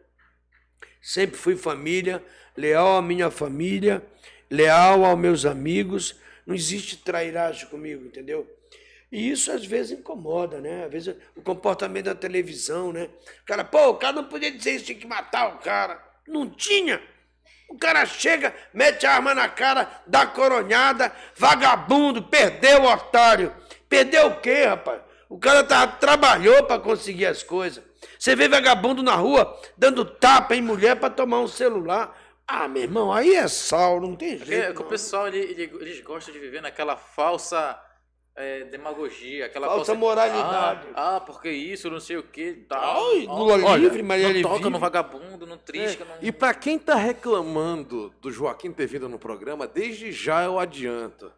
Sempre 1.01 1.37
fui 1.37 1.55
família, 1.55 2.23
leal 2.59 2.97
à 2.97 3.01
minha 3.01 3.31
família, 3.31 4.05
leal 4.49 5.05
aos 5.05 5.17
meus 5.17 5.45
amigos. 5.45 6.15
Não 6.45 6.53
existe 6.53 6.97
trairagem 6.97 7.67
comigo, 7.67 8.05
entendeu? 8.05 8.47
E 9.11 9.31
isso 9.31 9.51
às 9.51 9.65
vezes 9.65 9.97
incomoda, 9.97 10.59
né? 10.59 10.85
Às 10.85 10.91
vezes 10.91 11.15
o 11.35 11.41
comportamento 11.41 12.05
da 12.05 12.15
televisão, 12.15 12.91
né? 12.91 13.09
O 13.41 13.45
cara, 13.45 13.63
pô, 13.63 13.89
o 13.89 13.95
cara 13.95 14.13
não 14.13 14.25
podia 14.25 14.51
dizer 14.51 14.71
isso, 14.71 14.85
tinha 14.85 14.99
que 14.99 15.07
matar 15.07 15.55
o 15.55 15.59
cara. 15.59 16.03
Não 16.27 16.49
tinha. 16.49 17.01
O 17.69 17.77
cara 17.77 18.05
chega, 18.05 18.53
mete 18.73 19.05
a 19.05 19.13
arma 19.13 19.33
na 19.33 19.47
cara, 19.47 20.01
dá 20.05 20.25
coronhada, 20.25 21.11
vagabundo, 21.35 22.23
perdeu 22.23 22.81
o 22.81 22.91
otário. 22.91 23.53
Perdeu 23.87 24.27
o 24.27 24.39
quê, 24.39 24.65
rapaz? 24.65 25.01
O 25.27 25.37
cara 25.37 25.63
tá, 25.63 25.85
trabalhou 25.87 26.63
para 26.63 26.81
conseguir 26.81 27.27
as 27.27 27.41
coisas. 27.41 27.83
Você 28.17 28.35
vê 28.35 28.49
vagabundo 28.49 29.01
na 29.01 29.15
rua 29.15 29.57
dando 29.77 30.03
tapa 30.03 30.55
em 30.55 30.61
mulher 30.61 30.95
para 30.95 31.09
tomar 31.09 31.39
um 31.39 31.47
celular. 31.47 32.18
Ah, 32.49 32.67
meu 32.67 32.81
irmão, 32.83 33.13
aí 33.13 33.35
é 33.35 33.47
sal, 33.47 34.01
não 34.01 34.15
tem 34.15 34.33
é 34.33 34.37
jeito. 34.37 34.73
que 34.73 34.81
o 34.81 34.85
pessoal, 34.85 35.27
ele- 35.27 35.37
ele- 35.39 35.71
eles 35.81 36.01
gostam 36.01 36.33
de 36.33 36.39
viver 36.39 36.61
naquela 36.61 36.97
falsa 36.97 37.79
é, 38.35 38.63
demagogia, 38.63 39.47
aquela 39.47 39.67
Falsa 39.67 39.93
moralidade. 39.93 40.87
Ah, 40.95 41.17
ah, 41.17 41.19
porque 41.19 41.49
isso, 41.49 41.89
não 41.89 41.99
sei 41.99 42.15
o 42.15 42.23
que, 42.23 42.53
tal. 42.69 43.09
Ai, 43.11 43.25
Lula 43.25 43.55
olha, 43.65 43.75
livre, 43.77 44.01
Maria 44.01 44.31
Não 44.31 44.41
toca 44.41 44.69
no 44.69 44.79
vagabundo, 44.79 45.45
não 45.45 45.57
trisca, 45.57 46.05
não... 46.05 46.15
E 46.21 46.31
pra 46.31 46.53
quem 46.53 46.79
tá 46.79 46.95
reclamando 46.95 48.13
do 48.21 48.31
Joaquim 48.31 48.71
ter 48.71 48.87
vindo 48.87 49.09
no 49.09 49.19
programa, 49.19 49.67
desde 49.67 50.13
já 50.13 50.41
eu 50.43 50.57
adianto. 50.57 51.29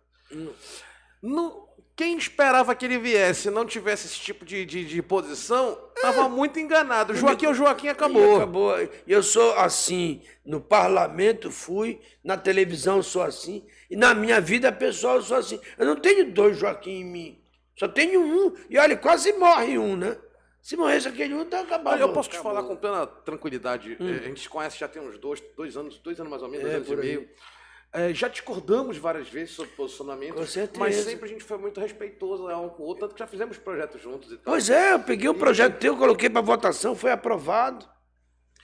Não- 1.23 1.67
quem 2.01 2.17
esperava 2.17 2.73
que 2.73 2.83
ele 2.83 2.97
viesse 2.97 3.47
e 3.47 3.51
não 3.51 3.63
tivesse 3.63 4.07
esse 4.07 4.19
tipo 4.19 4.43
de, 4.43 4.65
de, 4.65 4.83
de 4.83 5.01
posição, 5.03 5.77
tava 6.01 6.27
muito 6.27 6.59
enganado. 6.59 7.13
Joaquim 7.13 7.45
é 7.45 7.49
o 7.49 7.53
Joaquim 7.53 7.85
E 7.85 7.89
acabou. 7.89 8.37
acabou. 8.37 8.73
Eu 9.07 9.21
sou 9.21 9.53
assim, 9.53 10.23
no 10.43 10.59
parlamento 10.59 11.51
fui, 11.51 12.01
na 12.23 12.35
televisão 12.37 13.03
sou 13.03 13.21
assim, 13.21 13.67
e 13.87 13.95
na 13.95 14.15
minha 14.15 14.41
vida 14.41 14.71
pessoal 14.71 15.17
eu 15.17 15.21
sou 15.21 15.37
assim. 15.37 15.59
Eu 15.77 15.85
não 15.85 15.95
tenho 15.95 16.31
dois 16.31 16.57
Joaquim 16.57 17.01
em 17.01 17.05
mim, 17.05 17.39
só 17.77 17.87
tenho 17.87 18.19
um. 18.19 18.55
E 18.67 18.79
olha, 18.79 18.97
quase 18.97 19.31
morre 19.33 19.77
um, 19.77 19.95
né? 19.95 20.17
Se 20.59 20.75
morresse 20.75 21.07
aquele 21.07 21.35
um, 21.35 21.45
tá 21.45 21.61
acabado. 21.61 21.93
Olha, 21.93 22.01
eu 22.01 22.13
posso 22.13 22.29
te 22.29 22.35
Acabou. 22.37 22.53
falar 22.53 22.67
com 22.67 22.75
plena 22.75 23.05
tranquilidade. 23.05 23.95
É, 23.99 24.03
A 24.03 24.27
gente 24.27 24.41
se 24.41 24.49
conhece 24.49 24.79
já 24.79 24.87
tem 24.87 25.01
uns 25.03 25.19
dois, 25.19 25.39
dois 25.55 25.77
anos, 25.77 25.99
dois 25.99 26.19
anos 26.19 26.31
mais 26.31 26.41
ou 26.41 26.49
menos, 26.49 26.65
É, 26.65 26.79
dois 26.79 26.89
anos 26.89 26.89
e 26.89 26.95
por 26.95 27.03
aí. 27.21 27.29
É, 27.93 28.13
já 28.13 28.30
discordamos 28.30 28.97
várias 28.97 29.27
vezes 29.27 29.53
sobre 29.53 29.72
posicionamento, 29.72 30.35
mas 30.77 30.95
sempre 30.95 31.26
a 31.26 31.27
gente 31.27 31.43
foi 31.43 31.57
muito 31.57 31.77
respeitoso 31.81 32.47
né, 32.47 32.55
um 32.55 32.69
com 32.69 32.84
o 32.84 32.85
outro, 32.85 33.01
tanto 33.01 33.15
que 33.15 33.19
já 33.19 33.27
fizemos 33.27 33.57
projetos 33.57 34.01
juntos 34.01 34.31
e 34.31 34.38
tal. 34.38 34.53
Pois 34.53 34.69
é, 34.69 34.93
eu 34.93 34.99
peguei 34.99 35.27
o 35.27 35.34
projeto 35.35 35.77
teu, 35.77 35.97
coloquei 35.97 36.30
para 36.30 36.39
votação, 36.39 36.95
foi 36.95 37.11
aprovado. 37.11 37.85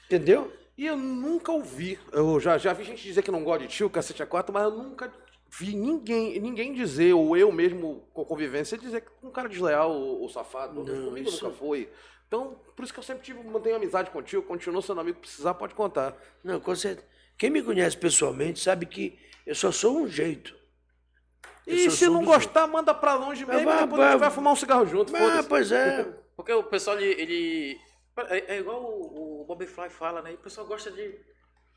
Entendeu? 0.05 0.53
E 0.77 0.85
eu 0.85 0.95
nunca 0.95 1.51
ouvi. 1.51 1.99
Eu 2.13 2.39
já, 2.39 2.57
já 2.57 2.71
vi 2.71 2.85
gente 2.85 3.03
dizer 3.03 3.21
que 3.21 3.29
não 3.31 3.43
gosta 3.43 3.67
de 3.67 3.73
tio, 3.73 3.89
cacete 3.89 4.23
a 4.23 4.25
quatro, 4.25 4.53
mas 4.53 4.63
eu 4.63 4.71
nunca 4.71 5.11
vi 5.49 5.75
ninguém, 5.75 6.39
ninguém 6.39 6.73
dizer, 6.73 7.13
ou 7.13 7.35
eu 7.35 7.51
mesmo 7.51 8.07
com 8.13 8.23
convivência, 8.23 8.77
dizer 8.77 9.01
que 9.01 9.09
um 9.21 9.31
cara 9.31 9.49
desleal 9.49 9.91
ou, 9.91 10.21
ou 10.21 10.29
safado. 10.29 10.85
Não, 10.85 11.05
Comigo 11.09 11.27
isso- 11.27 11.43
nunca 11.43 11.57
foi. 11.57 11.89
Então, 12.27 12.59
por 12.75 12.83
isso 12.83 12.93
que 12.93 12.99
eu 12.99 13.03
sempre 13.03 13.23
tive, 13.23 13.41
mantenho 13.43 13.75
amizade 13.75 14.09
contigo, 14.11 14.41
continuo 14.43 14.81
sendo 14.81 15.01
amigo, 15.01 15.19
precisar, 15.19 15.53
pode 15.53 15.73
contar. 15.73 16.15
Não, 16.43 16.59
com 16.61 16.75
certeza. 16.75 17.07
Quem 17.37 17.49
me 17.49 17.61
conhece 17.61 17.95
pessoalmente 17.97 18.59
sabe 18.59 18.85
que 18.85 19.17
eu 19.45 19.53
só 19.55 19.71
sou 19.71 19.97
um 19.99 20.07
jeito. 20.07 20.55
Eu 21.65 21.75
E 21.75 21.91
se 21.91 22.07
não 22.07 22.23
gostar, 22.23 22.65
manda 22.67 22.93
pra 22.93 23.13
longe 23.15 23.45
mesmo, 23.45 23.65
vai- 23.65 23.81
depois 23.83 24.01
a 24.01 24.11
gente 24.11 24.19
vai 24.19 24.31
fumar 24.31 24.53
um 24.53 24.55
cigarro 24.55 24.85
junto, 24.85 25.15
Ah, 25.15 25.43
pois 25.47 25.71
é. 25.71 26.07
Porque 26.35 26.53
o 26.53 26.63
pessoal, 26.63 26.97
ele. 26.99 27.21
ele- 27.21 27.81
é, 28.29 28.55
é 28.55 28.59
igual 28.59 28.81
o, 28.83 29.41
o 29.41 29.45
Bob 29.45 29.65
Fly 29.67 29.89
fala, 29.89 30.21
né? 30.21 30.31
O 30.33 30.37
pessoal 30.37 30.65
gosta 30.65 30.89
de. 30.91 31.19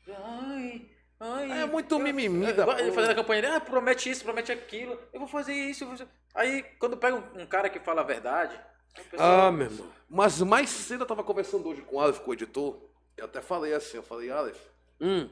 Ai, 0.09 0.89
ai. 1.19 1.61
É 1.61 1.65
muito 1.65 1.99
mimimi 1.99 2.45
É, 2.45 2.53
da 2.53 2.79
ele 2.79 2.91
fazendo 2.91 3.11
a 3.11 3.15
campanha 3.15 3.41
dele, 3.41 3.53
ah, 3.55 3.59
promete 3.59 4.09
isso, 4.09 4.23
promete 4.23 4.51
aquilo, 4.51 4.97
eu 5.13 5.19
vou 5.19 5.27
fazer 5.29 5.53
isso. 5.53 5.83
eu 5.83 5.87
vou 5.89 5.97
fazer-" 5.97 6.09
Aí, 6.33 6.63
quando 6.79 6.97
pega 6.97 7.15
um, 7.17 7.41
um 7.41 7.45
cara 7.45 7.69
que 7.69 7.79
fala 7.79 8.01
a 8.01 8.03
verdade, 8.05 8.59
o 8.99 9.03
pessoal. 9.09 9.47
Ah, 9.47 9.51
meu 9.51 9.67
irmão. 9.67 9.87
Mas 10.09 10.41
mais 10.41 10.69
cedo 10.69 11.01
eu 11.03 11.07
tava 11.07 11.23
conversando 11.23 11.67
hoje 11.67 11.81
com 11.81 11.97
o 11.97 11.99
Aleph, 11.99 12.19
com 12.19 12.31
o 12.31 12.33
editor, 12.33 12.81
eu 13.17 13.25
até 13.25 13.41
falei 13.41 13.73
assim, 13.73 13.97
eu 13.97 14.03
falei, 14.03 14.31
Aleph, 14.31 14.59
Hum. 14.99 15.29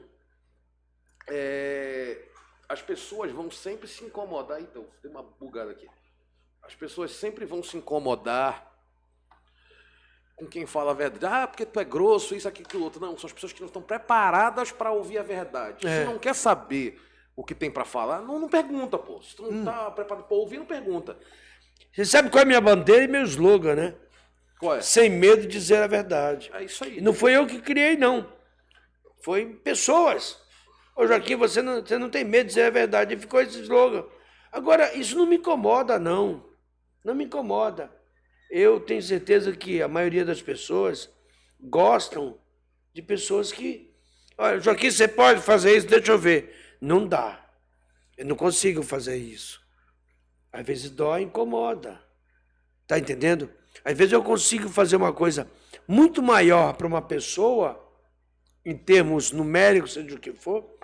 É, 1.30 2.22
as 2.68 2.82
pessoas 2.82 3.32
vão 3.32 3.50
sempre 3.50 3.88
se 3.88 4.04
incomodar, 4.04 4.62
então, 4.62 4.86
tem 5.02 5.10
uma 5.10 5.24
bugada 5.24 5.72
aqui. 5.72 5.88
As 6.62 6.76
pessoas 6.76 7.12
sempre 7.12 7.46
vão 7.46 7.64
se 7.64 7.78
incomodar 7.78 8.68
com 10.36 10.46
quem 10.48 10.66
fala 10.66 10.92
a 10.92 10.94
verdade. 10.94 11.26
Ah, 11.26 11.48
porque 11.48 11.66
tu 11.66 11.80
é 11.80 11.84
grosso, 11.84 12.36
isso, 12.36 12.48
aqui, 12.48 12.62
aquilo 12.62 12.84
outro. 12.84 13.02
Não, 13.02 13.18
são 13.18 13.28
as 13.28 13.34
pessoas 13.34 13.52
que 13.52 13.60
não 13.60 13.68
estão 13.68 13.82
preparadas 13.82 14.72
para 14.72 14.92
ouvir 14.92 15.18
a 15.18 15.24
verdade. 15.24 15.86
É. 15.86 16.02
Se 16.02 16.06
não 16.06 16.20
quer 16.20 16.36
saber 16.36 17.02
o 17.36 17.44
que 17.44 17.56
tem 17.56 17.72
para 17.72 17.86
falar, 17.86 18.22
não, 18.22 18.40
não 18.40 18.48
pergunta, 18.50 18.98
pô. 18.98 19.22
Se 19.22 19.36
tu 19.36 19.44
não 19.44 19.62
Hum. 19.62 19.66
tá 19.66 19.90
preparado 19.92 20.26
para 20.26 20.38
ouvir, 20.38 20.58
não 20.60 20.66
pergunta. 20.66 21.18
Você 21.94 22.06
sabe 22.06 22.30
qual 22.30 22.40
é 22.42 22.44
a 22.44 22.48
minha 22.48 22.62
bandeira 22.62 23.04
e 23.04 23.08
meu 23.08 23.24
slogan, 23.24 23.76
né? 23.76 23.96
Qual 24.60 24.76
é? 24.76 24.82
Sem 24.82 25.10
medo 25.10 25.42
de 25.44 25.48
dizer 25.48 25.82
a 25.82 25.88
verdade. 25.88 26.52
É 26.54 26.64
isso 26.64 26.84
aí. 26.84 26.98
E 26.98 27.02
não 27.02 27.14
foi 27.14 27.36
eu 27.36 27.48
que 27.48 27.62
criei, 27.62 27.98
não. 27.98 28.32
Foi 29.24 29.46
pessoas. 29.46 30.40
Ô 31.00 31.08
Joaquim, 31.08 31.38
você 31.38 31.62
não, 31.62 31.80
você 31.80 31.98
não 31.98 32.10
tem 32.10 32.26
medo 32.26 32.48
de 32.48 32.50
dizer 32.50 32.64
a 32.64 32.70
verdade. 32.70 33.16
E 33.16 33.18
ficou 33.18 33.40
esse 33.40 33.62
slogan. 33.62 34.04
Agora, 34.52 34.94
isso 34.98 35.18
não 35.18 35.26
me 35.26 35.38
incomoda, 35.38 35.98
não. 35.98 36.46
Não 37.06 37.16
me 37.16 37.24
incomoda. 37.24 37.90
Eu 38.52 38.82
tenho 38.82 39.02
certeza 39.02 39.56
que 39.56 39.82
a 39.82 39.88
maioria 39.88 40.26
das 40.26 40.42
pessoas 40.42 41.10
gostam 41.58 42.38
de 42.94 43.02
pessoas 43.02 43.50
que. 43.50 43.96
Olha, 44.38 44.60
Joaquim, 44.60 44.92
você 44.92 45.08
pode 45.08 45.40
fazer 45.40 45.78
isso? 45.78 45.88
Deixa 45.88 46.12
eu 46.12 46.18
ver. 46.18 46.76
Não 46.82 47.08
dá. 47.08 47.50
Eu 48.18 48.26
não 48.26 48.36
consigo 48.36 48.84
fazer 48.84 49.16
isso. 49.16 49.62
Às 50.52 50.66
vezes 50.66 50.90
dói, 50.90 51.22
incomoda. 51.22 51.98
Tá 52.86 53.00
entendendo? 53.00 53.50
Às 53.86 53.98
vezes 53.98 54.12
eu 54.12 54.22
consigo 54.22 54.68
fazer 54.68 54.98
uma 54.98 55.14
coisa 55.14 55.50
muito 55.88 56.22
maior 56.22 56.74
para 56.74 56.86
uma 56.86 57.02
pessoa, 57.02 57.90
em 58.66 58.78
termos 58.78 59.32
numéricos, 59.32 59.94
seja 59.94 60.14
o 60.14 60.20
que 60.20 60.34
for, 60.34 60.78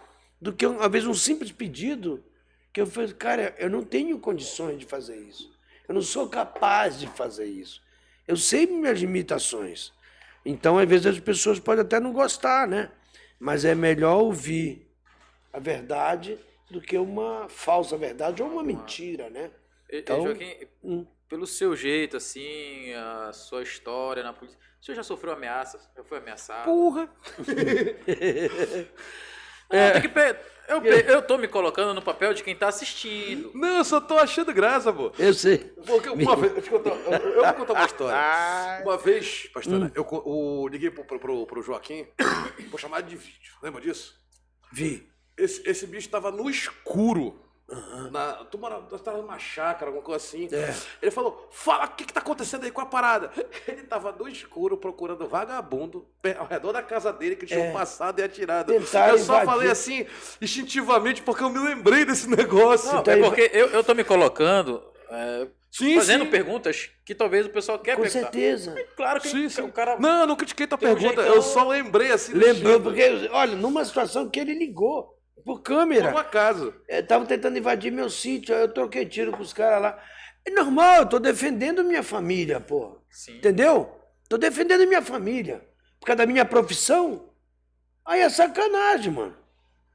do 0.46 0.54
que, 0.54 0.64
às 0.64 0.92
vezes, 0.92 1.08
um 1.08 1.14
simples 1.16 1.52
pedido 1.52 2.24
que 2.72 2.80
eu 2.80 2.86
falei, 2.86 3.12
cara, 3.14 3.56
eu 3.58 3.68
não 3.68 3.84
tenho 3.84 4.20
condições 4.20 4.78
de 4.78 4.86
fazer 4.86 5.18
isso. 5.18 5.52
Eu 5.88 5.96
não 5.96 6.04
sou 6.04 6.30
capaz 6.30 7.00
de 7.00 7.08
fazer 7.08 7.46
isso. 7.46 7.82
Eu 8.28 8.38
sei 8.38 8.68
minhas 8.68 9.00
limitações. 9.00 9.92
Então, 10.46 10.78
às 10.78 10.88
vezes, 10.88 11.08
as 11.08 11.20
pessoas 11.20 11.60
podem 11.60 11.84
até 11.84 12.00
não 12.00 12.14
gostar, 12.14 12.68
né? 12.68 12.92
Mas 13.40 13.66
é 13.66 13.74
melhor 13.74 14.22
ouvir 14.22 14.88
a 15.52 15.58
verdade 15.58 16.38
do 16.70 16.80
que 16.80 16.96
uma 16.96 17.50
falsa 17.50 17.98
verdade 17.98 18.44
ou 18.44 18.48
uma 18.48 18.62
mentira, 18.62 19.32
né? 19.32 19.50
Então, 19.92 20.28
Joaquim, 20.28 20.56
hum. 20.84 21.08
pelo 21.28 21.48
seu 21.48 21.76
jeito, 21.76 22.18
assim, 22.18 22.94
a 22.94 23.34
sua 23.34 23.64
história 23.64 24.22
na 24.22 24.32
polícia, 24.32 24.60
o 24.80 24.86
senhor 24.86 24.96
já 24.96 25.04
sofreu 25.04 25.34
ameaças? 25.34 25.90
Já 25.98 26.04
foi 26.04 26.20
ameaçado? 26.20 26.66
Porra! 26.66 27.10
Não, 29.72 29.92
tem 29.94 30.02
que 30.02 30.10
pe- 30.10 30.36
eu, 30.68 30.82
pe- 30.82 31.06
eu 31.08 31.22
tô 31.22 31.38
me 31.38 31.48
colocando 31.48 31.94
no 31.94 32.02
papel 32.02 32.34
de 32.34 32.44
quem 32.44 32.56
tá 32.56 32.68
assistindo. 32.68 33.52
Não, 33.54 33.78
eu 33.78 33.84
só 33.84 34.00
tô 34.02 34.18
achando 34.18 34.54
graça, 34.54 34.92
pô. 34.92 35.12
Eu 35.18 35.34
sei. 35.34 35.58
Porque 35.86 36.10
uma 36.10 36.36
vez, 36.36 36.54
deixa 36.54 36.72
eu, 36.74 36.80
contar, 36.80 36.96
eu, 36.96 37.12
eu 37.30 37.44
vou 37.44 37.54
contar 37.54 37.74
uma 37.74 37.86
história. 37.86 38.18
Ah. 38.18 38.80
Uma 38.84 38.98
vez, 38.98 39.48
pastora, 39.54 39.92
eu, 39.96 40.04
co- 40.04 40.24
o- 40.26 40.68
liguei 40.68 40.90
pro, 40.92 41.04
pro, 41.06 41.20
pro, 41.20 41.46
pro 41.46 41.62
Joaquim, 41.62 42.08
por 42.72 42.80
chamada 42.80 43.04
de 43.04 43.16
vídeo. 43.16 43.54
Lembra 43.62 43.82
disso? 43.82 44.16
Vi. 44.72 45.08
Esse, 45.38 45.68
esse 45.70 45.86
bicho 45.86 46.10
tava 46.10 46.32
no 46.32 46.50
escuro. 46.50 47.42
Na, 48.12 48.34
tu 48.46 48.60
mora, 48.60 48.80
tu 48.82 49.00
tava 49.00 49.18
numa 49.18 49.40
chácara, 49.40 49.88
alguma 49.88 50.04
coisa 50.04 50.24
assim. 50.24 50.48
É. 50.52 50.72
Ele 51.02 51.10
falou: 51.10 51.48
Fala, 51.52 51.86
o 51.86 51.90
que, 51.96 52.06
que 52.06 52.14
tá 52.14 52.20
acontecendo 52.20 52.64
aí 52.64 52.70
com 52.70 52.82
a 52.82 52.86
parada? 52.86 53.32
Ele 53.68 53.82
tava 53.84 54.12
no 54.12 54.28
escuro 54.28 54.78
procurando 54.78 55.28
vagabundo 55.28 56.08
ao 56.38 56.46
redor 56.46 56.74
da 56.74 56.84
casa 56.84 57.12
dele 57.12 57.36
que 57.36 57.48
tinham 57.48 57.64
É. 57.66 57.72
passado 57.74 58.20
e 58.20 58.24
atirado. 58.24 58.72
Tentar 58.72 59.10
eu 59.10 59.18
só 59.18 59.34
invadir. 59.42 59.46
falei 59.46 59.72
assim, 59.72 60.06
instintivamente, 60.40 61.24
porque 61.24 61.44
eu 61.44 61.50
me 61.50 61.58
lembrei 61.60 62.06
desse 62.06 62.30
negócio. 62.30 62.94
Não, 62.94 63.02
tá 63.04 63.14
é 63.14 63.16
aí- 63.16 63.22
porque 63.24 63.50
eu, 63.52 63.68
eu 63.70 63.84
tô 63.84 63.96
me 63.96 64.04
colocando, 64.04 64.84
é, 65.10 65.48
Sim, 65.72 65.96
fazendo 65.96 66.26
sim. 66.26 66.30
perguntas 66.32 66.92
que 67.04 67.16
talvez 67.16 67.48
o 67.48 67.50
pessoal 67.50 67.80
quer 67.80 67.96
Com 67.96 68.04
perguntar. 68.04 68.26
certeza. 68.32 68.76
Claro 68.96 69.20
que 69.20 69.28
Sim, 69.28 69.50
sim. 69.50 69.62
o 69.64 69.72
cara... 69.72 69.98
Não, 70.00 70.22
eu 70.22 70.28
não 70.28 70.36
critiquei 70.36 70.68
tua 70.68 70.78
Tem 70.78 70.88
um 70.90 70.94
pergunta, 70.94 71.16
jeitão- 71.22 71.36
eu 71.36 71.42
só 71.42 71.68
lembrei 71.68 72.12
assim. 72.12 72.32
do 72.34 72.40
Lembrou, 72.40 72.80
porque, 72.80 73.28
olha, 73.32 73.56
numa 73.56 73.84
situação 73.84 74.30
que 74.30 74.40
ele 74.40 74.54
ligou 74.54 75.15
por 75.44 75.44
Por 75.44 75.60
um 75.60 75.62
câmera. 75.62 76.20
acaso. 76.20 76.74
Estavam 76.88 77.28
tentando 77.28 77.58
invadir 77.58 77.92
meu 77.92 78.10
sítio, 78.10 78.56
aí 78.56 78.62
eu 78.62 78.74
troquei 78.74 79.06
tiro 79.06 79.32
com 79.32 79.42
os 79.42 79.54
caras 79.54 79.82
lá. 79.82 80.04
É 80.46 80.52
normal, 80.52 81.02
eu 81.02 81.10
tô 81.10 81.20
defendendo 81.20 81.84
minha 81.84 82.04
família, 82.04 82.60
pô. 82.60 83.00
Sim. 83.10 83.38
Entendeu? 83.38 84.00
Tô 84.30 84.38
defendendo 84.38 84.88
minha 84.88 85.02
família. 85.02 85.66
Por 86.00 86.08
causa 86.08 86.18
da 86.18 86.26
minha 86.26 86.46
profissão. 86.46 87.30
Aí 88.06 88.22
é 88.22 88.30
sacanagem, 88.30 89.12
mano. 89.12 89.36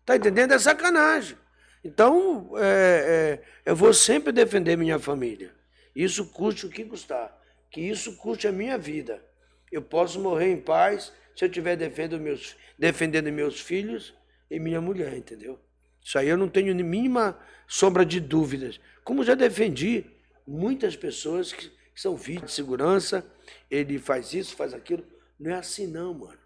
Tá 0.05 0.17
entendendo? 0.17 0.53
É 0.53 0.59
sacanagem. 0.59 1.37
Então, 1.85 2.53
é, 2.57 3.41
é, 3.65 3.71
eu 3.71 3.77
vou 3.77 3.95
sempre 3.95 4.33
defender 4.33 4.77
minha 4.77 4.99
família. 4.99 5.53
Isso 5.95 6.27
custe 6.33 6.67
o 6.67 6.71
que 6.71 6.85
custar. 6.85 7.37
Que 7.71 7.81
isso 7.81 8.17
custe 8.17 8.49
a 8.49 8.53
minha 8.53 8.77
vida. 8.77 9.25
Eu 9.71 9.83
posso 9.83 10.19
morrer 10.21 10.51
em 10.53 10.61
paz 10.61 11.13
se 11.37 11.45
eu 11.45 11.49
estiver 11.49 11.77
defendendo 11.77 12.21
meus, 12.21 12.57
defendendo 12.79 13.31
meus 13.33 13.61
filhos 13.61 14.15
e 14.51 14.59
minha 14.59 14.81
mulher, 14.81 15.17
entendeu? 15.17 15.59
Isso 16.03 16.19
aí 16.19 16.29
eu 16.29 16.37
não 16.37 16.49
tenho 16.49 16.75
mínima 16.85 17.39
sombra 17.69 18.05
de 18.05 18.19
dúvidas. 18.19 18.81
Como 19.05 19.25
já 19.25 19.35
defendi 19.35 20.05
muitas 20.47 20.97
pessoas 20.97 21.53
que 21.53 21.71
são 21.95 22.17
vítimas 22.17 22.51
de 22.51 22.57
segurança, 22.57 23.25
ele 23.71 23.99
faz 23.99 24.33
isso, 24.35 24.57
faz 24.57 24.75
aquilo. 24.75 25.05
Não 25.39 25.51
é 25.51 25.55
assim 25.55 25.87
não, 25.87 26.13
mano. 26.13 26.39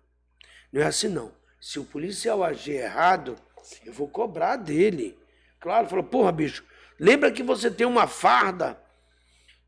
Não 0.72 0.82
é 0.82 0.86
assim 0.86 1.08
não. 1.08 1.32
Se 1.60 1.78
o 1.78 1.84
policial 1.84 2.44
agir 2.44 2.74
errado, 2.74 3.36
eu 3.84 3.92
vou 3.92 4.08
cobrar 4.08 4.56
dele. 4.56 5.18
Claro, 5.60 5.88
falou, 5.88 6.04
porra, 6.04 6.30
bicho, 6.30 6.64
lembra 6.98 7.32
que 7.32 7.42
você 7.42 7.70
tem 7.70 7.86
uma 7.86 8.06
farda, 8.06 8.78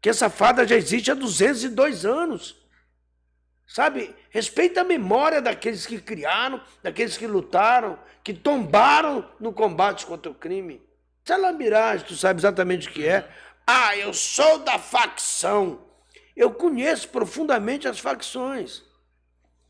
que 0.01 0.11
essa 0.11 0.29
farda 0.29 0.67
já 0.67 0.77
existe 0.77 1.11
há 1.11 1.15
202 1.15 2.05
anos. 2.05 2.57
Sabe? 3.67 4.15
Respeita 4.37 4.83
a 4.83 4.85
memória 4.85 5.41
daqueles 5.41 5.87
que 5.87 5.99
criaram, 5.99 6.61
daqueles 6.83 7.17
que 7.17 7.27
lutaram, 7.27 7.99
que 8.23 8.35
tombaram 8.35 9.27
no 9.41 9.51
combate 9.51 10.05
contra 10.05 10.31
o 10.31 10.35
crime. 10.35 10.83
Salambiragem, 11.25 12.07
tu 12.07 12.15
sabe 12.15 12.39
exatamente 12.39 12.87
o 12.87 12.93
que 12.93 13.07
é. 13.07 13.27
Ah, 13.67 13.97
eu 13.97 14.13
sou 14.13 14.59
da 14.59 14.79
facção. 14.79 15.81
Eu 16.37 16.51
conheço 16.51 17.09
profundamente 17.09 17.89
as 17.89 17.99
facções. 17.99 18.83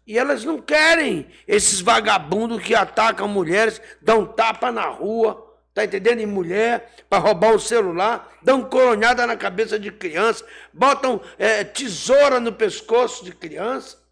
E 0.05 0.19
elas 0.19 0.43
não 0.43 0.61
querem 0.61 1.29
esses 1.47 1.81
vagabundos 1.81 2.61
que 2.61 2.75
atacam 2.75 3.29
mulheres, 3.29 3.81
dão 4.03 4.27
tapa 4.27 4.73
na 4.73 4.87
rua, 4.89 5.47
tá 5.73 5.85
entendendo? 5.85 6.19
Em 6.19 6.27
mulher, 6.27 6.93
para 7.09 7.23
roubar 7.23 7.55
o 7.55 7.61
celular, 7.61 8.37
dão 8.43 8.65
coronhada 8.65 9.29
na 9.29 9.37
cabeça 9.37 9.79
de 9.79 9.93
criança, 9.93 10.45
botam 10.75 11.21
eh, 11.39 11.63
tesoura 11.63 12.41
no 12.41 12.53
pescoço 12.53 13.25
de 13.25 13.31
criança. 13.31 14.05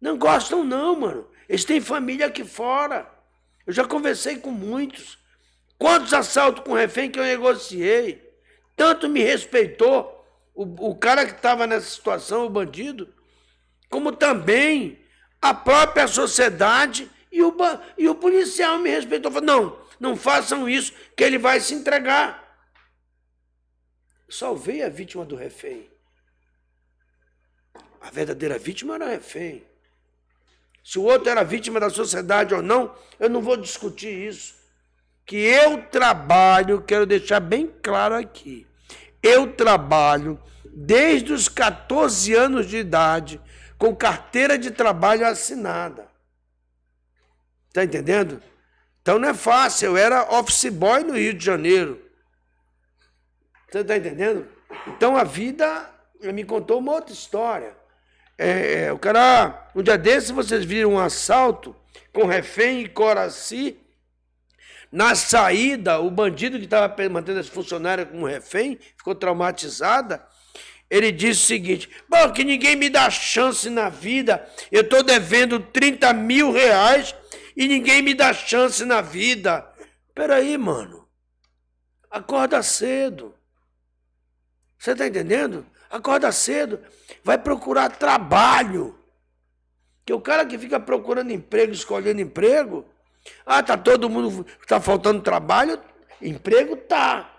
Não 0.00 0.16
gostam, 0.16 0.64
não, 0.64 0.94
mano. 0.98 1.28
Eles 1.48 1.64
têm 1.64 1.80
família 1.80 2.26
aqui 2.26 2.44
fora. 2.44 3.10
Eu 3.66 3.72
já 3.72 3.84
conversei 3.84 4.38
com 4.38 4.50
muitos. 4.50 5.18
Quantos 5.78 6.12
assaltos 6.12 6.64
com 6.64 6.72
refém 6.72 7.10
que 7.10 7.18
eu 7.18 7.24
negociei? 7.24 8.28
Tanto 8.76 9.08
me 9.08 9.20
respeitou 9.22 10.26
o, 10.54 10.90
o 10.90 10.96
cara 10.96 11.24
que 11.26 11.32
estava 11.32 11.66
nessa 11.66 11.86
situação, 11.86 12.46
o 12.46 12.50
bandido, 12.50 13.12
como 13.88 14.12
também 14.12 15.04
a 15.40 15.54
própria 15.54 16.08
sociedade 16.08 17.10
e 17.30 17.42
o, 17.42 17.54
e 17.96 18.08
o 18.08 18.14
policial 18.14 18.78
me 18.78 18.90
respeitou. 18.90 19.30
Falou, 19.30 19.46
não, 19.46 19.86
não 20.00 20.16
façam 20.16 20.68
isso, 20.68 20.92
que 21.16 21.22
ele 21.22 21.38
vai 21.38 21.60
se 21.60 21.74
entregar. 21.74 22.46
Salvei 24.28 24.82
a 24.82 24.88
vítima 24.88 25.24
do 25.24 25.36
refém. 25.36 25.90
A 28.00 28.10
verdadeira 28.10 28.58
vítima 28.58 28.94
era 28.94 29.06
o 29.06 29.08
refém. 29.08 29.67
Se 30.88 30.98
o 30.98 31.02
outro 31.02 31.28
era 31.28 31.44
vítima 31.44 31.78
da 31.78 31.90
sociedade 31.90 32.54
ou 32.54 32.62
não, 32.62 32.94
eu 33.20 33.28
não 33.28 33.42
vou 33.42 33.58
discutir 33.58 34.08
isso. 34.08 34.54
Que 35.26 35.36
eu 35.36 35.82
trabalho, 35.82 36.80
quero 36.80 37.04
deixar 37.04 37.40
bem 37.40 37.66
claro 37.82 38.14
aqui. 38.14 38.66
Eu 39.22 39.52
trabalho 39.52 40.42
desde 40.64 41.30
os 41.30 41.46
14 41.46 42.34
anos 42.34 42.66
de 42.66 42.78
idade 42.78 43.38
com 43.76 43.94
carteira 43.94 44.58
de 44.58 44.70
trabalho 44.70 45.26
assinada. 45.26 46.08
Tá 47.70 47.84
entendendo? 47.84 48.42
Então 49.02 49.18
não 49.18 49.28
é 49.28 49.34
fácil. 49.34 49.88
Eu 49.88 49.96
era 49.98 50.38
office 50.38 50.70
boy 50.70 51.04
no 51.04 51.18
Rio 51.18 51.34
de 51.34 51.44
Janeiro. 51.44 52.02
Você 53.70 53.84
tá 53.84 53.94
entendendo? 53.94 54.48
Então 54.86 55.18
a 55.18 55.24
vida 55.24 55.90
me 56.32 56.44
contou 56.44 56.78
uma 56.78 56.92
outra 56.92 57.12
história. 57.12 57.76
É, 58.38 58.84
é, 58.84 58.92
o 58.92 58.98
cara, 58.98 59.68
um 59.74 59.82
dia 59.82 59.98
desses 59.98 60.30
vocês 60.30 60.64
viram 60.64 60.92
um 60.92 60.98
assalto 60.98 61.74
com 62.12 62.24
refém 62.24 62.82
e 62.82 62.88
Coraci. 62.88 63.76
Na 64.90 65.14
saída, 65.16 66.00
o 66.00 66.10
bandido 66.10 66.56
que 66.56 66.64
estava 66.64 66.94
mantendo 67.08 67.40
esse 67.40 67.50
funcionário 67.50 68.06
como 68.06 68.26
refém 68.26 68.78
ficou 68.96 69.14
traumatizada. 69.14 70.24
Ele 70.88 71.12
disse 71.12 71.42
o 71.42 71.46
seguinte: 71.46 71.90
Bom, 72.08 72.32
que 72.32 72.44
ninguém 72.44 72.76
me 72.76 72.88
dá 72.88 73.10
chance 73.10 73.68
na 73.68 73.90
vida. 73.90 74.48
Eu 74.72 74.82
estou 74.82 75.02
devendo 75.02 75.60
30 75.60 76.12
mil 76.14 76.52
reais 76.52 77.14
e 77.56 77.66
ninguém 77.66 78.00
me 78.00 78.14
dá 78.14 78.32
chance 78.32 78.84
na 78.84 79.02
vida. 79.02 79.68
Peraí, 80.14 80.56
mano. 80.56 81.06
Acorda 82.10 82.62
cedo. 82.62 83.34
Você 84.78 84.92
está 84.92 85.06
entendendo? 85.06 85.66
Acorda 85.90 86.30
cedo. 86.32 86.80
Vai 87.24 87.38
procurar 87.38 87.90
trabalho. 87.90 88.98
Que 90.04 90.12
o 90.12 90.20
cara 90.20 90.46
que 90.46 90.58
fica 90.58 90.80
procurando 90.80 91.30
emprego, 91.32 91.72
escolhendo 91.72 92.20
emprego. 92.20 92.84
Ah, 93.44 93.62
tá 93.62 93.76
todo 93.76 94.08
mundo. 94.08 94.46
Tá 94.66 94.80
faltando 94.80 95.22
trabalho? 95.22 95.78
Emprego 96.20 96.76
tá. 96.76 97.34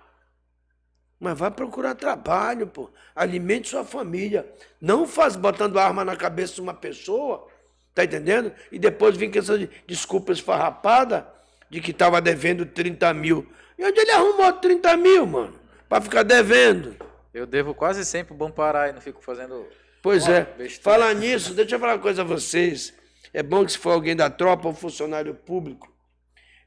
Mas 1.19 1.37
vai 1.37 1.51
procurar 1.51 1.95
trabalho, 1.95 2.67
pô. 2.67 2.89
Alimente 3.15 3.69
sua 3.69 3.83
família. 3.83 4.49
Não 4.79 5.05
faz 5.05 5.35
botando 5.35 5.77
arma 5.77 6.05
na 6.05 6.15
cabeça 6.15 6.55
de 6.55 6.61
uma 6.61 6.73
pessoa, 6.73 7.47
tá 7.93 8.05
entendendo? 8.05 8.53
E 8.71 8.79
depois 8.79 9.17
vem 9.17 9.29
com 9.29 9.37
essa 9.37 9.57
desculpa 9.85 10.31
esfarrapada 10.31 11.27
de 11.69 11.81
que 11.81 11.91
estava 11.91 12.21
devendo 12.21 12.65
30 12.65 13.13
mil. 13.13 13.45
E 13.77 13.83
onde 13.83 13.99
ele 13.99 14.11
arrumou 14.11 14.53
30 14.53 14.95
mil, 14.95 15.25
mano? 15.25 15.59
Para 15.89 16.01
ficar 16.01 16.23
devendo. 16.23 16.95
Eu 17.33 17.45
devo 17.45 17.73
quase 17.73 18.03
sempre 18.05 18.33
o 18.33 18.37
Bom 18.37 18.49
Pará 18.49 18.89
e 18.89 18.93
não 18.93 19.01
fico 19.01 19.21
fazendo. 19.21 19.67
Pois 20.01 20.27
é. 20.27 20.43
besteira. 20.43 20.81
Falar 20.81 21.13
nisso, 21.13 21.53
deixa 21.53 21.75
eu 21.75 21.79
falar 21.79 21.93
uma 21.93 22.01
coisa 22.01 22.21
a 22.21 22.25
vocês. 22.25 22.93
É 23.33 23.43
bom 23.43 23.63
que 23.63 23.71
se 23.71 23.77
for 23.77 23.91
alguém 23.91 24.15
da 24.15 24.29
tropa 24.29 24.67
ou 24.67 24.73
funcionário 24.73 25.35
público, 25.35 25.93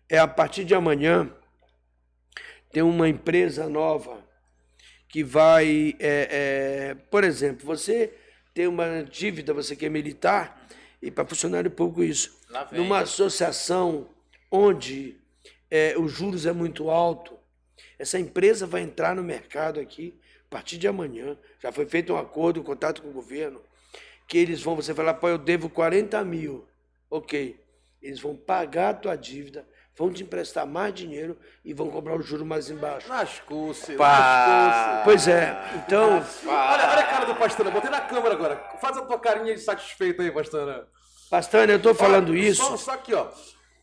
é 0.09 0.19
a 0.19 0.29
partir 0.29 0.65
de 0.65 0.75
amanhã 0.75 1.31
tem 2.71 2.83
uma 2.83 3.09
empresa 3.09 3.69
nova 3.69 4.23
que 5.09 5.25
vai, 5.25 5.95
é, 5.99 6.29
é, 6.31 6.95
por 7.11 7.25
exemplo, 7.25 7.67
você 7.67 8.15
tem 8.55 8.67
uma 8.67 9.03
dívida, 9.03 9.53
você 9.53 9.75
que 9.75 9.85
é 9.85 9.89
militar, 9.89 10.67
e 11.03 11.11
para 11.11 11.27
funcionário 11.27 11.71
público 11.71 12.03
isso, 12.03 12.39
numa 12.71 13.01
associação 13.01 14.09
onde 14.51 15.17
é, 15.71 15.95
os 15.99 16.13
juros 16.13 16.47
é 16.47 16.53
muito 16.53 16.89
alto, 16.89 17.37
essa 17.99 18.19
empresa 18.19 18.67
vai 18.67 18.83
entrar 18.83 19.15
no 19.15 19.23
mercado 19.23 19.81
aqui 19.81 20.19
a 20.53 20.57
partir 20.57 20.77
de 20.77 20.87
amanhã. 20.87 21.37
Já 21.59 21.73
foi 21.73 21.87
feito 21.87 22.13
um 22.13 22.19
acordo, 22.19 22.61
um 22.61 22.65
contato 22.65 23.01
com 23.01 23.09
o 23.09 23.13
governo, 23.13 23.61
que 24.29 24.37
eles 24.37 24.63
vão, 24.63 24.77
você 24.77 24.95
falar, 24.95 25.15
pô, 25.15 25.29
eu 25.29 25.39
devo 25.39 25.71
40 25.71 26.23
mil. 26.25 26.67
Ok. 27.11 27.59
Eles 28.03 28.21
vão 28.21 28.37
pagar 28.37 28.91
a 28.91 28.95
tua 28.95 29.17
dívida, 29.17 29.67
vão 29.97 30.13
te 30.13 30.23
emprestar 30.23 30.67
mais 30.67 30.93
dinheiro 30.93 31.39
e 31.65 31.73
vão 31.73 31.89
cobrar 31.89 32.17
o 32.17 32.23
juro 32.23 32.45
mais 32.45 32.69
embaixo. 32.69 33.09
Nascou-se, 33.09 33.95
Pá. 33.95 35.03
Pois 35.05 35.27
é, 35.29 35.57
então, 35.77 36.23
Olha, 36.45 36.91
olha 36.91 37.01
a 37.01 37.07
cara 37.07 37.25
do 37.25 37.35
Pastana, 37.37 37.71
botei 37.71 37.91
na 37.91 38.01
câmera 38.01 38.35
agora. 38.35 38.57
Faz 38.81 38.97
a 38.97 39.03
tua 39.03 39.19
carinha 39.19 39.55
de 39.55 39.61
satisfeito 39.61 40.21
aí, 40.21 40.31
Pastana. 40.31 40.87
Pastana, 41.31 41.73
eu 41.73 41.77
estou 41.77 41.95
falando 41.95 42.31
Olha, 42.31 42.39
isso. 42.39 42.63
Só, 42.63 42.77
só 42.77 42.93
aqui, 42.93 43.15
ó. 43.15 43.31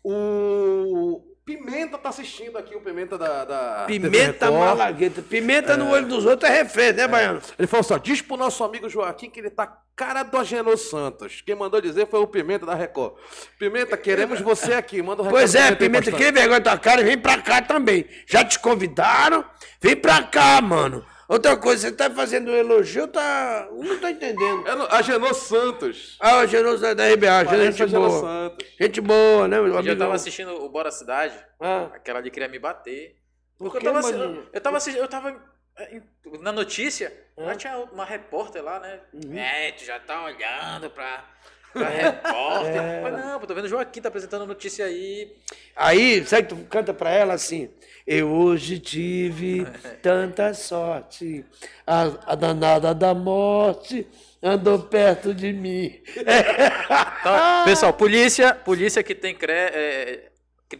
O 0.04 1.29
Pimenta 1.50 1.98
tá 1.98 2.10
assistindo 2.10 2.60
aqui, 2.60 2.76
o 2.76 2.82
Pimenta 2.82 3.18
da. 3.18 3.44
da 3.44 3.84
Pimenta 3.88 4.52
malagueta. 4.52 5.20
Pimenta 5.24 5.76
no 5.76 5.90
olho 5.90 6.06
dos 6.06 6.24
outros 6.24 6.48
é 6.48 6.62
refém, 6.62 6.94
né, 6.94 7.08
Baiano? 7.08 7.42
Ele 7.58 7.68
falou 7.68 7.82
assim: 7.82 7.94
ó, 7.96 7.98
diz 7.98 8.22
pro 8.22 8.38
nosso 8.38 8.64
amigo 8.64 8.88
Joaquim 8.88 9.32
que 9.32 9.40
ele 9.40 9.50
tá 9.50 9.82
cara 9.96 10.22
do 10.22 10.38
Agenor 10.38 10.78
Santos. 10.78 11.42
Quem 11.42 11.56
mandou 11.56 11.82
dizer 11.82 12.08
foi 12.08 12.20
o 12.20 12.28
Pimenta 12.28 12.68
da 12.68 12.76
Record. 12.76 13.16
Pimenta, 13.58 13.98
queremos 13.98 14.40
você 14.42 14.74
aqui. 14.74 15.02
Manda 15.02 15.24
um 15.24 15.26
recado 15.26 15.40
Pois 15.40 15.56
é, 15.56 15.74
Pimenta, 15.74 16.12
Pastana. 16.12 16.18
que 16.18 16.32
vergonha 16.32 16.60
da 16.60 16.72
tua 16.72 16.80
cara, 16.80 17.04
vem 17.04 17.18
pra 17.18 17.42
cá 17.42 17.62
também. 17.64 18.06
Já 18.28 18.46
te 18.46 18.60
convidaram? 18.60 19.44
Vem 19.82 19.96
pra 19.96 20.22
cá, 20.22 20.62
mano. 20.62 21.04
Outra 21.30 21.56
coisa, 21.56 21.88
você 21.90 21.96
tá 21.96 22.10
fazendo 22.10 22.50
um 22.52 22.56
elogio, 22.56 23.08
tá. 23.08 23.68
Eu 23.70 23.84
não 23.84 24.00
tô 24.00 24.08
entendendo. 24.08 24.68
É 24.68 24.74
no 24.76 24.86
Agenor 24.92 25.34
Santos. 25.36 26.18
Ah, 26.20 26.40
o 26.40 26.48
Genoso 26.48 26.82
da, 26.82 26.96
da 26.96 27.08
RBA, 27.08 27.46
Parece 27.46 27.66
gente 27.72 27.84
Agenor 27.84 28.10
boa. 28.10 28.22
Santos. 28.22 28.68
Gente 28.82 29.00
boa, 29.02 29.48
né, 29.48 29.58
meu 29.58 29.68
Eu 29.68 29.74
já 29.74 29.80
amigo? 29.80 29.96
tava 30.00 30.16
assistindo 30.16 30.52
o 30.56 30.68
Bora 30.70 30.90
Cidade. 30.90 31.36
Ah, 31.60 31.92
Aquela 31.94 32.18
ali 32.18 32.32
queria 32.32 32.48
me 32.50 32.58
bater. 32.58 33.16
Por 33.60 33.66
Porque 33.66 33.78
eu 33.78 33.82
que, 33.82 33.86
tava, 33.86 34.00
assi- 34.00 34.14
maninho? 34.18 34.50
eu 34.52 34.62
tava 34.62 34.78
assistindo, 34.78 35.02
eu 35.04 35.08
tava 35.08 35.36
é, 35.78 36.02
na 36.42 36.52
notícia, 36.52 37.14
lá 37.38 37.54
tinha 37.56 37.78
uma 37.78 38.06
repórter 38.06 38.64
lá, 38.64 38.80
né? 38.80 39.00
Uhum. 39.14 39.38
É, 39.38 39.72
tu 39.74 39.86
já 39.86 40.00
tá 40.00 40.26
olhando 40.26 40.90
pra, 40.90 41.26
pra 41.74 41.90
repórter. 41.90 42.76
É. 42.82 42.98
Eu 43.00 43.04
falei, 43.04 43.22
não, 43.24 43.40
pô, 43.40 43.46
tô 43.46 43.54
vendo 43.54 43.66
o 43.66 43.70
Joaquim, 43.70 44.02
tá 44.02 44.08
apresentando 44.10 44.48
notícia 44.48 44.84
aí. 44.86 45.36
Aí, 45.76 46.26
sabe 46.26 46.48
que 46.48 46.56
tu 46.56 46.66
canta 46.70 46.92
pra 46.94 47.12
ela 47.12 47.34
assim? 47.34 47.70
Eu 48.12 48.32
hoje 48.32 48.80
tive 48.80 49.68
tanta 50.02 50.52
sorte, 50.56 51.46
a, 51.86 52.32
a 52.32 52.34
danada 52.34 52.92
da 52.92 53.14
morte 53.14 54.08
andou 54.42 54.80
perto 54.80 55.32
de 55.32 55.54
mim. 55.54 56.02
Então, 56.18 57.66
pessoal, 57.66 57.94
polícia, 57.94 58.56
polícia 58.56 59.04
que 59.04 59.14
tem 59.14 59.36
cre... 59.36 59.52
é, 59.54 60.30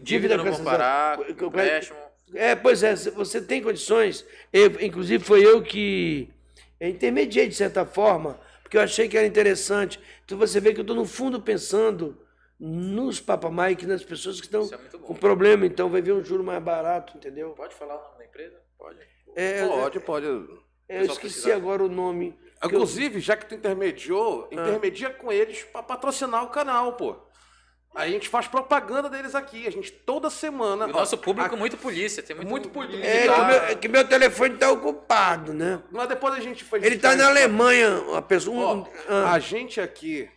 Dívida 0.00 0.34
dívida 0.34 0.36
no 0.38 0.42
com- 0.42 1.46
empréstimo. 1.46 1.96
É, 2.34 2.56
pois 2.56 2.82
é, 2.82 2.96
você 2.96 3.40
tem 3.40 3.62
condições. 3.62 4.24
Eu, 4.52 4.80
inclusive, 4.80 5.22
foi 5.22 5.46
eu 5.46 5.62
que 5.62 6.28
intermediei, 6.80 7.46
de 7.48 7.54
certa 7.54 7.86
forma, 7.86 8.40
porque 8.60 8.76
eu 8.76 8.80
achei 8.80 9.08
que 9.08 9.16
era 9.16 9.26
interessante. 9.26 10.00
Então, 10.24 10.36
você 10.36 10.58
vê 10.58 10.72
que 10.74 10.80
eu 10.80 10.82
estou, 10.82 10.96
no 10.96 11.04
fundo, 11.04 11.40
pensando 11.40 12.18
nos 12.60 13.18
papamaiques, 13.20 13.86
nas 13.88 14.04
pessoas 14.04 14.38
que 14.40 14.46
estão 14.46 14.62
é 14.70 14.98
com 14.98 15.14
problema. 15.14 15.64
Então, 15.64 15.88
vai 15.88 16.02
ver 16.02 16.12
um 16.12 16.22
juro 16.22 16.44
mais 16.44 16.62
barato, 16.62 17.16
entendeu? 17.16 17.50
Pode 17.50 17.74
falar 17.74 17.96
o 17.96 18.02
nome 18.02 18.18
da 18.18 18.24
empresa? 18.26 18.60
Pode. 18.78 18.98
É, 19.34 19.66
Pode, 19.66 20.00
pode. 20.00 20.26
eu 20.26 20.40
Pessoal 20.86 21.16
esqueci 21.16 21.18
precisar. 21.34 21.54
agora 21.56 21.82
o 21.84 21.88
nome. 21.88 22.32
que 22.60 22.66
eu- 22.66 22.70
Inclusive, 22.72 23.20
já 23.20 23.36
que 23.38 23.46
tu 23.46 23.54
intermediou, 23.54 24.46
Ah. 24.52 24.54
intermedia 24.54 25.08
com 25.08 25.32
eles 25.32 25.62
pra 25.64 25.82
patrocinar 25.82 26.44
o 26.44 26.48
canal, 26.48 26.92
pô. 26.92 27.16
Aí 27.94 28.10
a 28.10 28.12
gente 28.12 28.28
faz 28.28 28.46
propaganda 28.46 29.08
deles 29.08 29.34
aqui. 29.34 29.66
A 29.66 29.70
gente 29.70 29.90
toda 29.90 30.28
semana. 30.30 30.86
E 30.86 30.90
o 30.92 30.94
ó, 30.94 30.98
nosso 30.98 31.16
público 31.16 31.54
a- 31.54 31.58
muito 31.58 31.76
polícia, 31.78 32.22
tem 32.22 32.36
muito, 32.36 32.48
Muito 32.50 32.68
polícia. 32.68 33.02
É 33.02 33.22
que, 33.22 33.28
meu, 33.40 33.56
é 33.62 33.74
que 33.74 33.88
meu 33.88 34.06
telefone 34.06 34.54
está 34.54 34.70
ocupado, 34.70 35.54
né? 35.54 35.82
Mas 35.90 36.06
depois 36.08 36.34
a 36.34 36.40
gente 36.40 36.62
faz. 36.62 36.82
Ele 36.84 36.96
está 36.96 37.16
na 37.16 37.28
Alemanha, 37.28 37.88
a 38.14 38.20
pessoa. 38.22 38.64
Ó, 38.66 38.74
um- 38.76 38.86
ah, 39.08 39.32
A 39.32 39.38
gente 39.38 39.80
aqui, 39.80 40.28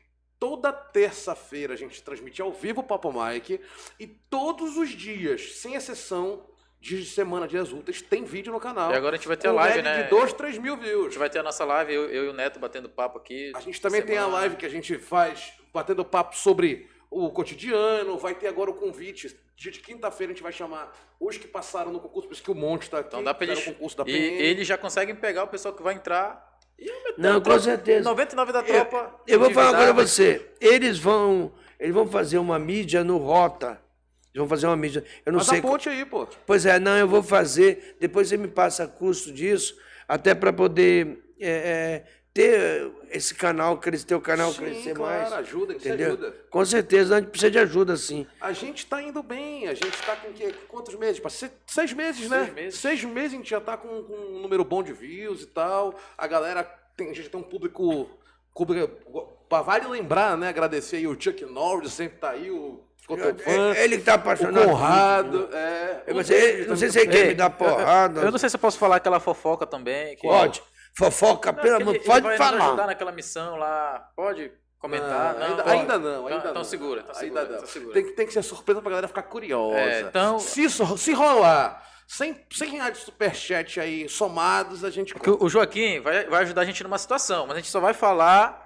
toda 0.43 0.73
terça-feira, 0.73 1.73
a 1.73 1.77
gente 1.77 2.03
transmite 2.03 2.41
ao 2.41 2.51
vivo 2.51 2.81
o 2.81 2.83
Papo 2.83 3.13
Mike. 3.13 3.61
E 3.97 4.05
todos 4.05 4.75
os 4.75 4.89
dias, 4.89 5.53
sem 5.59 5.75
exceção, 5.75 6.45
dias 6.81 7.05
de 7.05 7.09
semana, 7.11 7.47
dias 7.47 7.71
úteis, 7.71 8.01
tem 8.01 8.25
vídeo 8.25 8.51
no 8.51 8.59
canal. 8.59 8.91
E 8.91 8.93
agora 8.93 9.15
a 9.15 9.17
gente 9.17 9.25
vai 9.29 9.37
ter 9.37 9.47
a 9.47 9.53
live, 9.53 9.81
né? 9.81 10.03
de 10.03 10.09
2, 10.09 10.33
3 10.33 10.57
mil 10.57 10.73
A 10.73 10.75
views. 10.75 11.05
gente 11.05 11.17
vai 11.17 11.29
ter 11.29 11.39
a 11.39 11.43
nossa 11.43 11.63
live, 11.63 11.93
eu, 11.93 12.09
eu 12.09 12.25
e 12.25 12.27
o 12.27 12.33
Neto 12.33 12.59
batendo 12.59 12.89
papo 12.89 13.17
aqui. 13.19 13.53
A 13.55 13.61
gente 13.61 13.79
também 13.79 14.01
tem 14.01 14.17
a 14.17 14.23
semana. 14.23 14.37
live 14.39 14.57
que 14.57 14.65
a 14.65 14.69
gente 14.69 14.97
faz 14.97 15.53
batendo 15.73 16.03
papo 16.03 16.35
sobre 16.35 16.89
o 17.09 17.29
cotidiano. 17.29 18.17
Vai 18.17 18.35
ter 18.35 18.47
agora 18.47 18.69
o 18.69 18.73
convite. 18.73 19.33
Dia 19.55 19.71
de 19.71 19.79
quinta-feira 19.79 20.33
a 20.33 20.35
gente 20.35 20.43
vai 20.43 20.51
chamar 20.51 20.91
os 21.21 21.37
que 21.37 21.47
passaram 21.47 21.89
no 21.93 22.01
concurso, 22.01 22.27
por 22.27 22.33
isso 22.33 22.43
que 22.43 22.51
o 22.51 22.55
Monte 22.55 22.81
está 22.83 22.99
aqui. 22.99 23.07
Então 23.07 23.23
dá 23.23 23.33
eles. 23.39 23.63
concurso 23.63 23.95
da 23.95 24.03
E 24.03 24.07
PM. 24.07 24.41
eles 24.43 24.67
já 24.67 24.77
conseguem 24.77 25.15
pegar 25.15 25.43
o 25.45 25.47
pessoal 25.47 25.73
que 25.73 25.81
vai 25.81 25.93
entrar. 25.93 26.51
Eu 26.77 26.93
Não, 27.17 27.41
com 27.41 27.59
certeza. 27.59 28.09
99 28.09 28.51
da 28.51 28.63
tropa. 28.63 29.21
Eu 29.27 29.39
vou 29.39 29.51
falar 29.51 29.77
coisa 29.77 29.93
pra 29.93 30.03
você. 30.05 30.51
Eles 30.59 30.97
vão, 30.99 31.53
eles 31.79 31.93
vão 31.93 32.07
fazer 32.07 32.37
uma 32.37 32.57
mídia 32.59 33.03
no 33.03 33.17
Rota. 33.17 33.79
Eles 34.33 34.39
vão 34.39 34.47
fazer 34.47 34.67
uma 34.67 34.75
mídia. 34.75 35.03
Eu 35.25 35.31
não 35.31 35.39
Faz 35.39 35.49
sei. 35.49 35.59
a 35.59 35.61
ponte 35.61 35.89
aí, 35.89 36.05
pô. 36.05 36.27
Pois 36.45 36.65
é, 36.65 36.79
não, 36.79 36.97
eu 36.97 37.07
vou 37.07 37.21
fazer. 37.21 37.97
Depois 37.99 38.27
você 38.27 38.37
me 38.37 38.47
passa 38.47 38.87
custo 38.87 39.31
disso, 39.31 39.77
até 40.07 40.33
para 40.33 40.51
poder 40.51 41.23
é, 41.39 41.49
é, 41.49 42.03
ter 42.33 42.91
esse 43.11 43.35
canal, 43.35 43.77
crescer, 43.77 44.05
ter 44.07 44.15
o 44.15 44.21
canal 44.21 44.51
Sim, 44.51 44.57
crescer 44.61 44.93
claro, 44.95 45.21
mais. 45.21 45.33
ajuda, 45.33 45.73
entendeu? 45.73 46.07
ajuda. 46.13 46.35
Com 46.49 46.65
certeza, 46.65 47.15
a 47.15 47.19
gente 47.19 47.29
precisa 47.29 47.51
de 47.51 47.59
ajuda, 47.59 47.95
sim. 47.95 48.25
A 48.41 48.51
gente 48.51 48.85
tá 48.87 49.01
indo 49.03 49.21
bem, 49.21 49.67
a 49.67 49.73
gente 49.75 49.95
tá 50.03 50.15
com 50.15 50.33
que, 50.33 50.51
quantos 50.67 50.95
meses? 50.95 51.21
Se- 51.31 51.51
Seis 51.67 51.93
meses, 51.93 52.27
né? 52.29 52.45
Seis 52.45 52.53
meses. 52.55 52.79
Seis 52.79 53.03
meses 53.03 53.33
a 53.33 53.37
gente 53.37 53.49
já 53.49 53.61
tá 53.61 53.77
com, 53.77 53.87
com 54.03 54.13
um 54.13 54.39
número 54.41 54.63
bom 54.65 54.81
de 54.81 54.91
views 54.93 55.43
e 55.43 55.47
tal. 55.47 55.93
A 56.17 56.25
galera, 56.25 56.63
tem, 56.97 57.11
a 57.11 57.13
gente 57.13 57.29
tem 57.29 57.39
um 57.39 57.43
público 57.43 58.09
Pá, 59.49 59.61
Vale 59.61 59.87
lembrar, 59.87 60.37
né? 60.37 60.49
Agradecer 60.49 60.97
aí 60.97 61.07
o 61.07 61.19
Chuck 61.19 61.43
Norris, 61.45 61.93
sempre 61.93 62.17
tá 62.19 62.31
aí, 62.31 62.49
o 62.49 62.83
fã. 63.05 63.15
É- 63.45 63.83
Ele 63.83 63.97
que 63.97 64.03
tá 64.03 64.13
o 64.13 64.15
apaixonado. 64.15 64.65
Conrado, 64.69 65.49
é. 65.53 66.03
Eu 66.07 66.13
o 66.13 66.17
não 66.17 66.23
sei- 66.23 66.65
não 66.65 66.75
sei 66.75 66.89
se 66.89 66.99
ele 66.99 67.11
quer 67.11 67.27
me 67.27 67.33
dar 67.35 67.49
porrada. 67.49 68.21
Eu 68.21 68.31
não 68.31 68.37
sei 68.37 68.49
se 68.49 68.55
eu 68.55 68.59
posso 68.59 68.77
falar 68.77 68.95
aquela 68.97 69.19
fofoca 69.19 69.65
também. 69.65 70.15
Que... 70.15 70.27
Pode. 70.27 70.61
Fofoca, 70.95 71.51
Não, 71.51 71.61
pelo 71.61 71.75
amor, 71.77 71.89
ele- 71.95 71.97
ele 71.99 72.05
pode 72.05 72.21
vai 72.23 72.37
nos 72.37 72.41
ajudar 72.47 72.65
falar. 72.67 72.87
naquela 72.87 73.11
missão 73.11 73.55
lá. 73.55 74.09
Pode 74.15 74.51
comentar? 74.79 75.33
Não, 75.33 75.39
Não, 75.39 75.47
ainda, 75.47 75.63
pode. 75.63 75.75
ainda 75.77 75.97
não, 75.99 76.27
ainda 76.27 76.29
então, 76.35 76.43
não. 76.43 76.51
Então 76.51 76.63
segura, 76.63 77.01
então 77.01 77.15
ainda 77.21 77.25
segura, 77.39 77.43
não. 77.45 77.55
então 77.55 77.67
segura. 77.67 77.93
Tem, 77.93 78.03
que, 78.05 78.11
tem 78.11 78.27
que 78.27 78.33
ser 78.33 78.43
surpresa 78.43 78.81
pra 78.81 78.89
galera 78.89 79.07
ficar 79.07 79.23
curiosa. 79.23 79.77
É, 79.79 80.01
então- 80.01 80.37
se, 80.39 80.67
se 80.69 81.13
rolar 81.13 81.83
100, 82.07 82.45
100 82.51 82.69
reais 82.71 82.93
de 82.97 83.03
superchat 83.05 83.79
aí 83.79 84.07
somados, 84.07 84.83
a 84.83 84.89
gente. 84.91 85.13
Porque 85.13 85.29
o 85.31 85.49
Joaquim 85.49 85.99
vai, 86.01 86.25
vai 86.25 86.41
ajudar 86.43 86.61
a 86.61 86.65
gente 86.65 86.83
numa 86.83 86.97
situação, 86.97 87.47
mas 87.47 87.55
a 87.57 87.59
gente 87.59 87.71
só 87.71 87.79
vai 87.79 87.93
falar 87.93 88.61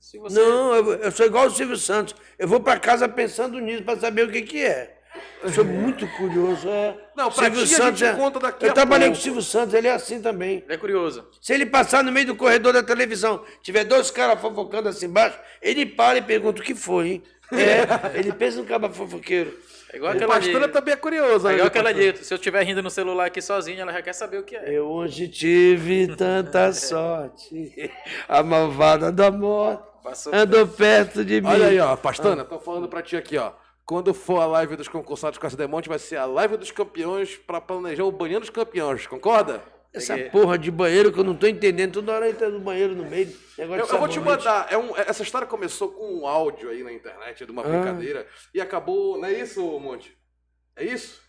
se 0.00 0.18
você. 0.18 0.40
Não, 0.40 0.74
eu, 0.74 0.94
eu 0.94 1.12
sou 1.12 1.26
igual 1.26 1.46
o 1.46 1.50
Silvio 1.50 1.76
Santos. 1.76 2.14
Eu 2.38 2.48
vou 2.48 2.58
pra 2.60 2.80
casa 2.80 3.08
pensando 3.08 3.60
nisso 3.60 3.84
pra 3.84 3.96
saber 3.96 4.26
o 4.26 4.32
que 4.32 4.42
que 4.42 4.64
é. 4.64 4.97
Eu 5.42 5.50
sou 5.50 5.64
muito 5.64 6.06
curioso. 6.16 6.68
É. 6.68 6.96
Não, 7.16 7.30
pra 7.30 7.50
ti 7.50 7.60
a 7.60 7.64
gente 7.90 8.04
é- 8.04 8.12
conta 8.14 8.38
daqui 8.40 8.66
Eu 8.66 8.70
a 8.70 8.74
trabalhei 8.74 9.08
com 9.08 9.12
pouco. 9.14 9.20
o 9.20 9.22
Silvio 9.24 9.42
Santos, 9.42 9.74
ele 9.74 9.88
é 9.88 9.92
assim 9.92 10.20
também. 10.20 10.62
Ele 10.64 10.74
é 10.74 10.76
curioso. 10.76 11.26
Se 11.40 11.52
ele 11.52 11.66
passar 11.66 12.02
no 12.04 12.10
meio 12.12 12.26
do 12.26 12.36
corredor 12.36 12.72
da 12.72 12.82
televisão, 12.82 13.44
tiver 13.62 13.84
dois 13.84 14.10
caras 14.10 14.40
fofocando 14.40 14.88
assim 14.88 15.06
embaixo, 15.06 15.38
ele 15.62 15.86
para 15.86 16.18
e 16.18 16.22
pergunta 16.22 16.60
o 16.60 16.64
que 16.64 16.74
foi, 16.74 17.08
hein? 17.08 17.22
É, 17.52 18.16
ele 18.18 18.32
pensa 18.32 18.58
no 18.58 18.64
cara 18.66 18.88
fofoqueiro. 18.90 19.52
É 19.90 19.96
igual 19.96 20.12
O 20.12 20.16
aquela 20.16 20.34
pastor 20.34 20.62
ali. 20.64 20.72
também 20.72 20.92
é 20.92 20.96
curioso. 20.98 21.48
É 21.48 21.52
igual 21.54 21.66
aquela 21.66 21.88
ali. 21.88 22.14
Se 22.18 22.34
eu 22.34 22.36
estiver 22.36 22.62
rindo 22.62 22.82
no 22.82 22.90
celular 22.90 23.24
aqui 23.24 23.40
sozinho, 23.40 23.80
ela 23.80 23.90
já 23.90 24.02
quer 24.02 24.12
saber 24.12 24.36
o 24.38 24.42
que 24.42 24.54
é. 24.54 24.64
Eu 24.76 24.84
hoje 24.86 25.28
tive 25.28 26.08
tanta 26.14 26.70
sorte, 26.74 27.90
a 28.28 28.42
malvada 28.42 29.10
da 29.10 29.30
morte 29.30 29.82
Passou. 30.04 30.34
andou 30.34 30.66
perto 30.66 31.24
de 31.24 31.40
mim. 31.40 31.48
Olha 31.48 31.68
aí, 31.68 31.80
ó, 31.80 31.96
Pastana, 31.96 32.44
tô 32.44 32.58
falando 32.58 32.86
pra 32.86 33.00
ti 33.00 33.16
aqui, 33.16 33.38
ó. 33.38 33.52
Quando 33.88 34.12
for 34.12 34.38
a 34.42 34.44
live 34.44 34.76
dos 34.76 34.86
concursados 34.86 35.38
Casa 35.38 35.56
Demonte, 35.56 35.88
vai 35.88 35.98
ser 35.98 36.16
a 36.16 36.26
live 36.26 36.58
dos 36.58 36.70
campeões 36.70 37.36
pra 37.38 37.58
planejar 37.58 38.04
o 38.04 38.12
banheiro 38.12 38.40
dos 38.40 38.50
campeões, 38.50 39.06
concorda? 39.06 39.62
Essa 39.94 40.14
Peguei. 40.14 40.28
porra 40.30 40.58
de 40.58 40.70
banheiro 40.70 41.10
que 41.10 41.18
eu 41.18 41.24
não 41.24 41.34
tô 41.34 41.46
entendendo, 41.46 41.94
toda 41.94 42.12
hora 42.12 42.28
entra 42.28 42.50
no 42.50 42.60
banheiro 42.60 42.94
no 42.94 43.06
meio. 43.08 43.34
Eu, 43.56 43.74
eu 43.74 43.86
vou 43.98 44.06
te 44.06 44.20
mandar. 44.20 44.66
É 44.70 44.76
um- 44.76 44.94
essa 44.94 45.22
história 45.22 45.46
começou 45.46 45.88
com 45.88 46.20
um 46.20 46.26
áudio 46.26 46.68
aí 46.68 46.82
na 46.84 46.92
internet, 46.92 47.46
de 47.46 47.50
uma 47.50 47.62
brincadeira, 47.62 48.26
e 48.54 48.60
acabou. 48.60 49.16
Não 49.18 49.26
é 49.26 49.32
isso, 49.32 49.62
Monte? 49.80 50.14
É 50.76 50.84
isso? 50.84 51.22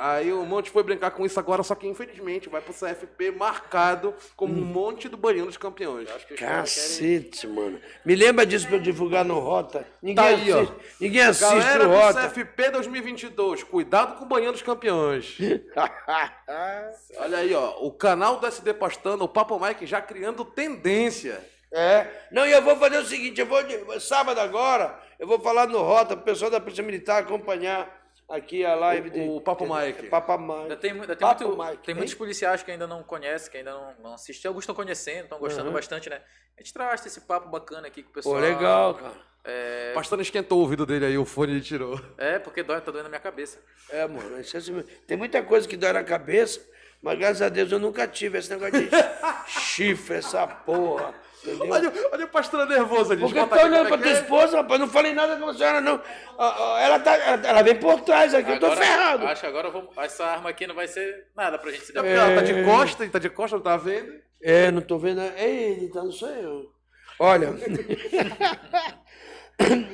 Aí 0.00 0.32
o 0.32 0.44
Monte 0.46 0.70
foi 0.70 0.82
brincar 0.84 1.10
com 1.10 1.26
isso 1.26 1.40
agora, 1.40 1.62
só 1.64 1.74
que 1.74 1.86
infelizmente 1.88 2.48
vai 2.48 2.60
pro 2.60 2.72
CFP 2.72 3.32
marcado 3.32 4.14
como 4.36 4.52
um 4.54 4.64
monte 4.64 5.08
do 5.08 5.16
banheiro 5.16 5.46
dos 5.46 5.56
campeões. 5.56 6.08
Cacete, 6.36 7.46
mano. 7.48 7.80
Me 8.04 8.14
lembra 8.14 8.46
disso 8.46 8.68
pra 8.68 8.76
eu 8.76 8.80
divulgar 8.80 9.24
no 9.24 9.38
Rota. 9.40 9.84
Ninguém 10.00 10.14
Tá 10.14 10.30
aí, 10.30 10.52
ó. 10.52 10.60
assiste, 10.60 10.74
ninguém 11.00 11.22
assiste 11.22 11.50
Galera 11.50 11.84
o 11.84 11.88
do 11.88 11.94
Rota. 11.96 12.28
CFP 12.28 12.70
2022, 12.70 13.62
cuidado 13.64 14.16
com 14.18 14.24
o 14.24 14.28
banheiro 14.28 14.52
dos 14.52 14.62
campeões. 14.62 15.36
Olha 17.18 17.38
aí, 17.38 17.54
ó, 17.54 17.78
o 17.80 17.90
canal 17.90 18.36
do 18.38 18.46
SD 18.46 18.74
Pastando, 18.74 19.24
o 19.24 19.28
Papo 19.28 19.58
Mike 19.58 19.86
já 19.86 20.00
criando 20.00 20.44
tendência. 20.44 21.44
É. 21.72 22.06
Não, 22.32 22.46
e 22.46 22.52
eu 22.52 22.62
vou 22.62 22.76
fazer 22.76 22.98
o 22.98 23.04
seguinte, 23.04 23.40
eu 23.40 23.46
vou 23.46 23.62
de- 23.62 24.00
sábado 24.00 24.40
agora, 24.40 24.98
eu 25.18 25.26
vou 25.26 25.38
falar 25.38 25.66
no 25.66 25.78
Rota, 25.82 26.16
pro 26.16 26.24
pessoal 26.24 26.50
da 26.50 26.60
Polícia 26.60 26.82
Militar 26.82 27.20
acompanhar 27.22 27.97
aqui 28.28 28.64
a 28.64 28.74
live 28.74 29.08
O- 29.08 29.12
de 29.12 29.20
o 29.20 29.40
Papo 29.40 29.64
Mike. 29.64 30.06
É, 30.06 30.08
Papo 30.08 30.38
Mike. 30.38 30.62
Ainda 30.62 30.76
tem, 30.76 30.90
ainda 30.92 31.06
tem, 31.16 31.16
Papo 31.28 31.44
muito- 31.46 31.62
Mike, 31.64 31.82
tem 31.84 31.92
hein? 31.92 31.96
muitos 31.96 32.14
policiais 32.14 32.62
que 32.62 32.70
ainda 32.70 32.86
não 32.86 33.02
conhecem, 33.02 33.50
que 33.50 33.56
ainda 33.58 33.72
não, 33.72 33.94
não 34.02 34.12
assistem. 34.14 34.48
Alguns 34.48 34.62
estão 34.64 34.74
conhecendo, 34.74 35.24
estão 35.24 35.38
gostando 35.38 35.68
Uhum. 35.68 35.72
bastante, 35.74 36.08
né? 36.10 36.20
A 36.56 36.60
gente 36.60 36.72
traz 36.72 37.04
esse 37.06 37.20
papo 37.22 37.48
bacana 37.48 37.86
aqui 37.86 38.02
com 38.02 38.10
o 38.10 38.12
pessoal. 38.12 38.34
Pô, 38.34 38.40
legal, 38.40 38.94
cara. 38.94 39.28
É, 39.44 39.90
O 39.92 39.94
Pastando 39.94 40.20
esquentou 40.20 40.58
o 40.58 40.60
ouvido 40.62 40.84
dele 40.84 41.06
aí, 41.06 41.16
o 41.16 41.24
fone 41.24 41.52
ele 41.52 41.60
tirou. 41.62 41.98
é, 42.18 42.38
porque 42.38 42.62
dói, 42.62 42.80
tá 42.80 42.90
doendo 42.90 43.04
na 43.04 43.08
minha 43.08 43.20
cabeça. 43.20 43.58
É, 43.88 44.06
mano, 44.06 44.36
é 44.36 44.40
assim 44.40 44.82
tem 45.06 45.16
muita 45.16 45.42
coisa 45.42 45.66
que 45.66 45.76
dói 45.76 45.92
na 45.92 46.04
cabeça, 46.04 46.60
mas 47.00 47.18
graças 47.18 47.40
a 47.40 47.48
Deus 47.48 47.70
eu 47.72 47.78
nunca 47.78 48.06
tive 48.06 48.36
esse 48.38 48.50
negócio 48.50 48.72
de 48.72 48.90
chifre, 49.46 50.16
essa 50.16 50.46
porra. 50.46 51.14
Entendeu? 51.54 51.74
Olha, 51.74 51.92
olha 52.12 52.24
o 52.24 52.28
pastor 52.28 52.66
nervoso 52.68 53.12
ali. 53.12 53.20
Porque 53.22 53.38
eu 53.38 53.46
tô 53.46 53.54
aqui, 53.54 53.64
olhando 53.64 53.86
pra 53.88 53.96
é 53.96 54.00
tua 54.00 54.10
é? 54.10 54.14
esposa, 54.14 54.56
rapaz, 54.58 54.80
não 54.80 54.88
falei 54.88 55.12
nada 55.14 55.36
com 55.36 55.48
a 55.48 55.54
senhora, 55.54 55.80
não. 55.80 56.00
Ah, 56.38 56.74
ah, 56.76 56.80
Ela, 56.80 56.98
tá, 57.00 57.16
ela, 57.16 57.62
vem 57.62 57.76
por 57.76 58.00
trás 58.02 58.34
aqui, 58.34 58.50
eu 58.52 58.60
tô 58.60 58.66
Agora- 58.66 58.80
ferrado. 58.86 59.26
Acho 59.26 59.40
que 59.40 59.46
agora 59.46 59.68
eu 59.68 59.72
vou- 59.72 59.92
essa 59.98 60.24
arma 60.24 60.50
aqui 60.50 60.66
não 60.66 60.74
vai 60.74 60.86
ser 60.88 61.26
nada 61.36 61.58
pra 61.58 61.70
gente 61.70 61.84
se 61.86 61.92
É 61.92 61.94
dar 61.94 62.02
porque 62.02 62.16
ela 62.16 62.34
tá 62.34 62.42
de 62.42 62.64
costa, 62.64 63.02
ele 63.04 63.12
tá 63.12 63.18
de 63.18 63.30
costa, 63.30 63.56
não 63.56 63.62
tá 63.62 63.76
vendo? 63.76 64.12
É, 64.40 64.70
não 64.70 64.80
tô 64.80 64.98
vendo. 64.98 65.20
É 65.20 65.48
ele, 65.50 65.86
então 65.86 66.04
não 66.04 66.12
sou 66.12 66.28
eu. 66.30 66.72
Olha. 67.18 67.48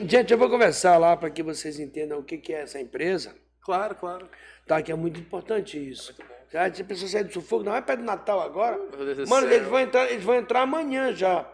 Gente, 0.07 0.31
eu 0.33 0.39
vou 0.39 0.51
conversar 0.51 0.99
lá 0.99 1.17
para 1.17 1.31
que 1.31 1.43
vocês 1.43 1.79
entendam 1.79 2.19
o 2.19 2.23
que, 2.23 2.37
que 2.37 2.53
é 2.53 2.63
essa 2.63 2.79
empresa. 2.79 3.35
Claro, 3.63 3.95
claro. 3.95 4.29
Tá, 4.67 4.83
que 4.83 4.93
é 4.93 4.95
muito 4.95 5.19
importante 5.19 5.79
isso. 5.79 6.15
Já, 6.55 6.73
se 6.73 6.83
a 6.83 6.85
pessoa 6.85 7.09
sair 7.09 7.25
do 7.25 7.33
sufoco, 7.33 7.65
não 7.65 7.75
é 7.75 7.81
perto 7.81 7.99
do 7.99 8.07
Natal 8.07 8.41
agora. 8.41 8.79
Mano, 9.27 9.53
eles 9.53 9.67
vão, 9.67 9.81
entrar, 9.81 10.09
eles 10.09 10.23
vão 10.23 10.37
entrar 10.37 10.61
amanhã 10.61 11.13
já. 11.13 11.45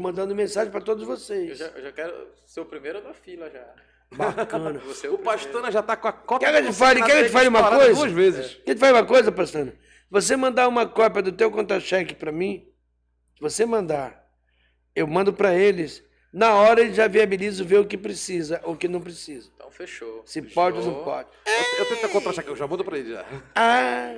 Mandando 0.00 0.34
mensagem 0.34 0.72
para 0.72 0.80
todos 0.80 1.02
Eu 1.02 1.08
vocês. 1.14 1.58
já, 1.58 1.66
eu 1.66 1.82
já 1.82 1.92
quero 1.92 2.26
ser 2.46 2.60
o 2.60 2.64
primeiro 2.64 3.02
da 3.02 3.12
fila 3.12 3.50
já. 3.50 3.62
Bacana. 4.16 4.78
Você 4.86 5.06
é 5.06 5.10
O 5.10 5.18
Pastana 5.18 5.70
já 5.70 5.82
tá 5.82 5.96
com 5.96 6.08
a 6.08 6.12
cota 6.12 6.46
Quer 6.46 6.52
que 6.52 6.66
eu 6.66 6.72
te 6.72 6.78
fale, 6.78 7.02
quer 7.02 7.12
que 7.12 7.18
eu 7.18 7.24
te 7.26 7.30
fale 7.30 7.48
uma 7.48 7.68
coisa? 7.68 7.92
Duas 7.92 8.12
vezes. 8.12 8.54
Quer 8.64 8.74
te 8.74 8.78
falar 8.80 9.00
uma 9.00 9.06
coisa, 9.06 9.30
Pastana? 9.30 9.72
Se 9.72 10.10
você 10.10 10.34
mandar 10.34 10.66
uma 10.66 10.86
cópia 10.86 11.20
do 11.20 11.32
teu 11.32 11.50
contra-cheque 11.50 12.14
para 12.14 12.32
mim, 12.32 12.66
se 13.34 13.42
você 13.42 13.66
mandar, 13.66 14.26
eu 14.94 15.06
mando 15.06 15.30
para 15.30 15.54
eles. 15.54 16.02
Na 16.36 16.54
hora 16.54 16.82
eles 16.82 16.94
já 16.94 17.08
viabilizam 17.08 17.66
ver 17.66 17.78
o 17.78 17.86
que 17.86 17.96
precisa 17.96 18.60
ou 18.62 18.74
o 18.74 18.76
que 18.76 18.86
não 18.86 19.00
precisa. 19.00 19.50
Então 19.56 19.70
fechou. 19.70 20.22
Se 20.26 20.42
Fechou. 20.42 20.54
pode 20.54 20.78
ou 20.78 20.84
não 20.84 21.02
pode. 21.02 21.30
Eu, 21.46 21.78
eu 21.78 21.86
tento 21.88 22.10
contra-cheque, 22.10 22.46
eu 22.50 22.54
já 22.54 22.66
mando 22.66 22.84
pra 22.84 22.98
ele 22.98 23.12
já. 23.14 23.24
Ah, 23.54 24.16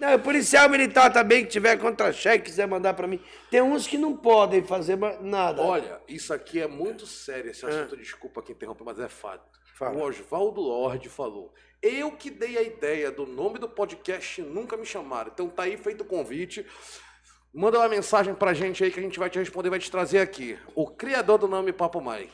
não, 0.00 0.16
o 0.16 0.18
policial 0.18 0.68
militar 0.68 1.12
também 1.12 1.44
que 1.44 1.50
tiver 1.52 1.76
contra-cheque, 1.76 2.46
quiser 2.46 2.66
mandar 2.66 2.94
para 2.94 3.06
mim. 3.06 3.22
Tem 3.52 3.62
uns 3.62 3.86
que 3.86 3.96
não 3.96 4.16
podem 4.16 4.64
fazer 4.64 4.98
nada. 5.20 5.62
Olha, 5.62 6.00
isso 6.08 6.34
aqui 6.34 6.60
é 6.60 6.66
muito 6.66 7.06
sério, 7.06 7.52
esse 7.52 7.64
assunto. 7.64 7.96
Desculpa 7.96 8.42
que 8.42 8.50
interrompe, 8.50 8.82
mas 8.84 8.98
é 8.98 9.08
fato. 9.08 9.48
Fala. 9.76 9.96
O 9.96 10.02
Oswaldo 10.02 10.60
Lorde 10.60 11.08
falou. 11.08 11.54
Eu 11.80 12.10
que 12.10 12.30
dei 12.30 12.58
a 12.58 12.62
ideia 12.62 13.12
do 13.12 13.24
nome 13.24 13.60
do 13.60 13.68
podcast 13.68 14.42
nunca 14.42 14.76
me 14.76 14.84
chamaram. 14.84 15.30
Então 15.32 15.48
tá 15.48 15.62
aí 15.62 15.76
feito 15.76 16.00
o 16.00 16.04
convite. 16.04 16.66
Manda 17.52 17.78
uma 17.78 17.88
mensagem 17.88 18.34
pra 18.34 18.52
gente 18.54 18.84
aí 18.84 18.90
que 18.90 19.00
a 19.00 19.02
gente 19.02 19.18
vai 19.18 19.30
te 19.30 19.38
responder, 19.38 19.70
vai 19.70 19.78
te 19.78 19.90
trazer 19.90 20.18
aqui. 20.18 20.58
O 20.74 20.86
criador 20.86 21.38
do 21.38 21.48
nome 21.48 21.72
Papo 21.72 22.00
Mike. 22.00 22.30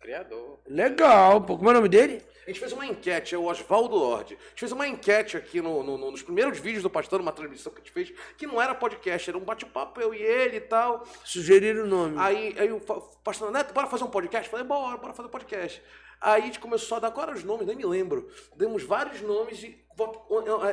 Criador. 0.00 0.60
Legal, 0.66 1.40
pô. 1.42 1.56
Como 1.56 1.68
é 1.68 1.72
o 1.72 1.76
nome 1.76 1.88
dele? 1.88 2.22
A 2.44 2.50
gente 2.50 2.58
fez 2.58 2.72
uma 2.72 2.84
enquete, 2.84 3.34
é 3.36 3.38
o 3.38 3.44
Oswaldo 3.44 3.94
Lorde. 3.94 4.34
A 4.34 4.48
gente 4.48 4.58
fez 4.60 4.72
uma 4.72 4.86
enquete 4.88 5.36
aqui 5.36 5.60
no- 5.60 5.82
no- 5.84 5.96
no- 5.96 6.10
nos 6.10 6.22
primeiros 6.22 6.58
vídeos 6.58 6.82
do 6.82 6.90
Pastor, 6.90 7.20
uma 7.20 7.30
transmissão 7.30 7.72
que 7.72 7.80
a 7.80 7.84
gente 7.84 7.92
fez, 7.92 8.12
que 8.36 8.46
não 8.48 8.60
era 8.60 8.74
podcast, 8.74 9.30
era 9.30 9.38
um 9.38 9.44
bate-papo, 9.44 10.00
eu 10.00 10.12
e 10.12 10.18
ele 10.20 10.56
e 10.56 10.60
tal. 10.60 11.06
Sugeriram 11.24 11.84
o 11.84 11.86
nome. 11.86 12.16
Aí, 12.18 12.54
aí 12.58 12.72
o 12.72 12.80
pastor 13.22 13.52
Neto, 13.52 13.72
bora 13.72 13.86
fazer 13.86 14.02
um 14.02 14.10
podcast? 14.10 14.50
Falei, 14.50 14.66
bora, 14.66 14.96
bora 14.96 15.12
fazer 15.12 15.28
um 15.28 15.30
podcast. 15.30 15.80
Aí 16.20 16.42
a 16.42 16.44
gente 16.46 16.58
começou 16.58 16.96
a 16.96 17.00
dar 17.00 17.08
agora 17.08 17.32
os 17.32 17.44
nomes, 17.44 17.64
nem 17.66 17.76
me 17.76 17.84
lembro. 17.84 18.28
Demos 18.56 18.82
vários 18.82 19.20
nomes 19.20 19.62
e 19.62 19.84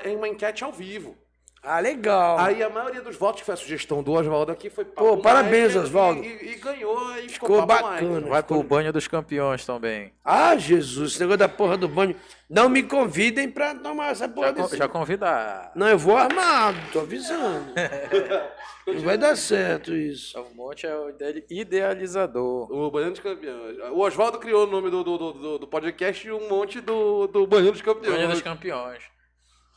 em 0.06 0.16
uma 0.16 0.28
enquete 0.28 0.64
ao 0.64 0.72
vivo. 0.72 1.16
Ah, 1.62 1.80
legal. 1.80 2.40
Aí 2.40 2.64
a 2.64 2.70
maioria 2.70 3.02
dos 3.02 3.18
votos, 3.18 3.42
que 3.42 3.46
foi 3.46 3.54
a 3.54 3.58
sugestão 3.58 4.02
do 4.02 4.14
Oswaldo 4.14 4.52
aqui, 4.52 4.70
foi 4.70 4.86
Pô, 4.86 5.18
parabéns, 5.18 5.76
Oswaldo. 5.76 6.24
E, 6.24 6.28
e- 6.28 6.52
e 6.54 6.56
ganhou, 6.56 6.98
e 7.18 7.28
ficou, 7.28 7.50
Ficou 7.50 7.66
bacana. 7.66 8.02
Mike. 8.18 8.30
Vai 8.30 8.42
pro 8.44 8.64
banho 8.64 8.94
dos 8.94 9.08
campeões 9.08 9.66
também. 9.66 10.14
Ah, 10.24 10.56
Jesus, 10.56 11.12
esse 11.12 11.20
negócio 11.20 11.38
da 11.40 11.50
porra 11.50 11.76
do 11.76 11.88
banho. 11.90 12.16
Não 12.50 12.70
me 12.70 12.82
convidem 12.82 13.50
pra 13.52 13.76
tomar 13.76 14.12
essa 14.12 14.28
porra 14.28 14.48
Já, 14.48 14.54
desse... 14.54 14.78
já 14.78 14.88
convida 14.88 15.72
Não, 15.76 15.88
eu 15.90 15.98
vou 16.00 16.16
armado, 16.18 16.78
tô 16.94 17.02
avisando. 17.02 17.74
Não 18.88 19.02
vai 19.02 19.18
dar 19.18 19.36
certo 19.36 19.94
isso. 19.94 20.40
o 20.40 20.56
Monte 20.56 20.88
é 20.88 20.96
o 20.96 21.10
ide- 21.10 21.46
idealizador. 21.50 22.72
O 22.72 22.90
Banheiro 22.90 23.12
dos 23.14 23.22
Campeões. 23.22 23.78
O 23.92 24.00
Oswaldo 24.00 24.40
criou 24.40 24.64
o 24.66 24.70
nome 24.72 24.90
do, 24.90 25.04
do, 25.04 25.18
do- 25.18 25.60
do, 25.60 25.68
podcast 25.68 26.26
e 26.28 26.32
um 26.32 26.48
monte 26.50 26.82
do, 26.82 27.28
do 27.28 27.46
Banheiro 27.46 27.74
dos 27.74 27.82
Campeões. 27.82 28.16
Banho 28.16 28.30
dos 28.30 28.42
campeões. 28.42 29.04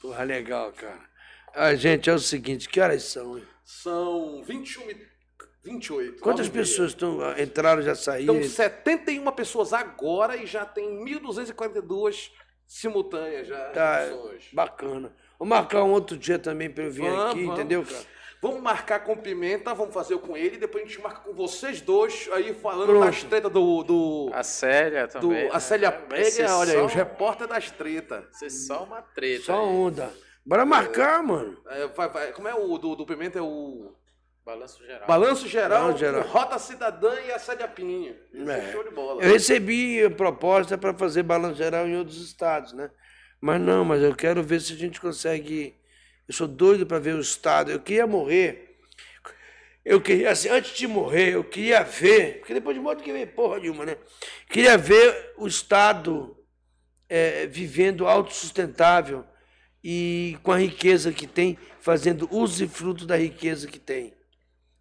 Porra, 0.00 0.24
legal, 0.24 0.72
cara. 0.72 1.11
Ah, 1.54 1.74
gente, 1.74 2.08
é 2.08 2.14
o 2.14 2.18
seguinte, 2.18 2.68
que 2.68 2.80
horas 2.80 3.02
são? 3.04 3.36
hein? 3.38 3.44
São 3.64 4.42
21 4.42 4.90
e 4.90 4.96
28. 5.64 6.20
Quantas 6.22 6.48
pessoas 6.48 6.90
estão, 6.90 7.20
ah, 7.20 7.40
entraram, 7.40 7.82
já 7.82 7.94
saíram? 7.94 8.36
Então, 8.36 8.48
71 8.48 9.30
pessoas 9.32 9.72
agora 9.72 10.36
e 10.36 10.46
já 10.46 10.64
tem 10.64 11.04
1.242 11.04 12.30
simultâneas 12.66 13.46
já. 13.48 13.70
Tá, 13.70 13.98
pessoas. 14.08 14.42
bacana. 14.52 15.14
Vou 15.38 15.46
marcar 15.46 15.82
um 15.84 15.90
outro 15.92 16.16
dia 16.16 16.38
também 16.38 16.70
pra 16.70 16.84
eu 16.84 16.90
vir 16.90 17.02
Vamos, 17.10 17.30
aqui, 17.32 17.40
vamos. 17.44 17.58
entendeu, 17.60 17.84
cara? 17.84 18.04
Vamos 18.40 18.60
marcar 18.60 19.00
com 19.04 19.16
Pimenta, 19.16 19.72
vamos 19.72 19.94
fazer 19.94 20.18
com 20.18 20.36
ele, 20.36 20.56
depois 20.56 20.82
a 20.82 20.86
gente 20.88 21.00
marca 21.00 21.20
com 21.20 21.32
vocês 21.32 21.80
dois, 21.80 22.28
aí 22.32 22.52
falando 22.54 22.86
Pronto. 22.88 23.04
das 23.06 23.22
tretas 23.22 23.52
do. 23.52 23.84
do, 23.84 24.30
A 24.32 24.42
Célia 24.42 25.06
do- 25.06 25.12
também. 25.12 25.48
a 25.52 25.60
Célia 25.60 25.92
Pega, 25.92 26.56
olha 26.56 26.72
aí, 26.72 26.80
os 26.84 26.92
repórteres 26.92 27.48
das 27.54 27.70
tretas. 27.70 28.24
Ser 28.36 28.50
só 28.50 28.82
uma 28.82 29.00
treta. 29.00 29.44
Só 29.44 29.60
aí. 29.60 29.66
onda. 29.68 30.10
Bora 30.44 30.64
marcar, 30.64 31.22
mano. 31.22 31.56
É, 31.68 31.86
vai- 31.88 32.08
vai- 32.08 32.32
como 32.32 32.48
é 32.48 32.54
o 32.54 32.76
do, 32.78 32.96
do 32.96 33.06
Pimenta? 33.06 33.38
É 33.38 33.42
o. 33.42 33.92
Balanço 34.44 34.84
geral. 34.84 35.06
Balanço 35.06 35.46
geral, 35.48 35.80
Balanço 35.82 35.98
geral. 35.98 36.22
Rota 36.22 36.58
Cidadã 36.58 37.14
e 37.20 37.30
a 37.30 37.38
Sede 37.38 37.66
Pinho. 37.68 38.16
Isso 38.32 38.50
é. 38.50 38.58
É. 38.70 38.72
show 38.72 38.82
de 38.82 38.90
bola. 38.90 39.22
Eu 39.22 39.32
recebi 39.32 40.04
a 40.04 40.10
proposta 40.10 40.76
para 40.76 40.92
fazer 40.92 41.22
balanço 41.22 41.58
geral 41.58 41.86
em 41.86 41.96
outros 41.96 42.20
estados, 42.20 42.72
né? 42.72 42.90
Mas 43.40 43.60
não, 43.60 43.84
mas 43.84 44.02
eu 44.02 44.12
quero 44.16 44.42
ver 44.42 44.60
se 44.60 44.72
a 44.72 44.76
gente 44.76 45.00
consegue. 45.00 45.76
Eu 46.26 46.34
sou 46.34 46.48
doido 46.48 46.84
para 46.84 46.98
ver 46.98 47.14
o 47.14 47.20
estado. 47.20 47.70
Eu 47.70 47.78
queria 47.78 48.04
morrer. 48.04 48.78
Eu 49.84 50.00
queria, 50.00 50.30
assim, 50.30 50.48
antes 50.48 50.76
de 50.76 50.86
morrer, 50.88 51.34
eu 51.34 51.44
queria 51.44 51.82
ver, 51.82 52.38
porque 52.38 52.54
depois 52.54 52.76
de 52.76 52.82
morto 52.82 53.02
ver 53.04 53.34
porra 53.34 53.58
nenhuma, 53.58 53.84
né? 53.84 53.96
Queria 54.48 54.78
ver 54.78 55.34
o 55.36 55.46
estado 55.46 56.36
é, 57.08 57.46
vivendo 57.46 58.06
autossustentável 58.06 59.24
e 59.82 60.38
com 60.42 60.52
a 60.52 60.58
riqueza 60.58 61.12
que 61.12 61.26
tem, 61.26 61.58
fazendo 61.80 62.28
uso 62.30 62.64
e 62.64 62.68
fruto 62.68 63.04
da 63.04 63.16
riqueza 63.16 63.66
que 63.66 63.78
tem. 63.78 64.14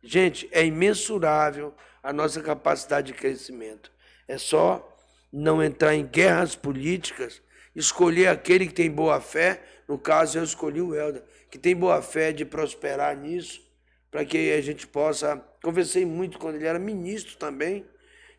Gente, 0.03 0.47
é 0.51 0.65
imensurável 0.65 1.73
a 2.01 2.11
nossa 2.11 2.41
capacidade 2.41 3.07
de 3.07 3.13
crescimento. 3.13 3.91
É 4.27 4.37
só 4.37 4.87
não 5.31 5.63
entrar 5.63 5.95
em 5.95 6.05
guerras 6.05 6.55
políticas, 6.55 7.41
escolher 7.75 8.27
aquele 8.27 8.67
que 8.67 8.73
tem 8.73 8.89
boa 8.89 9.21
fé. 9.21 9.61
No 9.87 9.97
caso, 9.97 10.37
eu 10.37 10.43
escolhi 10.43 10.81
o 10.81 10.95
Helder, 10.95 11.23
que 11.49 11.57
tem 11.57 11.75
boa 11.75 12.01
fé 12.01 12.31
de 12.31 12.45
prosperar 12.45 13.15
nisso, 13.15 13.61
para 14.09 14.25
que 14.25 14.51
a 14.51 14.61
gente 14.61 14.87
possa. 14.87 15.37
Conversei 15.63 16.05
muito 16.05 16.39
quando 16.39 16.55
ele 16.55 16.65
era 16.65 16.79
ministro 16.79 17.37
também, 17.37 17.85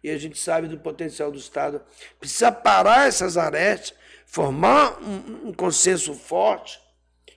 e 0.02 0.10
a 0.10 0.18
gente 0.18 0.38
sabe 0.38 0.66
do 0.66 0.78
potencial 0.78 1.30
do 1.30 1.38
Estado. 1.38 1.80
Precisa 2.18 2.50
parar 2.50 3.06
essas 3.06 3.36
arestas, 3.36 3.94
formar 4.32 4.98
um, 5.02 5.48
um 5.48 5.52
consenso 5.52 6.14
forte 6.14 6.80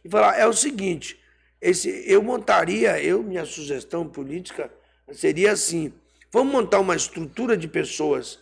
e 0.04 0.10
falar: 0.10 0.40
é 0.40 0.48
o 0.48 0.54
seguinte, 0.54 1.20
esse, 1.62 1.90
eu 2.10 2.24
montaria, 2.24 3.02
eu, 3.04 3.22
minha 3.22 3.46
sugestão 3.46 4.08
política 4.08 4.72
seria 5.12 5.52
assim: 5.52 5.92
vamos 6.32 6.54
montar 6.54 6.80
uma 6.80 6.96
estrutura 6.96 7.58
de 7.58 7.68
pessoas 7.68 8.40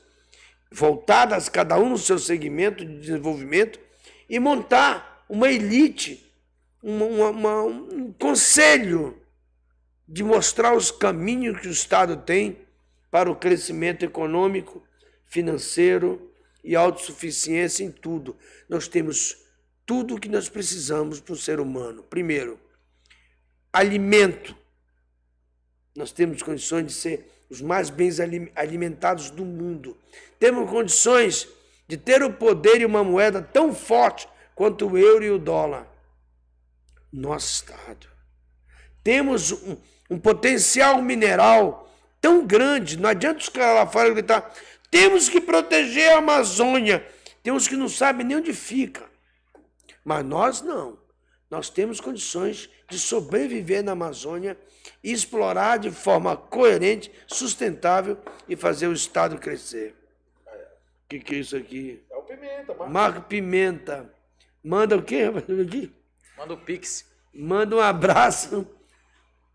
voltadas, 0.72 1.50
cada 1.50 1.80
um 1.80 1.90
no 1.90 1.98
seu 1.98 2.20
segmento 2.20 2.86
de 2.86 3.00
desenvolvimento, 3.00 3.80
e 4.30 4.40
montar 4.40 5.26
uma 5.28 5.52
elite, 5.52 6.24
uma- 6.82 7.06
uma- 7.06 7.30
uma- 7.30 7.64
um 7.64 8.14
conselho 8.14 9.20
de 10.08 10.24
mostrar 10.24 10.76
os 10.76 10.92
caminhos 10.92 11.60
que 11.60 11.68
o 11.68 11.72
Estado 11.72 12.18
tem 12.18 12.60
para 13.10 13.32
o 13.32 13.36
crescimento 13.36 14.04
econômico, 14.06 14.84
financeiro 15.26 16.33
e 16.64 16.76
autossuficiência 16.76 17.84
em 17.84 17.92
tudo. 17.92 18.38
Nós 18.70 18.88
temos 18.88 19.38
tudo 19.86 20.16
o 20.16 20.20
que 20.20 20.30
nós 20.30 20.48
precisamos 20.48 21.20
para 21.20 21.34
o 21.34 21.38
ser 21.38 21.60
humano. 21.60 22.04
Primeiro, 22.04 22.60
alimento. 23.72 24.56
Nós 25.96 26.12
temos 26.12 26.42
condições 26.42 26.88
de 26.88 26.94
ser 26.94 27.32
os 27.50 27.62
mais 27.62 27.90
bem 27.90 28.10
ali- 28.22 28.52
alimentados 28.56 29.30
do 29.30 29.46
mundo. 29.46 29.98
Temos 30.40 30.70
condições 30.70 31.48
de 31.88 31.98
ter 31.98 32.24
o 32.24 32.34
poder 32.34 32.82
e 32.82 32.86
uma 32.86 33.04
moeda 33.04 33.42
tão 33.42 33.76
forte 33.76 34.28
quanto 34.56 34.88
o 34.88 34.98
euro 34.98 35.24
e 35.24 35.30
o 35.30 35.38
dólar. 35.38 35.88
Nosso 37.12 37.54
Estado. 37.54 38.08
Temos 39.04 39.52
um, 39.52 39.78
um 40.10 40.20
potencial 40.20 41.02
mineral 41.02 41.94
tão 42.20 42.48
grande, 42.48 42.98
não 42.98 43.10
adianta 43.10 43.40
os 43.40 43.50
caras 43.50 43.76
lá 43.76 43.86
fora 43.86 44.10
gritar: 44.14 44.52
temos 44.94 45.28
que 45.28 45.42
proteger 45.42 46.12
a 46.12 46.20
Amazônia. 46.20 47.04
Tem 47.42 47.52
uns 47.52 47.68
que 47.68 47.76
não 47.76 47.90
sabem 47.90 48.24
nem 48.24 48.38
onde 48.38 48.54
fica. 48.54 49.10
Mas 50.06 50.24
nós 50.24 50.62
não. 50.62 51.00
Nós 51.50 51.68
temos 51.68 52.00
condições 52.00 52.70
de 52.88 53.00
sobreviver 53.00 53.84
na 53.84 53.94
Amazônia 53.94 54.56
e 55.04 55.12
explorar 55.12 55.78
de 55.78 55.90
forma 55.90 56.38
coerente, 56.38 57.12
sustentável 57.26 58.20
e 58.48 58.56
fazer 58.56 58.86
o 58.86 58.94
Estado 58.94 59.40
crescer. 59.40 59.96
O 60.46 61.10
que, 61.10 61.20
que 61.20 61.36
é 61.36 61.40
isso 61.40 61.58
aqui? 61.58 62.00
É 62.12 62.16
o 62.16 62.22
Pimenta, 62.22 62.76
mas... 62.78 62.92
Marco 62.92 63.22
Pimenta. 63.22 64.14
Manda 64.64 64.96
o 64.96 65.02
quê? 65.02 65.24
Aqui? 65.60 65.92
Manda 66.38 66.54
o 66.54 66.58
Pix. 66.58 67.04
Manda 67.34 67.76
um 67.76 67.82
abraço 67.82 68.68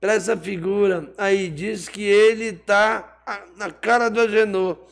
para 0.00 0.14
essa 0.14 0.36
figura. 0.36 1.12
Aí 1.16 1.48
diz 1.48 1.88
que 1.88 2.02
ele 2.02 2.54
tá 2.54 3.22
na 3.56 3.70
cara 3.70 4.08
do 4.08 4.20
Agenor. 4.20 4.88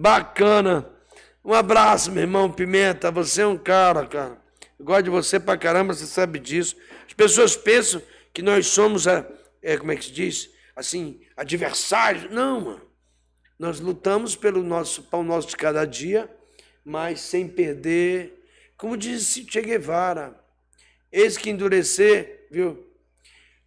Bacana. 0.00 0.88
Um 1.44 1.52
abraço, 1.52 2.12
meu 2.12 2.22
irmão 2.22 2.52
Pimenta. 2.52 3.10
Você 3.10 3.42
é 3.42 3.46
um 3.48 3.58
cara, 3.58 4.06
cara. 4.06 4.40
Eu 4.78 4.84
gosto 4.84 5.02
de 5.02 5.10
você 5.10 5.40
pra 5.40 5.58
caramba, 5.58 5.92
você 5.92 6.06
sabe 6.06 6.38
disso. 6.38 6.76
As 7.04 7.12
pessoas 7.14 7.56
pensam 7.56 8.00
que 8.32 8.40
nós 8.40 8.68
somos, 8.68 9.08
a, 9.08 9.28
é, 9.60 9.76
como 9.76 9.90
é 9.90 9.96
que 9.96 10.04
se 10.04 10.12
diz? 10.12 10.50
Assim, 10.76 11.20
adversários. 11.36 12.30
Não, 12.30 12.60
mano. 12.60 12.82
Nós 13.58 13.80
lutamos 13.80 14.36
pelo 14.36 14.62
nosso 14.62 15.02
pão 15.02 15.24
nosso 15.24 15.48
de 15.48 15.56
cada 15.56 15.84
dia, 15.84 16.30
mas 16.84 17.20
sem 17.20 17.48
perder, 17.48 18.48
como 18.76 18.96
disse 18.96 19.44
Che 19.50 19.60
Guevara, 19.60 20.38
eis 21.10 21.36
que 21.36 21.50
endurecer, 21.50 22.46
viu? 22.52 22.86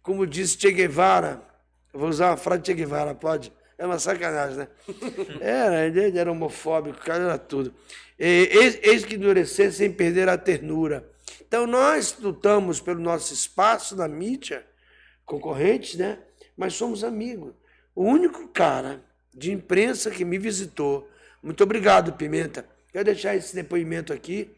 Como 0.02 0.26
disse 0.26 0.56
Che 0.58 0.72
Guevara, 0.72 1.46
eu 1.92 2.00
vou 2.00 2.08
usar 2.08 2.30
uma 2.30 2.38
frase 2.38 2.62
de 2.62 2.66
Che 2.68 2.74
Guevara, 2.74 3.14
pode? 3.14 3.52
É 3.78 3.86
uma 3.86 3.98
sacanagem, 3.98 4.58
né? 4.58 4.68
Era, 5.40 5.86
ele 5.86 6.18
era 6.18 6.30
homofóbico, 6.30 6.98
o 6.98 7.02
cara 7.02 7.24
era 7.24 7.38
tudo. 7.38 7.74
Eis, 8.18 8.78
eis 8.82 9.04
que 9.04 9.16
endurecer 9.16 9.72
sem 9.72 9.90
perder 9.90 10.28
a 10.28 10.38
ternura. 10.38 11.10
Então 11.40 11.66
nós 11.66 12.16
lutamos 12.18 12.80
pelo 12.80 13.00
nosso 13.00 13.34
espaço 13.34 13.96
na 13.96 14.06
mídia, 14.06 14.64
concorrentes, 15.24 15.96
né? 15.96 16.18
Mas 16.56 16.74
somos 16.74 17.02
amigos. 17.02 17.52
O 17.94 18.04
único 18.04 18.48
cara 18.48 19.02
de 19.34 19.50
imprensa 19.50 20.10
que 20.10 20.24
me 20.24 20.38
visitou, 20.38 21.08
muito 21.42 21.62
obrigado, 21.64 22.12
Pimenta. 22.12 22.64
Quero 22.92 23.04
deixar 23.04 23.34
esse 23.34 23.54
depoimento 23.54 24.12
aqui. 24.12 24.54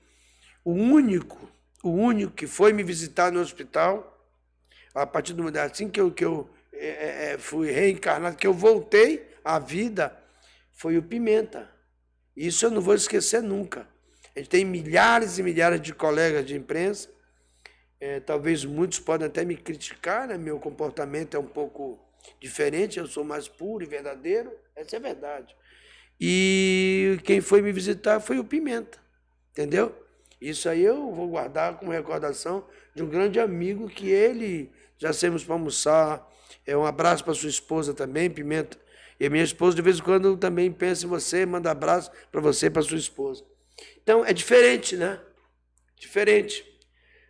O 0.64 0.72
único, 0.72 1.50
o 1.82 1.90
único 1.90 2.32
que 2.32 2.46
foi 2.46 2.72
me 2.72 2.82
visitar 2.82 3.32
no 3.32 3.40
hospital, 3.40 4.28
a 4.94 5.06
partir 5.06 5.32
do 5.32 5.42
momento 5.42 5.56
assim 5.58 5.88
que 5.88 6.00
eu, 6.00 6.10
que 6.10 6.24
eu 6.24 6.48
é, 6.78 7.32
é, 7.32 7.38
fui 7.38 7.70
reencarnado, 7.70 8.36
que 8.36 8.46
eu 8.46 8.52
voltei 8.52 9.26
à 9.44 9.59
vida, 9.59 10.16
foi 10.72 10.96
o 10.96 11.02
Pimenta. 11.02 11.70
Isso 12.36 12.66
eu 12.66 12.70
não 12.70 12.80
vou 12.80 12.94
esquecer 12.94 13.42
nunca. 13.42 13.88
A 14.34 14.38
gente 14.38 14.48
tem 14.48 14.64
milhares 14.64 15.38
e 15.38 15.42
milhares 15.42 15.80
de 15.80 15.94
colegas 15.94 16.44
de 16.44 16.56
imprensa. 16.56 17.09
É, 18.01 18.20
talvez 18.20 18.64
muitos 18.64 18.98
podem 18.98 19.26
até 19.26 19.44
me 19.44 19.56
criticar, 19.56 20.28
né? 20.28 20.36
meu 20.36 20.59
comportamento 20.59 21.36
é 21.36 21.40
um 21.40 21.46
pouco 21.46 21.98
diferente, 22.40 22.98
eu 22.98 23.06
sou 23.06 23.24
mais 23.24 23.48
puro 23.48 23.84
e 23.84 23.86
verdadeiro, 23.86 24.52
essa 24.74 24.96
é 24.96 24.98
a 24.98 25.02
verdade. 25.02 25.55
E 26.20 27.18
quem 27.24 27.40
foi 27.40 27.62
me 27.62 27.72
visitar 27.72 28.20
foi 28.20 28.38
o 28.38 28.44
Pimenta, 28.44 28.98
entendeu? 29.52 29.94
Isso 30.40 30.68
aí 30.68 30.82
eu 30.82 31.12
vou 31.12 31.28
guardar 31.28 31.78
como 31.78 31.92
recordação 31.92 32.66
de 32.94 33.02
um 33.02 33.09
grande 33.09 33.40
amigo 33.40 33.88
que 33.88 34.10
ele 34.10 34.70
já 34.98 35.12
saímos 35.12 35.44
para 35.44 35.55
almoçar. 35.55 36.30
É 36.66 36.76
um 36.76 36.85
abraço 36.86 37.24
para 37.24 37.35
sua 37.35 37.48
esposa 37.48 37.93
também, 37.94 38.31
Pimenta. 38.31 38.78
E 39.18 39.26
a 39.26 39.31
minha 39.31 39.44
esposa 39.44 39.76
de 39.76 39.82
vez 39.82 39.98
em 39.98 40.02
quando 40.02 40.36
também 40.36 40.70
pensa 40.72 41.06
em 41.06 41.09
você, 41.09 41.47
manda 41.47 41.70
abraço 41.70 42.10
para 42.32 42.40
você 42.40 42.66
e 42.66 42.70
para 42.70 42.82
sua 42.82 42.97
esposa. 42.98 43.44
Então 44.02 44.24
é 44.24 44.32
diferente, 44.32 44.97
né? 44.97 45.18
Diferente. 45.97 46.64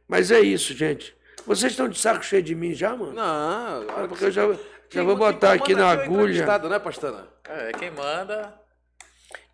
Mas 0.09 0.31
é 0.31 0.41
isso, 0.41 0.75
gente. 0.75 1.15
Vocês 1.47 1.73
estão 1.73 1.89
de 1.89 1.99
saco 1.99 2.25
cheio 2.25 2.43
de 2.43 2.55
mim 2.55 2.73
já, 2.75 2.97
mano? 2.97 3.13
Não, 3.13 3.83
É 4.05 4.09
porque 4.09 4.25
eu 4.25 4.31
já, 4.31 4.51
já 4.51 4.59
Quem- 4.89 5.03
vou 5.05 5.17
quem 5.17 5.27
botar 5.27 5.49
comanda 5.59 5.65
aqui 5.65 5.75
na 5.75 5.91
é 5.91 5.93
agulha. 6.05 6.23
entrevistado, 6.23 6.69
né, 6.69 6.79
Pastana? 6.79 7.29
É, 7.49 7.73
quem 7.73 7.91
manda. 7.91 8.59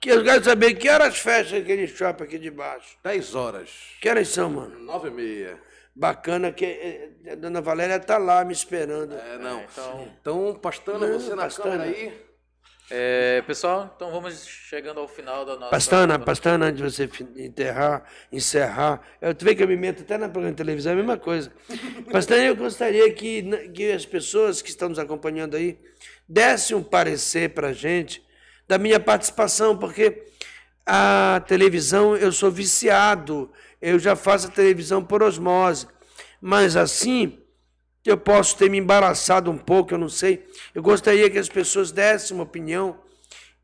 Que 0.01 0.11
eu 0.11 0.23
quero 0.25 0.43
saber 0.45 0.75
que 0.75 0.89
horas 0.89 1.19
fecha 1.19 1.59
aquele 1.59 1.87
shopping 1.87 2.25
aqui 2.25 2.39
de 2.39 2.51
baixo. 2.51 2.97
10 3.03 3.35
horas. 3.35 3.71
Que 4.01 4.09
horas 4.09 4.29
são, 4.29 4.49
mano? 4.51 4.79
9 4.79 5.09
e 5.09 5.11
meia. 5.11 5.61
Bacana 6.05 6.51
que 6.51 6.65
eh, 6.65 7.11
a 7.33 7.35
dona 7.35 7.61
Valéria 7.61 8.01
tá 8.01 8.17
lá 8.17 8.43
me 8.43 8.55
esperando. 8.55 9.15
É, 9.15 9.37
não. 9.37 9.63
então- 9.63 10.09
Então, 10.19 10.55
Pastana, 10.55 11.07
Não, 11.07 11.21
você 11.21 11.35
na 11.35 11.43
Pastana. 11.43 11.71
câmera 11.77 11.91
aí. 11.91 12.31
É, 12.93 13.43
pessoal, 13.43 13.93
então 13.95 14.11
vamos 14.11 14.47
chegando 14.47 14.99
ao 14.99 15.07
final 15.07 15.45
da 15.45 15.57
nossa. 15.57 15.71
Pastana, 15.71 16.19
Pastana, 16.19 16.67
antes 16.67 16.79
de 16.79 16.83
você 16.91 17.09
enterrar, 17.37 18.03
encerrar, 18.33 19.01
eu 19.21 19.33
vê 19.39 19.55
que 19.55 19.63
eu 19.63 19.69
me 19.69 19.77
meto 19.77 20.01
até 20.03 20.17
na 20.19 20.27
programa 20.29 20.53
de 20.53 20.57
televisão, 20.57 20.91
é 20.91 20.95
a 20.95 20.97
mesma 20.99 21.17
coisa. 21.19 21.53
Pastana, 22.11 22.43
eu 22.45 22.57
gostaria 22.57 23.13
que, 23.13 23.43
que 23.69 23.93
as 23.93 24.05
pessoas 24.07 24.61
que 24.63 24.71
estão 24.71 24.89
nos 24.89 24.99
acompanhando 24.99 25.55
aí 25.55 25.79
dessem 26.29 26.75
um 26.77 26.83
parecer 26.83 27.51
para 27.51 27.69
a 27.69 27.73
gente 27.75 28.25
da 28.67 28.77
minha 28.79 28.99
participação, 28.99 29.77
porque 29.79 30.25
a 30.85 31.45
televisão, 31.47 32.17
eu 32.17 32.33
sou 32.33 32.51
viciado, 32.51 33.53
eu 33.81 33.99
já 33.99 34.15
faço 34.17 34.49
a 34.49 34.51
televisão 34.51 35.05
por 35.05 35.23
osmose, 35.23 35.87
mas 36.41 36.77
assim, 36.77 37.39
eu 38.05 38.17
posso 38.17 38.57
ter 38.57 38.71
me 38.71 38.79
embaraçado 38.79 39.51
um 39.51 39.59
pouco, 39.59 39.95
eu 39.95 39.99
não 39.99 40.09
sei. 40.09 40.47
Eu 40.75 40.83
gostaria 40.83 41.29
que 41.31 41.39
as 41.39 41.49
pessoas 41.49 41.91
dessem 41.93 42.35
uma 42.37 42.45
opinião, 42.45 42.99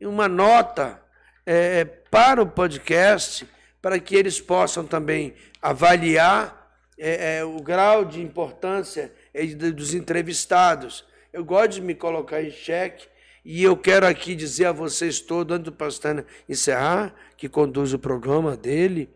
uma 0.01 0.27
nota 0.27 1.01
eh, 1.45 1.85
para 1.85 2.41
o 2.41 2.47
podcast, 2.47 3.47
para 3.81 3.99
que 3.99 4.15
eles 4.15 4.39
possam 4.39 4.85
também 4.85 5.33
avaliar 5.61 6.55
eh, 6.97 7.37
eh, 7.39 7.43
o 7.43 7.61
grau 7.61 8.05
de 8.05 8.21
importância 8.21 9.11
de- 9.33 9.71
dos 9.71 9.93
entrevistados. 9.93 11.05
Eu 11.31 11.43
gosto 11.45 11.73
de 11.73 11.81
me 11.81 11.95
colocar 11.95 12.41
em 12.41 12.51
xeque. 12.51 13.07
E 13.45 13.63
eu 13.63 13.77
quero 13.77 14.05
aqui 14.05 14.35
dizer 14.35 14.65
a 14.65 14.71
vocês 14.73 15.21
todos, 15.21 15.55
antes 15.55 15.65
do 15.65 15.71
Pastana 15.71 16.25
encerrar, 16.49 17.13
que 17.37 17.47
conduz 17.47 17.93
o 17.93 17.99
programa 17.99 18.57
dele, 18.57 19.09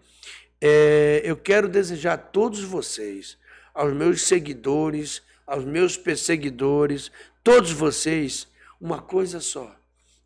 é, 0.62 1.22
eu 1.24 1.36
quero 1.36 1.68
desejar 1.68 2.14
a 2.14 2.18
todos 2.18 2.64
vocês, 2.64 3.38
aos 3.74 3.94
meus 3.94 4.24
seguidores, 4.24 5.22
aos 5.48 5.66
meus 5.66 5.98
perseguidores, 5.98 7.12
todos 7.44 7.72
vocês, 7.72 8.48
uma 8.80 9.02
coisa 9.02 9.40
só: 9.40 9.76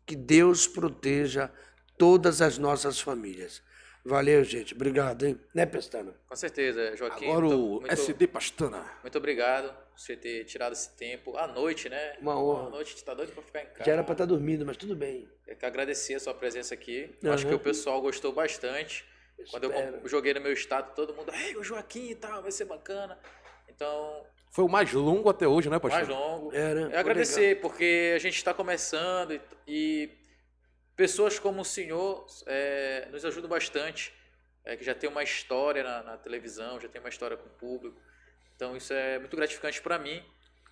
que 0.04 0.14
Deus 0.14 0.66
proteja 0.68 1.50
todas 1.98 2.42
as 2.42 2.58
nossas 2.58 3.00
famílias. 3.00 3.62
Valeu, 4.04 4.44
gente. 4.44 4.72
Obrigado, 4.72 5.26
hein? 5.26 5.40
Né, 5.52 5.66
Pestana? 5.66 6.14
Com 6.28 6.36
certeza, 6.36 6.96
Joaquim. 6.96 7.24
Agora 7.24 7.46
muito, 7.46 7.60
o 7.64 7.70
muito- 7.80 7.90
SD 7.92 8.28
Pastana. 8.28 8.84
Muito 9.02 9.18
obrigado 9.18 9.68
por 9.68 9.98
você 9.98 10.16
ter 10.16 10.44
tirado 10.44 10.74
esse 10.74 10.90
tempo 10.90 11.36
à 11.36 11.48
noite, 11.48 11.88
né? 11.88 12.14
Uma 12.20 12.38
honra. 12.40 12.68
À 12.68 12.70
noite, 12.70 12.88
a 12.88 12.90
gente 12.92 13.04
tá 13.04 13.14
doido 13.14 13.32
pra 13.32 13.42
ficar 13.42 13.62
em 13.62 13.66
casa. 13.66 13.84
Já 13.84 13.92
era 13.94 14.04
para 14.04 14.12
estar 14.12 14.24
dormindo, 14.26 14.64
mas 14.64 14.76
tudo 14.76 14.94
bem. 14.94 15.28
Eu 15.44 15.56
que 15.56 15.66
agradecer 15.66 16.14
a 16.14 16.20
sua 16.20 16.34
presença 16.34 16.72
aqui. 16.72 17.10
Aham. 17.24 17.34
Acho 17.34 17.48
que 17.48 17.54
o 17.54 17.58
pessoal 17.58 18.00
gostou 18.00 18.32
bastante. 18.32 19.04
Quando 19.50 19.64
eu 19.72 20.08
joguei 20.08 20.34
no 20.34 20.40
meu 20.40 20.52
estado, 20.52 20.94
todo 20.94 21.14
mundo, 21.14 21.32
ei, 21.34 21.56
o 21.56 21.62
Joaquim 21.62 22.10
e 22.10 22.14
tal, 22.14 22.42
vai 22.42 22.50
ser 22.50 22.64
bacana. 22.64 23.18
Então, 23.68 24.24
Foi 24.50 24.64
o 24.64 24.68
mais 24.68 24.92
longo 24.92 25.28
até 25.28 25.46
hoje, 25.46 25.68
né, 25.68 25.78
Pastana? 25.78 26.06
mais 26.06 26.18
longo. 26.18 26.54
Era, 26.54 26.80
Eu 26.80 26.98
agradecer, 26.98 27.60
porque 27.60 28.12
a 28.14 28.18
gente 28.18 28.36
está 28.36 28.54
começando 28.54 29.32
e, 29.32 29.40
e 29.68 30.10
pessoas 30.96 31.38
como 31.38 31.60
o 31.60 31.64
senhor 31.64 32.26
é, 32.46 33.08
nos 33.12 33.24
ajudam 33.24 33.50
bastante, 33.50 34.12
é, 34.64 34.76
que 34.76 34.84
já 34.84 34.94
tem 34.94 35.08
uma 35.08 35.22
história 35.22 35.82
na, 35.84 36.02
na 36.02 36.16
televisão, 36.16 36.80
já 36.80 36.88
tem 36.88 37.00
uma 37.00 37.10
história 37.10 37.36
com 37.36 37.46
o 37.46 37.52
público. 37.52 37.96
Então 38.56 38.74
isso 38.74 38.92
é 38.92 39.18
muito 39.18 39.36
gratificante 39.36 39.82
para 39.82 39.98
mim, 39.98 40.24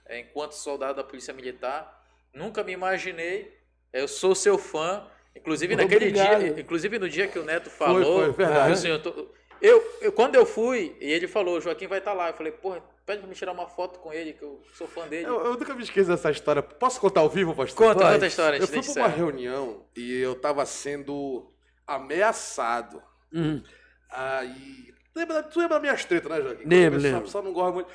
é, 0.07 0.21
enquanto 0.21 0.53
soldado 0.53 0.97
da 0.97 1.05
Polícia 1.05 1.35
Militar. 1.35 2.03
Nunca 2.33 2.65
me 2.65 2.73
imaginei, 2.73 3.57
é, 3.93 4.01
eu 4.01 4.09
sou 4.09 4.35
seu 4.35 4.59
fã, 4.59 5.09
inclusive 5.37 5.77
naquele 5.77 6.09
Obrigado. 6.09 6.41
dia, 6.41 6.61
inclusive 6.61 6.99
no 6.99 7.09
dia 7.09 7.29
que 7.29 7.39
o 7.39 7.45
Neto 7.45 7.71
falou, 7.71 8.23
foi, 8.25 8.33
verdade. 8.33 8.73
o 8.73 8.77
senhor 8.77 8.99
to- 9.01 9.29
eu, 9.61 9.83
eu- 10.01 10.13
quando 10.13 10.35
eu 10.35 10.45
fui 10.45 10.97
e 11.01 11.11
ele 11.13 11.27
falou, 11.29 11.61
Joaquim 11.61 11.87
vai 11.87 11.99
estar 11.99 12.13
lá, 12.13 12.29
eu 12.31 12.35
falei, 12.35 12.53
porra, 12.53 12.83
pede 13.07 13.21
pra 13.21 13.29
me 13.29 13.35
tirar 13.35 13.53
uma 13.53 13.67
foto 13.67 13.99
com 13.99 14.13
ele, 14.13 14.33
que 14.33 14.43
eu 14.43 14.61
sou 14.75 14.87
fã 14.87 15.07
dele. 15.07 15.27
Eu, 15.27 15.45
eu 15.45 15.53
nunca 15.53 15.75
me 15.75 15.83
esqueço 15.83 16.09
dessa 16.09 16.31
história. 16.31 16.63
Posso 16.63 17.01
contar 17.01 17.21
ao 17.21 17.29
vivo, 17.31 17.55
Pastor? 17.55 17.77
Conta, 17.95 18.13
conta 18.13 18.25
a 18.25 18.29
história, 18.29 18.57
Eu 18.59 18.67
fui 18.67 18.83
pra 18.83 18.93
uma 19.03 19.09
reunião 19.09 19.85
e 19.97 20.19
eu 20.21 20.35
tava 20.35 20.65
sendo 20.67 21.51
ameaçado. 21.87 23.03
Uhum. 23.33 23.63
Aí. 24.11 24.93
Lembra, 25.15 25.43
tu 25.45 25.59
lembra 25.61 25.79
minhas 25.81 26.05
tretas, 26.05 26.31
né, 26.31 26.41
Joaquim? 26.43 26.65
Lembro, 26.69 26.99
lembro. 27.01 27.21
o 27.21 27.23
pessoal 27.23 27.45
não 27.45 27.53
gosta 27.53 27.73
muito. 27.73 27.89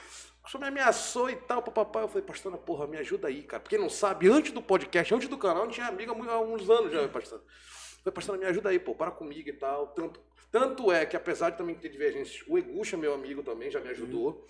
O 0.49 0.51
pessoal 0.51 0.61
me 0.63 0.67
ameaçou 0.79 1.29
e 1.29 1.35
tal, 1.35 1.61
papapá. 1.61 2.01
Eu 2.01 2.07
falei, 2.07 2.23
pastor, 2.23 2.57
porra, 2.57 2.87
me 2.87 2.97
ajuda 2.97 3.27
aí, 3.27 3.43
cara. 3.43 3.61
Porque 3.61 3.77
não 3.77 3.87
sabe, 3.87 4.27
antes 4.27 4.51
do 4.51 4.63
podcast, 4.63 5.13
antes 5.13 5.27
do 5.27 5.37
canal, 5.37 5.61
a 5.61 5.65
gente 5.67 5.79
é 5.79 5.83
amigo 5.83 6.11
há 6.27 6.39
uns 6.39 6.67
anos 6.67 6.91
já, 6.91 7.07
pastor. 7.07 7.39
Eu 7.39 8.01
falei, 8.01 8.15
pastor, 8.15 8.37
me 8.39 8.45
ajuda 8.45 8.69
aí, 8.69 8.79
pô, 8.79 8.95
para 8.95 9.11
comigo 9.11 9.47
e 9.47 9.53
tal. 9.53 9.89
Tanto, 9.89 10.19
tanto 10.51 10.91
é 10.91 11.05
que, 11.05 11.15
apesar 11.15 11.51
de 11.51 11.57
também 11.59 11.75
ter 11.75 11.89
divergências, 11.89 12.43
o 12.47 12.57
Egucha, 12.57 12.97
meu 12.97 13.13
amigo, 13.13 13.43
também 13.43 13.69
já 13.69 13.79
me 13.79 13.89
ajudou. 13.89 14.47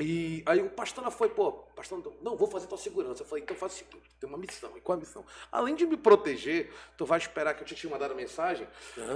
E 0.00 0.42
aí 0.46 0.62
o 0.62 0.70
Pastana 0.70 1.10
foi, 1.10 1.28
pô, 1.28 1.52
Pastana, 1.52 2.02
não, 2.22 2.34
vou 2.34 2.48
fazer 2.48 2.66
tua 2.66 2.78
segurança. 2.78 3.24
Eu 3.24 3.26
falei, 3.26 3.44
então 3.44 3.54
faz 3.54 3.74
o 3.74 3.76
seguinte, 3.76 4.08
tem 4.18 4.26
uma 4.26 4.38
missão. 4.38 4.74
E 4.74 4.80
qual 4.80 4.96
a 4.96 5.00
missão? 5.00 5.22
Além 5.52 5.74
de 5.74 5.86
me 5.86 5.98
proteger, 5.98 6.72
tu 6.96 7.04
vai 7.04 7.18
esperar 7.18 7.52
que 7.52 7.60
eu 7.60 7.66
te 7.66 7.74
tinha 7.74 7.90
mandado 7.90 8.12
a 8.12 8.14
mensagem. 8.14 8.66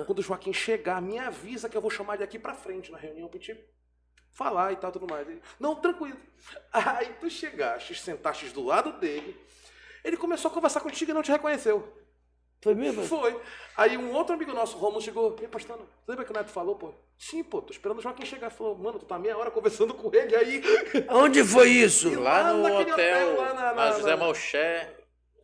Quando 0.05 0.19
o 0.19 0.23
Joaquim 0.23 0.53
chegar, 0.53 1.01
me 1.01 1.19
avisa 1.19 1.67
que 1.67 1.79
eu 1.79 1.81
vou 1.81 1.91
chamar 1.91 2.17
ele 2.17 2.25
aqui 2.25 2.39
pra 2.39 2.53
frente 2.53 2.93
na 2.93 2.99
reunião 2.99 3.27
pra 3.27 3.41
gente 3.41 3.59
falar 4.39 4.73
e 4.73 4.77
tal, 4.77 4.93
tudo 4.93 5.07
mais. 5.11 5.29
Ele, 5.29 5.43
não, 5.59 5.75
tranquilo. 5.75 6.17
Aí 6.73 7.09
tu 7.21 7.29
chegaste, 7.29 7.95
sentaste 7.97 8.47
do 8.51 8.65
lado 8.65 8.93
dele, 8.93 9.37
ele 10.05 10.17
começou 10.17 10.49
a 10.51 10.55
conversar 10.55 10.81
contigo 10.81 11.11
e 11.11 11.15
não 11.15 11.23
te 11.23 11.33
reconheceu. 11.33 11.93
Foi 12.63 12.75
mesmo? 12.75 13.05
Foi. 13.05 13.41
Aí 13.77 13.97
um 13.97 14.13
outro 14.13 14.35
amigo 14.35 14.53
nosso, 14.53 14.77
o 14.77 14.81
Romulo, 14.81 15.01
chegou. 15.01 15.37
E 15.41 15.47
Pastana, 15.47 15.83
lembra 16.07 16.25
que 16.25 16.31
o 16.31 16.35
Neto 16.35 16.51
falou, 16.51 16.75
pô? 16.77 16.93
Sim, 17.17 17.43
pô, 17.45 17.61
tô 17.63 17.73
esperando 17.73 17.99
o 17.99 18.03
Joaquim 18.03 18.25
chegar. 18.25 18.51
Falou, 18.51 18.77
mano, 18.77 18.99
tu 18.99 19.07
tá 19.07 19.17
meia 19.19 19.37
hora 19.39 19.51
conversando 19.51 19.95
com 19.95 20.13
ele 20.15 20.35
aí. 20.35 20.63
Onde 21.09 21.45
foi 21.45 21.69
isso? 21.71 22.09
E 22.09 22.17
Lá 22.17 22.53
no 22.53 22.63
naquele 22.63 22.93
hotel, 22.93 23.33
hotel, 23.33 23.37
lá 23.41 23.55
na- 23.55 23.63
na, 23.63 23.75
na- 23.75 23.93
José 23.93 24.17
Malché. 24.17 24.95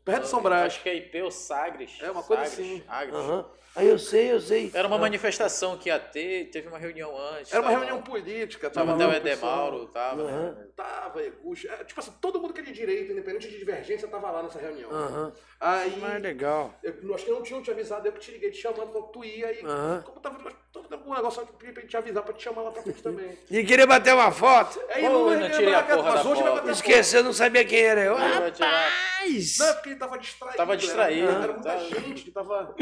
Perto 0.04 0.22
de 0.22 0.28
São 0.28 0.42
Brás. 0.42 0.66
Acho 0.74 0.82
que 0.82 0.88
é 0.88 0.96
IP 0.96 1.22
ou 1.22 1.30
Sagres. 1.30 1.92
É, 2.00 2.10
uma 2.10 2.22
coisa 2.22 2.44
Sagres, 2.46 2.58
assim. 2.58 2.82
Sagres. 2.84 3.14
Aham. 3.14 3.46
Aí 3.76 3.88
eu 3.88 3.98
sei, 3.98 4.30
eu 4.32 4.40
sei. 4.40 4.70
Era 4.72 4.86
uma 4.86 4.96
Ah. 4.96 5.00
manifestação 5.00 5.76
que 5.76 5.88
ia 5.88 5.98
ter, 5.98 6.44
teve 6.50 6.68
uma 6.68 6.78
reunião 6.78 7.10
antes. 7.18 7.52
Era 7.52 7.60
uma 7.60 7.70
tava- 7.70 7.84
reunião 7.84 8.02
política. 8.02 8.70
Tava 8.70 8.92
Tava 8.96 9.04
até 9.10 9.12
o. 9.12 9.16
Edemauro, 9.16 9.86
tava. 9.86 10.22
né? 10.24 10.32
Aham. 10.32 10.56
Tava, 10.76 11.22
Egucha. 11.22 11.68
É, 11.72 11.84
tipo 11.84 11.98
assim, 11.98 12.12
todo 12.20 12.40
mundo 12.40 12.52
que 12.54 12.60
é 12.60 12.64
de 12.64 12.72
direita, 12.72 13.12
independente 13.12 13.48
de 13.48 13.58
divergência, 13.58 14.06
tava 14.08 14.30
lá 14.30 14.42
nessa 14.44 14.58
reunião. 14.60 14.90
Aham. 14.92 15.32
Aí, 15.60 15.96
Mas 16.00 16.22
legal. 16.22 16.74
eu, 16.82 17.14
acho 17.14 17.24
que 17.24 17.30
eu 17.30 17.34
não 17.36 17.42
tinha 17.42 17.60
te 17.62 17.70
avisado, 17.70 18.06
eu 18.06 18.12
que 18.12 18.20
te 18.20 18.30
liguei 18.32 18.50
te 18.50 18.58
chamando, 18.60 18.92
falou 18.92 19.04
que 19.08 19.12
tu 19.12 19.24
ia 19.24 19.46
aí. 19.48 19.60
Aham. 19.64 20.02
Como 20.04 20.20
tava 20.20 20.38
todo 20.72 20.88
tempo 20.88 21.08
um 21.10 21.14
negócio 21.14 21.46
pra 21.46 21.72
pra 21.72 21.82
te 21.82 21.96
avisar, 21.96 22.22
pra 22.22 22.32
te 22.34 22.42
chamar 22.42 22.62
lá 22.62 22.70
pra 22.70 22.82
frente 22.82 23.02
também. 23.02 23.36
E 23.50 23.64
queria 23.64 23.86
bater 23.86 24.14
uma 24.14 24.30
foto. 24.30 24.80
Aí 24.90 25.02
Pô, 25.02 25.08
não, 25.10 25.32
eu 25.32 25.40
não 25.40 25.50
tirei 25.50 25.74
a 25.74 25.82
porra 25.82 26.02
mas 26.12 26.22
da 26.24 26.30
hoje 26.30 26.42
vai 26.42 26.52
foto. 26.52 26.60
bater 26.60 26.72
Esqueceu, 26.72 27.24
não 27.24 27.32
sabia 27.32 27.64
quem 27.64 27.80
era 27.80 28.02
eu. 28.02 28.14
Rapaz! 28.16 29.58
Não, 29.58 29.66
é 29.68 29.72
porque 29.74 29.88
ele 29.90 29.96
tava 29.96 30.18
distraído. 30.18 30.56
Tava 30.56 30.76
distraído, 30.76 31.28
Era, 31.28 31.42
era 31.44 31.52
muita 31.54 31.68
tava- 31.70 31.84
gente 31.84 32.22
que 32.24 32.30
tava. 32.30 32.74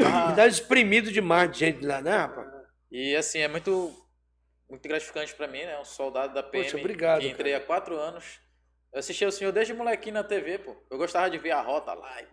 Exprimido 0.83 1.11
demais 1.11 1.51
de 1.51 1.59
gente 1.59 1.85
lá, 1.85 2.01
né, 2.01 2.15
rapaz? 2.17 2.47
E 2.91 3.15
assim, 3.15 3.39
é 3.39 3.47
muito, 3.47 3.91
muito 4.69 4.87
gratificante 4.87 5.33
pra 5.35 5.47
mim, 5.47 5.63
né? 5.63 5.79
Um 5.79 5.85
soldado 5.85 6.33
da 6.33 6.43
PM. 6.43 6.63
Poxa, 6.65 6.77
obrigado, 6.77 7.21
Que 7.21 7.27
entrei 7.29 7.53
há 7.55 7.59
quatro 7.59 7.95
anos. 7.97 8.41
Eu 8.93 8.99
assistia 8.99 9.27
o 9.27 9.31
senhor 9.31 9.51
desde 9.51 9.73
molequinho 9.73 10.13
na 10.13 10.23
TV, 10.23 10.59
pô. 10.59 10.75
Eu 10.91 10.99
gostava 10.99 11.27
de 11.27 11.39
ver 11.39 11.49
a 11.49 11.61
rota 11.61 11.93
lá. 11.95 12.21
E 12.21 12.25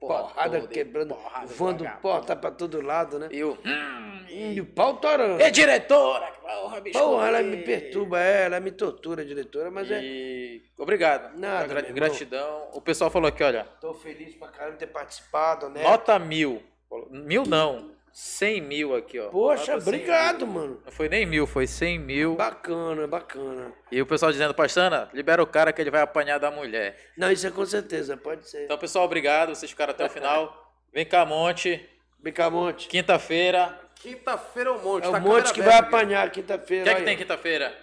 porra 0.00 0.22
Porrada 0.24 0.60
toda, 0.60 0.72
e 0.72 0.74
quebrando, 0.74 1.14
porrada 1.14 1.46
voando 1.48 1.78
vagabundo. 1.84 2.00
porta 2.00 2.34
pra 2.34 2.50
todo 2.50 2.80
lado, 2.80 3.18
né? 3.18 3.28
E 3.30 3.44
o. 3.44 3.52
Hum, 3.62 4.24
E 4.30 4.58
o 4.58 4.64
pau 4.64 4.96
torando. 4.96 5.42
é 5.42 5.50
diretora! 5.50 6.26
Porra, 6.40 6.80
bicho, 6.80 6.98
Porra, 6.98 7.28
ela 7.28 7.42
e- 7.42 7.44
me 7.44 7.62
perturba, 7.62 8.18
é, 8.22 8.44
ela 8.46 8.58
me 8.60 8.70
tortura, 8.72 9.22
diretora, 9.26 9.70
mas 9.70 9.90
é. 9.90 10.00
E 10.02 10.62
obrigado. 10.78 11.36
Nada, 11.38 11.66
Gra- 11.68 11.82
gratidão. 11.82 12.70
O 12.72 12.80
pessoal 12.80 13.10
falou 13.10 13.28
aqui, 13.28 13.42
olha. 13.44 13.64
Tô 13.80 13.92
feliz 13.92 14.34
pra 14.36 14.48
caramba 14.48 14.78
ter 14.78 14.86
participado, 14.86 15.68
né? 15.68 15.82
Nota 15.82 16.18
mil. 16.18 16.62
Mil 17.10 17.44
não. 17.44 17.94
Cem 18.18 18.62
mil 18.62 18.96
aqui, 18.96 19.20
ó. 19.20 19.28
Poxa, 19.28 19.76
obrigado, 19.76 20.46
mil. 20.46 20.54
mano. 20.54 20.82
Não 20.86 20.90
foi 20.90 21.06
nem 21.06 21.26
mil, 21.26 21.46
foi 21.46 21.66
cem 21.66 21.98
mil. 21.98 22.34
Bacana, 22.34 23.06
bacana. 23.06 23.74
E 23.92 24.00
o 24.00 24.06
pessoal 24.06 24.32
dizendo, 24.32 24.54
Pastana, 24.54 25.10
libera 25.12 25.42
o 25.42 25.46
cara 25.46 25.70
que 25.70 25.82
ele 25.82 25.90
vai 25.90 26.00
apanhar 26.00 26.38
da 26.38 26.50
mulher. 26.50 26.98
Não, 27.14 27.30
isso 27.30 27.46
é 27.46 27.50
com 27.50 27.66
certeza, 27.66 28.16
pode 28.16 28.48
ser. 28.48 28.64
Então, 28.64 28.78
pessoal, 28.78 29.04
obrigado. 29.04 29.54
Vocês 29.54 29.70
ficaram 29.70 29.90
até 29.90 30.06
o 30.06 30.08
final. 30.08 30.72
Vem 30.94 31.04
cá, 31.04 31.26
Monte. 31.26 31.86
Bicamonte. 32.18 32.88
Quinta-feira. 32.88 33.78
Quinta-feira 33.96 34.70
é 34.70 34.72
o 34.72 34.82
monte. 34.82 35.02
É 35.02 35.06
tá 35.08 35.12
o 35.12 35.16
a 35.16 35.20
monte 35.20 35.52
que 35.52 35.60
vai 35.60 35.74
aqui. 35.74 35.86
apanhar 35.86 36.28
O 36.28 36.30
quinta-feira. 36.30 36.84
que 36.84 36.88
é 36.88 36.94
que 36.94 37.02
tem 37.02 37.16
quinta-feira? 37.18 37.78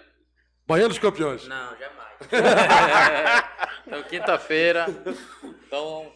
Baiano 0.66 0.88
dos 0.88 0.98
campeões. 0.98 1.46
Não, 1.46 1.76
jamais. 1.76 2.18
então, 3.86 4.02
quinta-feira. 4.02 4.86
Então, 5.64 6.12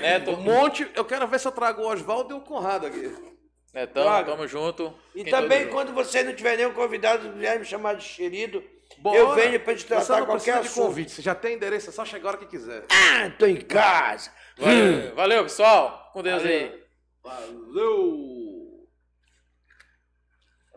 Neto, 0.00 0.32
O 0.32 0.36
monte, 0.38 0.90
eu 0.96 1.04
quero 1.04 1.28
ver 1.28 1.38
se 1.38 1.46
eu 1.46 1.52
trago 1.52 1.82
o 1.82 1.86
Oswaldo 1.92 2.34
e 2.34 2.38
o 2.38 2.40
Conrado 2.40 2.86
aqui. 2.88 3.30
Netão, 3.72 4.02
Traga. 4.04 4.30
tamo 4.32 4.46
junto. 4.46 4.92
E 5.14 5.24
Quem 5.24 5.32
também, 5.32 5.68
quando 5.68 5.92
você 5.92 6.22
não 6.22 6.34
tiver 6.34 6.56
nenhum 6.56 6.74
convidado, 6.74 7.32
vier 7.32 7.58
me 7.58 7.64
chamar 7.64 7.94
de 7.94 8.04
xerido, 8.04 8.62
Bora. 8.98 9.16
eu 9.16 9.34
venho 9.34 9.58
pra 9.60 9.74
Você 9.76 9.86
tratar 9.86 10.18
não 10.20 10.26
qualquer 10.26 10.58
precisa 10.58 10.60
de 10.60 10.66
assunto. 10.68 10.86
convite. 10.88 11.10
Você 11.12 11.22
já 11.22 11.34
tem 11.34 11.54
endereço, 11.54 11.88
é 11.88 11.92
só 11.92 12.04
chegar 12.04 12.28
a 12.28 12.32
hora 12.32 12.38
que 12.38 12.46
quiser. 12.46 12.84
Ah, 12.90 13.30
tô 13.38 13.46
em 13.46 13.56
casa. 13.60 14.30
Valeu, 14.58 15.14
valeu, 15.14 15.42
pessoal. 15.44 16.10
Com 16.12 16.22
Deus 16.22 16.42
Valeu. 16.42 16.58
aí. 16.58 16.82
Valeu! 17.24 18.88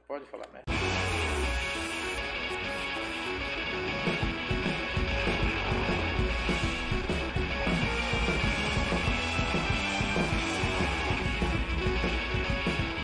Pode 0.07 0.25
falar, 0.25 0.47
mesmo. 0.53 1.14